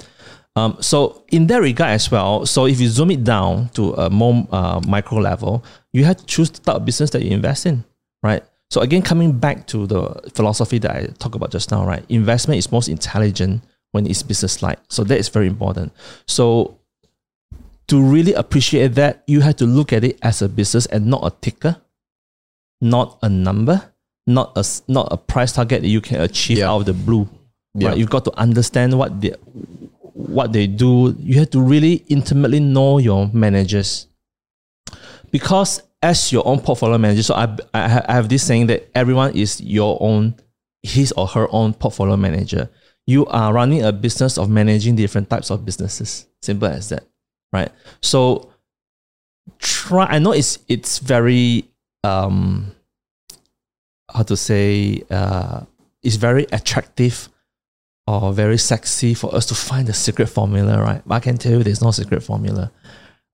Um, 0.57 0.77
so 0.81 1.23
in 1.29 1.47
that 1.49 1.61
regard 1.61 1.91
as 1.91 2.11
well, 2.11 2.45
so 2.47 2.67
if 2.67 2.81
you 2.81 2.89
zoom 2.89 3.13
it 3.13 3.23
down 3.23 3.69
to 3.71 3.93
a 3.95 4.11
more 4.11 4.47
uh, 4.51 4.81
micro 4.89 5.19
level, 5.19 5.65
you 5.93 6.05
have 6.05 6.17
to 6.17 6.27
choose 6.27 6.51
the 6.51 6.61
type 6.61 6.77
of 6.77 6.85
business 6.85 7.11
that 7.11 7.23
you 7.23 7.31
invest 7.31 7.67
in, 7.67 7.85
right? 8.23 8.43
So 8.71 8.81
again, 8.81 9.03
coming 9.03 9.39
back 9.39 9.67
to 9.69 9.87
the 9.87 10.31
philosophy 10.35 10.79
that 10.79 10.91
I 10.91 11.07
talked 11.19 11.37
about 11.37 11.53
just 11.53 11.71
now, 11.71 11.87
right? 11.87 12.05
Investment 12.09 12.59
is 12.59 12.73
most 12.73 12.89
intelligent 12.89 13.63
when 13.93 14.07
it's 14.07 14.23
business 14.23 14.63
like. 14.63 14.79
So 14.89 15.05
that 15.05 15.19
is 15.19 15.29
very 15.29 15.47
important. 15.47 15.93
So 16.27 16.78
to 17.89 18.03
really 18.03 18.33
appreciate 18.35 18.95
that, 18.95 19.23
you 19.27 19.41
have 19.41 19.57
to 19.57 19.67
look 19.67 19.93
at 19.93 20.05
it 20.05 20.19
as 20.23 20.43
a 20.43 20.49
business 20.49 20.87
and 20.87 21.07
not 21.07 21.25
a 21.25 21.31
ticker, 21.41 21.77
not 22.81 23.19
a 23.23 23.29
number, 23.29 23.83
not 24.27 24.53
a 24.57 24.65
not 24.89 25.09
a 25.11 25.17
price 25.17 25.53
target 25.53 25.83
that 25.83 25.89
you 25.89 26.01
can 26.01 26.21
achieve 26.21 26.59
Yeah. 26.59 26.71
out 26.71 26.81
of 26.81 26.87
the 26.87 26.93
blue. 26.93 27.29
Yeah. 27.75 27.89
Right? 27.89 27.99
You've 27.99 28.11
got 28.11 28.25
to 28.27 28.33
understand 28.39 28.97
what 28.99 29.21
they 29.21 29.35
what 30.13 30.53
they 30.53 30.67
do. 30.67 31.17
You 31.19 31.39
have 31.39 31.51
to 31.51 31.61
really 31.61 32.05
intimately 32.09 32.61
know 32.61 32.99
your 32.99 33.31
managers 33.33 34.07
because 35.31 35.83
as 36.03 36.33
your 36.33 36.47
own 36.47 36.61
portfolio 36.61 36.99
manager, 36.99 37.23
so 37.23 37.35
I, 37.35 37.57
I 37.75 38.03
I 38.09 38.13
have 38.15 38.29
this 38.29 38.43
saying 38.43 38.67
that 38.69 38.89
everyone 38.95 39.35
is 39.37 39.61
your 39.61 39.99
own, 40.01 40.35
his 40.83 41.13
or 41.13 41.27
her 41.27 41.49
own 41.51 41.75
portfolio 41.75 42.17
manager. 42.17 42.69
You 43.07 43.27
are 43.27 43.53
running 43.53 43.83
a 43.83 43.93
business 43.93 44.37
of 44.39 44.51
managing 44.51 44.95
different 44.97 45.31
types 45.31 45.51
of 45.51 45.65
businesses. 45.65 46.27
Simple 46.43 46.69
as 46.69 46.91
that, 46.91 47.05
right? 47.53 47.71
So 48.01 48.51
try. 49.59 50.07
I 50.07 50.19
know 50.19 50.33
it's 50.33 50.59
it's 50.69 50.99
very 50.99 51.65
um 52.05 52.73
how 54.11 54.23
to 54.23 54.37
say 54.37 55.03
uh 55.11 55.63
it's 56.03 56.17
very 56.17 56.47
attractive 56.53 57.29
or 58.07 58.33
very 58.33 58.57
sexy 58.57 59.13
for 59.13 59.35
us 59.35 59.45
to 59.47 59.55
find 59.55 59.87
the 59.87 59.93
secret 59.93 60.29
formula, 60.29 60.81
right? 60.83 61.03
But 61.07 61.17
I 61.17 61.21
can 61.21 61.37
tell 61.37 61.53
you 61.53 61.63
there's 61.63 61.83
no 61.83 61.91
secret 61.91 62.23
formula. 62.23 62.73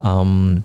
Um, 0.00 0.64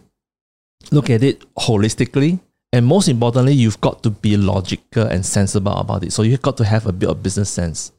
look 0.91 1.11
at 1.11 1.21
it 1.21 1.41
holistically. 1.55 2.39
And 2.73 2.85
most 2.85 3.07
importantly, 3.07 3.53
you've 3.53 3.81
got 3.81 4.01
to 4.03 4.09
be 4.09 4.35
logical 4.37 5.03
and 5.03 5.23
sensible 5.23 5.73
about 5.73 6.03
it. 6.03 6.11
So 6.11 6.23
you've 6.23 6.41
got 6.41 6.57
to 6.57 6.65
have 6.65 6.87
a 6.87 6.91
bit 6.91 7.09
of 7.09 7.21
business 7.21 7.49
sense. 7.49 7.91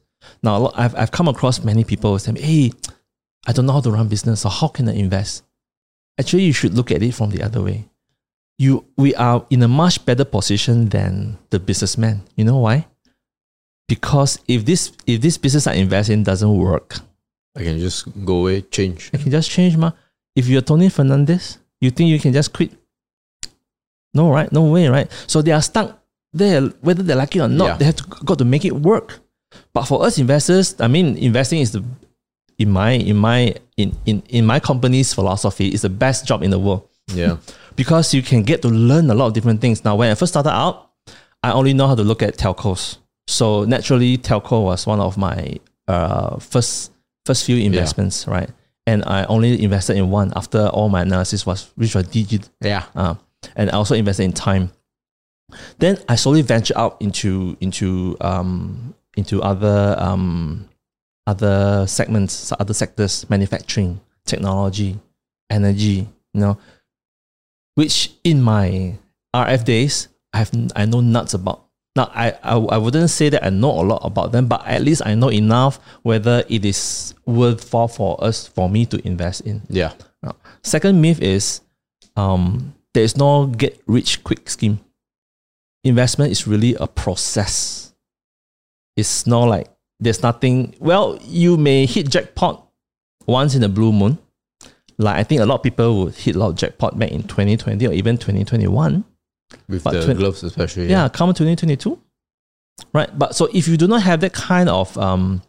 Now, 0.42 0.72
I've, 0.74 0.96
I've 0.96 1.10
come 1.12 1.28
across 1.28 1.62
many 1.62 1.84
people 1.84 2.18
saying, 2.18 2.36
hey, 2.36 2.72
I 3.46 3.52
don't 3.52 3.66
know 3.66 3.72
how 3.72 3.80
to 3.80 3.90
run 3.90 4.08
business, 4.08 4.42
so 4.42 4.48
how 4.48 4.68
can 4.68 4.88
I 4.88 4.94
invest? 4.94 5.44
Actually, 6.18 6.44
you 6.44 6.52
should 6.52 6.74
look 6.74 6.90
at 6.90 7.02
it 7.02 7.14
from 7.14 7.30
the 7.30 7.42
other 7.42 7.62
way. 7.62 7.88
You, 8.58 8.84
we 8.96 9.14
are 9.14 9.46
in 9.48 9.62
a 9.62 9.68
much 9.68 10.04
better 10.04 10.24
position 10.24 10.90
than 10.90 11.38
the 11.48 11.58
businessman. 11.58 12.22
You 12.36 12.44
know 12.44 12.58
why? 12.58 12.86
Because 13.88 14.38
if 14.46 14.64
this 14.64 14.92
if 15.06 15.20
this 15.20 15.38
business 15.38 15.66
I 15.66 15.74
invest 15.74 16.10
in 16.10 16.22
doesn't 16.22 16.56
work, 16.56 16.98
I 17.56 17.64
can 17.64 17.78
just 17.78 18.06
go 18.24 18.40
away, 18.42 18.60
change. 18.62 19.10
I 19.12 19.16
can 19.16 19.30
just 19.30 19.50
change 19.50 19.76
ma. 19.76 19.92
If 20.36 20.46
you're 20.46 20.62
Tony 20.62 20.88
Fernandes, 20.88 21.58
you 21.80 21.90
think 21.90 22.10
you 22.10 22.20
can 22.20 22.32
just 22.32 22.52
quit? 22.52 22.70
No, 24.14 24.30
right? 24.30 24.50
No 24.52 24.64
way, 24.64 24.88
right? 24.88 25.10
So 25.26 25.42
they 25.42 25.52
are 25.52 25.62
stuck 25.62 25.98
there, 26.32 26.62
whether 26.82 27.02
they 27.02 27.14
like 27.14 27.34
it 27.34 27.40
or 27.40 27.48
not. 27.48 27.66
Yeah. 27.66 27.76
They 27.78 27.84
have 27.86 27.96
to 27.96 28.04
got 28.24 28.38
to 28.38 28.44
make 28.44 28.64
it 28.64 28.74
work. 28.74 29.18
But 29.72 29.84
for 29.84 30.04
us 30.04 30.18
investors, 30.18 30.76
I 30.78 30.86
mean, 30.86 31.16
investing 31.16 31.60
is 31.60 31.72
the 31.72 31.82
in 32.60 32.68
my 32.70 32.90
in 33.10 33.16
my 33.16 33.54
in 33.76 33.88
in, 34.06 34.22
in 34.28 34.44
my 34.46 34.60
company's 34.60 35.12
philosophy 35.14 35.68
is 35.74 35.80
the 35.82 35.88
best 36.04 36.26
job 36.28 36.42
in 36.42 36.50
the 36.50 36.58
world 36.58 36.82
Yeah. 37.14 37.36
because 37.76 38.14
you 38.16 38.22
can 38.22 38.42
get 38.44 38.60
to 38.62 38.68
learn 38.68 39.10
a 39.10 39.14
lot 39.14 39.26
of 39.28 39.32
different 39.32 39.60
things. 39.60 39.84
Now, 39.84 39.96
when 39.96 40.10
I 40.10 40.14
first 40.14 40.32
started 40.32 40.52
out, 40.52 40.90
I 41.42 41.50
only 41.52 41.72
know 41.72 41.86
how 41.88 41.94
to 41.96 42.04
look 42.04 42.22
at 42.22 42.36
telcos. 42.36 42.98
So 43.26 43.64
naturally, 43.64 44.18
telco 44.18 44.62
was 44.64 44.86
one 44.86 45.00
of 45.00 45.16
my 45.16 45.56
uh, 45.88 46.38
first 46.38 46.92
first 47.26 47.44
few 47.46 47.56
investments, 47.56 48.26
right? 48.28 48.50
And 48.86 49.02
I 49.06 49.24
only 49.24 49.62
invested 49.62 49.96
in 49.96 50.10
one 50.10 50.32
after 50.36 50.66
all 50.68 50.88
my 50.88 51.02
analysis 51.02 51.46
was 51.46 51.70
which 51.76 51.94
was 51.94 52.04
Digi. 52.08 52.38
Yeah. 52.60 52.84
uh, 52.94 53.14
and 53.56 53.70
I 53.70 53.74
also 53.74 53.94
invested 53.94 54.24
in 54.24 54.32
time. 54.32 54.70
Then 55.78 55.96
I 56.08 56.16
slowly 56.16 56.42
ventured 56.42 56.76
out 56.76 56.96
into 57.00 57.56
into 57.60 58.16
um, 58.20 58.94
into 59.16 59.42
other 59.42 59.96
um, 59.98 60.68
other 61.26 61.86
segments, 61.86 62.52
other 62.58 62.74
sectors, 62.74 63.28
manufacturing, 63.28 64.00
technology, 64.24 64.98
energy. 65.48 66.08
You 66.32 66.40
know, 66.40 66.58
which 67.74 68.12
in 68.24 68.42
my 68.42 68.96
RF 69.34 69.64
days 69.64 70.08
I 70.32 70.38
have 70.38 70.50
I 70.76 70.84
know 70.86 71.00
nuts 71.00 71.34
about. 71.34 71.66
Now 71.96 72.10
I, 72.14 72.32
I 72.42 72.54
I 72.56 72.78
wouldn't 72.78 73.10
say 73.10 73.28
that 73.30 73.44
I 73.44 73.50
know 73.50 73.70
a 73.80 73.82
lot 73.82 74.02
about 74.04 74.32
them, 74.32 74.46
but 74.46 74.64
at 74.66 74.82
least 74.82 75.02
I 75.04 75.14
know 75.14 75.30
enough 75.30 75.80
whether 76.02 76.44
it 76.48 76.64
is 76.64 77.14
worthwhile 77.26 77.88
for 77.88 78.22
us 78.22 78.46
for 78.46 78.68
me 78.68 78.86
to 78.86 79.06
invest 79.06 79.42
in. 79.42 79.62
Yeah. 79.68 79.92
Now, 80.22 80.36
second 80.62 81.00
myth 81.00 81.20
is 81.20 81.62
um, 82.16 82.74
there 82.94 83.02
is 83.04 83.16
no 83.16 83.46
get 83.46 83.80
rich 83.86 84.22
quick 84.22 84.48
scheme. 84.48 84.80
Investment 85.82 86.30
is 86.30 86.46
really 86.46 86.74
a 86.74 86.86
process. 86.86 87.92
It's 88.96 89.26
not 89.26 89.44
like 89.44 89.68
there's 90.00 90.22
nothing. 90.22 90.74
Well, 90.80 91.18
you 91.22 91.56
may 91.56 91.86
hit 91.86 92.08
jackpot 92.08 92.66
once 93.26 93.54
in 93.54 93.62
a 93.62 93.68
blue 93.68 93.92
moon. 93.92 94.18
Like 94.98 95.16
I 95.16 95.22
think 95.24 95.40
a 95.40 95.46
lot 95.46 95.56
of 95.56 95.62
people 95.62 96.04
would 96.04 96.14
hit 96.14 96.36
a 96.36 96.38
lot 96.38 96.48
of 96.50 96.54
jackpot 96.56 96.98
back 96.98 97.10
in 97.10 97.22
2020 97.22 97.86
or 97.86 97.92
even 97.92 98.16
2021. 98.18 99.04
With 99.68 99.82
But 99.84 99.92
the 99.92 100.04
twen- 100.04 100.16
gloves 100.16 100.42
especially. 100.42 100.88
Yeah, 100.88 101.08
come 101.08 101.30
2022. 101.30 101.98
Right. 102.92 103.10
But 103.18 103.34
so 103.34 103.48
if 103.52 103.66
you 103.68 103.76
do 103.76 103.86
not 103.88 104.02
have 104.02 104.20
that 104.20 104.32
kind 104.32 104.68
of 104.68 104.96
um 104.98 105.42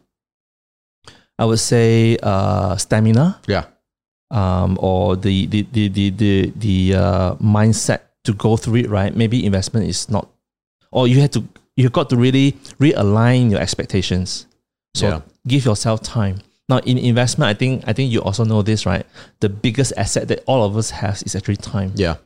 I 1.38 1.44
would 1.44 1.60
say 1.60 2.16
uh 2.22 2.76
stamina, 2.76 3.40
Yeah. 3.46 3.64
um, 4.30 4.78
or 4.80 5.16
the 5.16 5.46
the 5.46 5.62
the 5.72 5.88
the 5.88 6.10
the, 6.10 6.52
the 6.56 6.94
uh, 6.94 7.34
mindset 7.36 8.00
to 8.24 8.32
go 8.34 8.56
through 8.56 8.76
it, 8.76 8.88
right? 8.90 9.14
Maybe 9.16 9.44
investment 9.44 9.86
is 9.88 10.08
not, 10.08 10.28
or 10.92 11.08
you 11.08 11.20
have 11.20 11.30
to 11.32 11.44
you've 11.76 11.92
got 11.92 12.10
to 12.10 12.16
really 12.16 12.52
realign 12.80 13.50
your 13.50 13.60
expectations. 13.60 14.46
So 14.94 15.08
Yeah. 15.08 15.20
give 15.46 15.64
yourself 15.64 16.02
time. 16.02 16.38
Now 16.68 16.78
in 16.78 16.98
investment, 16.98 17.48
I 17.48 17.54
think 17.54 17.84
I 17.86 17.92
think 17.92 18.12
you 18.12 18.20
also 18.20 18.44
know 18.44 18.62
this, 18.62 18.86
right? 18.86 19.04
The 19.40 19.48
biggest 19.48 19.92
asset 19.96 20.28
that 20.28 20.42
all 20.46 20.64
of 20.64 20.76
us 20.76 20.90
have 20.90 21.22
is 21.26 21.34
actually 21.34 21.56
time. 21.56 21.92
Yeah. 21.96 22.16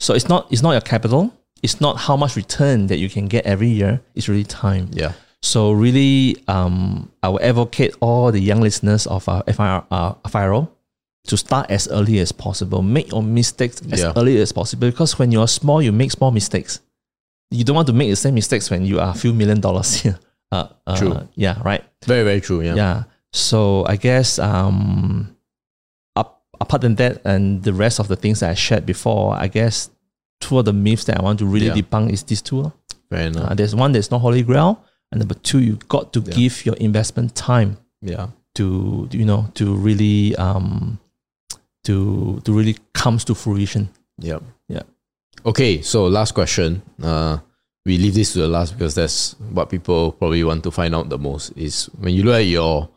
So 0.00 0.14
it's 0.14 0.28
not 0.28 0.46
it's 0.50 0.62
not 0.62 0.72
your 0.72 0.80
capital. 0.82 1.32
It's 1.62 1.80
not 1.80 1.96
how 1.96 2.16
much 2.16 2.36
return 2.36 2.86
that 2.88 2.98
you 2.98 3.08
can 3.08 3.26
get 3.26 3.44
every 3.46 3.68
year. 3.68 4.00
It's 4.14 4.28
really 4.28 4.44
time. 4.44 4.88
Yeah. 4.92 5.12
So 5.42 5.72
really, 5.72 6.36
um, 6.48 7.10
I 7.22 7.28
will 7.28 7.40
advocate 7.42 7.94
all 8.00 8.30
the 8.32 8.40
young 8.40 8.60
listeners 8.60 9.06
of 9.06 9.28
our 9.28 9.42
FIR, 9.46 9.84
uh, 9.90 10.14
FIRO 10.28 10.68
to 11.28 11.36
start 11.36 11.70
as 11.70 11.88
early 11.88 12.18
as 12.18 12.30
possible. 12.32 12.82
Make 12.82 13.10
your 13.10 13.22
mistakes 13.22 13.80
as 13.90 14.00
Yeah. 14.00 14.12
early 14.16 14.40
as 14.40 14.52
possible 14.52 14.88
because 14.90 15.18
when 15.18 15.32
you're 15.32 15.48
small, 15.48 15.80
you 15.82 15.92
make 15.92 16.10
small 16.12 16.30
mistakes. 16.30 16.80
You 17.50 17.64
don't 17.64 17.76
want 17.76 17.86
to 17.88 17.92
make 17.92 18.10
the 18.10 18.16
same 18.16 18.34
mistakes 18.34 18.70
when 18.70 18.84
you 18.84 18.98
are 19.00 19.10
a 19.10 19.14
few 19.14 19.32
million 19.32 19.60
dollars 19.60 19.94
here. 20.02 20.18
Uh, 20.52 20.68
uh, 20.86 20.96
True. 20.96 21.28
Yeah. 21.34 21.60
Right. 21.64 21.82
Very, 22.04 22.22
very 22.22 22.40
true. 22.40 22.60
Yeah. 22.62 22.76
Yeah. 22.76 23.02
So 23.32 23.84
I 23.88 23.96
guess 23.96 24.38
um, 24.38 25.36
up, 26.14 26.44
apart 26.60 26.82
than 26.82 26.94
that, 26.96 27.20
and 27.24 27.64
the 27.64 27.72
rest 27.74 27.98
of 27.98 28.06
the 28.06 28.14
things 28.14 28.38
that 28.40 28.50
I 28.50 28.54
shared 28.54 28.86
before, 28.86 29.34
I 29.34 29.48
guess 29.48 29.90
two 30.40 30.56
of 30.60 30.64
the 30.64 30.72
myths 30.72 31.02
that 31.06 31.18
I 31.18 31.22
want 31.22 31.40
to 31.40 31.46
really 31.46 31.66
Yeah. 31.66 31.74
debunk 31.74 32.12
is 32.12 32.22
these 32.22 32.42
two. 32.42 32.72
Fair 33.10 33.26
enough. 33.26 33.50
Uh, 33.50 33.54
there's 33.54 33.74
one 33.74 33.90
that's 33.90 34.12
not 34.12 34.20
holy 34.20 34.44
grail, 34.44 34.84
and 35.10 35.18
number 35.18 35.34
two, 35.34 35.58
you 35.58 35.80
got 35.88 36.12
to 36.12 36.20
Yeah. 36.20 36.32
give 36.32 36.64
your 36.64 36.76
investment 36.76 37.34
time 37.34 37.78
yeah. 38.00 38.28
to 38.54 39.08
you 39.10 39.24
know 39.24 39.50
to 39.54 39.74
really 39.74 40.36
um 40.36 41.00
to 41.84 42.40
to 42.44 42.52
really 42.52 42.76
comes 42.94 43.24
to 43.24 43.34
fruition. 43.34 43.88
Yeah. 44.18 44.38
Yeah. 44.68 44.82
Okay, 45.44 45.82
so 45.82 46.06
last 46.06 46.32
question. 46.32 46.82
Uh, 47.02 47.38
we 47.84 47.98
leave 47.98 48.14
this 48.14 48.32
to 48.32 48.40
the 48.40 48.48
last 48.48 48.72
because 48.72 48.94
that's 48.94 49.34
what 49.50 49.70
people 49.70 50.12
probably 50.12 50.42
want 50.42 50.64
to 50.64 50.70
find 50.70 50.94
out 50.94 51.08
the 51.08 51.18
most. 51.18 51.52
Is 51.56 51.86
when 51.98 52.14
you 52.14 52.24
look 52.24 52.34
at 52.34 52.46
your 52.46 52.88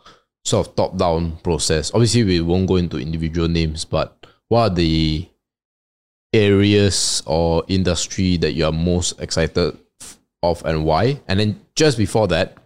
sort 0.44 0.68
of 0.68 0.76
top-down 0.76 1.38
process. 1.44 1.92
Obviously, 1.94 2.24
we 2.24 2.42
won't 2.42 2.68
go 2.68 2.78
into 2.78 2.98
individual 2.98 3.48
names, 3.48 3.86
but 3.86 4.26
what 4.48 4.72
are 4.72 4.76
the 4.76 5.28
areas 6.34 7.24
or 7.26 7.64
industry 7.68 8.38
that 8.38 8.54
you 8.54 8.66
are 8.66 8.72
most 8.72 9.20
excited 9.22 9.78
of 10.42 10.66
and 10.66 10.86
why? 10.86 11.22
And 11.28 11.40
then 11.40 11.62
just 11.76 11.98
before 11.98 12.28
that, 12.30 12.58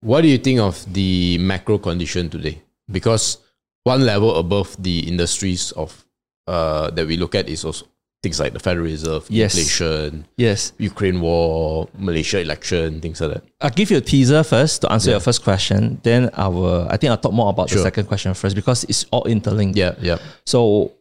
what 0.00 0.22
do 0.22 0.28
you 0.28 0.38
think 0.38 0.60
of 0.60 0.92
the 0.92 1.38
macro 1.38 1.78
condition 1.78 2.30
today? 2.30 2.62
Because 2.90 3.38
one 3.84 4.04
level 4.04 4.36
above 4.36 4.76
the 4.82 5.06
industries 5.08 5.72
of 5.72 6.04
uh, 6.46 6.90
that 6.90 7.06
we 7.06 7.16
look 7.16 7.34
at 7.34 7.48
is 7.48 7.64
also 7.64 7.86
things 8.22 8.40
like 8.40 8.52
the 8.52 8.58
Federal 8.58 8.84
Reserve, 8.84 9.26
Yes. 9.28 9.54
inflation, 9.56 10.26
Yes, 10.36 10.72
Ukraine 10.78 11.20
war, 11.20 11.88
Malaysia 11.96 12.40
election, 12.40 13.00
things 13.00 13.20
like 13.20 13.34
that. 13.34 13.44
I'll 13.60 13.70
give 13.70 13.90
you 13.90 13.98
a 13.98 14.00
teaser 14.00 14.42
first 14.42 14.82
to 14.82 14.92
answer 14.92 15.10
Yeah. 15.10 15.14
your 15.14 15.20
first 15.20 15.42
question. 15.44 16.00
Then 16.02 16.30
I 16.34 16.48
will. 16.48 16.86
I 16.90 16.96
think 16.96 17.10
I'll 17.10 17.16
talk 17.18 17.32
more 17.32 17.50
about 17.50 17.70
the 17.70 17.78
second 17.78 18.06
question 18.06 18.34
first 18.34 18.56
because 18.56 18.84
it's 18.84 19.06
all 19.12 19.24
interlinked. 19.24 19.76
Yeah, 19.78 19.94
yeah, 20.00 20.18
So 20.46 20.92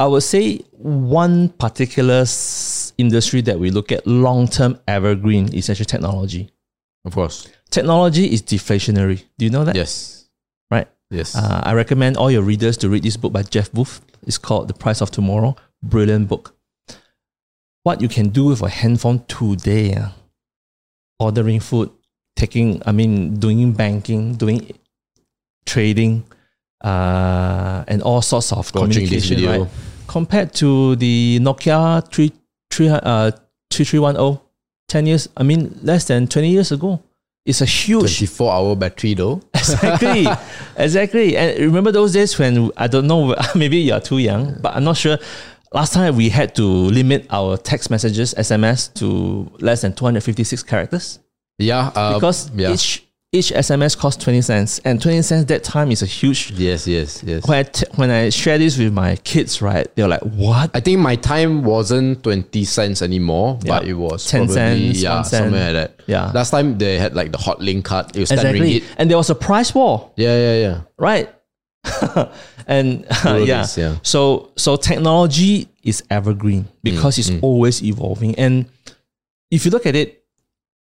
I 0.00 0.06
would 0.08 0.24
say 0.24 0.58
one 0.72 1.50
particular 1.50 2.24
industry 2.98 3.40
that 3.42 3.58
we 3.60 3.70
look 3.70 3.92
at 3.92 4.04
long 4.06 4.48
term 4.48 4.78
evergreen 4.88 5.52
is 5.54 5.70
actually 5.70 5.86
technology. 5.86 6.50
of 7.06 7.12
course. 7.14 7.46
Technology 7.70 8.32
is 8.32 8.40
deflationary. 8.42 9.22
Do 9.38 9.44
you 9.44 9.50
know 9.50 9.62
that? 9.64 9.76
Yes, 9.76 10.24
Right. 10.70 10.88
yes. 11.10 11.36
Uh, 11.36 11.60
I 11.62 11.74
recommend 11.74 12.16
all 12.16 12.30
your 12.30 12.42
readers 12.42 12.76
to 12.78 12.88
read 12.88 13.02
this 13.02 13.16
book 13.16 13.32
by 13.32 13.42
Jeff 13.42 13.70
Booth. 13.70 14.00
It's 14.26 14.38
called 14.38 14.68
The 14.68 14.74
Price 14.74 15.00
of 15.02 15.10
Tomorrow. 15.10 15.54
Brilliant 15.84 16.28
book. 16.28 16.54
what 17.84 18.00
you 18.00 18.08
can 18.08 18.30
do 18.30 18.46
with 18.46 18.62
a 18.62 18.68
handphone 18.68 19.22
today, 19.28 19.94
ah, 19.98 20.14
ordering 21.20 21.60
food, 21.60 21.90
taking, 22.34 22.82
I 22.86 22.92
mean, 22.92 23.38
doing 23.38 23.72
banking, 23.72 24.34
doing 24.34 24.72
trading, 25.66 26.24
uh, 26.82 27.84
and 27.86 28.02
all 28.02 28.22
sorts 28.22 28.52
of 28.52 28.74
Watching 28.74 29.06
communication, 29.06 29.44
right? 29.44 29.68
Compared 30.06 30.54
to 30.54 30.96
the 30.96 31.38
Nokia 31.42 32.10
3, 32.10 32.32
3, 32.70 32.88
uh, 32.88 33.30
3310, 33.70 34.40
10 34.88 35.06
years, 35.06 35.28
I 35.36 35.42
mean, 35.42 35.78
less 35.82 36.06
than 36.06 36.26
20 36.26 36.48
years 36.48 36.72
ago. 36.72 37.02
It's 37.44 37.60
a 37.60 37.66
huge 37.66 38.16
24 38.16 38.52
hour 38.52 38.76
battery 38.76 39.12
though. 39.12 39.42
exactly 39.54 40.26
exactly 40.76 41.36
and 41.36 41.58
remember 41.58 41.92
those 41.92 42.12
days 42.12 42.38
when 42.38 42.70
i 42.76 42.86
don't 42.86 43.06
know 43.06 43.34
maybe 43.54 43.78
you're 43.78 44.00
too 44.00 44.18
young 44.18 44.56
but 44.60 44.74
i'm 44.74 44.84
not 44.84 44.96
sure 44.96 45.18
last 45.74 45.92
time 45.92 46.16
we 46.16 46.28
had 46.30 46.54
to 46.54 46.62
limit 46.64 47.26
our 47.30 47.56
text 47.56 47.90
messages 47.90 48.32
sms 48.38 48.94
to 48.94 49.50
less 49.60 49.82
than 49.82 49.92
256 49.92 50.62
characters 50.62 51.18
Yeah. 51.58 51.90
Uh, 51.94 52.14
because 52.14 52.50
yeah. 52.54 52.72
each 52.72 53.04
each 53.32 53.50
sms 53.50 53.98
costs 53.98 54.22
20 54.22 54.42
cents 54.42 54.78
and 54.84 55.02
20 55.02 55.22
cents 55.22 55.44
that 55.46 55.64
time 55.64 55.90
is 55.90 56.02
a 56.02 56.06
huge 56.06 56.52
yes, 56.52 56.86
yes, 56.86 57.20
yes. 57.24 57.44
when 57.48 57.58
I, 57.58 57.62
t- 57.64 57.86
when 57.96 58.08
I 58.10 58.28
share 58.30 58.58
this 58.58 58.78
with 58.78 58.92
my 58.92 59.16
kids 59.16 59.60
right 59.60 59.88
they're 59.96 60.06
like 60.06 60.20
what 60.22 60.70
I 60.72 60.78
think 60.78 61.00
my 61.00 61.16
time 61.16 61.64
wasn't 61.64 62.22
20 62.22 62.62
cents 62.64 63.02
anymore, 63.02 63.58
but 63.66 63.86
it 63.88 63.94
was 63.94 64.24
10 64.30 64.46
probably, 64.46 64.54
cents, 64.54 65.02
yeah, 65.02 65.22
cent. 65.22 65.26
something 65.50 65.60
like 65.60 65.72
that. 65.72 66.00
Yeah. 66.06 66.30
Last 66.32 66.50
time 66.50 66.78
they 66.78 66.96
had 66.96 67.16
like 67.16 67.32
the 67.32 67.38
Hotlink 67.38 67.82
card. 67.84 68.16
It 68.16 68.20
was 68.20 68.28
10 68.28 68.38
exactly 68.38 68.60
ringgit. 68.80 68.84
and 68.98 69.10
there 69.10 69.16
was 69.18 69.30
a 69.30 69.34
price 69.34 69.74
war 69.74 70.12
Yeah, 70.16 70.36
yeah, 70.38 70.60
yeah. 70.60 70.80
right 70.96 71.33
and 72.66 73.06
uh, 73.10 73.30
All 73.30 73.40
yeah. 73.40 73.62
this, 73.62 73.78
yeah. 73.78 73.96
so 74.02 74.52
so 74.56 74.76
technology 74.76 75.68
is 75.82 76.02
evergreen 76.10 76.64
mm, 76.64 76.70
because 76.82 77.18
it's 77.18 77.30
mm. 77.30 77.42
always 77.42 77.82
evolving. 77.82 78.34
And 78.36 78.66
if 79.50 79.64
you 79.64 79.70
look 79.70 79.86
at 79.86 79.96
it 79.96 80.24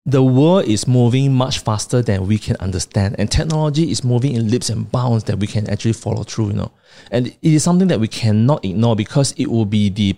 the 0.08 0.24
world 0.24 0.64
is 0.66 0.88
moving 0.88 1.34
much 1.34 1.60
faster 1.60 2.02
than 2.02 2.28
we 2.28 2.38
can 2.38 2.56
understand. 2.62 3.18
And 3.20 3.30
technology 3.30 3.92
is 3.92 4.06
moving 4.06 4.36
in 4.36 4.50
leaps 4.50 4.70
and 4.70 4.90
bounds 4.90 5.26
that 5.26 5.38
we 5.38 5.48
can 5.48 5.70
actually 5.70 5.94
follow 5.94 6.24
through 6.24 6.48
you 6.48 6.54
know. 6.54 6.72
And 7.12 7.28
it 7.28 7.38
is 7.42 7.62
something 7.64 7.90
that 7.90 8.00
we 8.00 8.08
cannot 8.08 8.64
ignore 8.64 8.96
because 8.96 9.34
it 9.34 9.52
will 9.52 9.66
be 9.66 9.90
the 9.90 10.16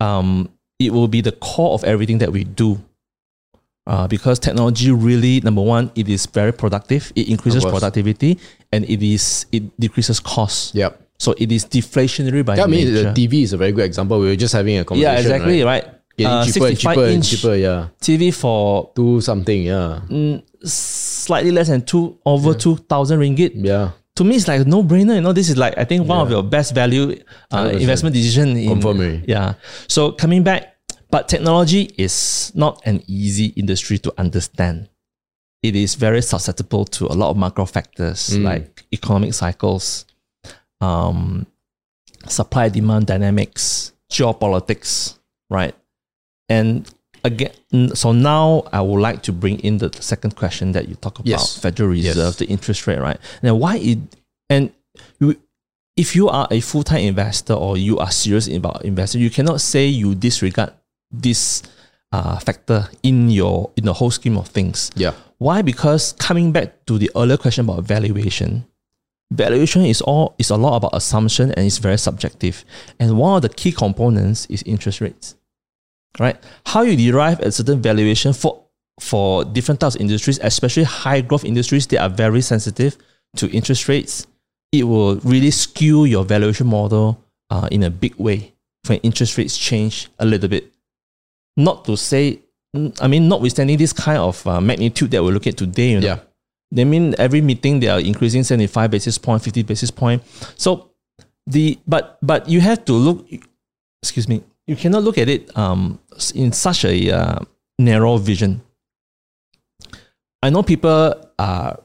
um 0.00 0.50
it 0.80 0.92
will 0.92 1.06
be 1.06 1.20
the 1.20 1.32
core 1.32 1.74
of 1.74 1.84
everything 1.84 2.18
that 2.18 2.32
we 2.32 2.42
do 2.42 2.80
uh, 3.86 4.06
because 4.08 4.38
technology 4.38 4.90
really 4.92 5.40
number 5.40 5.62
one 5.62 5.90
it 5.94 6.08
is 6.08 6.26
very 6.26 6.52
productive 6.52 7.12
it 7.16 7.28
increases 7.28 7.64
productivity 7.64 8.38
and 8.72 8.84
it 8.84 9.02
is 9.02 9.46
it 9.52 9.62
decreases 9.80 10.20
costs 10.20 10.74
Yep. 10.74 11.00
so 11.18 11.34
it 11.38 11.50
is 11.50 11.64
deflationary 11.64 12.44
by 12.44 12.56
Yeah, 12.56 12.64
I 12.64 12.66
mean, 12.66 12.92
nature. 12.92 13.12
the 13.12 13.26
TV 13.28 13.42
is 13.42 13.52
a 13.52 13.56
very 13.56 13.72
good 13.72 13.84
example. 13.84 14.20
We 14.20 14.26
were 14.28 14.36
just 14.36 14.52
having 14.54 14.78
a 14.78 14.84
conversation. 14.84 15.12
yeah, 15.14 15.20
exactly, 15.20 15.62
Right? 15.62 15.84
right. 15.84 15.94
Getting 16.16 16.32
Uh, 16.32 16.44
cheaper 16.44 16.66
and 16.66 16.78
cheaper 16.78 17.04
and 17.06 17.24
cheaper. 17.24 17.54
Yeah. 17.56 17.88
TV 18.00 18.30
for 18.34 18.90
Do 18.94 19.20
something. 19.22 19.62
Yeah. 19.64 20.00
mm, 20.08 20.42
slightly 20.64 21.50
less 21.50 21.68
than 21.68 21.82
two 21.82 22.18
over 22.26 22.52
two 22.54 22.76
thousand 22.76 23.20
ringgit. 23.20 23.52
Yeah. 23.56 23.90
To 24.16 24.24
me, 24.24 24.36
it's 24.36 24.46
like 24.48 24.66
no 24.66 24.82
brainer. 24.82 25.14
You 25.14 25.20
know, 25.22 25.32
this 25.32 25.48
is 25.48 25.56
like 25.56 25.78
I 25.78 25.84
think 25.84 26.06
one 26.06 26.18
of 26.20 26.28
your 26.30 26.42
best 26.42 26.74
value 26.74 27.16
uh, 27.52 27.70
investment 27.72 28.14
decision. 28.14 28.56
In, 28.56 28.84
already. 28.84 29.24
Yeah. 29.26 29.54
So 29.88 30.12
coming 30.12 30.42
back, 30.42 30.69
but 31.10 31.28
technology 31.28 31.92
is 31.96 32.52
not 32.54 32.80
an 32.86 33.02
easy 33.06 33.46
industry 33.56 33.98
to 33.98 34.12
understand. 34.18 34.88
It 35.62 35.76
is 35.76 35.94
very 35.94 36.22
susceptible 36.22 36.84
to 36.86 37.06
a 37.06 37.14
lot 37.14 37.30
of 37.30 37.36
macro 37.36 37.66
factors 37.66 38.30
Mm. 38.30 38.44
like 38.44 38.84
economic 38.92 39.34
cycles, 39.34 40.06
um, 40.80 41.46
supply 42.26 42.68
demand 42.68 43.06
dynamics, 43.06 43.92
geopolitics, 44.10 45.18
right? 45.50 45.74
And 46.48 46.88
again, 47.24 47.52
so 47.94 48.12
now 48.12 48.64
I 48.72 48.80
would 48.80 49.00
like 49.00 49.22
to 49.24 49.32
bring 49.32 49.58
in 49.60 49.78
the 49.78 49.90
second 50.00 50.36
question 50.36 50.72
that 50.72 50.88
you 50.88 50.94
talk 50.94 51.18
about 51.18 51.28
Yes. 51.28 51.58
Federal 51.58 51.94
Yes. 51.94 52.16
Reserve, 52.16 52.36
the 52.38 52.46
interest 52.46 52.86
rate, 52.86 52.98
right? 53.00 53.18
Now, 53.42 53.54
why 53.54 53.76
it 53.76 53.98
and 54.48 54.72
you, 55.20 55.38
if 55.96 56.16
you 56.16 56.28
are 56.28 56.48
a 56.50 56.60
full 56.60 56.82
time 56.82 57.00
investor 57.02 57.52
or 57.54 57.76
you 57.76 57.98
are 57.98 58.10
serious 58.10 58.48
about 58.48 58.84
investing, 58.84 59.20
you 59.20 59.30
cannot 59.30 59.60
say 59.60 59.86
you 59.86 60.14
disregard 60.14 60.72
this 61.10 61.62
uh, 62.12 62.38
factor 62.38 62.88
in 63.02 63.30
your 63.30 63.70
in 63.76 63.84
the 63.84 63.92
whole 63.92 64.10
scheme 64.10 64.36
of 64.36 64.48
things. 64.48 64.90
Yeah. 64.96 65.14
Why? 65.38 65.62
Because 65.62 66.12
coming 66.12 66.52
back 66.52 66.84
to 66.86 66.98
the 66.98 67.10
earlier 67.16 67.36
question 67.36 67.64
about 67.64 67.84
valuation, 67.84 68.66
valuation 69.30 69.84
is 69.84 70.00
all 70.00 70.34
is 70.38 70.50
a 70.50 70.56
lot 70.56 70.76
about 70.76 70.94
assumption 70.94 71.50
and 71.52 71.66
it's 71.66 71.78
very 71.78 71.98
subjective. 71.98 72.64
And 72.98 73.16
one 73.16 73.36
of 73.36 73.42
the 73.42 73.48
key 73.48 73.72
components 73.72 74.46
is 74.46 74.62
interest 74.64 75.00
rates. 75.00 75.36
Right? 76.18 76.36
How 76.66 76.82
you 76.82 76.96
derive 76.96 77.38
a 77.40 77.52
certain 77.52 77.80
valuation 77.80 78.32
for 78.32 78.64
for 78.98 79.44
different 79.44 79.80
types 79.80 79.94
of 79.94 80.00
industries, 80.00 80.38
especially 80.42 80.84
high 80.84 81.20
growth 81.22 81.44
industries, 81.44 81.86
they 81.86 81.96
are 81.96 82.10
very 82.10 82.42
sensitive 82.42 82.98
to 83.36 83.50
interest 83.50 83.88
rates. 83.88 84.26
It 84.72 84.84
will 84.84 85.16
really 85.16 85.50
skew 85.50 86.04
your 86.04 86.24
valuation 86.24 86.66
model 86.66 87.24
uh, 87.48 87.68
in 87.70 87.82
a 87.82 87.90
big 87.90 88.14
way 88.16 88.52
when 88.86 88.98
interest 88.98 89.38
rates 89.38 89.56
change 89.56 90.08
a 90.18 90.26
little 90.26 90.48
bit. 90.48 90.72
Not 91.64 91.84
to 91.84 91.96
say, 91.96 92.40
I 93.00 93.06
mean, 93.08 93.28
notwithstanding 93.28 93.76
this 93.78 93.92
kind 93.92 94.18
of 94.18 94.46
uh, 94.46 94.60
magnitude 94.60 95.10
that 95.12 95.22
we 95.22 95.30
look 95.32 95.46
at 95.46 95.56
today, 95.56 95.90
you 95.92 96.00
know, 96.00 96.06
Yeah. 96.06 96.18
they 96.72 96.84
mean 96.84 97.14
every 97.18 97.40
meeting 97.40 97.80
they 97.80 97.88
are 97.88 98.00
increasing 98.00 98.44
75 98.44 98.90
basis 98.90 99.18
point, 99.18 99.42
50 99.42 99.62
basis 99.64 99.90
point. 99.90 100.22
So 100.56 100.90
the 101.46 101.78
but 101.86 102.16
but 102.22 102.48
you 102.48 102.60
have 102.60 102.84
to 102.86 102.92
look 102.92 103.26
excuse 104.02 104.28
me, 104.28 104.42
you 104.66 104.76
cannot 104.76 105.02
look 105.02 105.18
at 105.18 105.28
it 105.28 105.50
um 105.58 105.98
in 106.34 106.52
such 106.52 106.84
a 106.84 106.94
uh, 107.10 107.38
narrow 107.78 108.16
vision. 108.18 108.62
I 110.42 110.50
know 110.50 110.62
people 110.62 111.14
are 111.38 111.78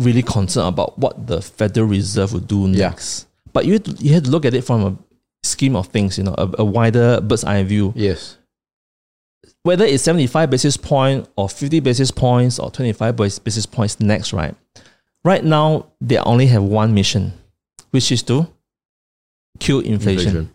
really 0.00 0.22
concerned 0.22 0.68
about 0.68 0.98
what 0.98 1.26
the 1.26 1.40
Federal 1.40 1.86
Reserve 1.88 2.32
will 2.32 2.40
do 2.40 2.68
Yeah. 2.70 2.90
next. 2.90 3.26
But 3.52 3.64
you 3.64 3.72
have 3.74 3.82
to, 3.84 3.90
you 4.04 4.12
have 4.14 4.24
to 4.24 4.30
look 4.30 4.44
at 4.44 4.54
it 4.54 4.62
from 4.64 4.84
a 4.84 4.92
scheme 5.42 5.74
of 5.76 5.86
things, 5.88 6.18
you 6.18 6.24
know, 6.24 6.34
a, 6.36 6.50
a 6.58 6.64
wider 6.64 7.20
bird's 7.20 7.44
eye 7.44 7.62
view 7.64 7.92
Yes. 7.96 8.36
Whether 9.66 9.84
it's 9.84 10.04
75 10.04 10.48
basis 10.48 10.76
point 10.76 11.28
or 11.34 11.48
50 11.48 11.80
basis 11.80 12.12
points 12.12 12.60
or 12.60 12.70
25 12.70 13.16
basis 13.16 13.66
points 13.66 13.98
next, 13.98 14.32
right? 14.32 14.54
Right 15.24 15.44
now, 15.44 15.86
they 16.00 16.18
only 16.18 16.46
have 16.46 16.62
one 16.62 16.94
mission, 16.94 17.32
which 17.90 18.12
is 18.12 18.22
to 18.24 18.46
kill 19.58 19.80
inflation. 19.80 20.28
Inflation. 20.28 20.50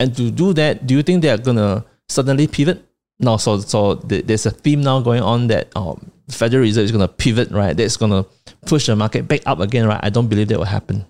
And 0.00 0.16
to 0.16 0.30
do 0.30 0.54
that, 0.54 0.86
do 0.86 0.94
you 0.94 1.02
think 1.02 1.20
they 1.20 1.28
are 1.28 1.36
going 1.36 1.58
to 1.58 1.84
suddenly 2.08 2.46
pivot? 2.46 2.82
No, 3.20 3.36
so 3.36 3.60
so 3.60 3.96
th- 3.96 4.24
there's 4.24 4.46
a 4.46 4.50
theme 4.50 4.80
now 4.80 5.00
going 5.00 5.22
on 5.22 5.48
that 5.48 5.68
um, 5.76 6.10
Federal 6.30 6.62
Reserve 6.62 6.84
is 6.84 6.90
going 6.90 7.06
to 7.06 7.12
pivot, 7.12 7.50
right? 7.50 7.76
That's 7.76 7.98
going 7.98 8.12
to 8.12 8.26
push 8.66 8.86
the 8.86 8.96
market 8.96 9.28
back 9.28 9.42
up 9.44 9.60
again, 9.60 9.86
right? 9.86 10.00
I 10.02 10.08
don't 10.08 10.28
believe 10.28 10.48
that 10.48 10.58
will 10.58 10.64
happen. 10.64 11.04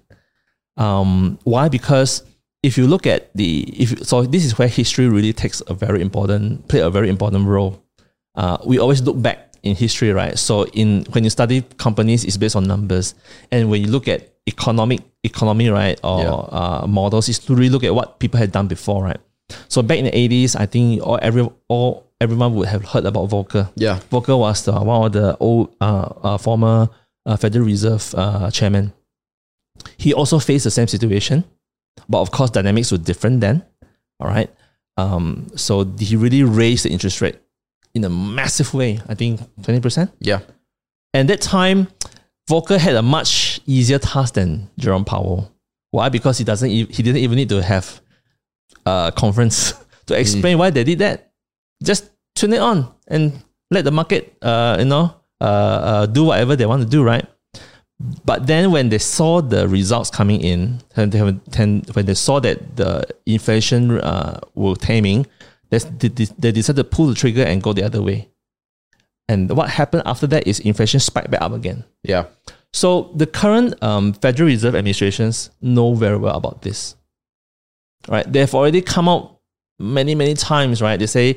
Um, 0.76 1.38
why? 1.44 1.68
Because 1.68 2.24
if 2.64 2.78
you 2.78 2.86
look 2.88 3.04
at 3.06 3.20
the 3.34 3.48
if 3.82 3.88
so, 4.10 4.22
this 4.34 4.44
is 4.48 4.56
where 4.58 4.68
history 4.68 5.06
really 5.16 5.32
takes 5.32 5.62
a 5.68 5.74
very 5.84 6.00
important 6.00 6.66
play 6.68 6.80
a 6.80 6.90
very 6.90 7.08
important 7.08 7.46
role. 7.46 7.72
Uh, 8.40 8.56
we 8.66 8.78
always 8.78 9.00
look 9.06 9.20
back 9.20 9.38
in 9.62 9.76
history, 9.76 10.10
right? 10.12 10.38
So 10.38 10.64
in 10.72 11.04
when 11.12 11.22
you 11.24 11.30
study 11.30 11.62
companies, 11.76 12.24
it's 12.24 12.36
based 12.36 12.56
on 12.56 12.64
numbers, 12.66 13.14
and 13.52 13.70
when 13.70 13.80
you 13.82 13.88
look 13.88 14.08
at 14.08 14.20
economic 14.46 15.00
economy, 15.22 15.68
right, 15.70 15.98
or 16.02 16.20
Yeah. 16.20 16.32
uh, 16.58 16.86
models, 16.88 17.28
is 17.28 17.38
to 17.46 17.54
really 17.54 17.70
look 17.74 17.84
at 17.84 17.94
what 17.94 18.18
people 18.18 18.38
had 18.40 18.50
done 18.52 18.66
before, 18.66 19.04
right? 19.04 19.20
So 19.68 19.82
back 19.82 19.98
in 19.98 20.04
the 20.08 20.16
eighties, 20.16 20.56
I 20.56 20.66
think 20.66 21.02
all 21.06 21.18
every 21.22 21.48
all 21.68 22.04
everyone 22.20 22.54
would 22.56 22.68
have 22.68 22.84
heard 22.92 23.04
about 23.06 23.28
Volcker. 23.30 23.68
Yeah. 23.76 24.00
Volcker 24.10 24.36
was 24.38 24.64
the, 24.64 24.72
one 24.72 25.06
of 25.06 25.12
the 25.12 25.36
old 25.38 25.74
uh, 25.80 26.08
uh, 26.22 26.38
former 26.38 26.88
uh, 27.26 27.36
Federal 27.36 27.66
Reserve 27.66 28.14
uh, 28.16 28.50
chairman. 28.50 28.92
He 29.96 30.14
also 30.14 30.38
faced 30.38 30.64
the 30.64 30.70
same 30.70 30.86
situation, 30.88 31.44
but 32.08 32.20
of 32.20 32.30
course 32.30 32.50
dynamics 32.50 32.92
were 32.92 32.98
different 32.98 33.40
then. 33.40 33.64
All 34.20 34.28
right, 34.28 34.50
um, 34.96 35.48
so 35.56 35.84
he 35.98 36.16
really 36.16 36.42
raised 36.42 36.84
the 36.84 36.90
interest 36.90 37.20
rate 37.20 37.38
in 37.94 38.04
a 38.04 38.10
massive 38.10 38.72
way. 38.74 39.00
I 39.08 39.14
think 39.14 39.40
twenty 39.62 39.80
percent. 39.80 40.10
Yeah. 40.20 40.40
And 41.12 41.28
that 41.28 41.40
time, 41.40 41.88
Volcker 42.50 42.78
had 42.78 42.96
a 42.96 43.02
much 43.02 43.60
easier 43.66 43.98
task 43.98 44.34
than 44.34 44.68
Jerome 44.78 45.04
Powell. 45.04 45.52
Why? 45.90 46.08
Because 46.08 46.38
he 46.38 46.44
doesn't. 46.44 46.70
He 46.70 46.84
didn't 46.84 47.18
even 47.18 47.36
need 47.36 47.48
to 47.50 47.62
have 47.62 48.00
a 48.86 49.12
conference 49.14 49.74
to 50.06 50.18
explain 50.18 50.58
why 50.58 50.70
they 50.70 50.84
did 50.84 50.98
that. 50.98 51.32
Just 51.82 52.10
turn 52.34 52.52
it 52.52 52.60
on 52.60 52.92
and 53.08 53.32
let 53.70 53.84
the 53.84 53.90
market, 53.90 54.36
uh, 54.42 54.76
you 54.78 54.84
know, 54.84 55.14
uh, 55.40 55.44
uh, 55.44 56.06
do 56.06 56.24
whatever 56.24 56.56
they 56.56 56.66
want 56.66 56.82
to 56.82 56.88
do, 56.88 57.02
right? 57.02 57.26
But 58.24 58.46
then 58.46 58.72
when 58.72 58.88
they 58.88 58.98
saw 58.98 59.40
the 59.40 59.68
results 59.68 60.10
coming 60.10 60.40
in, 60.40 60.80
and 60.96 61.12
they 61.12 61.18
have, 61.18 61.40
and 61.56 61.88
when 61.90 62.06
they 62.06 62.14
saw 62.14 62.40
that 62.40 62.76
the 62.76 63.06
inflation 63.24 64.00
uh, 64.00 64.40
were 64.54 64.74
taming, 64.74 65.26
they, 65.70 65.78
they, 65.78 66.26
they 66.38 66.52
decided 66.52 66.82
to 66.82 66.84
pull 66.84 67.06
the 67.06 67.14
trigger 67.14 67.42
and 67.42 67.62
go 67.62 67.72
the 67.72 67.84
other 67.84 68.02
way. 68.02 68.28
And 69.28 69.50
what 69.56 69.70
happened 69.70 70.02
after 70.04 70.26
that 70.26 70.46
is 70.46 70.60
inflation 70.60 71.00
spiked 71.00 71.30
back 71.30 71.40
up 71.40 71.52
again. 71.52 71.84
Yeah. 72.02 72.26
So 72.72 73.12
the 73.14 73.26
current 73.26 73.82
um, 73.82 74.12
Federal 74.12 74.48
Reserve 74.48 74.74
administrations 74.74 75.50
know 75.62 75.94
very 75.94 76.18
well 76.18 76.36
about 76.36 76.62
this. 76.62 76.96
Right? 78.08 78.30
They've 78.30 78.54
already 78.54 78.82
come 78.82 79.08
out 79.08 79.40
many 79.78 80.14
many 80.14 80.34
times, 80.34 80.82
right? 80.82 80.98
They 80.98 81.06
say 81.06 81.36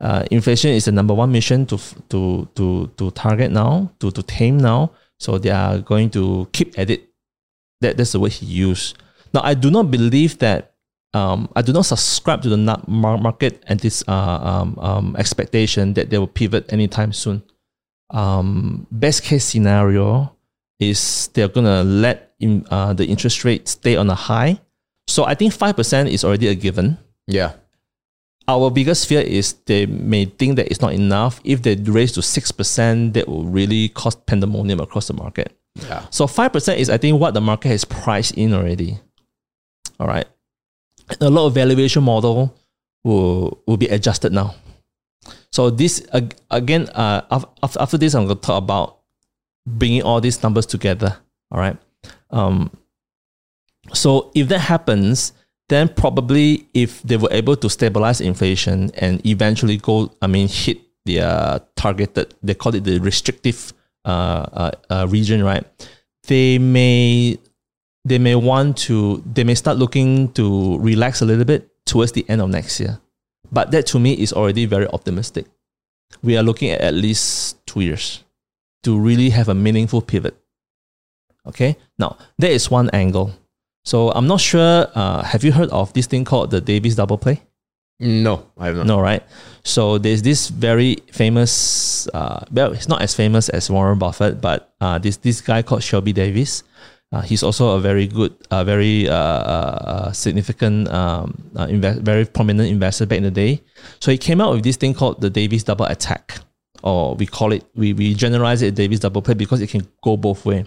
uh, 0.00 0.24
inflation 0.30 0.70
is 0.70 0.84
the 0.84 0.92
number 0.92 1.14
one 1.14 1.32
mission 1.32 1.66
to 1.66 1.78
to 2.10 2.48
to 2.54 2.86
to 2.96 3.10
target 3.12 3.50
now, 3.50 3.90
to 3.98 4.10
to 4.10 4.22
tame 4.22 4.58
now. 4.58 4.92
So 5.24 5.40
they 5.40 5.48
are 5.48 5.80
going 5.80 6.10
to 6.10 6.46
keep 6.52 6.78
at 6.78 6.92
it. 6.92 7.08
That 7.80 7.96
that's 7.96 8.12
the 8.12 8.20
word 8.20 8.36
he 8.36 8.44
used. 8.44 9.00
Now 9.32 9.40
I 9.40 9.56
do 9.56 9.72
not 9.72 9.90
believe 9.90 10.38
that. 10.44 10.76
Um, 11.14 11.46
I 11.54 11.62
do 11.62 11.72
not 11.72 11.86
subscribe 11.86 12.42
to 12.42 12.48
the 12.50 12.58
market 12.58 13.62
and 13.68 13.78
this 13.78 14.02
uh, 14.08 14.40
um, 14.42 14.76
um, 14.82 15.14
expectation 15.14 15.94
that 15.94 16.10
they 16.10 16.18
will 16.18 16.26
pivot 16.26 16.66
anytime 16.72 17.12
soon. 17.14 17.46
Um, 18.10 18.88
best 18.90 19.22
case 19.22 19.44
scenario 19.44 20.34
is 20.80 21.30
they're 21.32 21.46
gonna 21.46 21.84
let 21.84 22.34
in, 22.40 22.66
uh, 22.68 22.94
the 22.94 23.06
interest 23.06 23.44
rate 23.44 23.68
stay 23.68 23.94
on 23.94 24.10
a 24.10 24.18
high. 24.18 24.58
So 25.06 25.22
I 25.22 25.38
think 25.38 25.54
five 25.54 25.76
percent 25.76 26.08
is 26.08 26.24
already 26.24 26.48
a 26.48 26.54
given. 26.58 26.98
Yeah. 27.30 27.62
Our 28.46 28.70
biggest 28.70 29.06
fear 29.08 29.20
is 29.20 29.54
they 29.64 29.86
may 29.86 30.26
think 30.26 30.56
that 30.56 30.68
it's 30.68 30.80
not 30.80 30.92
enough. 30.92 31.40
If 31.44 31.62
they 31.62 31.76
raise 31.76 32.12
to 32.12 32.22
six 32.22 32.52
percent, 32.52 33.14
that 33.14 33.26
will 33.26 33.44
really 33.44 33.88
cause 33.88 34.14
pandemonium 34.14 34.80
across 34.80 35.06
the 35.06 35.14
market. 35.14 35.56
Yeah. 35.76 36.06
So 36.10 36.26
five 36.26 36.52
percent 36.52 36.78
is 36.78 36.90
I 36.90 36.98
think 36.98 37.18
what 37.20 37.34
the 37.34 37.40
market 37.40 37.68
has 37.68 37.84
priced 37.84 38.34
in 38.34 38.52
already. 38.52 38.98
All 39.98 40.06
right. 40.06 40.26
A 41.20 41.30
lot 41.30 41.46
of 41.46 41.54
valuation 41.54 42.02
model 42.02 42.54
will 43.02 43.62
will 43.66 43.76
be 43.78 43.86
adjusted 43.86 44.32
now. 44.32 44.54
So 45.52 45.70
this 45.70 46.06
again, 46.50 46.88
uh, 46.90 47.22
af- 47.30 47.46
af- 47.62 47.76
after 47.80 47.96
this, 47.96 48.14
I'm 48.14 48.26
going 48.26 48.36
to 48.36 48.42
talk 48.42 48.58
about 48.62 48.98
bringing 49.66 50.02
all 50.02 50.20
these 50.20 50.42
numbers 50.42 50.66
together. 50.66 51.16
All 51.50 51.60
right. 51.60 51.78
Um, 52.30 52.70
so 53.92 54.30
if 54.34 54.48
that 54.48 54.58
happens, 54.60 55.32
then 55.68 55.88
probably 55.88 56.66
if 56.74 57.02
they 57.02 57.16
were 57.16 57.32
able 57.32 57.56
to 57.56 57.70
stabilize 57.70 58.20
inflation 58.20 58.90
and 58.94 59.24
eventually 59.26 59.78
go, 59.78 60.12
I 60.20 60.26
mean, 60.26 60.48
hit 60.48 60.78
their 61.04 61.60
targeted, 61.76 62.34
they 62.42 62.54
call 62.54 62.74
it 62.74 62.84
the 62.84 62.98
restrictive 62.98 63.72
uh, 64.04 64.46
uh, 64.52 64.70
uh, 64.90 65.06
region, 65.08 65.42
right? 65.42 65.64
They 66.26 66.58
may 66.58 67.38
they 68.04 68.18
may 68.18 68.34
want 68.34 68.76
to 68.76 69.22
they 69.24 69.44
may 69.44 69.54
start 69.54 69.78
looking 69.78 70.32
to 70.32 70.78
relax 70.78 71.22
a 71.22 71.24
little 71.24 71.44
bit 71.44 71.70
towards 71.86 72.12
the 72.12 72.24
end 72.28 72.40
of 72.40 72.50
next 72.50 72.80
year. 72.80 73.00
But 73.50 73.70
that 73.70 73.86
to 73.88 73.98
me 73.98 74.12
is 74.12 74.32
already 74.32 74.66
very 74.66 74.86
optimistic. 74.88 75.46
We 76.22 76.36
are 76.36 76.42
looking 76.42 76.70
at 76.70 76.80
at 76.80 76.94
least 76.94 77.66
two 77.66 77.80
years 77.80 78.24
to 78.82 78.98
really 78.98 79.30
have 79.30 79.48
a 79.48 79.54
meaningful 79.54 80.02
pivot. 80.02 80.36
Okay, 81.46 81.76
now 81.98 82.16
there 82.38 82.52
is 82.52 82.70
one 82.70 82.88
angle. 82.90 83.32
So 83.84 84.10
I'm 84.12 84.26
not 84.26 84.40
sure. 84.40 84.88
Uh, 84.94 85.22
have 85.22 85.44
you 85.44 85.52
heard 85.52 85.70
of 85.70 85.92
this 85.92 86.06
thing 86.06 86.24
called 86.24 86.50
the 86.50 86.60
Davis 86.60 86.94
double 86.94 87.18
play? 87.18 87.42
No, 88.00 88.50
I 88.58 88.66
have 88.66 88.76
not. 88.76 88.86
No, 88.86 89.00
right? 89.00 89.22
So 89.62 89.98
there's 89.98 90.22
this 90.22 90.48
very 90.48 90.96
famous. 91.12 92.08
Uh, 92.08 92.44
well, 92.50 92.72
it's 92.72 92.88
not 92.88 93.02
as 93.02 93.14
famous 93.14 93.48
as 93.48 93.70
Warren 93.70 93.98
Buffett, 93.98 94.40
but 94.40 94.74
uh, 94.80 94.98
this 94.98 95.16
this 95.18 95.40
guy 95.40 95.62
called 95.62 95.82
Shelby 95.82 96.12
Davis. 96.12 96.64
Uh, 97.12 97.20
he's 97.20 97.44
also 97.44 97.76
a 97.76 97.80
very 97.80 98.08
good, 98.08 98.34
uh, 98.50 98.64
very 98.64 99.08
uh, 99.08 99.14
uh, 99.14 100.12
significant, 100.12 100.88
um, 100.88 101.48
uh, 101.56 101.66
invest, 101.70 102.00
very 102.00 102.24
prominent 102.24 102.68
investor 102.68 103.06
back 103.06 103.18
in 103.18 103.22
the 103.22 103.30
day. 103.30 103.62
So 104.00 104.10
he 104.10 104.18
came 104.18 104.40
out 104.40 104.52
with 104.52 104.64
this 104.64 104.76
thing 104.76 104.94
called 104.94 105.20
the 105.20 105.30
Davis 105.30 105.62
double 105.62 105.84
attack, 105.84 106.40
or 106.84 107.14
we 107.16 107.24
call 107.26 107.50
it, 107.52 107.64
we, 107.74 107.94
we 107.94 108.14
generalize 108.14 108.60
it 108.62 108.74
Davis 108.74 109.00
double 109.00 109.22
play 109.22 109.32
because 109.34 109.60
it 109.62 109.70
can 109.70 109.88
go 110.02 110.16
both 110.16 110.44
way. 110.44 110.66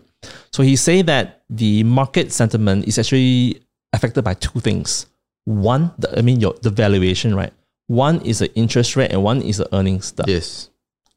So 0.52 0.64
he 0.64 0.76
say 0.76 1.04
that 1.04 1.44
the 1.50 1.84
market 1.84 2.32
sentiment 2.34 2.88
is 2.88 2.98
actually 2.98 3.62
affected 3.94 4.24
by 4.24 4.34
two 4.34 4.60
things. 4.60 5.06
One, 5.46 5.92
the, 6.00 6.18
I 6.18 6.22
mean, 6.24 6.40
your 6.42 6.56
the 6.62 6.72
valuation, 6.72 7.36
right? 7.36 7.54
One 7.86 8.20
is 8.22 8.40
the 8.40 8.54
interest 8.56 8.96
rate, 8.98 9.12
and 9.12 9.24
one 9.24 9.42
is 9.42 9.58
the 9.58 9.74
earnings 9.74 10.08
stuff. 10.08 10.28
Yes. 10.28 10.70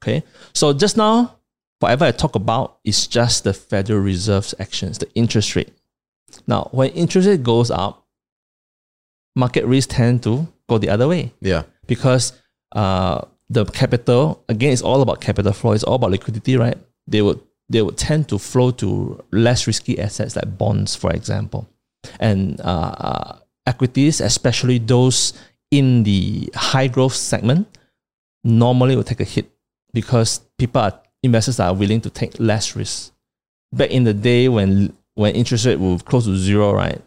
Okay. 0.03 0.23
So 0.53 0.73
just 0.73 0.97
now, 0.97 1.37
whatever 1.81 2.05
I 2.05 2.13
talk 2.13 2.37
about 2.37 2.79
is 2.85 3.07
just 3.07 3.43
the 3.45 3.55
Federal 3.55 4.01
Reserve's 4.01 4.55
actions, 4.61 4.99
the 4.99 5.13
interest 5.15 5.57
rate. 5.57 5.73
Now, 6.47 6.69
when 6.73 6.91
interest 6.91 7.27
rate 7.27 7.43
goes 7.43 7.71
up, 7.71 8.07
market 9.35 9.65
risks 9.65 9.95
tend 9.95 10.23
to 10.25 10.47
go 10.69 10.79
the 10.79 10.91
other 10.91 11.09
way 11.09 11.33
Yeah. 11.41 11.63
because 11.87 12.35
uh, 12.73 13.23
the 13.51 13.65
capital 13.67 14.43
again 14.49 14.73
it's 14.73 14.81
all 14.83 15.03
about 15.03 15.21
capital 15.21 15.53
flow. 15.53 15.73
It's 15.73 15.85
all 15.85 15.97
about 15.97 16.13
liquidity, 16.13 16.57
right? 16.57 16.79
They 17.07 17.21
would 17.23 17.41
they 17.69 17.83
would 17.83 17.97
tend 17.99 18.29
to 18.29 18.39
flow 18.39 18.71
to 18.73 19.23
less 19.33 19.67
risky 19.67 19.99
assets 19.99 20.37
like 20.37 20.57
bonds, 20.57 20.95
for 20.97 21.11
example, 21.13 21.69
and 22.19 22.61
uh, 22.61 22.95
uh, 22.99 23.39
equities, 23.67 24.21
especially 24.21 24.79
those 24.79 25.33
in 25.71 26.03
the 26.05 26.51
high 26.55 26.89
growth 26.89 27.15
segment, 27.15 27.67
normally 28.45 28.97
will 28.97 29.05
take 29.05 29.21
a 29.21 29.25
hit 29.25 29.51
because 29.93 30.41
people 30.59 30.81
are 30.81 31.01
investors 31.23 31.61
are 31.61 31.75
willing 31.75 32.01
to 32.01 32.11
take 32.11 32.39
less 32.41 32.75
risk. 32.77 33.13
Back 33.73 33.91
in 33.91 34.05
the 34.05 34.15
day 34.15 34.49
when 34.49 34.93
when 35.15 35.35
interest 35.35 35.67
rate 35.67 35.79
were 35.79 35.99
close 35.99 36.25
to 36.25 36.37
zero, 36.37 36.73
right? 36.73 37.01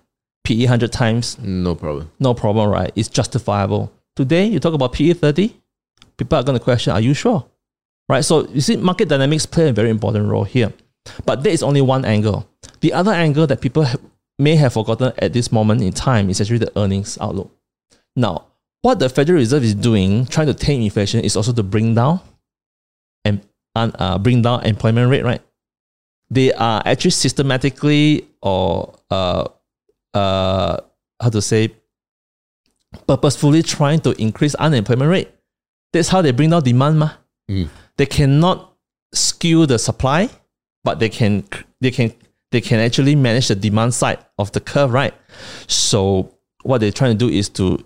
PE 0.45 0.65
hundred 0.65 0.91
times, 0.91 1.37
No 1.39 1.73
problem. 1.75 2.11
no 2.19 2.33
problem, 2.33 2.69
right? 2.69 2.91
It's 2.95 3.07
justifiable. 3.09 3.91
Today, 4.15 4.45
you 4.45 4.59
talk 4.59 4.73
about 4.73 4.93
PE 4.93 5.13
30, 5.13 5.55
people 6.23 6.37
are 6.37 6.43
going 6.43 6.57
to 6.57 6.63
question, 6.63 6.93
are 6.93 7.01
you 7.01 7.13
sure? 7.13 7.45
Right? 8.09 8.23
So 8.23 8.47
you 8.47 8.61
see, 8.61 8.77
market 8.77 9.09
dynamics 9.09 9.45
play 9.45 9.69
a 9.69 9.73
very 9.73 9.89
important 9.89 10.27
role 10.27 10.43
here. 10.43 10.73
But 11.25 11.43
that 11.43 11.49
is 11.49 11.63
only 11.63 11.81
one 11.81 12.05
angle. 12.05 12.47
The 12.81 12.93
other 12.93 13.11
angle 13.11 13.47
that 13.47 13.61
people 13.61 13.85
ha- 13.85 13.97
may 14.39 14.55
have 14.55 14.73
forgotten 14.73 15.13
at 15.17 15.33
this 15.33 15.51
moment 15.51 15.81
in 15.81 15.93
time 15.93 16.29
is 16.29 16.41
actually 16.41 16.59
the 16.59 16.71
earnings 16.77 17.17
outlook. 17.19 17.51
Now, 18.15 18.45
what 18.81 18.99
the 18.99 19.09
Federal 19.09 19.39
Reserve 19.39 19.63
is 19.63 19.75
doing, 19.75 20.25
trying 20.25 20.47
to 20.47 20.53
tame 20.53 20.81
inflation, 20.81 21.21
is 21.21 21.35
also 21.35 21.53
to 21.53 21.63
bring 21.63 21.95
down 21.95 22.19
and 23.25 23.41
uh, 23.75 24.17
bring 24.17 24.41
down 24.41 24.63
employment 24.65 25.09
rate, 25.09 25.23
right? 25.23 25.41
They 26.29 26.53
are 26.53 26.81
actually 26.85 27.11
systematically 27.11 28.27
or 28.41 28.93
uh, 29.09 29.47
uh, 30.13 30.77
how 31.21 31.29
to 31.29 31.41
say 31.41 31.69
purposefully 33.07 33.63
trying 33.63 33.99
to 34.01 34.11
increase 34.21 34.55
unemployment 34.55 35.09
rate. 35.09 35.31
That's 35.93 36.09
how 36.09 36.21
they 36.21 36.31
bring 36.31 36.49
down 36.49 36.63
demand. 36.63 36.99
Ma. 36.99 37.11
Mm. 37.49 37.69
They 37.97 38.05
cannot 38.05 38.73
skew 39.13 39.65
the 39.65 39.79
supply, 39.79 40.29
but 40.83 40.99
they 40.99 41.09
can 41.09 41.43
they 41.79 41.91
can 41.91 42.11
they 42.51 42.61
can 42.61 42.79
actually 42.79 43.15
manage 43.15 43.47
the 43.47 43.55
demand 43.55 43.93
side 43.93 44.19
of 44.37 44.51
the 44.51 44.59
curve, 44.59 44.91
right? 44.91 45.13
So 45.67 46.33
what 46.63 46.79
they're 46.79 46.91
trying 46.91 47.17
to 47.17 47.17
do 47.17 47.29
is 47.29 47.49
to 47.49 47.83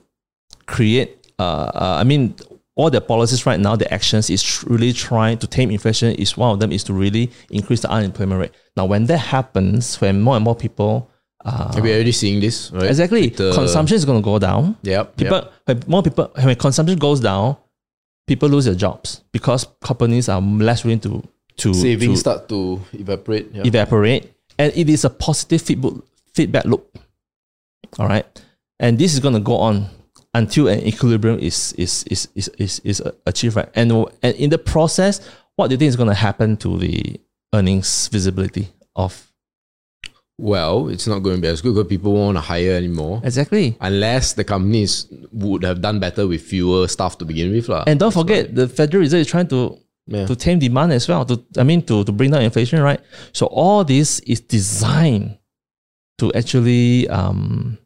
create. 0.65 1.13
Uh, 1.39 1.69
uh, 1.75 1.97
I 1.99 2.03
mean, 2.03 2.35
all 2.75 2.89
their 2.89 3.01
policies 3.01 3.45
right 3.45 3.59
now, 3.59 3.75
the 3.75 3.91
actions 3.93 4.29
is 4.29 4.63
really 4.63 4.93
trying 4.93 5.37
to 5.39 5.47
tame 5.47 5.69
inflation. 5.69 6.15
Is 6.15 6.35
one 6.37 6.51
of 6.51 6.59
them 6.59 6.71
is 6.71 6.83
to 6.85 6.93
really 6.93 7.31
increase 7.51 7.81
the 7.81 7.89
unemployment 7.91 8.41
rate. 8.41 8.51
Now, 8.75 8.85
when 8.85 9.05
that 9.05 9.19
happens, 9.19 9.99
when 10.01 10.21
more 10.21 10.35
and 10.35 10.43
more 10.43 10.55
people 10.55 11.11
uh, 11.45 11.71
We're 11.81 11.95
already 11.95 12.11
seeing 12.11 12.39
this, 12.41 12.71
right? 12.71 12.89
exactly 12.89 13.29
The- 13.29 13.53
consumption 13.53 13.95
is 13.95 14.05
going 14.05 14.21
to 14.21 14.25
go 14.25 14.37
down. 14.39 14.75
Yep. 14.81 15.15
People, 15.15 15.37
yep. 15.37 15.53
when 15.65 15.83
more 15.87 16.03
people, 16.03 16.31
when 16.33 16.55
consumption 16.55 16.97
goes 16.97 17.19
down, 17.21 17.55
people 18.27 18.49
lose 18.49 18.65
their 18.65 18.75
jobs 18.75 19.23
because 19.31 19.65
companies 19.81 20.29
are 20.29 20.41
less 20.41 20.83
willing 20.83 20.99
to 20.99 21.23
to, 21.57 21.73
Savings 21.73 22.13
to 22.13 22.17
start 22.17 22.49
to 22.49 22.79
evaporate. 22.93 23.49
Yeah. 23.51 23.63
evaporate, 23.65 24.31
and 24.59 24.71
it 24.75 24.89
is 24.89 25.05
a 25.05 25.09
positive 25.09 25.61
feedback 25.61 25.93
feedback 26.33 26.65
loop. 26.65 26.99
All 27.97 28.07
right, 28.07 28.25
and 28.79 28.99
this 28.99 29.13
is 29.13 29.19
going 29.19 29.33
to 29.33 29.39
go 29.39 29.57
on 29.57 29.89
until 30.35 30.67
an 30.67 30.79
equilibrium 30.81 31.39
is 31.39 31.73
is 31.73 32.03
is 32.03 32.27
is 32.35 32.47
is, 32.59 32.79
is 32.83 33.03
achieved. 33.25 33.55
Right, 33.55 33.69
and 33.73 33.91
and 34.21 34.35
in 34.35 34.51
the 34.51 34.59
process, 34.59 35.19
what 35.55 35.69
do 35.69 35.73
you 35.73 35.77
think 35.79 35.89
is 35.89 35.95
going 35.95 36.09
to 36.09 36.15
happen 36.15 36.57
to 36.57 36.77
the 36.77 37.19
earnings 37.53 38.07
visibility 38.09 38.69
of 38.95 39.26
well, 40.37 40.89
it's 40.89 41.07
not 41.07 41.19
going 41.19 41.37
to 41.37 41.41
be 41.41 41.47
as 41.47 41.61
good 41.61 41.73
because 41.73 41.87
people 41.89 42.13
won't 42.13 42.35
want 42.35 42.37
to 42.37 42.41
hire 42.41 42.73
anymore. 42.75 43.21
exactly? 43.23 43.75
Unless 43.81 44.33
the 44.33 44.43
companies 44.43 45.07
would 45.31 45.63
have 45.63 45.81
done 45.81 45.99
better 45.99 46.27
with 46.27 46.41
fewer 46.41 46.87
staff 46.87 47.17
to 47.17 47.25
begin 47.25 47.51
with. 47.51 47.67
lah. 47.69 47.83
And 47.87 47.99
don't 47.99 48.13
forget, 48.13 48.53
the 48.53 48.67
Federal 48.67 49.01
Reserve 49.01 49.21
is 49.21 49.27
trying 49.27 49.47
to 49.49 49.77
Yeah. 50.09 50.25
to 50.25 50.35
tame 50.37 50.59
demand 50.59 50.93
as 50.93 51.07
well. 51.09 51.25
To 51.25 51.43
I 51.57 51.63
mean, 51.63 51.81
to 51.91 52.03
to 52.05 52.11
bring 52.13 52.31
down 52.31 52.41
inflation, 52.41 52.79
right? 52.81 53.01
So 53.33 53.47
all 53.47 53.83
this 53.83 54.19
is 54.23 54.39
designed 54.39 55.35
to 56.19 56.31
actually 56.31 57.09
um, 57.09 57.77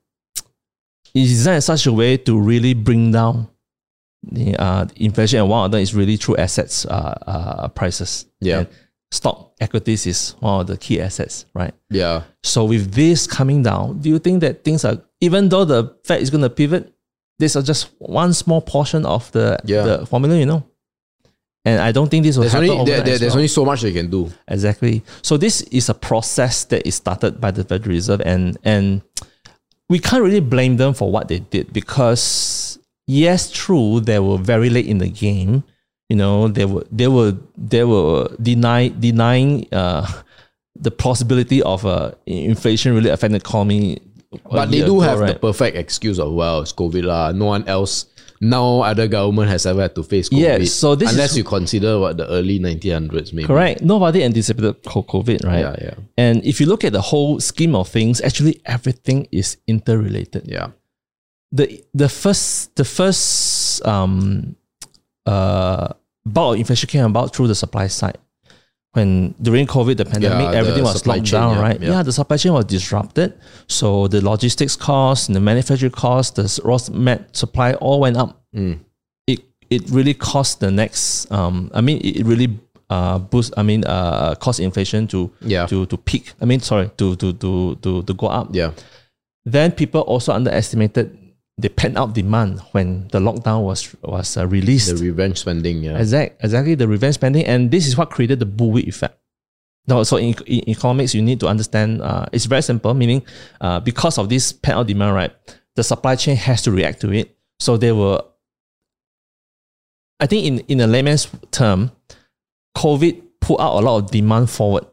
is 1.16 1.30
designed 1.30 1.56
in 1.56 1.62
such 1.66 1.88
a 1.88 1.94
way 1.94 2.18
to 2.18 2.38
really 2.40 2.74
bring 2.76 3.12
down 3.12 3.48
the 4.22 4.54
uh, 4.62 4.86
inflation. 4.98 5.40
And 5.40 5.50
one 5.50 5.66
of 5.66 5.72
them 5.72 5.82
is 5.82 5.96
really 5.96 6.16
through 6.16 6.38
assets 6.38 6.86
uh, 6.86 7.18
uh, 7.26 7.68
prices. 7.74 8.28
Yeah. 8.40 8.60
And 8.60 8.68
stock 9.12 9.52
equities 9.60 10.08
is 10.08 10.36
one 10.40 10.62
of 10.62 10.68
the 10.68 10.78
key 10.78 11.02
assets, 11.02 11.46
right? 11.54 11.74
yeah. 11.90 12.24
So 12.44 12.66
with 12.66 12.94
this 12.94 13.28
coming 13.28 13.62
down, 13.64 14.00
do 14.00 14.10
you 14.10 14.20
think 14.20 14.42
that 14.42 14.64
things 14.64 14.86
are 14.86 14.98
even 15.20 15.50
though 15.50 15.66
the 15.66 15.96
Fed 16.06 16.22
is 16.22 16.30
going 16.30 16.42
to 16.44 16.50
pivot, 16.50 16.92
this 17.38 17.56
is 17.56 17.64
just 17.66 17.90
one 18.00 18.34
small 18.34 18.62
portion 18.62 19.06
of 19.06 19.32
the 19.32 19.60
Yeah. 19.66 19.84
the 19.84 20.06
formula, 20.06 20.38
you 20.38 20.46
know? 20.46 20.64
And 21.64 21.80
I 21.80 21.92
don't 21.92 22.10
think 22.10 22.24
this 22.26 22.38
will 22.38 22.42
There's 22.44 22.54
happen 22.54 22.70
only, 22.72 22.86
there, 22.92 23.02
there- 23.04 23.20
there's 23.20 23.32
well. 23.34 23.38
only 23.38 23.48
so 23.48 23.64
much 23.66 23.82
they 23.82 23.92
can 23.92 24.10
do. 24.10 24.32
Exactly. 24.48 25.04
So 25.22 25.38
this 25.38 25.62
is 25.70 25.90
a 25.90 25.94
process 25.94 26.64
that 26.66 26.88
is 26.88 26.96
started 26.96 27.40
by 27.40 27.52
the 27.52 27.64
Federal 27.64 27.94
Reserve, 27.94 28.22
and 28.26 28.58
and 28.64 29.02
we 29.90 30.00
can't 30.00 30.24
really 30.24 30.40
blame 30.40 30.78
them 30.78 30.94
for 30.96 31.12
what 31.12 31.28
they 31.28 31.40
did 31.40 31.72
because 31.74 32.80
yes, 33.08 33.52
true, 33.52 34.00
they 34.00 34.18
were 34.20 34.38
very 34.40 34.70
late 34.72 34.88
in 34.88 34.98
the 34.98 35.10
game. 35.10 35.64
You 36.12 36.18
know, 36.20 36.52
they 36.52 36.66
were 36.68 36.84
they 36.92 37.08
were 37.08 37.32
they 37.56 37.84
were 37.88 38.28
deny 38.36 38.90
denying 38.92 39.68
uh, 39.72 40.04
the 40.76 40.92
possibility 40.92 41.64
of 41.64 41.86
uh, 41.88 42.12
inflation 42.28 42.92
really 42.96 43.10
affecting 43.16 43.40
the 43.40 43.44
economy. 43.48 44.04
But 44.52 44.72
they 44.72 44.84
do 44.84 45.00
ago, 45.00 45.08
have 45.08 45.20
the 45.28 45.40
perfect 45.40 45.76
excuse 45.80 46.20
of 46.20 46.34
well, 46.36 46.60
it's 46.64 46.74
COVID 46.76 47.04
lah. 47.08 47.32
No 47.32 47.48
one 47.56 47.64
else, 47.68 48.12
no 48.44 48.82
other 48.84 49.08
government 49.08 49.48
has 49.56 49.64
ever 49.66 49.84
had 49.88 49.96
to 49.96 50.04
face 50.04 50.28
COVID. 50.28 50.40
Yes, 50.68 50.72
so 50.76 50.96
this 50.96 51.12
unless 51.12 51.32
is- 51.32 51.38
you 51.40 51.46
consider 51.48 52.00
what 52.00 52.16
the 52.20 52.28
early 52.28 52.60
1900s 52.60 53.32
maybe. 53.32 53.48
correct. 53.48 53.80
Nobody 53.84 54.24
anticipated 54.24 54.84
COVID, 54.84 55.44
right? 55.48 55.64
Yeah, 55.64 55.76
yeah, 55.80 55.96
And 56.18 56.44
if 56.44 56.60
you 56.60 56.68
look 56.68 56.84
at 56.84 56.92
the 56.92 57.06
whole 57.12 57.40
scheme 57.40 57.76
of 57.76 57.88
things, 57.88 58.20
actually 58.20 58.60
everything 58.68 59.28
is 59.32 59.58
interrelated. 59.68 60.44
yeah. 60.48 60.76
the 61.52 61.68
the 61.94 62.08
first 62.08 62.72
the 62.80 62.88
first 62.88 63.84
um 63.84 64.56
uh 65.28 65.92
bulk 66.26 66.58
inflation 66.58 66.88
came 66.88 67.06
about 67.06 67.36
through 67.36 67.48
the 67.48 67.56
supply 67.56 67.88
side. 67.88 68.18
When 68.94 69.34
during 69.42 69.68
COVID, 69.68 69.96
the 69.96 70.04
pandemic, 70.06 70.46
Yeah, 70.46 70.52
the 70.52 70.58
everything 70.58 70.84
was 70.84 70.98
supply 70.98 71.16
locked 71.16 71.28
chain, 71.28 71.40
down, 71.40 71.56
yeah, 71.56 71.62
right? 71.62 71.82
yeah. 71.82 71.90
Yeah. 71.92 72.04
the 72.04 72.12
supply 72.12 72.36
chain 72.38 72.52
was 72.54 72.66
disrupted. 72.66 73.34
So 73.68 74.08
the 74.10 74.22
logistics 74.22 74.76
costs, 74.76 75.28
the 75.28 75.40
manufacturing 75.40 75.94
costs, 75.94 76.32
the 76.36 76.62
raw 76.68 76.78
mat 76.92 77.34
supply 77.36 77.74
all 77.76 78.02
went 78.02 78.18
up. 78.18 78.42
Mm. 78.54 78.80
It 79.28 79.40
it 79.70 79.90
really 79.90 80.14
cost 80.14 80.60
the 80.60 80.72
next. 80.72 81.32
Um, 81.32 81.72
I 81.74 81.80
mean, 81.80 82.00
it 82.04 82.18
it 82.20 82.26
really 82.26 82.60
uh 82.90 83.20
boost. 83.20 83.54
I 83.56 83.64
mean, 83.64 83.86
uh, 83.86 84.36
cost 84.36 84.60
inflation 84.60 85.08
to 85.08 85.32
Yeah. 85.40 85.68
to 85.68 85.86
to 85.86 85.96
peak. 85.96 86.34
I 86.42 86.46
mean, 86.46 86.60
sorry, 86.60 86.92
to 86.98 87.16
to 87.16 87.32
to 87.32 87.76
to 87.76 88.04
to 88.04 88.14
go 88.14 88.28
up 88.28 88.50
Yeah. 88.52 88.72
then 89.46 89.72
people 89.72 90.02
also 90.02 90.34
underestimated 90.34 91.18
the 91.62 91.70
pent 91.70 91.98
up 91.98 92.14
demand 92.14 92.60
when 92.72 93.08
the 93.10 93.20
lockdown 93.20 93.64
was 93.64 93.96
was 94.02 94.36
uh, 94.36 94.48
released. 94.48 94.98
The 94.98 95.04
revenge 95.04 95.38
spending, 95.38 95.84
yeah. 95.84 95.98
exact, 95.98 96.44
exactly 96.44 96.76
the 96.76 96.88
revenge 96.88 97.16
spending, 97.16 97.46
and 97.46 97.70
this 97.70 97.88
is 97.88 97.96
what 97.96 98.10
created 98.10 98.40
the 98.40 98.46
bullwhip 98.46 98.88
effect. 98.88 99.18
No, 99.88 100.04
so 100.04 100.18
in, 100.18 100.34
in 100.46 100.70
economics, 100.70 101.14
you 101.14 101.22
need 101.22 101.40
to 101.40 101.48
understand. 101.48 102.02
Uh, 102.02 102.26
it's 102.32 102.46
very 102.46 102.62
simple, 102.62 102.94
meaning 102.94 103.24
uh, 103.62 103.80
because 103.80 104.18
of 104.18 104.30
this 104.30 104.52
pent 104.52 104.78
up 104.78 104.88
demand, 104.88 105.16
right? 105.16 105.34
The 105.76 105.84
supply 105.84 106.16
chain 106.16 106.36
has 106.36 106.64
to 106.64 106.72
react 106.72 107.02
to 107.02 107.12
it. 107.14 107.36
So 107.60 107.78
they 107.78 107.92
were, 107.92 108.24
I 110.20 110.26
think, 110.26 110.46
in 110.46 110.60
in 110.68 110.82
a 110.82 110.88
layman's 110.88 111.28
term, 111.52 111.92
COVID 112.76 113.22
put 113.40 113.60
out 113.60 113.80
a 113.80 113.86
lot 113.86 113.98
of 113.98 114.12
demand 114.12 114.50
forward. 114.50 114.86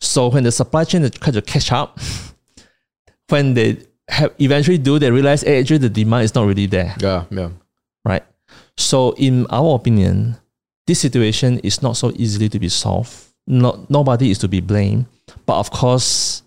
So 0.00 0.28
when 0.28 0.44
the 0.44 0.52
supply 0.52 0.84
chain 0.84 1.08
tried 1.10 1.34
to 1.34 1.42
catch 1.42 1.72
up, 1.72 1.98
when 3.28 3.54
they 3.54 3.78
have 4.12 4.32
eventually 4.38 4.78
do, 4.78 4.98
they 4.98 5.10
realize 5.10 5.40
hey, 5.42 5.60
actually 5.60 5.78
the 5.78 5.88
demand 5.88 6.24
is 6.24 6.34
not 6.34 6.44
really 6.46 6.66
there, 6.66 6.94
Yeah, 7.00 7.24
yeah. 7.30 7.50
right? 8.04 8.24
So 8.76 9.12
in 9.16 9.46
our 9.50 9.74
opinion, 9.76 10.36
this 10.86 11.00
situation 11.00 11.58
is 11.60 11.80
not 11.82 11.96
so 11.96 12.12
easily 12.16 12.48
to 12.50 12.58
be 12.58 12.68
solved. 12.68 13.12
Not 13.46 13.88
nobody 13.90 14.30
is 14.30 14.38
to 14.44 14.48
be 14.48 14.60
blamed, 14.60 15.06
but 15.46 15.58
of 15.58 15.70
course, 15.70 16.42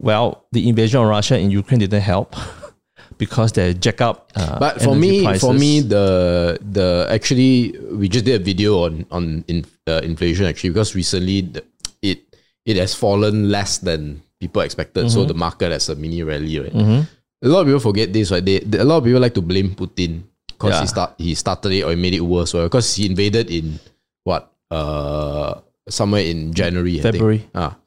well, 0.00 0.44
the 0.52 0.68
invasion 0.68 1.00
of 1.00 1.08
Russia 1.08 1.38
in 1.38 1.50
Ukraine 1.50 1.80
didn't 1.80 2.02
help 2.02 2.36
because 3.18 3.52
they 3.52 3.74
jack 3.74 4.00
up. 4.00 4.30
Uh, 4.36 4.58
But 4.58 4.82
for 4.82 4.94
me, 4.94 5.24
for 5.38 5.54
me, 5.54 5.80
the 5.80 6.58
the 6.60 7.06
actually 7.10 7.74
we 7.90 8.08
just 8.08 8.24
did 8.24 8.40
a 8.40 8.44
video 8.44 8.84
on 8.86 9.06
on 9.10 9.44
in, 9.48 9.64
uh, 9.88 10.00
inflation 10.04 10.46
actually 10.46 10.70
because 10.70 10.94
recently 10.94 11.40
the, 11.42 11.62
it 12.02 12.18
it 12.66 12.76
has 12.76 12.94
fallen 12.94 13.50
less 13.50 13.78
than 13.78 14.22
people 14.42 14.66
expected. 14.66 15.06
So 15.06 15.22
the 15.22 15.38
market 15.38 15.70
has 15.70 15.86
a 15.86 15.94
mini 15.94 16.26
rally, 16.26 16.58
right? 16.58 16.74
Mhm. 16.74 17.06
A 17.42 17.48
lot 17.48 17.62
of 17.62 17.66
people 17.70 17.78
forget 17.82 18.10
this, 18.10 18.34
right? 18.34 18.42
They, 18.42 18.58
they- 18.58 18.82
a 18.82 18.84
lot 18.84 18.98
of 18.98 19.04
people 19.06 19.22
like 19.22 19.34
to 19.38 19.42
blame 19.42 19.74
Putin 19.78 20.26
because 20.50 20.74
he 20.82 20.86
start 20.90 21.10
he 21.18 21.30
started 21.38 21.70
it 21.70 21.82
or 21.86 21.90
he 21.94 21.98
made 21.98 22.14
it 22.18 22.26
worse, 22.26 22.50
right? 22.58 22.66
Because 22.66 22.90
he 22.98 23.06
invaded 23.06 23.50
in 23.50 23.78
what 24.26 24.50
uh 24.74 25.62
somewhere 25.86 26.22
in 26.26 26.50
January, 26.50 26.98
I 26.98 27.02
think. 27.06 27.14
February. 27.22 27.42
Ah, 27.54 27.78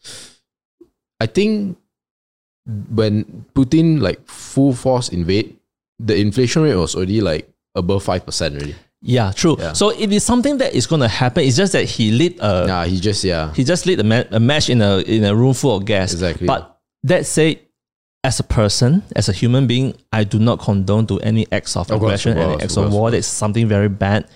I 1.20 1.28
think 1.28 1.76
when 2.92 3.46
Putin 3.54 4.00
like 4.02 4.20
full 4.28 4.72
force 4.74 5.10
invade, 5.12 5.56
the 6.00 6.16
inflation 6.16 6.64
rate 6.64 6.76
was 6.76 6.96
already 6.96 7.20
like 7.22 7.48
above 7.76 8.04
five 8.04 8.26
percent 8.26 8.56
already. 8.56 8.76
Yeah, 9.08 9.32
true. 9.32 9.56
Yeah. 9.60 9.74
So 9.74 9.90
it 9.92 10.12
is 10.12 10.24
something 10.24 10.58
that 10.58 10.74
is 10.74 10.88
going 10.88 11.02
to 11.02 11.08
happen. 11.08 11.44
It's 11.44 11.56
just 11.56 11.74
that 11.74 11.86
he 11.86 12.10
lit 12.12 12.38
a 12.40 12.66
Yeah, 12.68 12.86
he 12.86 13.00
just 13.00 13.24
yeah. 13.24 13.54
he 13.54 13.64
just 13.64 13.86
lit 13.86 14.00
a, 14.00 14.04
ma- 14.04 14.24
a 14.32 14.40
match 14.40 14.70
in 14.70 14.82
a 14.82 14.98
in 15.00 15.24
a 15.24 15.36
room 15.36 15.54
full 15.54 15.78
of 15.78 15.86
gas. 15.86 16.12
Exactly. 16.12 16.48
But 16.48 16.80
that 17.04 17.28
said, 17.28 17.60
as 18.24 18.40
a 18.40 18.44
person, 18.44 19.04
as 19.16 19.30
a 19.30 19.32
human 19.32 19.68
being, 19.68 19.94
I 20.12 20.24
do 20.24 20.40
not 20.40 20.60
condone 20.60 21.06
to 21.08 21.20
any 21.20 21.46
acts 21.52 21.78
of, 21.78 21.92
Of 21.92 22.02
aggression 22.02 22.36
and 22.38 22.52
course, 22.54 22.64
acts 22.64 22.78
of 22.78 22.86
of 22.86 22.94
war. 22.94 23.12
That's 23.12 23.28
something 23.28 23.68
very 23.68 23.90
bad. 23.90 24.28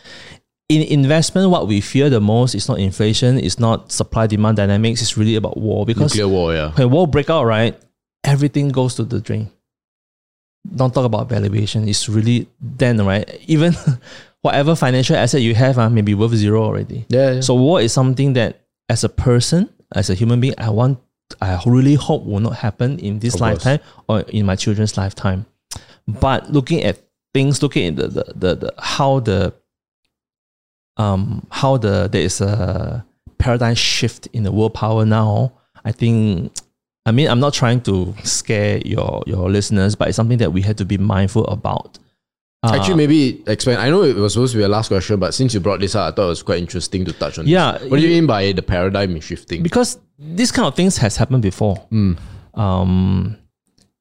In 0.69 0.83
investment, 0.83 1.49
what 1.49 1.67
we 1.67 1.81
fear 1.81 2.11
the 2.11 2.21
most 2.21 2.53
is 2.53 2.69
not 2.69 2.77
inflation, 2.77 3.39
it's 3.39 3.57
not 3.57 3.91
supply 3.91 4.27
demand 4.27 4.57
dynamics. 4.57 5.01
It's 5.01 5.17
really 5.17 5.35
about 5.35 5.57
war 5.57 5.83
because 5.83 6.13
Nuclear 6.13 6.27
war, 6.27 6.53
yeah. 6.53 6.71
when 6.73 6.91
war 6.91 7.07
break 7.07 7.31
out, 7.31 7.45
right, 7.45 7.75
everything 8.23 8.69
goes 8.69 8.93
to 8.95 9.03
the 9.03 9.19
drain. 9.19 9.49
Don't 10.75 10.93
talk 10.93 11.05
about 11.05 11.27
valuation. 11.27 11.87
It's 11.89 12.07
really 12.07 12.47
then, 12.61 13.03
right? 13.03 13.27
Even 13.47 13.73
whatever 14.41 14.75
financial 14.75 15.15
asset 15.15 15.41
you 15.41 15.55
have 15.55 15.77
uh, 15.77 15.89
may 15.89 16.01
be 16.01 16.13
worth 16.13 16.33
zero 16.33 16.63
already. 16.63 17.05
Yeah, 17.09 17.33
yeah. 17.33 17.41
So 17.41 17.55
war 17.55 17.81
is 17.81 17.91
something 17.93 18.33
that 18.33 18.61
as 18.87 19.03
a 19.03 19.09
person, 19.09 19.69
as 19.93 20.09
a 20.09 20.15
human 20.15 20.39
being, 20.39 20.55
I 20.57 20.69
want 20.69 20.99
I 21.41 21.61
really 21.65 21.95
hope 21.95 22.25
will 22.25 22.39
not 22.39 22.55
happen 22.55 22.97
in 22.99 23.19
this 23.19 23.35
Of 23.35 23.39
course. 23.41 23.65
lifetime 23.65 23.79
or 24.07 24.21
in 24.21 24.45
my 24.45 24.55
children's 24.55 24.97
lifetime. 24.97 25.45
But 26.07 26.51
looking 26.51 26.83
at 26.83 26.97
things, 27.33 27.61
looking 27.61 27.87
at 27.87 27.95
the 27.97 28.07
the, 28.07 28.33
the, 28.35 28.55
the 28.55 28.73
how 28.79 29.19
the 29.19 29.53
um 30.97 31.45
how 31.51 31.77
the 31.77 32.09
there 32.11 32.21
is 32.21 32.41
a 32.41 33.05
paradigm 33.37 33.75
shift 33.75 34.27
in 34.33 34.43
the 34.43 34.51
world 34.51 34.73
power 34.73 35.05
now, 35.05 35.53
I 35.85 35.91
think 35.91 36.51
I 37.05 37.11
mean 37.11 37.27
I'm 37.29 37.39
not 37.39 37.53
trying 37.53 37.81
to 37.81 38.15
scare 38.23 38.79
your 38.79 39.23
your 39.27 39.49
listeners, 39.49 39.95
but 39.95 40.07
it's 40.07 40.15
something 40.15 40.39
that 40.39 40.51
we 40.51 40.61
have 40.63 40.77
to 40.77 40.85
be 40.85 40.97
mindful 40.97 41.45
about. 41.47 41.99
Uh, 42.61 42.73
Actually, 42.75 42.95
maybe 42.95 43.41
explain. 43.47 43.77
I 43.77 43.89
know 43.89 44.03
it 44.03 44.17
was 44.17 44.33
supposed 44.33 44.51
to 44.51 44.57
be 44.57 44.63
a 44.65 44.67
last 44.67 44.89
question, 44.89 45.17
but 45.19 45.33
since 45.33 45.53
you 45.53 45.61
brought 45.61 45.79
this 45.79 45.95
up, 45.95 46.11
I 46.11 46.15
thought 46.15 46.25
it 46.25 46.29
was 46.29 46.43
quite 46.43 46.59
interesting 46.59 47.05
to 47.05 47.13
touch 47.13 47.39
on. 47.39 47.45
this. 47.45 47.51
Yeah, 47.53 47.77
What 47.87 47.97
do 47.97 48.01
you 48.01 48.09
mean 48.09 48.27
by 48.27 48.51
the 48.51 48.61
paradigm 48.61 49.15
is 49.15 49.23
shifting? 49.23 49.63
because 49.63 49.97
this 50.17 50.51
kind 50.51 50.67
of 50.67 50.75
things 50.75 50.97
has 50.97 51.15
happened 51.15 51.41
before. 51.41 51.87
Um, 52.55 53.37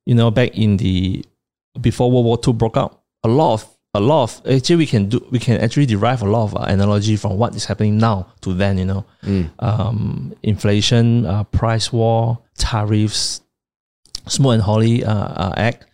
you 0.07 0.15
know, 0.15 0.31
back 0.31 0.57
in 0.59 0.77
the 0.79 1.25
before 1.81 2.11
World 2.11 2.25
War 2.27 2.39
II 2.47 2.55
broke 2.55 2.77
out, 2.77 3.01
a 3.23 3.29
lot 3.29 3.55
of 3.55 3.77
a 3.95 4.01
lot 4.01 4.25
of 4.25 4.43
actually 4.51 4.77
we 4.77 4.87
can 4.87 5.09
do 5.09 5.25
we 5.31 5.39
can 5.39 5.61
actually 5.61 5.87
derive 5.87 6.23
a 6.23 6.27
lot 6.29 6.45
of 6.45 6.57
uh, 6.57 6.61
analogy 6.67 7.17
from 7.17 7.39
what 7.39 7.55
is 7.55 7.65
happening 7.67 7.99
now 7.99 8.27
to 8.41 8.53
then. 8.55 8.79
You 8.79 8.85
know, 8.87 9.05
um, 9.61 10.35
inflation, 10.43 11.27
uh, 11.27 11.45
price 11.45 11.93
war, 11.93 12.39
tariffs, 12.57 13.41
Smoot 14.27 14.55
and 14.55 14.63
Hawley 14.63 15.05
uh, 15.05 15.15
uh, 15.15 15.55
Act, 15.57 15.87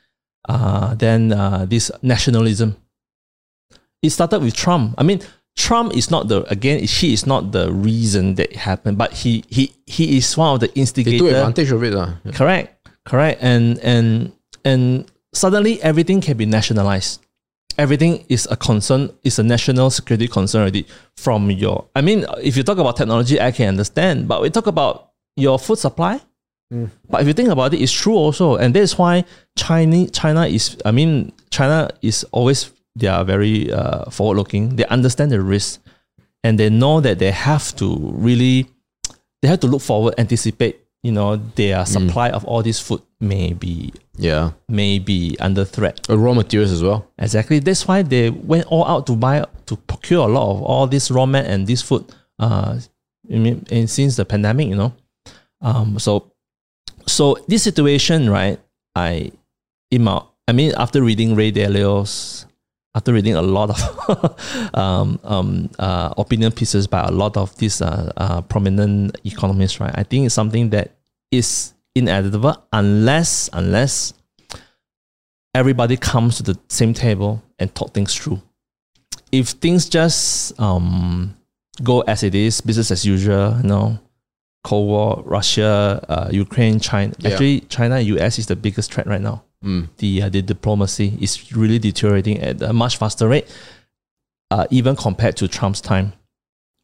uh, 0.48 0.94
then 0.94 1.32
uh, 1.32 1.66
this 1.68 1.90
nationalism. 2.02 2.76
It 4.02 4.10
started 4.10 4.42
with 4.42 4.54
Trump. 4.54 4.94
I 4.98 5.02
mean, 5.02 5.22
Trump 5.56 5.94
is 5.96 6.10
not 6.10 6.28
the 6.28 6.42
again. 6.50 6.86
She 6.86 7.12
is 7.12 7.26
not 7.26 7.52
the 7.52 7.72
reason 7.72 8.34
that 8.34 8.50
it 8.50 8.56
happened, 8.56 8.98
but 8.98 9.12
he 9.12 9.44
he 9.48 9.72
he 9.86 10.18
is 10.18 10.36
one 10.36 10.54
of 10.54 10.60
the 10.60 10.68
they 10.74 11.18
took 11.18 11.28
advantage 11.28 11.70
of 11.70 11.82
it. 11.82 11.94
Yeah. 11.94 12.32
Correct, 12.32 12.88
correct, 13.04 13.42
and 13.42 13.78
and 13.78 14.32
and 14.64 15.10
suddenly 15.32 15.80
everything 15.82 16.20
can 16.20 16.36
be 16.36 16.46
nationalized. 16.46 17.20
Everything 17.76 18.24
is 18.28 18.46
a 18.50 18.56
concern, 18.56 19.10
is 19.24 19.38
a 19.38 19.42
national 19.42 19.90
security 19.90 20.28
concern 20.28 20.62
already. 20.62 20.86
From 21.16 21.50
your, 21.50 21.86
I 21.96 22.02
mean, 22.02 22.24
if 22.42 22.56
you 22.56 22.62
talk 22.62 22.78
about 22.78 22.96
technology, 22.96 23.40
I 23.40 23.50
can 23.50 23.68
understand, 23.68 24.28
but 24.28 24.42
we 24.42 24.50
talk 24.50 24.68
about 24.68 25.10
your 25.36 25.58
food 25.58 25.78
supply. 25.78 26.20
But 27.08 27.20
if 27.22 27.26
you 27.28 27.32
think 27.34 27.48
about 27.50 27.72
it, 27.74 27.80
it's 27.80 27.92
true 27.92 28.14
also, 28.16 28.56
and 28.56 28.74
that's 28.74 28.98
why 28.98 29.24
China 29.56 30.08
China 30.08 30.46
is. 30.46 30.76
I 30.84 30.90
mean, 30.90 31.32
China 31.50 31.90
is 32.02 32.24
always 32.32 32.70
they 32.96 33.06
are 33.06 33.24
very 33.24 33.70
uh, 33.72 34.10
forward 34.10 34.36
looking. 34.36 34.76
They 34.76 34.86
understand 34.86 35.30
the 35.30 35.40
risk, 35.40 35.80
and 36.42 36.58
they 36.58 36.70
know 36.70 37.00
that 37.00 37.18
they 37.18 37.30
have 37.30 37.74
to 37.76 37.96
really 38.14 38.66
they 39.42 39.48
have 39.48 39.60
to 39.60 39.66
look 39.66 39.82
forward, 39.82 40.14
anticipate. 40.18 40.80
You 41.02 41.12
know, 41.12 41.36
their 41.36 41.84
supply 41.84 42.30
of 42.30 42.46
all 42.46 42.62
this 42.62 42.80
food 42.80 43.02
may 43.20 43.52
be 43.52 43.92
Yeah. 44.16 44.52
may 44.70 44.98
be 44.98 45.36
under 45.38 45.62
threat. 45.66 46.00
Raw 46.08 46.32
materials 46.32 46.72
as 46.72 46.82
well. 46.82 47.04
Exactly. 47.18 47.58
That's 47.58 47.86
why 47.86 48.00
they 48.02 48.30
went 48.30 48.66
all 48.68 48.86
out 48.86 49.06
to 49.08 49.14
buy 49.14 49.44
to 49.66 49.76
procure 49.76 50.26
a 50.26 50.32
lot 50.32 50.50
of 50.50 50.62
all 50.62 50.86
this 50.86 51.10
raw 51.10 51.26
mat 51.26 51.44
and 51.44 51.66
this 51.66 51.82
food. 51.82 52.06
Uh, 52.38 52.78
I 53.30 53.36
mean, 53.36 53.66
and 53.70 53.88
since 53.88 54.16
the 54.16 54.24
pandemic, 54.24 54.68
you 54.68 54.76
know, 54.76 54.94
um, 55.60 55.98
so 55.98 56.32
so 57.06 57.36
this 57.48 57.62
situation, 57.62 58.30
right? 58.30 58.58
I, 58.94 59.32
in 59.90 60.04
my, 60.04 60.22
I 60.48 60.52
mean, 60.52 60.72
after 60.76 61.02
reading 61.02 61.34
Ray 61.34 61.50
Dalio's, 61.50 62.46
after 62.94 63.12
reading 63.12 63.34
a 63.34 63.42
lot 63.42 63.70
of 63.70 64.70
um, 64.74 65.18
um, 65.24 65.70
uh, 65.78 66.14
opinion 66.16 66.52
pieces 66.52 66.86
by 66.86 67.02
a 67.02 67.10
lot 67.10 67.36
of 67.36 67.56
these 67.56 67.82
uh, 67.82 68.12
uh, 68.16 68.40
prominent 68.42 69.16
economists, 69.24 69.80
right? 69.80 69.92
I 69.94 70.04
think 70.04 70.26
it's 70.26 70.34
something 70.34 70.70
that 70.70 70.92
is 71.30 71.72
inevitable 71.94 72.56
unless 72.72 73.48
unless 73.52 74.14
everybody 75.54 75.96
comes 75.96 76.36
to 76.36 76.42
the 76.42 76.58
same 76.68 76.94
table 76.94 77.42
and 77.58 77.74
talk 77.74 77.92
things 77.94 78.14
through. 78.14 78.40
If 79.32 79.48
things 79.48 79.88
just 79.88 80.58
um, 80.60 81.36
go 81.82 82.02
as 82.02 82.22
it 82.22 82.34
is, 82.34 82.60
business 82.60 82.90
as 82.90 83.04
usual, 83.04 83.56
you 83.60 83.68
know, 83.68 83.98
Cold 84.64 84.88
War, 84.88 85.22
Russia, 85.24 86.04
uh, 86.08 86.28
Ukraine, 86.32 86.80
China. 86.80 87.12
Yeah. 87.18 87.30
Actually, 87.30 87.60
China, 87.68 87.96
and 87.96 88.06
US 88.16 88.38
is 88.38 88.46
the 88.46 88.56
biggest 88.56 88.92
threat 88.92 89.06
right 89.06 89.20
now. 89.20 89.44
Mm. 89.64 89.88
The 89.98 90.22
uh, 90.22 90.28
the 90.30 90.42
diplomacy 90.42 91.16
is 91.20 91.52
really 91.52 91.78
deteriorating 91.78 92.40
at 92.40 92.60
a 92.62 92.72
much 92.72 92.96
faster 92.96 93.28
rate, 93.28 93.46
uh, 94.50 94.66
even 94.70 94.96
compared 94.96 95.36
to 95.38 95.48
Trump's 95.48 95.80
time, 95.80 96.12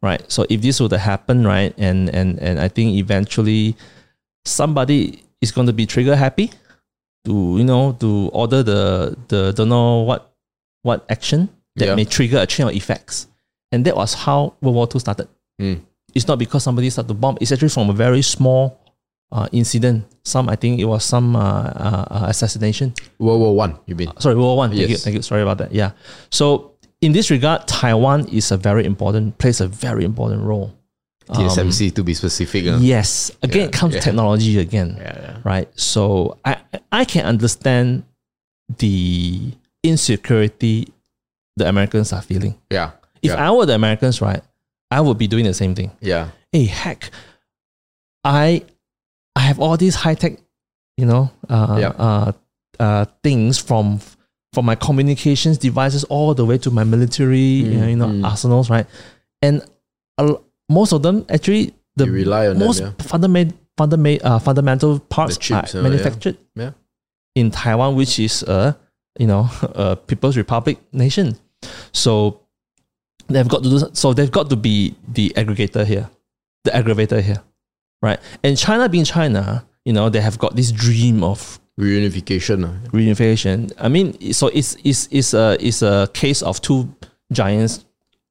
right? 0.02 0.23
So 0.31 0.47
if 0.48 0.61
this 0.62 0.81
were 0.81 0.89
to 0.90 0.98
happen, 0.98 1.47
right, 1.47 1.74
and 1.77 2.09
and 2.11 2.39
and 2.39 2.61
I 2.61 2.69
think 2.69 2.97
eventually 2.97 3.77
somebody 4.44 5.23
is 5.40 5.52
going 5.52 5.66
to 5.66 5.73
be 5.73 5.86
trigger 5.86 6.16
happy 6.16 6.51
to 7.24 7.32
you 7.59 7.65
know 7.65 7.93
to 8.01 8.31
order 8.32 8.62
the 8.62 9.16
the 9.28 9.52
don't 9.52 9.69
know 9.69 10.01
what 10.01 10.32
what 10.82 11.05
action 11.11 11.48
that 11.77 11.86
Yeah. 11.89 11.94
may 11.94 12.05
trigger 12.05 12.39
a 12.39 12.47
chain 12.47 12.66
of 12.69 12.74
effects, 12.74 13.27
and 13.73 13.85
that 13.85 13.97
was 13.97 14.15
how 14.15 14.55
World 14.61 14.77
War 14.77 14.89
II 14.94 15.01
started. 15.01 15.28
Mm. 15.61 15.81
It's 16.15 16.27
not 16.28 16.39
because 16.39 16.62
somebody 16.62 16.91
started 16.91 17.09
to 17.09 17.15
bomb. 17.15 17.39
It's 17.41 17.53
actually 17.53 17.69
from 17.70 17.91
a 17.91 17.93
very 17.93 18.23
small 18.23 18.81
uh, 19.32 19.49
incident. 19.53 20.05
Some 20.24 20.49
I 20.49 20.57
think 20.57 20.81
it 20.81 20.85
was 20.87 21.05
some 21.05 21.37
uh, 21.37 21.41
uh, 21.41 22.07
uh, 22.11 22.27
assassination. 22.28 22.95
World 23.19 23.41
War 23.41 23.55
One, 23.57 23.78
you 23.87 23.95
mean? 23.95 24.11
Sorry, 24.19 24.35
World 24.35 24.47
War 24.47 24.57
One. 24.59 24.70
Thank 24.70 24.89
you, 24.91 24.97
thank 24.97 25.16
you. 25.16 25.23
Sorry 25.23 25.43
about 25.43 25.59
that. 25.59 25.73
Yeah. 25.73 25.93
So 26.31 26.73
in 27.01 27.12
this 27.12 27.31
regard, 27.31 27.66
Taiwan 27.66 28.27
is 28.28 28.51
a 28.51 28.57
very 28.57 28.85
important 28.85 29.39
plays 29.39 29.61
a 29.61 29.69
very 29.69 30.05
important 30.05 30.43
role. 30.43 30.74
Um, 31.28 31.47
TSMC 31.47 31.95
to 31.95 32.03
be 32.03 32.12
specific. 32.15 32.66
uh. 32.66 32.78
Yes. 32.81 33.31
Again, 33.43 33.61
Yeah, 33.61 33.66
it 33.66 33.73
comes 33.73 33.95
yeah. 33.95 34.01
to 34.01 34.05
technology 34.05 34.59
again 34.59 34.97
Yeah, 34.99 35.15
yeah. 35.20 35.37
right? 35.45 35.69
So 35.78 36.39
I 36.45 36.57
I 36.91 37.05
can 37.05 37.24
understand 37.24 38.03
the 38.78 39.53
insecurity 39.85 40.89
the 41.57 41.69
Americans 41.69 42.12
are 42.12 42.23
feeling. 42.23 42.57
Yeah. 42.70 42.93
If. 43.23 43.32
I 43.32 43.51
were 43.51 43.66
the 43.66 43.74
Americans, 43.74 44.20
right, 44.23 44.43
I 44.91 45.01
would 45.01 45.19
be 45.19 45.27
doing 45.29 45.45
the 45.45 45.55
same 45.55 45.75
thing. 45.75 45.91
yeah. 46.01 46.29
Hey, 46.53 46.65
heck, 46.65 47.11
I 48.25 48.62
I 49.37 49.41
have 49.41 49.61
all 49.61 49.77
these 49.77 49.95
high 49.95 50.15
tech, 50.15 50.39
you 50.97 51.07
know, 51.07 51.31
uh, 51.49 51.77
Yeah. 51.81 51.89
uh, 51.97 52.33
uh, 52.79 53.05
things 53.23 53.59
from 53.59 54.01
from 54.53 54.65
my 54.67 54.75
communications 54.75 55.59
devices 55.59 56.03
all 56.05 56.35
the 56.35 56.45
way 56.45 56.59
to 56.59 56.71
my 56.73 56.83
military, 56.83 57.62
Mm, 57.62 57.89
you 57.91 57.97
know, 57.97 58.09
mm. 58.09 58.25
arsenals, 58.25 58.69
right? 58.69 58.87
And 59.43 59.62
l- 60.19 60.43
most 60.69 60.93
of 60.93 61.03
them 61.03 61.25
actually 61.31 61.73
the 61.95 62.07
You 62.07 62.12
rely 62.12 62.49
on 62.49 62.59
them, 62.59 62.67
most 62.67 62.81
yeah. 62.81 62.91
fundament, 62.99 63.55
fundament, 63.77 64.25
uh, 64.25 64.41
fundamental 64.41 64.99
parts 64.99 65.37
chips, 65.39 65.75
are 65.75 65.79
uh, 65.79 65.83
yeah. 65.83 65.89
manufactured 65.89 66.37
Yeah. 66.57 66.73
in 67.37 67.53
Taiwan, 67.53 67.95
which 67.95 68.19
is 68.19 68.43
a 68.43 68.77
you 69.21 69.29
know 69.29 69.49
a 69.62 69.95
People's 70.09 70.37
Republic 70.37 70.79
nation. 70.93 71.37
So 71.93 72.41
they've 73.31 73.48
got 73.48 73.62
to 73.62 73.70
do 73.70 73.78
so. 73.93 74.12
They've 74.12 74.31
got 74.31 74.51
to 74.51 74.57
be 74.57 74.94
the 75.09 75.32
aggregator 75.36 75.85
here, 75.86 76.11
the 76.65 76.70
aggravator 76.73 77.20
here, 77.23 77.43
right? 78.02 78.19
And 78.43 78.57
China 78.59 78.89
being 78.89 79.05
China, 79.05 79.65
you 79.85 79.93
know, 79.93 80.09
they 80.11 80.20
have 80.20 80.39
got 80.39 80.57
this 80.57 80.70
dream 80.73 81.23
of 81.24 81.59
Reunification. 81.81 82.65
uh. 82.65 82.89
reunification. 82.90 83.73
I 83.78 83.89
mean, 83.89 84.32
so 84.32 84.48
it's 84.48 84.77
it's 84.85 85.09
it's 85.11 85.32
a 85.35 85.57
it's 85.61 85.81
a 85.82 86.09
case 86.12 86.43
of 86.43 86.61
two 86.61 86.94
giants 87.32 87.85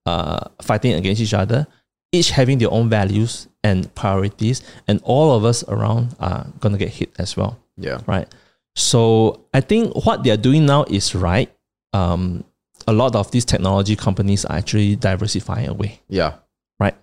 uh, 0.05 0.45
fighting 0.61 0.93
against 0.93 1.21
each 1.21 1.33
other, 1.33 1.65
each 2.11 2.29
having 2.31 2.59
their 2.59 2.71
own 2.71 2.89
values 2.89 3.47
and 3.63 3.93
priorities, 3.95 4.61
and 4.87 5.01
all 5.03 5.35
of 5.35 5.43
us 5.45 5.63
around 5.67 6.15
are 6.19 6.45
gonna 6.59 6.77
get 6.77 6.89
hit 6.89 7.09
as 7.17 7.35
well, 7.35 7.57
Yeah. 7.77 7.99
right? 8.07 8.27
So 8.75 9.45
I 9.53 9.61
think 9.61 9.95
what 10.05 10.23
they 10.23 10.29
are 10.31 10.37
doing 10.37 10.65
now 10.65 10.83
is 10.87 11.15
right. 11.15 11.51
Um, 11.91 12.43
a 12.89 12.93
lot 12.93 13.15
of 13.15 13.29
these 13.31 13.45
technology 13.45 13.95
companies 13.95 14.45
are 14.45 14.57
actually 14.57 14.95
diversifying 14.95 15.67
away, 15.69 15.99
Yeah. 16.09 16.33
right? 16.79 16.95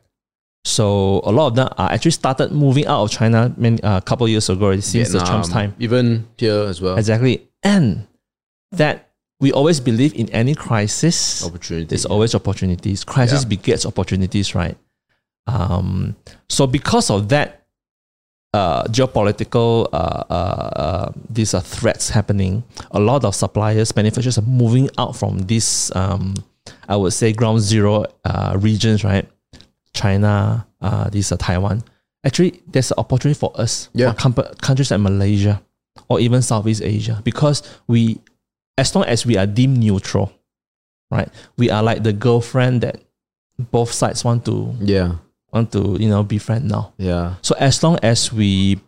So 0.64 1.20
a 1.24 1.30
lot 1.30 1.46
of 1.48 1.54
them 1.54 1.68
are 1.78 1.90
actually 1.92 2.10
started 2.10 2.50
moving 2.52 2.86
out 2.86 3.02
of 3.04 3.10
China 3.10 3.54
many, 3.56 3.80
uh, 3.82 3.98
a 3.98 4.02
couple 4.02 4.26
of 4.26 4.30
years 4.30 4.48
ago 4.50 4.66
already 4.66 4.80
since 4.82 5.10
the 5.12 5.20
Trump's 5.20 5.48
time. 5.48 5.74
Even 5.78 6.26
here 6.36 6.64
as 6.64 6.80
well. 6.80 6.96
Exactly. 6.98 7.46
And 7.62 8.06
that 8.72 9.10
we 9.38 9.52
always 9.52 9.78
believe 9.80 10.12
in 10.14 10.28
any 10.30 10.54
crisis, 10.54 11.44
Opportunity. 11.46 11.86
there's 11.86 12.04
always 12.06 12.34
opportunities. 12.34 13.04
Crisis 13.04 13.42
Yeah. 13.42 13.48
begets 13.48 13.86
opportunities, 13.86 14.54
right? 14.54 14.76
Um, 15.46 16.16
so 16.48 16.66
because 16.66 17.10
of 17.10 17.28
that, 17.28 17.55
uh, 18.56 18.82
geopolitical, 18.96 19.86
uh, 19.92 20.24
uh, 20.38 20.70
uh, 20.84 21.06
these 21.36 21.52
are 21.54 21.60
threats 21.60 22.08
happening. 22.10 22.64
A 22.92 23.00
lot 23.00 23.24
of 23.28 23.34
suppliers, 23.34 23.94
manufacturers 23.94 24.38
are 24.38 24.48
moving 24.62 24.88
out 24.96 25.12
from 25.16 25.32
these, 25.50 25.92
um, 25.94 26.34
I 26.88 26.96
would 26.96 27.12
say, 27.12 27.32
ground 27.32 27.60
zero 27.60 28.06
uh, 28.24 28.56
regions, 28.58 29.04
right? 29.04 29.28
China, 29.92 30.66
uh, 30.80 31.08
these 31.10 31.32
are 31.32 31.36
Taiwan. 31.38 31.82
Actually, 32.24 32.62
there's 32.72 32.90
an 32.90 32.98
opportunity 32.98 33.38
for 33.38 33.52
us, 33.60 33.88
Yeah. 33.94 34.12
for 34.12 34.32
countries 34.60 34.90
like 34.90 35.00
Malaysia 35.00 35.60
or 36.08 36.20
even 36.20 36.42
Southeast 36.42 36.82
Asia, 36.82 37.20
because 37.24 37.62
we, 37.86 38.18
as 38.78 38.94
long 38.94 39.04
as 39.04 39.24
we 39.28 39.36
are 39.36 39.46
deemed 39.46 39.78
neutral, 39.78 40.32
right? 41.10 41.28
We 41.56 41.70
are 41.70 41.82
like 41.82 42.02
the 42.02 42.12
girlfriend 42.12 42.80
that 42.82 42.96
both 43.70 43.92
sides 43.92 44.24
want 44.24 44.44
to 44.44 44.74
yeah. 44.80 45.16
Want 45.56 45.72
to 45.72 45.96
you 45.98 46.08
know 46.08 46.22
be 46.22 46.36
befriend 46.36 46.68
now. 46.68 46.92
Yeah. 46.98 47.34
So 47.42 47.54
as 47.58 47.82
long 47.82 47.98
as 48.02 48.32
we 48.32 48.78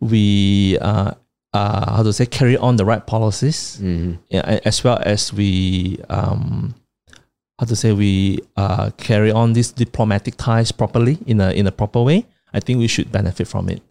we 0.00 0.78
uh, 0.80 1.12
uh 1.52 1.96
how 1.96 2.02
to 2.02 2.12
say 2.12 2.26
carry 2.26 2.56
on 2.56 2.76
the 2.76 2.84
right 2.84 3.04
policies, 3.06 3.78
Mhm. 3.80 4.18
yeah, 4.30 4.60
as 4.64 4.84
well 4.84 4.98
as 5.04 5.32
we 5.32 5.98
um 6.08 6.74
how 7.58 7.66
to 7.66 7.76
say 7.76 7.92
we 7.92 8.38
uh 8.56 8.90
carry 8.96 9.30
on 9.32 9.52
these 9.52 9.72
diplomatic 9.72 10.36
ties 10.36 10.72
properly 10.72 11.18
in 11.26 11.40
a 11.40 11.50
in 11.52 11.66
a 11.66 11.72
proper 11.72 12.02
way, 12.02 12.26
I 12.52 12.60
think 12.60 12.78
we 12.78 12.88
should 12.88 13.10
benefit 13.12 13.48
from 13.48 13.68
it. 13.68 13.82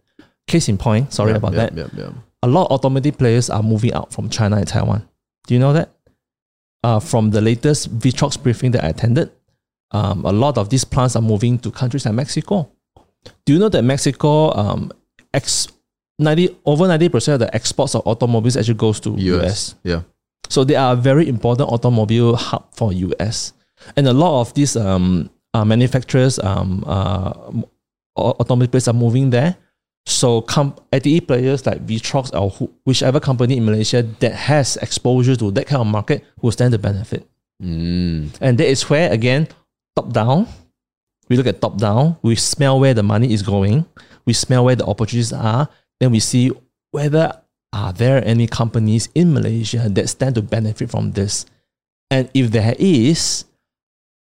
Case 0.46 0.68
in 0.68 0.76
point, 0.78 1.12
sorry 1.12 1.30
Yeah, 1.32 1.36
about 1.38 1.52
yeah, 1.54 1.58
that. 1.70 1.70
Yeah, 1.76 1.88
yeah. 1.96 2.10
A 2.42 2.48
lot 2.48 2.66
of 2.66 2.72
automotive 2.72 3.16
players 3.16 3.48
are 3.50 3.62
moving 3.62 3.92
out 3.94 4.12
from 4.12 4.28
China 4.28 4.56
and 4.56 4.66
Taiwan. 4.66 5.06
Do 5.46 5.54
you 5.54 5.60
know 5.60 5.72
that? 5.72 5.90
Uh, 6.82 6.98
from 6.98 7.30
the 7.30 7.40
latest 7.40 7.96
Vitrox 7.96 8.34
briefing 8.42 8.72
that 8.72 8.82
I 8.82 8.88
attended, 8.88 9.30
um, 9.92 10.24
a 10.24 10.32
lot 10.32 10.58
of 10.58 10.68
these 10.68 10.84
plants 10.84 11.16
are 11.16 11.22
moving 11.22 11.58
to 11.58 11.70
countries 11.70 12.04
like 12.04 12.14
Mexico. 12.14 12.70
Do 13.46 13.52
you 13.52 13.58
know 13.58 13.68
that 13.68 13.82
Mexico 13.82 14.52
um, 14.54 14.90
ex 15.32 15.68
90 16.18 16.56
over 16.64 16.84
90% 16.84 17.34
of 17.34 17.40
the 17.40 17.54
exports 17.54 17.94
of 17.94 18.02
automobiles 18.06 18.56
actually 18.56 18.74
goes 18.74 19.00
to 19.00 19.14
US. 19.16 19.44
US. 19.44 19.74
Yeah. 19.82 20.02
So 20.48 20.64
they 20.64 20.76
are 20.76 20.92
a 20.92 20.96
very 20.96 21.28
important 21.28 21.70
automobile 21.70 22.36
hub 22.36 22.74
for 22.74 22.92
US. 22.92 23.52
And 23.96 24.06
a 24.06 24.12
lot 24.12 24.40
of 24.40 24.54
these 24.54 24.76
um, 24.76 25.30
uh, 25.54 25.64
manufacturers, 25.64 26.38
um, 26.38 26.84
uh, 26.86 27.32
au- 28.16 28.36
automotive 28.40 28.70
players 28.70 28.88
are 28.88 28.94
moving 28.94 29.30
there. 29.30 29.56
So 30.06 30.42
com- 30.42 30.76
ITE 30.92 31.26
players 31.26 31.64
like 31.64 31.86
Vitrox 31.86 32.34
or 32.38 32.50
who, 32.50 32.72
whichever 32.84 33.20
company 33.20 33.56
in 33.56 33.64
Malaysia 33.64 34.02
that 34.20 34.32
has 34.32 34.76
exposure 34.78 35.36
to 35.36 35.50
that 35.52 35.66
kind 35.66 35.80
of 35.80 35.86
market 35.86 36.24
will 36.40 36.52
stand 36.52 36.72
to 36.72 36.78
benefit. 36.78 37.26
Mm. 37.62 38.36
And 38.40 38.58
that 38.58 38.66
is 38.66 38.88
where, 38.90 39.10
again, 39.12 39.48
top 39.96 40.12
down, 40.12 40.46
we 41.28 41.36
look 41.36 41.46
at 41.46 41.60
top 41.60 41.78
down, 41.78 42.16
we 42.22 42.36
smell 42.36 42.80
where 42.80 42.94
the 42.94 43.02
money 43.02 43.32
is 43.32 43.42
going, 43.42 43.86
we 44.26 44.32
smell 44.32 44.64
where 44.64 44.76
the 44.76 44.86
opportunities 44.86 45.32
are, 45.32 45.68
then 46.00 46.10
we 46.10 46.20
see 46.20 46.50
whether 46.90 47.40
are 47.72 47.92
there 47.92 48.22
any 48.26 48.46
companies 48.46 49.08
in 49.14 49.32
Malaysia 49.32 49.88
that 49.88 50.08
stand 50.08 50.34
to 50.34 50.42
benefit 50.42 50.90
from 50.90 51.12
this. 51.12 51.46
And 52.10 52.28
if 52.34 52.50
there 52.50 52.74
is, 52.78 53.46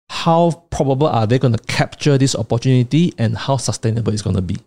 how 0.09 0.63
probable 0.69 1.07
are 1.07 1.25
they 1.25 1.39
going 1.39 1.53
to 1.53 1.63
capture 1.63 2.17
this 2.17 2.35
opportunity 2.35 3.13
and 3.17 3.35
how 3.35 3.57
sustainable 3.57 4.13
it's 4.13 4.21
going 4.21 4.35
to 4.35 4.41
be? 4.41 4.57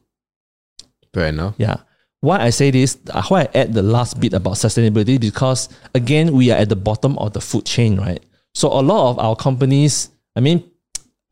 Fair 1.13 1.29
enough. 1.29 1.55
Yeah. 1.59 1.77
Why 2.21 2.41
I 2.41 2.51
say 2.51 2.71
this, 2.71 2.99
why 3.29 3.43
I 3.43 3.49
add 3.55 3.75
the 3.75 3.83
last 3.83 4.19
bit 4.19 4.33
about 4.33 4.55
sustainability, 4.55 5.21
because 5.21 5.69
again, 5.95 6.33
we 6.33 6.51
are 6.51 6.59
at 6.59 6.71
the 6.71 6.77
bottom 6.77 7.19
of 7.19 7.35
the 7.35 7.41
food 7.41 7.67
chain, 7.67 8.01
right? 8.01 8.25
So 8.55 8.69
a 8.69 8.81
lot 8.81 9.11
of 9.11 9.19
our 9.19 9.37
companies, 9.37 10.09
I 10.35 10.41
mean, 10.41 10.65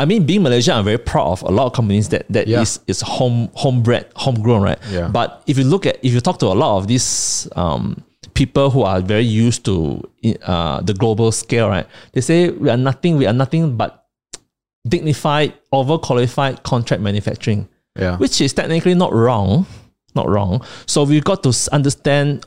I 0.02 0.04
mean, 0.04 0.26
being 0.26 0.42
Malaysia, 0.42 0.72
I'm 0.74 0.84
very 0.84 0.98
proud 0.98 1.30
of 1.32 1.42
a 1.42 1.52
lot 1.58 1.66
of 1.70 1.72
companies 1.78 2.08
that 2.10 2.26
that 2.34 2.46
Yeah. 2.50 2.62
is 2.62 2.80
is 2.90 3.00
home 3.06 3.48
homebred, 3.54 4.04
homegrown, 4.16 4.62
right? 4.62 4.78
Yeah. 4.90 5.06
But 5.08 5.42
if 5.46 5.54
you 5.58 5.64
look 5.64 5.86
at 5.86 5.96
if 6.02 6.10
you 6.12 6.20
talk 6.20 6.38
to 6.42 6.46
a 6.50 6.56
lot 6.58 6.78
of 6.78 6.86
these 6.90 7.46
um, 7.54 8.02
people 8.34 8.70
who 8.74 8.82
are 8.82 9.00
very 9.00 9.24
used 9.46 9.62
to 9.70 10.02
uh, 10.42 10.80
the 10.82 10.94
global 10.94 11.30
scale, 11.30 11.68
right? 11.70 11.86
They 12.12 12.20
say 12.20 12.50
we 12.50 12.68
are 12.74 12.76
nothing, 12.88 13.16
we 13.16 13.26
are 13.30 13.36
nothing 13.36 13.76
but 13.76 13.90
dignified, 14.88 15.54
overqualified 15.72 16.62
contract 16.64 17.02
manufacturing 17.02 17.68
Yeah. 17.94 18.16
which 18.18 18.40
is 18.40 18.52
technically 18.52 18.94
not 18.94 19.12
wrong, 19.12 19.66
not 20.18 20.26
wrong. 20.28 20.64
So 20.86 21.04
we've 21.04 21.24
got 21.24 21.42
to 21.46 21.52
understand 21.70 22.44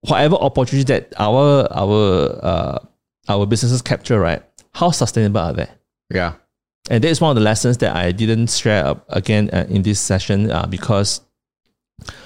whatever 0.00 0.34
opportunity 0.36 0.84
that 0.92 1.12
our 1.18 1.68
our 1.70 2.00
uh, 2.42 2.78
our 3.28 3.46
businesses 3.46 3.82
capture, 3.82 4.18
right? 4.18 4.42
How 4.74 4.90
sustainable 4.90 5.40
are 5.40 5.52
they? 5.54 5.68
yeah. 6.10 6.32
And 6.90 7.02
that 7.04 7.08
is 7.08 7.20
one 7.20 7.30
of 7.30 7.36
the 7.36 7.42
lessons 7.42 7.78
that 7.78 7.94
I 7.94 8.10
didn't 8.12 8.50
share 8.50 8.84
up 8.84 9.04
again 9.08 9.50
uh, 9.52 9.66
in 9.68 9.82
this 9.82 10.00
session 10.00 10.50
uh, 10.50 10.66
because 10.66 11.20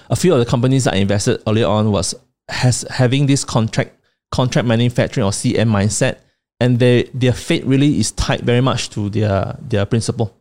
a 0.08 0.16
few 0.16 0.32
of 0.32 0.38
the 0.38 0.46
companies 0.46 0.84
that 0.84 0.94
I 0.94 0.98
invested 0.98 1.42
early 1.46 1.62
on 1.62 1.90
was 1.92 2.14
has 2.48 2.82
having 2.88 3.26
this 3.26 3.44
contract 3.44 3.92
contract 4.30 4.66
manufacturing 4.66 5.24
or 5.24 5.30
CM 5.30 5.68
mindset, 5.70 6.18
and 6.60 6.78
they, 6.78 7.04
their 7.14 7.32
fate 7.32 7.64
really 7.66 7.98
is 7.98 8.12
tied 8.12 8.40
very 8.40 8.60
much 8.60 8.88
to 8.90 9.10
their 9.10 9.56
their 9.60 9.84
principle. 9.84 10.34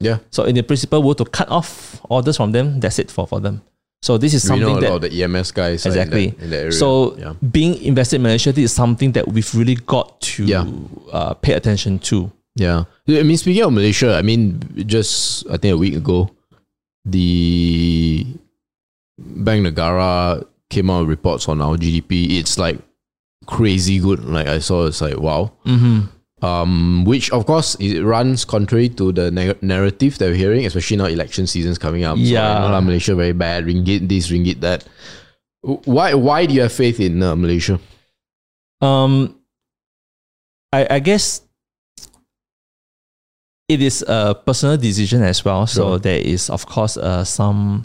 Yeah. 0.00 0.18
So 0.30 0.44
in 0.44 0.54
the 0.54 0.62
principle, 0.62 1.02
were 1.02 1.14
to 1.14 1.24
cut 1.24 1.48
off 1.48 2.00
orders 2.10 2.36
from 2.36 2.52
them, 2.52 2.80
that's 2.80 2.98
it 2.98 3.10
for, 3.10 3.26
for 3.26 3.40
them. 3.40 3.62
So 4.02 4.18
this 4.18 4.34
is 4.34 4.42
We 4.42 4.48
something 4.48 4.80
that 4.80 5.00
the 5.00 5.22
EMS 5.22 5.52
guys 5.52 5.86
in 5.86 5.92
Exactly. 5.92 6.30
that, 6.30 6.42
in 6.42 6.50
that 6.50 6.56
area. 6.58 6.72
so 6.72 7.16
yeah. 7.16 7.34
being 7.50 7.80
invested 7.82 8.16
in 8.16 8.22
Malaysia, 8.22 8.52
is 8.58 8.72
something 8.72 9.12
that 9.12 9.28
we've 9.28 9.54
really 9.54 9.76
got 9.76 10.20
to 10.22 10.44
Yeah. 10.44 10.66
uh, 11.12 11.34
pay 11.34 11.52
attention 11.52 12.00
to. 12.00 12.32
Yeah. 12.56 12.84
I 13.08 13.22
mean, 13.22 13.36
speaking 13.36 13.64
of 13.64 13.72
Malaysia, 13.72 14.14
I 14.14 14.22
mean, 14.22 14.60
just 14.86 15.46
I 15.48 15.56
think 15.56 15.74
a 15.74 15.78
week 15.78 15.94
ago, 15.94 16.30
the 17.04 18.26
Bank 19.18 19.66
Negara 19.66 20.44
came 20.68 20.90
out 20.90 21.00
with 21.00 21.08
reports 21.08 21.48
on 21.48 21.60
our 21.60 21.76
GDP. 21.76 22.38
It's 22.38 22.58
like 22.58 22.78
crazy 23.46 23.98
good. 23.98 24.24
Like 24.24 24.46
I 24.46 24.58
saw, 24.58 24.86
it's 24.86 25.00
like 25.00 25.18
wow. 25.18 25.52
Mm-hmm. 25.64 26.12
Um, 26.44 27.04
which 27.04 27.30
of 27.30 27.46
course 27.46 27.76
it 27.78 28.02
runs 28.02 28.44
contrary 28.44 28.88
to 28.98 29.12
the 29.12 29.30
narrative 29.62 30.18
that 30.18 30.26
we're 30.26 30.34
hearing, 30.34 30.66
especially 30.66 30.96
now 30.96 31.04
election 31.06 31.46
season's 31.46 31.78
coming 31.78 32.04
up. 32.04 32.16
Yeah. 32.18 32.66
lah, 32.66 32.80
Malaysia 32.80 33.14
very 33.14 33.32
bad. 33.32 33.64
Ringgit 33.64 34.08
this, 34.08 34.28
ringgit 34.28 34.60
that. 34.60 34.84
Why? 35.62 36.14
Why 36.14 36.46
do 36.46 36.54
you 36.54 36.62
have 36.62 36.72
faith 36.72 36.98
in 36.98 37.22
uh, 37.22 37.36
Malaysia? 37.36 37.78
Um, 38.82 39.38
I, 40.72 40.96
I 40.96 40.98
guess 40.98 41.42
it 43.72 43.82
is 43.82 44.04
a 44.06 44.34
personal 44.34 44.76
decision 44.76 45.22
as 45.22 45.44
well. 45.44 45.66
So 45.66 45.82
Sure. 45.82 45.98
there 45.98 46.18
is, 46.20 46.50
of 46.50 46.66
course, 46.66 46.96
uh, 46.96 47.24
some 47.24 47.84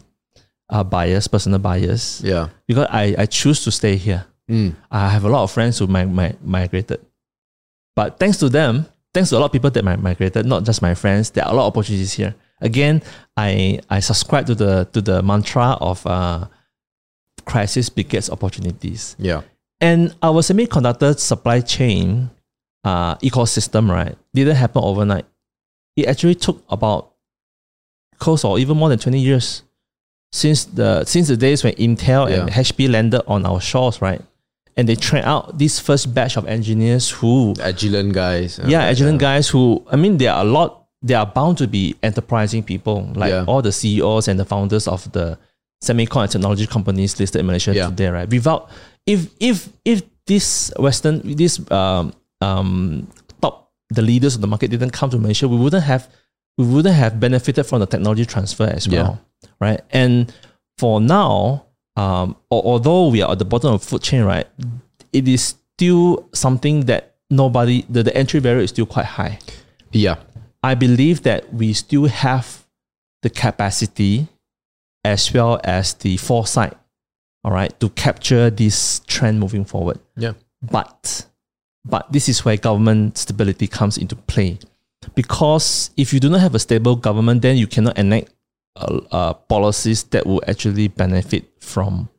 uh, 0.69 0.84
bias, 0.84 1.27
personal 1.27 1.59
bias, 1.59 2.22
Yeah. 2.23 2.49
because 2.68 2.88
I, 2.91 3.15
I 3.18 3.26
choose 3.26 3.64
to 3.64 3.72
stay 3.72 3.95
here. 3.95 4.26
Mm. 4.49 4.76
I 4.91 5.09
have 5.09 5.23
a 5.26 5.30
lot 5.30 5.43
of 5.43 5.51
friends 5.51 5.80
who 5.80 5.88
mi- 5.88 6.05
mi- 6.05 6.35
migrated. 6.43 6.99
But 7.95 8.19
thanks 8.19 8.38
to 8.38 8.49
them, 8.49 8.85
thanks 9.14 9.30
to 9.30 9.38
a 9.38 9.39
lot 9.39 9.47
of 9.47 9.51
people 9.51 9.69
that 9.72 9.84
mi- 9.84 9.95
migrated, 9.97 10.45
not 10.45 10.64
just 10.64 10.81
my 10.81 10.93
friends, 10.95 11.31
there 11.31 11.45
are 11.45 11.51
a 11.51 11.55
lot 11.55 11.68
of 11.68 11.73
opportunities 11.73 12.14
here. 12.14 12.35
Again, 12.61 13.01
I, 13.35 13.80
I 13.89 13.99
subscribe 14.01 14.45
to 14.47 14.55
the, 14.55 14.88
to 14.93 15.01
the 15.01 15.22
mantra 15.22 15.77
of 15.80 16.05
uh, 16.07 16.47
crisis 17.45 17.89
begets 17.89 18.30
opportunities. 18.30 19.15
Yeah. 19.19 19.41
And 19.80 20.15
our 20.23 20.41
semiconductor 20.41 21.18
supply 21.19 21.61
chain 21.61 22.30
uh, 22.84 23.15
ecosystem, 23.18 23.89
right, 23.91 24.18
didn't 24.34 24.55
happen 24.55 24.81
overnight. 24.84 25.26
It 25.98 26.06
actually 26.07 26.36
took 26.36 26.64
about 26.69 27.11
close 28.19 28.45
or 28.45 28.60
even 28.60 28.78
more 28.78 28.90
than 28.90 28.99
20 28.99 29.19
years 29.19 29.64
since 30.32 30.65
the 30.65 31.03
since 31.06 31.28
the 31.28 31.36
days 31.38 31.64
when 31.64 31.74
Intel 31.74 32.30
and 32.32 32.49
HP 32.49 32.90
landed 32.90 33.24
on 33.28 33.45
our 33.45 33.60
shores, 33.60 34.02
right? 34.02 34.22
And 34.78 34.88
they 34.88 34.95
trained 34.95 35.26
out 35.26 35.57
this 35.57 35.80
first 35.80 36.14
batch 36.14 36.38
of 36.38 36.45
engineers 36.48 37.10
who 37.10 37.56
Agilent 37.57 38.14
guys. 38.14 38.60
uh, 38.60 38.65
yeah, 38.68 38.91
Agilent 38.91 39.18
guys 39.18 39.49
who 39.49 39.84
I 39.91 39.95
mean 39.95 40.18
there 40.18 40.32
are 40.34 40.41
a 40.45 40.48
lot 40.48 40.86
they 41.02 41.14
are 41.15 41.26
bound 41.26 41.57
to 41.60 41.68
be 41.68 41.95
enterprising 42.03 42.64
people, 42.64 43.10
like 43.15 43.30
Yeah. 43.32 43.45
all 43.48 43.61
the 43.61 43.72
CEOs 43.72 44.28
and 44.28 44.40
the 44.40 44.45
founders 44.45 44.88
of 44.88 45.10
the 45.14 45.38
semicon 45.84 46.24
and 46.24 46.32
technology 46.32 46.65
companies 46.68 47.19
listed 47.19 47.40
in 47.40 47.45
Malaysia 47.45 47.74
Yeah. 47.74 47.90
today, 47.90 48.10
right? 48.10 48.30
Without 48.30 48.69
if 49.06 49.30
if 49.40 49.69
if 49.86 50.02
this 50.26 50.72
Western 50.78 51.22
this 51.24 51.60
um 51.72 52.14
um 52.41 53.07
the 53.89 54.01
leaders 54.01 54.35
of 54.35 54.41
the 54.41 54.47
market 54.47 54.69
didn't 54.69 54.91
come 54.91 55.09
to 55.09 55.18
Malaysia, 55.18 55.47
we 55.47 55.57
wouldn't 55.57 55.84
have 55.84 56.09
we 56.57 56.65
wouldn't 56.65 56.95
have 56.95 57.19
benefited 57.19 57.65
from 57.65 57.80
the 57.80 57.85
technology 57.85 58.26
transfer 58.26 58.65
as 58.65 58.88
well, 58.89 59.22
right? 59.61 59.81
And 59.91 60.34
for 60.77 60.99
now, 60.99 61.65
um, 61.95 62.35
al- 62.51 62.61
although 62.65 63.07
we 63.09 63.22
are 63.22 63.31
at 63.31 63.39
the 63.39 63.45
bottom 63.45 63.73
of 63.73 63.81
the 63.81 63.88
food 63.88 64.01
chain, 64.01 64.23
right, 64.23 64.47
it 65.14 65.27
is 65.27 65.55
still 65.76 66.27
something 66.34 66.85
that 66.85 67.15
nobody 67.30 67.85
the, 67.89 68.03
the 68.03 68.15
entry 68.15 68.39
barrier 68.39 68.64
is 68.64 68.72
still 68.72 68.85
quite 68.85 69.05
high. 69.05 69.39
Yeah. 69.91 70.18
I 70.64 70.76
believe 70.76 71.23
that 71.23 71.53
we 71.53 71.73
still 71.73 72.05
have 72.05 72.65
the 73.22 73.30
capacity 73.30 74.27
as 75.03 75.31
well 75.34 75.61
as 75.64 75.93
the 75.93 76.18
foresight, 76.18 76.73
all 77.43 77.51
right, 77.51 77.77
to 77.80 77.89
capture 77.89 78.49
this 78.49 78.99
trend 79.07 79.39
moving 79.39 79.64
forward. 79.64 79.99
Yeah. 80.18 80.34
But 80.61 81.26
but 81.89 82.11
this 82.11 82.27
is 82.30 82.43
where 82.45 82.57
government 82.57 83.18
stability 83.18 83.68
comes 83.68 83.97
into 83.97 84.15
play. 84.15 84.59
Because 85.15 85.91
if 85.95 86.14
you 86.14 86.19
do 86.19 86.30
not 86.30 86.41
have 86.41 86.55
a 86.55 86.59
stable 86.59 86.95
government, 86.95 87.41
then 87.41 87.57
you 87.57 87.68
cannot 87.68 87.97
enact 87.97 88.30
uh, 88.76 88.99
uh, 89.11 89.34
policies 89.34 90.03
that 90.03 90.26
will 90.26 90.43
actually 90.47 90.88
benefit 90.88 91.45
from, 91.59 92.09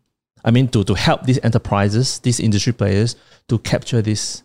I 0.44 0.50
mean, 0.50 0.68
to, 0.68 0.84
to 0.84 0.94
help 0.94 1.24
these 1.24 1.38
enterprises, 1.42 2.18
these 2.20 2.40
industry 2.40 2.72
players 2.72 3.16
to 3.48 3.58
capture 3.58 4.02
this. 4.02 4.42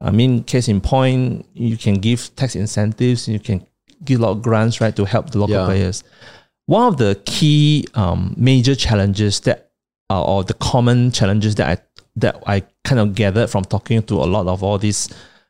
I 0.00 0.10
mean, 0.10 0.42
case 0.44 0.68
in 0.68 0.80
point, 0.80 1.46
you 1.54 1.76
can 1.76 1.94
give 1.94 2.34
tax 2.36 2.54
incentives, 2.56 3.28
you 3.28 3.40
can 3.40 3.66
give 4.04 4.20
a 4.20 4.22
lot 4.24 4.30
of 4.32 4.42
grants, 4.42 4.80
right, 4.80 4.94
to 4.96 5.04
help 5.04 5.30
the 5.30 5.38
local 5.38 5.56
Yeah. 5.56 5.64
players. 5.64 6.04
One 6.66 6.88
of 6.88 6.96
the 6.98 7.20
key 7.24 7.86
um, 7.94 8.34
major 8.36 8.74
challenges 8.74 9.40
that, 9.40 9.70
uh, 10.10 10.22
or 10.22 10.44
the 10.44 10.54
common 10.54 11.12
challenges 11.12 11.54
that 11.56 11.78
I 11.78 11.82
that 12.16 12.42
I 12.46 12.62
kind 12.86 13.00
of 13.00 13.14
gathered 13.14 13.48
from 13.50 13.64
talking 13.64 14.02
to 14.04 14.14
a 14.14 14.26
lot 14.34 14.46
of 14.46 14.62
all 14.62 14.78
these 14.78 15.08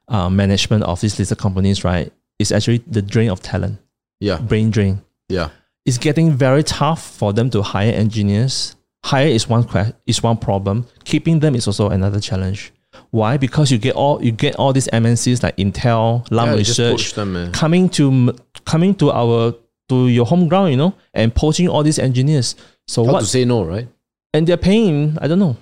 uh, 0.09 0.29
management 0.31 0.83
of 0.85 1.01
these 1.01 1.19
listed 1.19 1.39
companies, 1.39 1.85
right, 1.85 2.13
is 2.39 2.51
actually 2.53 2.79
the 2.87 3.03
drain 3.03 3.31
of 3.31 3.41
talent, 3.41 3.79
Yeah. 4.21 4.39
brain 4.39 4.71
drain. 4.71 5.03
Yeah. 5.29 5.49
It's 5.85 5.99
getting 5.99 6.33
very 6.33 6.63
tough 6.65 7.03
for 7.19 7.33
them 7.33 7.51
to 7.51 7.63
hire 7.63 7.93
engineers. 7.93 8.75
Hire 9.05 9.29
is 9.29 9.49
one 9.49 9.65
que- 9.65 9.93
is 10.07 10.23
one 10.23 10.37
problem. 10.37 10.87
Keeping 11.05 11.41
them 11.41 11.55
is 11.55 11.67
also 11.69 11.91
another 11.91 12.19
challenge. 12.21 12.73
Why? 13.11 13.37
Because 13.37 13.71
you 13.71 13.79
get 13.79 13.95
all 13.95 14.23
you 14.25 14.33
get 14.33 14.57
all 14.57 14.73
these 14.73 14.89
MNCs 14.93 15.43
like 15.43 15.57
Intel, 15.59 16.27
Lam 16.31 16.49
Yeah, 16.49 16.55
Research 16.57 17.13
them, 17.15 17.53
coming 17.53 17.89
to 17.91 18.35
coming 18.65 18.95
to 18.97 19.13
our 19.13 19.55
to 19.91 20.09
your 20.09 20.27
home 20.27 20.49
ground, 20.49 20.71
you 20.73 20.77
know, 20.77 20.95
and 21.15 21.33
poaching 21.35 21.69
all 21.69 21.83
these 21.85 21.99
engineers. 22.01 22.57
So 22.89 23.05
How 23.05 23.13
what? 23.15 23.21
to 23.21 23.27
say 23.27 23.45
no, 23.45 23.65
right? 23.65 23.87
and 24.35 24.47
they're 24.47 24.57
paying 24.71 25.17
I 25.21 25.29
don't 25.29 25.39
know 25.39 25.57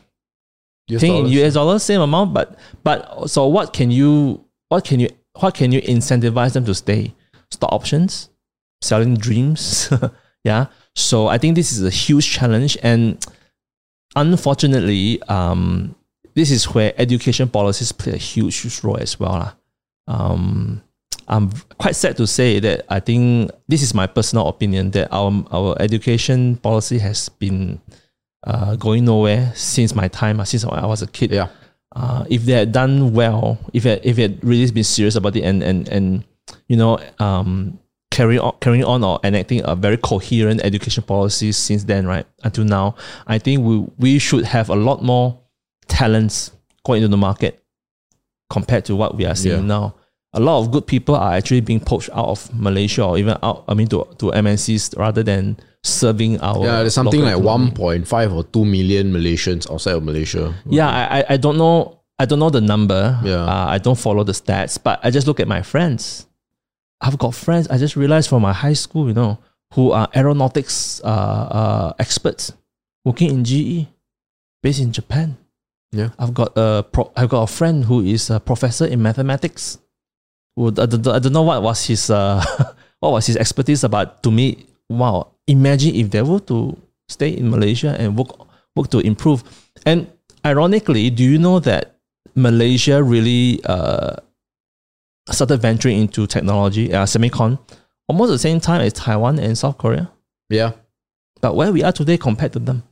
US 0.89 1.02
in 1.02 1.11
dollars. 1.11 1.32
US 1.32 1.55
dollars, 1.55 1.82
same 1.82 2.01
amount, 2.01 2.35
but 2.35 2.59
but 2.82 3.28
so 3.28 3.47
what 3.47 3.73
can 3.73 3.90
you 3.90 4.44
what 4.69 4.85
can 4.85 5.01
you 5.01 5.09
what 5.40 5.55
can 5.55 5.73
you 5.73 5.81
incentivize 5.82 6.52
them 6.52 6.65
to 6.66 6.74
stay? 6.74 7.15
Stock 7.51 7.73
options, 7.73 8.31
selling 8.82 9.16
dreams, 9.16 9.93
yeah. 10.44 10.66
So 10.94 11.27
I 11.27 11.39
think 11.39 11.56
this 11.56 11.73
is 11.73 11.82
a 11.82 11.90
huge 11.90 12.31
challenge, 12.31 12.77
and 12.82 13.24
unfortunately, 14.16 15.23
um, 15.23 15.94
this 16.35 16.51
is 16.51 16.65
where 16.74 16.93
education 16.97 17.48
policies 17.48 17.93
play 17.93 18.12
a 18.12 18.16
huge, 18.16 18.56
huge 18.56 18.82
role 18.85 18.98
as 18.98 19.19
well, 19.19 19.32
lah. 19.32 19.52
Um, 20.06 20.82
I'm 21.27 21.51
quite 21.78 21.97
sad 21.97 22.16
to 22.19 22.27
say 22.27 22.61
that 22.61 22.85
I 22.89 23.01
think 23.01 23.51
this 23.66 23.82
is 23.82 23.94
my 23.94 24.06
personal 24.06 24.48
opinion 24.48 24.90
that 24.93 25.09
our 25.11 25.32
our 25.51 25.74
education 25.81 26.56
policy 26.56 26.98
has 26.98 27.28
been 27.28 27.81
uh, 28.47 28.77
going 28.77 29.05
nowhere 29.05 29.53
since 29.55 29.95
my 29.95 30.09
time, 30.09 30.41
uh, 30.41 30.45
since 30.45 30.65
I 30.65 30.87
was 30.87 31.03
a 31.03 31.07
kid. 31.07 31.31
Yeah. 31.33 31.49
Uh, 31.97 32.25
if 32.29 32.43
they 32.45 32.53
had 32.53 32.73
done 32.73 33.12
well, 33.12 33.59
if 33.73 33.87
it, 33.87 34.01
if 34.05 34.19
it 34.19 34.23
had 34.31 34.45
really 34.45 34.71
been 34.71 34.83
serious 34.85 35.15
about 35.15 35.37
it 35.37 35.43
and 35.45 35.62
and 35.62 35.89
and 35.89 36.25
you 36.66 36.77
know 36.77 36.99
um, 37.21 37.79
carrying 38.11 38.41
on 38.41 38.53
carrying 38.61 38.85
on 38.85 39.05
or 39.05 39.21
enacting 39.23 39.62
a 39.65 39.77
very 39.77 39.97
coherent 39.97 40.61
education 40.65 41.03
policy 41.05 41.53
since 41.53 41.85
then, 41.85 42.07
right 42.07 42.27
until 42.43 42.65
now, 42.65 42.97
I 43.27 43.39
think 43.39 43.62
we 43.62 43.87
we 43.99 44.19
should 44.19 44.45
have 44.45 44.71
a 44.71 44.75
lot 44.75 45.03
more 45.05 45.39
talents 45.87 46.51
going 46.85 47.03
into 47.03 47.09
the 47.12 47.16
market 47.16 47.62
compared 48.51 48.85
to 48.87 48.97
what 48.97 49.16
we 49.16 49.25
are 49.25 49.35
seeing 49.37 49.61
Yeah. 49.61 49.66
now. 49.79 49.95
A 50.33 50.41
lot 50.41 50.59
of 50.61 50.73
good 50.73 50.87
people 50.87 51.15
are 51.15 51.33
actually 51.35 51.61
being 51.61 51.79
poached 51.81 52.11
out 52.12 52.27
of 52.27 52.53
Malaysia 52.53 53.05
or 53.05 53.16
even 53.19 53.37
out, 53.43 53.65
I 53.69 53.75
mean, 53.75 53.87
to, 53.89 54.05
to 54.19 54.33
MNCs 54.33 54.99
rather 54.99 55.23
than 55.23 55.57
serving 55.85 56.40
our. 56.40 56.65
Yeah, 56.65 56.81
there's 56.81 56.94
something 56.94 57.20
like 57.20 57.39
economy. 57.39 57.70
1.5 58.02 58.35
or 58.35 58.43
2 58.44 58.65
million 58.65 59.12
Malaysians 59.12 59.70
outside 59.70 59.94
of 59.94 60.02
Malaysia. 60.02 60.55
Yeah, 60.66 60.89
I, 60.89 61.20
I- 61.20 61.27
I 61.31 61.36
don't 61.36 61.56
know. 61.59 62.01
I 62.19 62.24
don't 62.27 62.39
know 62.39 62.51
the 62.51 62.61
number. 62.61 63.19
Yeah. 63.24 63.43
Uh, 63.44 63.66
I 63.74 63.78
don't 63.78 63.98
follow 63.98 64.23
the 64.24 64.32
stats, 64.32 64.78
but 64.82 65.01
I 65.02 65.11
just 65.11 65.27
look 65.27 65.40
at 65.40 65.48
my 65.48 65.62
friends. 65.62 66.27
I've 67.01 67.19
got 67.19 67.35
friends. 67.35 67.69
I 67.69 67.77
just 67.77 67.97
realized 67.97 68.28
from 68.31 68.43
my 68.43 68.52
high 68.52 68.73
school, 68.78 69.09
you 69.09 69.15
know, 69.15 69.39
who 69.74 69.90
are 69.90 70.09
aeronautics 70.15 71.02
uh, 71.02 71.09
uh, 71.11 71.93
experts 71.98 72.52
working 73.05 73.31
in 73.31 73.43
GE, 73.44 73.89
based 74.62 74.81
in 74.81 74.93
Japan. 74.93 75.36
Yeah. 75.90 76.11
I've 76.19 76.32
got 76.32 76.52
a 76.56 76.86
pro- 76.86 77.11
I've 77.16 77.28
got 77.28 77.43
a 77.43 77.51
friend 77.51 77.85
who 77.85 78.01
is 78.01 78.31
a 78.31 78.39
professor 78.39 78.86
in 78.86 79.02
mathematics. 79.02 79.78
Who, 80.56 80.69
I, 80.69 80.86
don't, 80.86 81.06
I 81.09 81.19
don't 81.19 81.32
know 81.35 81.43
what 81.43 81.62
was 81.62 81.85
his 81.85 82.09
uh, 82.11 82.39
what 83.01 83.11
was 83.11 83.27
his 83.27 83.36
expertise 83.36 83.82
about. 83.82 84.23
To 84.23 84.31
me, 84.31 84.66
wow! 84.89 85.32
Imagine 85.47 85.94
if 85.94 86.11
they 86.11 86.23
were 86.23 86.40
to 86.40 86.77
stay 87.09 87.31
in 87.31 87.51
Malaysia 87.51 87.97
and 87.98 88.16
work 88.16 88.31
work 88.77 88.90
to 88.90 88.98
improve. 89.01 89.43
And 89.86 90.11
ironically, 90.44 91.11
do 91.11 91.23
you 91.23 91.39
know 91.39 91.61
that 91.61 91.97
Malaysia 92.35 93.02
really 93.02 93.61
uh, 93.65 94.16
started 95.31 95.59
venturing 95.59 95.98
into 95.98 96.27
technology, 96.27 96.93
uh, 96.93 97.05
semicon, 97.05 97.59
almost 98.09 98.31
the 98.31 98.39
same 98.39 98.61
time 98.61 98.81
as 98.81 98.93
Taiwan 98.93 99.39
and 99.39 99.56
South 99.56 99.78
Korea? 99.78 100.11
Yeah. 100.48 100.73
But 101.40 101.56
where 101.56 101.73
we 101.73 101.82
are 101.82 101.93
today 101.93 102.16
compared 102.16 102.52
to 102.55 102.59
them. 102.59 102.82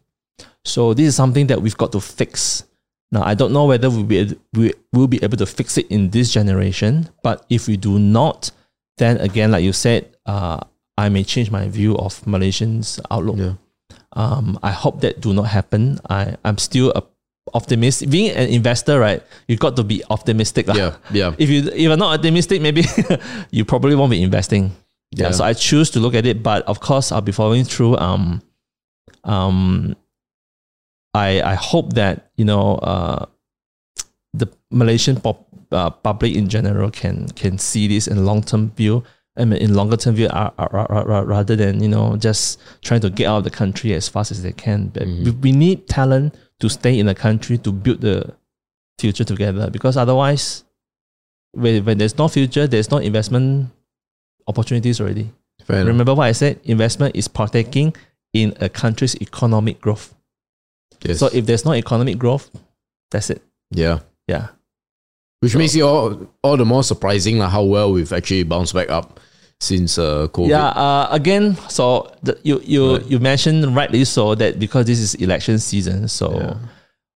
So 0.64 0.94
this 0.94 1.06
is 1.08 1.16
something 1.16 1.48
that 1.48 1.60
we've 1.60 1.76
got 1.76 1.92
to 1.92 2.00
fix. 2.00 2.64
Now 3.10 3.22
I 3.22 3.34
don't 3.34 3.52
know 3.52 3.66
whether 3.66 3.90
we'll 3.90 4.04
be 4.04 4.36
we 4.54 4.72
will 4.92 5.08
be 5.08 5.22
able 5.22 5.36
to 5.38 5.46
fix 5.46 5.76
it 5.76 5.90
in 5.90 6.10
this 6.10 6.32
generation, 6.32 7.08
but 7.22 7.44
if 7.50 7.66
we 7.66 7.76
do 7.76 7.98
not, 7.98 8.50
then 8.98 9.18
again, 9.18 9.50
like 9.50 9.64
you 9.64 9.72
said, 9.72 10.16
uh, 10.26 10.60
I 11.02 11.08
may 11.10 11.24
change 11.26 11.50
my 11.50 11.66
view 11.66 11.98
of 11.98 12.22
Malaysians' 12.22 13.00
outlook. 13.10 13.38
Yeah. 13.38 13.54
Um, 14.14 14.58
I 14.62 14.70
hope 14.70 15.00
that 15.02 15.20
do 15.20 15.34
not 15.34 15.50
happen. 15.50 15.98
I 16.08 16.36
I'm 16.44 16.58
still 16.58 16.92
a 16.94 17.02
optimist. 17.54 18.06
Being 18.10 18.30
an 18.30 18.48
investor, 18.48 19.00
right? 19.02 19.22
You 19.48 19.56
got 19.58 19.74
to 19.76 19.84
be 19.84 20.02
optimistic. 20.10 20.70
lah. 20.70 20.76
Yeah. 20.78 20.92
Yeah. 21.10 21.30
If 21.42 21.50
you 21.50 21.66
if 21.74 21.80
you're 21.82 21.98
not 21.98 22.14
optimistic, 22.14 22.62
maybe 22.62 22.86
you 23.50 23.64
probably 23.66 23.98
won't 23.98 24.14
be 24.14 24.22
investing. 24.22 24.70
Yeah. 25.10 25.28
Yeah. 25.28 25.30
So 25.34 25.42
I 25.44 25.52
choose 25.58 25.90
to 25.92 25.98
look 26.00 26.14
at 26.14 26.24
it, 26.24 26.42
but 26.42 26.62
of 26.70 26.78
course 26.78 27.10
I'll 27.10 27.24
be 27.24 27.34
following 27.34 27.64
through. 27.66 27.98
Um, 27.98 28.40
um, 29.24 29.96
I 31.14 31.42
I 31.42 31.54
hope 31.58 31.98
that 31.98 32.30
you 32.38 32.46
know 32.46 32.78
uh, 32.80 33.26
the 34.32 34.46
Malaysian 34.70 35.20
pop, 35.20 35.44
uh, 35.72 35.90
public 35.90 36.36
in 36.36 36.48
general 36.48 36.90
can 36.90 37.28
can 37.34 37.58
see 37.58 37.88
this 37.88 38.06
in 38.08 38.24
long 38.24 38.42
term 38.42 38.70
view. 38.76 39.02
I 39.36 39.44
mean, 39.46 39.62
in 39.62 39.74
longer 39.74 39.96
term 39.96 40.14
view, 40.14 40.26
uh, 40.26 40.50
uh, 40.58 41.24
rather 41.24 41.56
than 41.56 41.82
you 41.82 41.88
know 41.88 42.16
just 42.16 42.60
trying 42.82 43.00
to 43.00 43.10
get 43.10 43.26
out 43.26 43.38
of 43.38 43.44
the 43.44 43.50
country 43.50 43.94
as 43.94 44.08
fast 44.08 44.30
as 44.30 44.42
they 44.42 44.52
can. 44.52 44.88
But 44.88 45.06
we, 45.06 45.30
we 45.30 45.52
need 45.52 45.88
talent 45.88 46.36
to 46.60 46.68
stay 46.68 46.98
in 46.98 47.06
the 47.06 47.14
country 47.14 47.56
to 47.58 47.72
build 47.72 48.02
the 48.02 48.34
future 48.98 49.24
together. 49.24 49.70
Because 49.70 49.96
otherwise, 49.96 50.64
when, 51.52 51.84
when 51.84 51.98
there's 51.98 52.18
no 52.18 52.28
future, 52.28 52.66
there's 52.66 52.90
no 52.90 52.98
investment 52.98 53.70
opportunities 54.46 55.00
already. 55.00 55.32
Remember 55.86 56.14
what 56.14 56.24
I 56.24 56.32
said? 56.32 56.60
Investment 56.64 57.16
is 57.16 57.28
partaking 57.28 57.94
in 58.32 58.54
a 58.60 58.68
country's 58.68 59.14
economic 59.20 59.80
growth. 59.80 60.14
Yes. 61.02 61.18
So 61.18 61.28
if 61.32 61.46
there's 61.46 61.64
no 61.64 61.72
economic 61.74 62.18
growth, 62.18 62.50
that's 63.10 63.30
it. 63.30 63.42
yeah. 63.70 64.00
Yeah. 64.28 64.48
Which 65.42 65.56
makes 65.56 65.74
it 65.74 65.80
all, 65.82 66.26
all 66.42 66.56
the 66.56 66.64
more 66.64 66.84
surprising 66.84 67.38
like, 67.38 67.50
how 67.50 67.64
well 67.64 67.92
we've 67.92 68.12
actually 68.12 68.44
bounced 68.44 68.72
back 68.74 68.88
up 68.90 69.18
since 69.58 69.98
uh, 69.98 70.28
COVID. 70.28 70.48
Yeah. 70.48 70.68
Uh, 70.68 71.08
again, 71.10 71.56
so 71.68 72.10
the, 72.22 72.38
you 72.44 72.60
you 72.64 72.96
Right. 72.96 73.06
you 73.10 73.18
mentioned 73.18 73.74
rightly 73.74 74.04
so 74.04 74.34
that 74.36 74.58
because 74.58 74.86
this 74.86 74.98
is 75.00 75.14
election 75.16 75.58
season, 75.58 76.06
so 76.08 76.32
Yeah. 76.34 76.54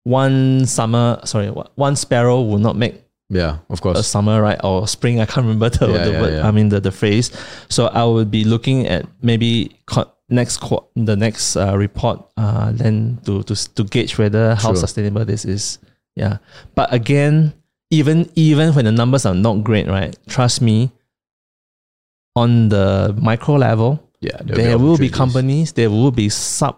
one 0.05 0.67
summer, 0.67 1.21
sorry, 1.25 1.51
one- 1.51 1.69
one 1.77 1.97
sparrow 1.97 2.43
will 2.43 2.59
not 2.59 2.77
make 2.77 3.03
Yeah, 3.29 3.59
of 3.71 3.81
course. 3.81 3.99
a 3.99 4.03
summer, 4.03 4.41
right? 4.43 4.59
Or 4.63 4.87
spring. 4.87 5.21
I 5.21 5.27
can't 5.27 5.45
remember 5.47 5.69
the, 5.71 5.87
Yeah, 5.89 6.05
the 6.05 6.11
yeah, 6.13 6.21
word. 6.21 6.33
yeah. 6.35 6.47
I 6.47 6.51
mean 6.51 6.69
the, 6.69 6.81
the 6.81 6.93
phrase. 6.93 7.31
So 7.69 7.87
I 7.87 8.05
will 8.05 8.25
be 8.25 8.45
looking 8.45 8.87
at 8.87 9.07
maybe 9.23 9.77
co- 9.87 10.11
next 10.29 10.59
qu- 10.59 10.85
the 10.95 11.17
next 11.17 11.57
uh, 11.57 11.77
report, 11.77 12.23
uh, 12.37 12.71
then 12.73 13.19
to 13.27 13.43
to 13.45 13.55
to 13.75 13.85
gauge 13.85 14.19
whether 14.19 14.55
how 14.55 14.71
Sure. 14.71 14.77
sustainable 14.77 15.25
this 15.25 15.45
is. 15.45 15.79
Yeah, 16.15 16.39
but 16.75 16.93
again, 16.95 17.53
even 17.91 18.29
even 18.35 18.75
when 18.75 18.85
the 18.85 18.93
numbers 18.93 19.25
are 19.27 19.35
not 19.35 19.63
great, 19.65 19.87
right? 19.87 20.17
Trust 20.29 20.61
me. 20.63 20.91
On 22.37 22.69
the 22.69 23.15
micro 23.19 23.55
level, 23.57 24.03
Yeah, 24.21 24.37
there 24.45 24.77
will 24.79 24.99
be 24.99 25.09
companies, 25.09 25.73
there 25.73 25.89
will 25.89 26.11
be 26.11 26.29
sub, 26.29 26.77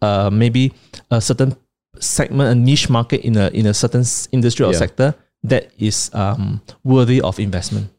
uh, 0.00 0.30
maybe 0.30 0.72
a 1.10 1.20
certain 1.20 1.56
segment, 1.98 2.50
a 2.50 2.54
niche 2.54 2.88
market 2.88 3.22
in 3.26 3.36
a 3.36 3.48
in 3.50 3.66
a 3.66 3.74
certain 3.74 4.04
industry 4.30 4.64
or 4.64 4.70
Yeah. 4.72 4.78
sector 4.78 5.14
that 5.42 5.70
is 5.78 6.10
um, 6.14 6.60
worthy 6.84 7.20
of 7.20 7.40
investment. 7.40 7.90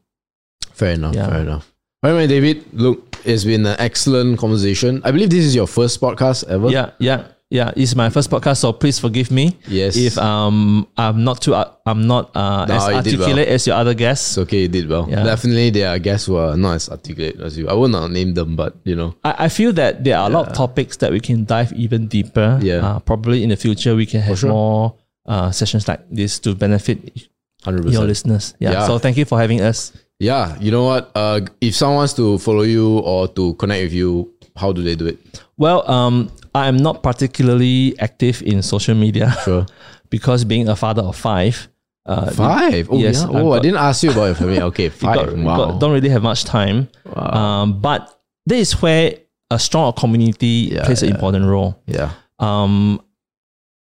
Fair 0.72 0.92
enough. 0.92 1.14
Yeah. 1.14 1.28
Fair 1.28 1.40
enough. 1.40 1.72
All 2.02 2.12
right, 2.14 2.28
David. 2.28 2.64
Look, 2.72 3.16
it's 3.24 3.44
been 3.44 3.66
an 3.66 3.76
excellent 3.78 4.38
conversation. 4.38 5.02
I 5.04 5.10
believe 5.10 5.28
this 5.28 5.44
is 5.44 5.54
your 5.54 5.66
first 5.66 6.00
podcast 6.00 6.48
ever. 6.48 6.70
Yeah, 6.70 6.92
yeah, 7.00 7.28
yeah. 7.50 7.72
It's 7.76 7.94
my 7.94 8.10
first 8.10 8.30
podcast, 8.30 8.58
so 8.58 8.72
please 8.72 8.98
forgive 8.98 9.30
me 9.30 9.56
Yes. 9.66 9.96
if 9.96 10.18
um 10.18 10.86
I'm 10.96 11.24
not 11.24 11.40
too 11.42 11.54
uh, 11.54 11.70
I'm 11.86 12.06
not 12.06 12.34
uh, 12.36 12.66
No, 12.66 12.74
as 12.74 12.84
did 12.84 12.88
well. 12.88 12.96
articulate 13.28 13.48
as 13.48 13.66
your 13.66 13.76
other 13.76 13.94
guests. 13.94 14.36
it's 14.36 14.38
okay. 14.46 14.62
You 14.62 14.68
did 14.68 14.88
well. 14.88 15.06
Yeah. 15.08 15.24
Definitely, 15.24 15.70
there 15.70 15.88
are 15.88 15.98
guests 15.98 16.26
who 16.26 16.36
are 16.36 16.56
not 16.56 16.74
as 16.76 16.88
articulate 16.88 17.40
as 17.40 17.56
you. 17.56 17.68
I 17.68 17.72
will 17.74 17.88
not 17.88 18.10
name 18.10 18.34
them, 18.34 18.56
but 18.56 18.76
you 18.84 18.94
know. 18.96 19.14
I, 19.24 19.46
I 19.46 19.48
feel 19.48 19.72
that 19.74 20.04
there 20.04 20.18
are 20.18 20.28
a 20.28 20.32
lot 20.32 20.48
of 20.48 20.54
topics 20.54 20.96
that 20.98 21.10
we 21.12 21.20
can 21.20 21.44
dive 21.44 21.72
even 21.72 22.06
deeper. 22.08 22.58
Yeah. 22.62 22.84
Uh, 22.84 22.98
probably 23.00 23.42
in 23.42 23.48
the 23.50 23.56
future 23.56 23.94
we 23.96 24.06
can 24.06 24.20
have 24.20 24.38
sure. 24.38 24.50
more 24.50 24.94
uh, 25.26 25.50
sessions 25.50 25.88
like 25.88 26.00
this 26.10 26.38
to 26.40 26.54
benefit 26.54 27.28
Hundred 27.64 27.90
your 27.92 28.04
listeners. 28.04 28.54
Yeah. 28.58 28.72
Yeah. 28.72 28.86
So 28.86 28.98
thank 28.98 29.16
you 29.16 29.24
for 29.24 29.38
having 29.40 29.60
us. 29.60 29.92
Yeah. 30.20 30.56
You 30.60 30.70
know 30.70 30.84
what? 30.84 31.10
Uh, 31.14 31.40
if 31.60 31.74
someone 31.74 31.96
wants 31.96 32.12
to 32.14 32.38
follow 32.38 32.62
you 32.62 32.98
or 33.00 33.28
to 33.28 33.54
connect 33.54 33.82
with 33.84 33.92
you, 33.92 34.32
how 34.56 34.72
do 34.72 34.82
they 34.82 34.94
do 34.94 35.06
it? 35.06 35.18
Well, 35.56 35.88
um, 35.90 36.30
I 36.58 36.68
am 36.68 36.76
not 36.76 37.02
particularly 37.02 37.94
active 37.98 38.42
in 38.42 38.62
social 38.62 38.94
media 38.94 39.34
Sure. 39.44 39.66
because 40.10 40.44
being 40.44 40.68
a 40.68 40.76
father 40.76 41.02
of 41.02 41.16
five, 41.16 41.68
uh, 42.06 42.30
Five. 42.30 42.88
Oh, 42.90 42.98
Yes, 42.98 43.20
yeah. 43.20 43.38
Oh, 43.40 43.52
I 43.52 43.58
didn't 43.60 43.76
ask 43.78 44.02
you 44.02 44.10
about 44.10 44.24
your 44.26 44.34
family. 44.34 44.60
Okay, 44.62 44.88
five. 45.02 45.14
got- 45.16 45.36
wow. 45.36 45.56
got- 45.56 45.80
don't 45.80 45.92
really 45.92 46.08
have 46.08 46.22
much 46.22 46.44
time. 46.44 46.88
Wow. 47.04 47.22
Um, 47.62 47.80
but 47.80 48.18
this 48.46 48.68
is 48.72 48.82
where 48.82 49.14
a 49.50 49.58
strong 49.58 49.92
community 49.92 50.70
Yeah, 50.72 50.84
plays 50.86 51.02
an 51.02 51.10
important 51.10 51.44
role. 51.46 51.80
yeah. 51.86 52.12
Um, 52.38 53.00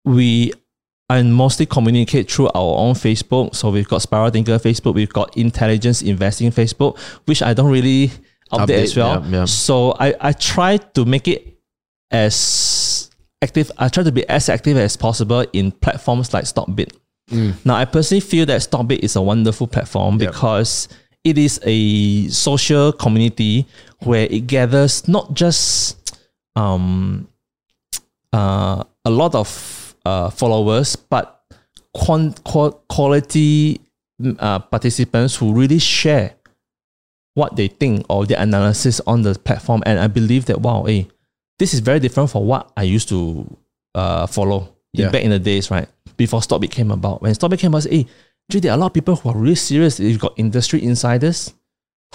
we 0.05 0.53
I 1.09 1.23
mostly 1.23 1.67
communicate 1.67 2.31
through 2.31 2.49
our 2.55 2.79
own 2.79 2.95
Facebook. 2.95 3.55
So 3.57 3.71
we've 3.71 3.89
got 3.89 4.01
Spiral 4.03 4.31
Thinker 4.31 4.59
Facebook, 4.59 4.95
we've 4.95 5.13
got 5.13 5.37
Intelligence 5.37 6.03
Investing 6.03 6.51
Facebook, 6.53 6.99
which 7.27 7.43
I 7.43 7.53
don't 7.53 7.71
really 7.71 8.09
update, 8.53 8.67
Update, 8.67 8.83
as 8.83 8.97
well. 8.97 9.25
yeah, 9.25 9.31
yeah. 9.41 9.45
So 9.45 9.93
I, 9.99 10.15
I 10.21 10.33
try 10.33 10.77
to 10.79 11.05
make 11.05 11.27
it 11.29 11.59
as 12.11 13.11
active. 13.43 13.71
I 13.79 13.89
try 13.89 14.03
to 14.03 14.13
be 14.13 14.29
as 14.29 14.49
active 14.49 14.77
as 14.77 14.97
possible 14.97 15.45
in 15.53 15.73
platforms 15.73 16.33
like 16.33 16.45
Stockbit. 16.45 16.93
Now, 17.65 17.77
I 17.77 17.85
personally 17.85 18.21
feel 18.21 18.45
that 18.47 18.61
Stockbit 18.61 19.01
is 19.05 19.15
a 19.15 19.23
wonderful 19.23 19.69
platform 19.69 20.19
Yep. 20.21 20.33
because 20.33 20.89
it 21.23 21.39
is 21.39 21.61
a 21.63 22.27
social 22.29 22.93
community 22.93 23.67
where 24.01 24.27
it 24.29 24.49
gathers 24.49 25.07
not 25.07 25.33
just 25.35 26.19
um, 26.57 27.29
uh, 28.33 28.83
a 29.05 29.11
lot 29.11 29.37
of 29.37 29.95
uh, 30.05 30.29
followers, 30.31 30.97
but 30.97 31.41
quality 32.89 33.81
mm, 34.21 34.37
uh, 34.41 34.59
participants 34.59 35.37
who 35.37 35.53
really 35.53 35.79
share 35.79 36.35
what 37.35 37.55
they 37.55 37.69
think 37.69 38.05
or 38.09 38.27
their 38.27 38.41
analysis 38.41 39.01
on 39.07 39.23
the 39.23 39.35
platform. 39.39 39.83
And 39.87 40.01
I 40.01 40.09
believe 40.09 40.47
that, 40.47 40.61
wow, 40.61 40.83
hey, 40.85 41.07
this 41.61 41.75
is 41.75 41.81
very 41.81 42.01
different 42.01 42.31
from 42.33 42.47
what 42.47 42.73
I 42.77 42.83
used 42.97 43.09
to 43.11 43.45
uh, 43.95 44.27
follow 44.27 44.61
in- 44.95 45.05
Yeah. 45.05 45.11
back 45.13 45.23
in 45.23 45.31
the 45.31 45.39
days, 45.39 45.71
right? 45.71 45.89
Before 46.17 46.41
Stockbit 46.41 46.71
came 46.73 46.91
about. 46.91 47.21
When 47.23 47.33
Stockbit 47.35 47.59
came 47.61 47.73
about, 47.75 47.85
hey, 47.91 48.07
actually, 48.49 48.61
there 48.65 48.73
are 48.73 48.79
a 48.79 48.81
lot 48.81 48.87
of 48.91 48.95
people 48.99 49.15
who 49.17 49.29
are 49.31 49.37
really 49.37 49.55
serious. 49.55 50.01
You've 50.01 50.19
got 50.27 50.35
industry 50.37 50.83
insiders 50.83 51.55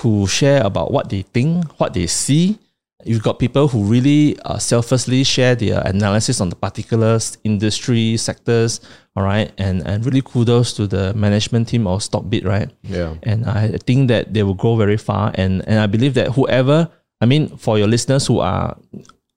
who 0.01 0.27
share 0.27 0.61
about 0.65 0.91
what 0.91 1.09
they 1.09 1.21
think, 1.21 1.79
what 1.79 1.93
they 1.93 2.07
see. 2.07 2.57
You've 3.05 3.21
got 3.23 3.37
people 3.39 3.67
who 3.67 3.83
really 3.85 4.35
uh, 4.45 4.57
selflessly 4.57 5.23
share 5.23 5.53
their 5.55 5.79
analysis 5.85 6.41
on 6.41 6.49
the 6.49 6.55
particular 6.55 7.19
industry 7.43 8.17
sectors, 8.17 8.81
all 9.15 9.23
right? 9.23 9.51
And, 9.57 9.85
and 9.85 10.03
really 10.05 10.21
kudos 10.21 10.73
to 10.77 10.87
the 10.87 11.13
management 11.13 11.67
team 11.69 11.85
of 11.87 12.01
Stockbit, 12.01 12.43
right? 12.45 12.69
Yeah. 12.83 13.13
And 13.23 13.45
I 13.45 13.77
think 13.87 14.07
that 14.09 14.33
they 14.33 14.41
will 14.43 14.55
go 14.57 14.75
very 14.75 14.97
far. 14.97 15.31
And, 15.35 15.61
and 15.69 15.79
I 15.79 15.85
believe 15.87 16.15
that 16.15 16.33
whoever, 16.33 16.89
I 17.21 17.25
mean, 17.25 17.55
for 17.57 17.77
your 17.77 17.87
listeners 17.87 18.25
who 18.27 18.39
are 18.39 18.75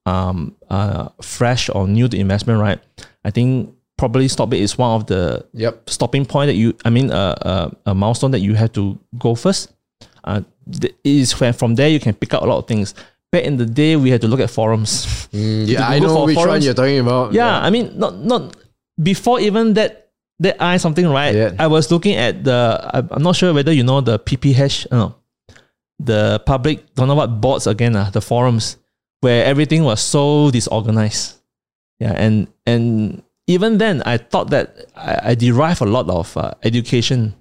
um, 0.08 0.54
uh, 0.70 1.08
fresh 1.22 1.68
or 1.74 1.86
new 1.86 2.08
to 2.08 2.16
investment, 2.16 2.60
right? 2.60 2.80
I 3.24 3.30
think 3.30 3.74
probably 3.96 4.26
Stockbit 4.28 4.60
is 4.60 4.78
one 4.78 4.92
of 4.98 5.06
the 5.06 5.44
Yep. 5.54 5.90
stopping 5.90 6.24
point 6.24 6.48
that 6.48 6.54
you, 6.56 6.72
I 6.84 6.90
mean, 6.90 7.10
uh, 7.10 7.34
uh, 7.50 7.70
a 7.86 7.94
milestone 7.94 8.30
that 8.32 8.40
you 8.40 8.54
have 8.54 8.72
to 8.72 8.98
go 9.18 9.34
first. 9.34 9.72
Uh, 10.24 10.40
th- 10.80 10.94
is 11.04 11.32
when 11.40 11.52
from 11.52 11.74
there 11.74 11.88
you 11.88 12.00
can 12.00 12.14
pick 12.14 12.32
up 12.34 12.42
a 12.42 12.46
lot 12.46 12.58
of 12.58 12.66
things. 12.66 12.94
Back 13.32 13.44
in 13.44 13.56
the 13.58 13.66
day, 13.66 13.96
we 13.96 14.08
had 14.10 14.20
to 14.22 14.28
look 14.28 14.40
at 14.40 14.50
forums. 14.50 15.06
Mm, 15.28 15.68
yeah, 15.68 15.84
I 15.86 15.98
know 16.00 16.08
for 16.14 16.24
which 16.26 16.36
one 16.40 16.62
you're 16.62 16.72
talking 16.72 17.00
about. 17.04 17.34
yeah, 17.36 17.60
I 17.60 17.68
mean, 17.68 17.92
not 18.00 18.16
not 18.24 18.56
before 18.96 19.40
even 19.44 19.74
that 19.74 20.08
that 20.40 20.56
I 20.56 20.78
something 20.80 21.04
right. 21.06 21.34
Yeah. 21.34 21.52
I 21.58 21.66
was 21.68 21.90
looking 21.92 22.16
at 22.16 22.44
the. 22.48 22.56
I'm 23.12 23.22
not 23.22 23.36
sure 23.36 23.52
whether 23.52 23.72
you 23.78 23.84
know 23.84 24.00
the 24.00 24.16
PPH. 24.18 24.86
No, 24.90 25.16
the 26.00 26.40
public 26.46 26.94
don't 26.94 27.08
know 27.08 27.14
what 27.14 27.40
boards 27.42 27.66
again. 27.66 27.94
Uh, 27.96 28.08
the 28.10 28.22
forums 28.22 28.78
where 29.20 29.44
everything 29.44 29.84
was 29.84 30.00
so 30.00 30.50
disorganized. 30.50 31.36
Yeah, 32.00 32.12
and 32.16 32.46
and 32.66 33.22
even 33.46 33.78
then, 33.78 34.02
I 34.06 34.18
thought 34.18 34.50
that 34.50 34.86
I, 34.96 35.30
I 35.30 35.34
derive 35.34 35.80
a 35.82 35.86
lot 35.86 36.08
of 36.08 36.36
uh, 36.36 36.52
education, 36.62 37.34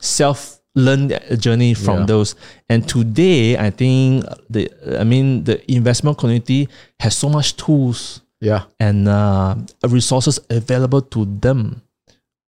self 0.00 0.60
learned 0.74 1.18
journey 1.38 1.74
from 1.74 2.00
Yeah. 2.00 2.06
those. 2.06 2.34
And 2.68 2.88
today, 2.88 3.58
I 3.58 3.70
think 3.70 4.24
the 4.48 4.70
I 4.98 5.04
mean 5.04 5.44
the 5.44 5.60
investment 5.70 6.16
community 6.18 6.68
has 7.00 7.16
so 7.16 7.28
much 7.28 7.56
tools 7.56 8.22
Yeah. 8.40 8.64
and 8.80 9.08
uh, 9.08 9.56
resources 9.88 10.38
available 10.50 11.02
to 11.12 11.24
them. 11.26 11.82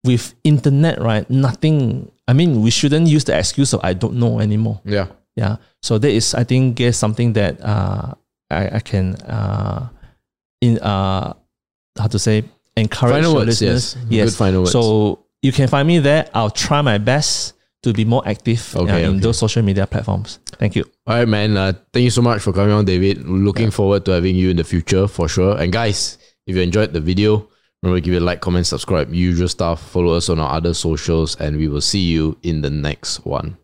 With 0.06 0.36
internet, 0.46 1.02
right? 1.02 1.28
Nothing. 1.30 2.08
I 2.30 2.34
mean, 2.34 2.62
we 2.62 2.70
shouldn't 2.70 3.08
use 3.08 3.26
the 3.26 3.36
excuse 3.38 3.74
of 3.74 3.82
I 3.84 3.92
don't 3.94 4.16
know 4.16 4.40
anymore. 4.40 4.80
Yeah. 4.86 5.08
Yeah. 5.36 5.58
So 5.82 5.98
that 5.98 6.12
is, 6.12 6.34
I 6.34 6.44
think, 6.46 6.80
is 6.80 6.96
something 6.96 7.34
that 7.34 7.60
uh, 7.60 8.14
I, 8.50 8.78
I 8.78 8.80
can 8.80 9.16
uh, 9.16 9.90
in 10.62 10.80
uh, 10.80 11.34
how 11.98 12.08
to 12.08 12.20
say 12.20 12.44
encourage 12.76 13.14
Final 13.14 13.32
your 13.32 13.40
words, 13.40 13.62
listeners. 13.62 13.98
yes. 14.10 14.30
Good 14.32 14.38
final 14.38 14.62
words. 14.62 14.72
So 14.72 15.26
you 15.42 15.52
can 15.52 15.68
find 15.68 15.88
me 15.88 16.00
there. 16.00 16.30
I'll 16.34 16.50
try 16.50 16.82
my 16.82 16.98
best 16.98 17.54
to 17.84 17.94
be 17.94 18.06
more 18.06 18.24
active 18.28 18.76
uh, 18.76 18.84
in 18.84 18.90
okay. 18.90 19.20
those 19.20 19.38
social 19.38 19.64
media 19.64 19.86
platforms. 19.86 20.40
Thank 20.54 20.76
you. 20.76 20.84
All 21.06 21.16
right, 21.16 21.28
man. 21.28 21.56
Uh, 21.58 21.74
thank 21.94 22.04
you 22.04 22.10
so 22.10 22.22
much 22.22 22.42
for 22.42 22.52
coming 22.52 22.74
on, 22.74 22.86
David. 22.86 23.24
Looking 23.28 23.72
forward 23.72 24.06
to 24.06 24.12
having 24.12 24.36
you 24.36 24.50
in 24.50 24.58
the 24.58 24.64
future 24.64 25.08
for 25.08 25.28
sure. 25.28 25.58
And 25.58 25.72
guys, 25.72 26.18
if 26.48 26.56
you 26.56 26.62
enjoyed 26.62 26.94
the 26.94 27.00
video, 27.00 27.48
remember 27.84 28.00
to 28.00 28.02
give 28.02 28.14
it 28.16 28.22
a 28.22 28.26
like, 28.26 28.42
comment, 28.42 28.66
subscribe, 28.66 29.14
usual 29.14 29.48
stuff. 29.48 29.82
Follow 29.90 30.14
us 30.14 30.30
on 30.30 30.40
our 30.40 30.54
other 30.54 30.74
socials, 30.74 31.36
and 31.36 31.58
we 31.58 31.68
will 31.68 31.82
see 31.82 32.00
you 32.00 32.38
in 32.42 32.62
the 32.62 32.70
next 32.70 33.26
one. 33.26 33.58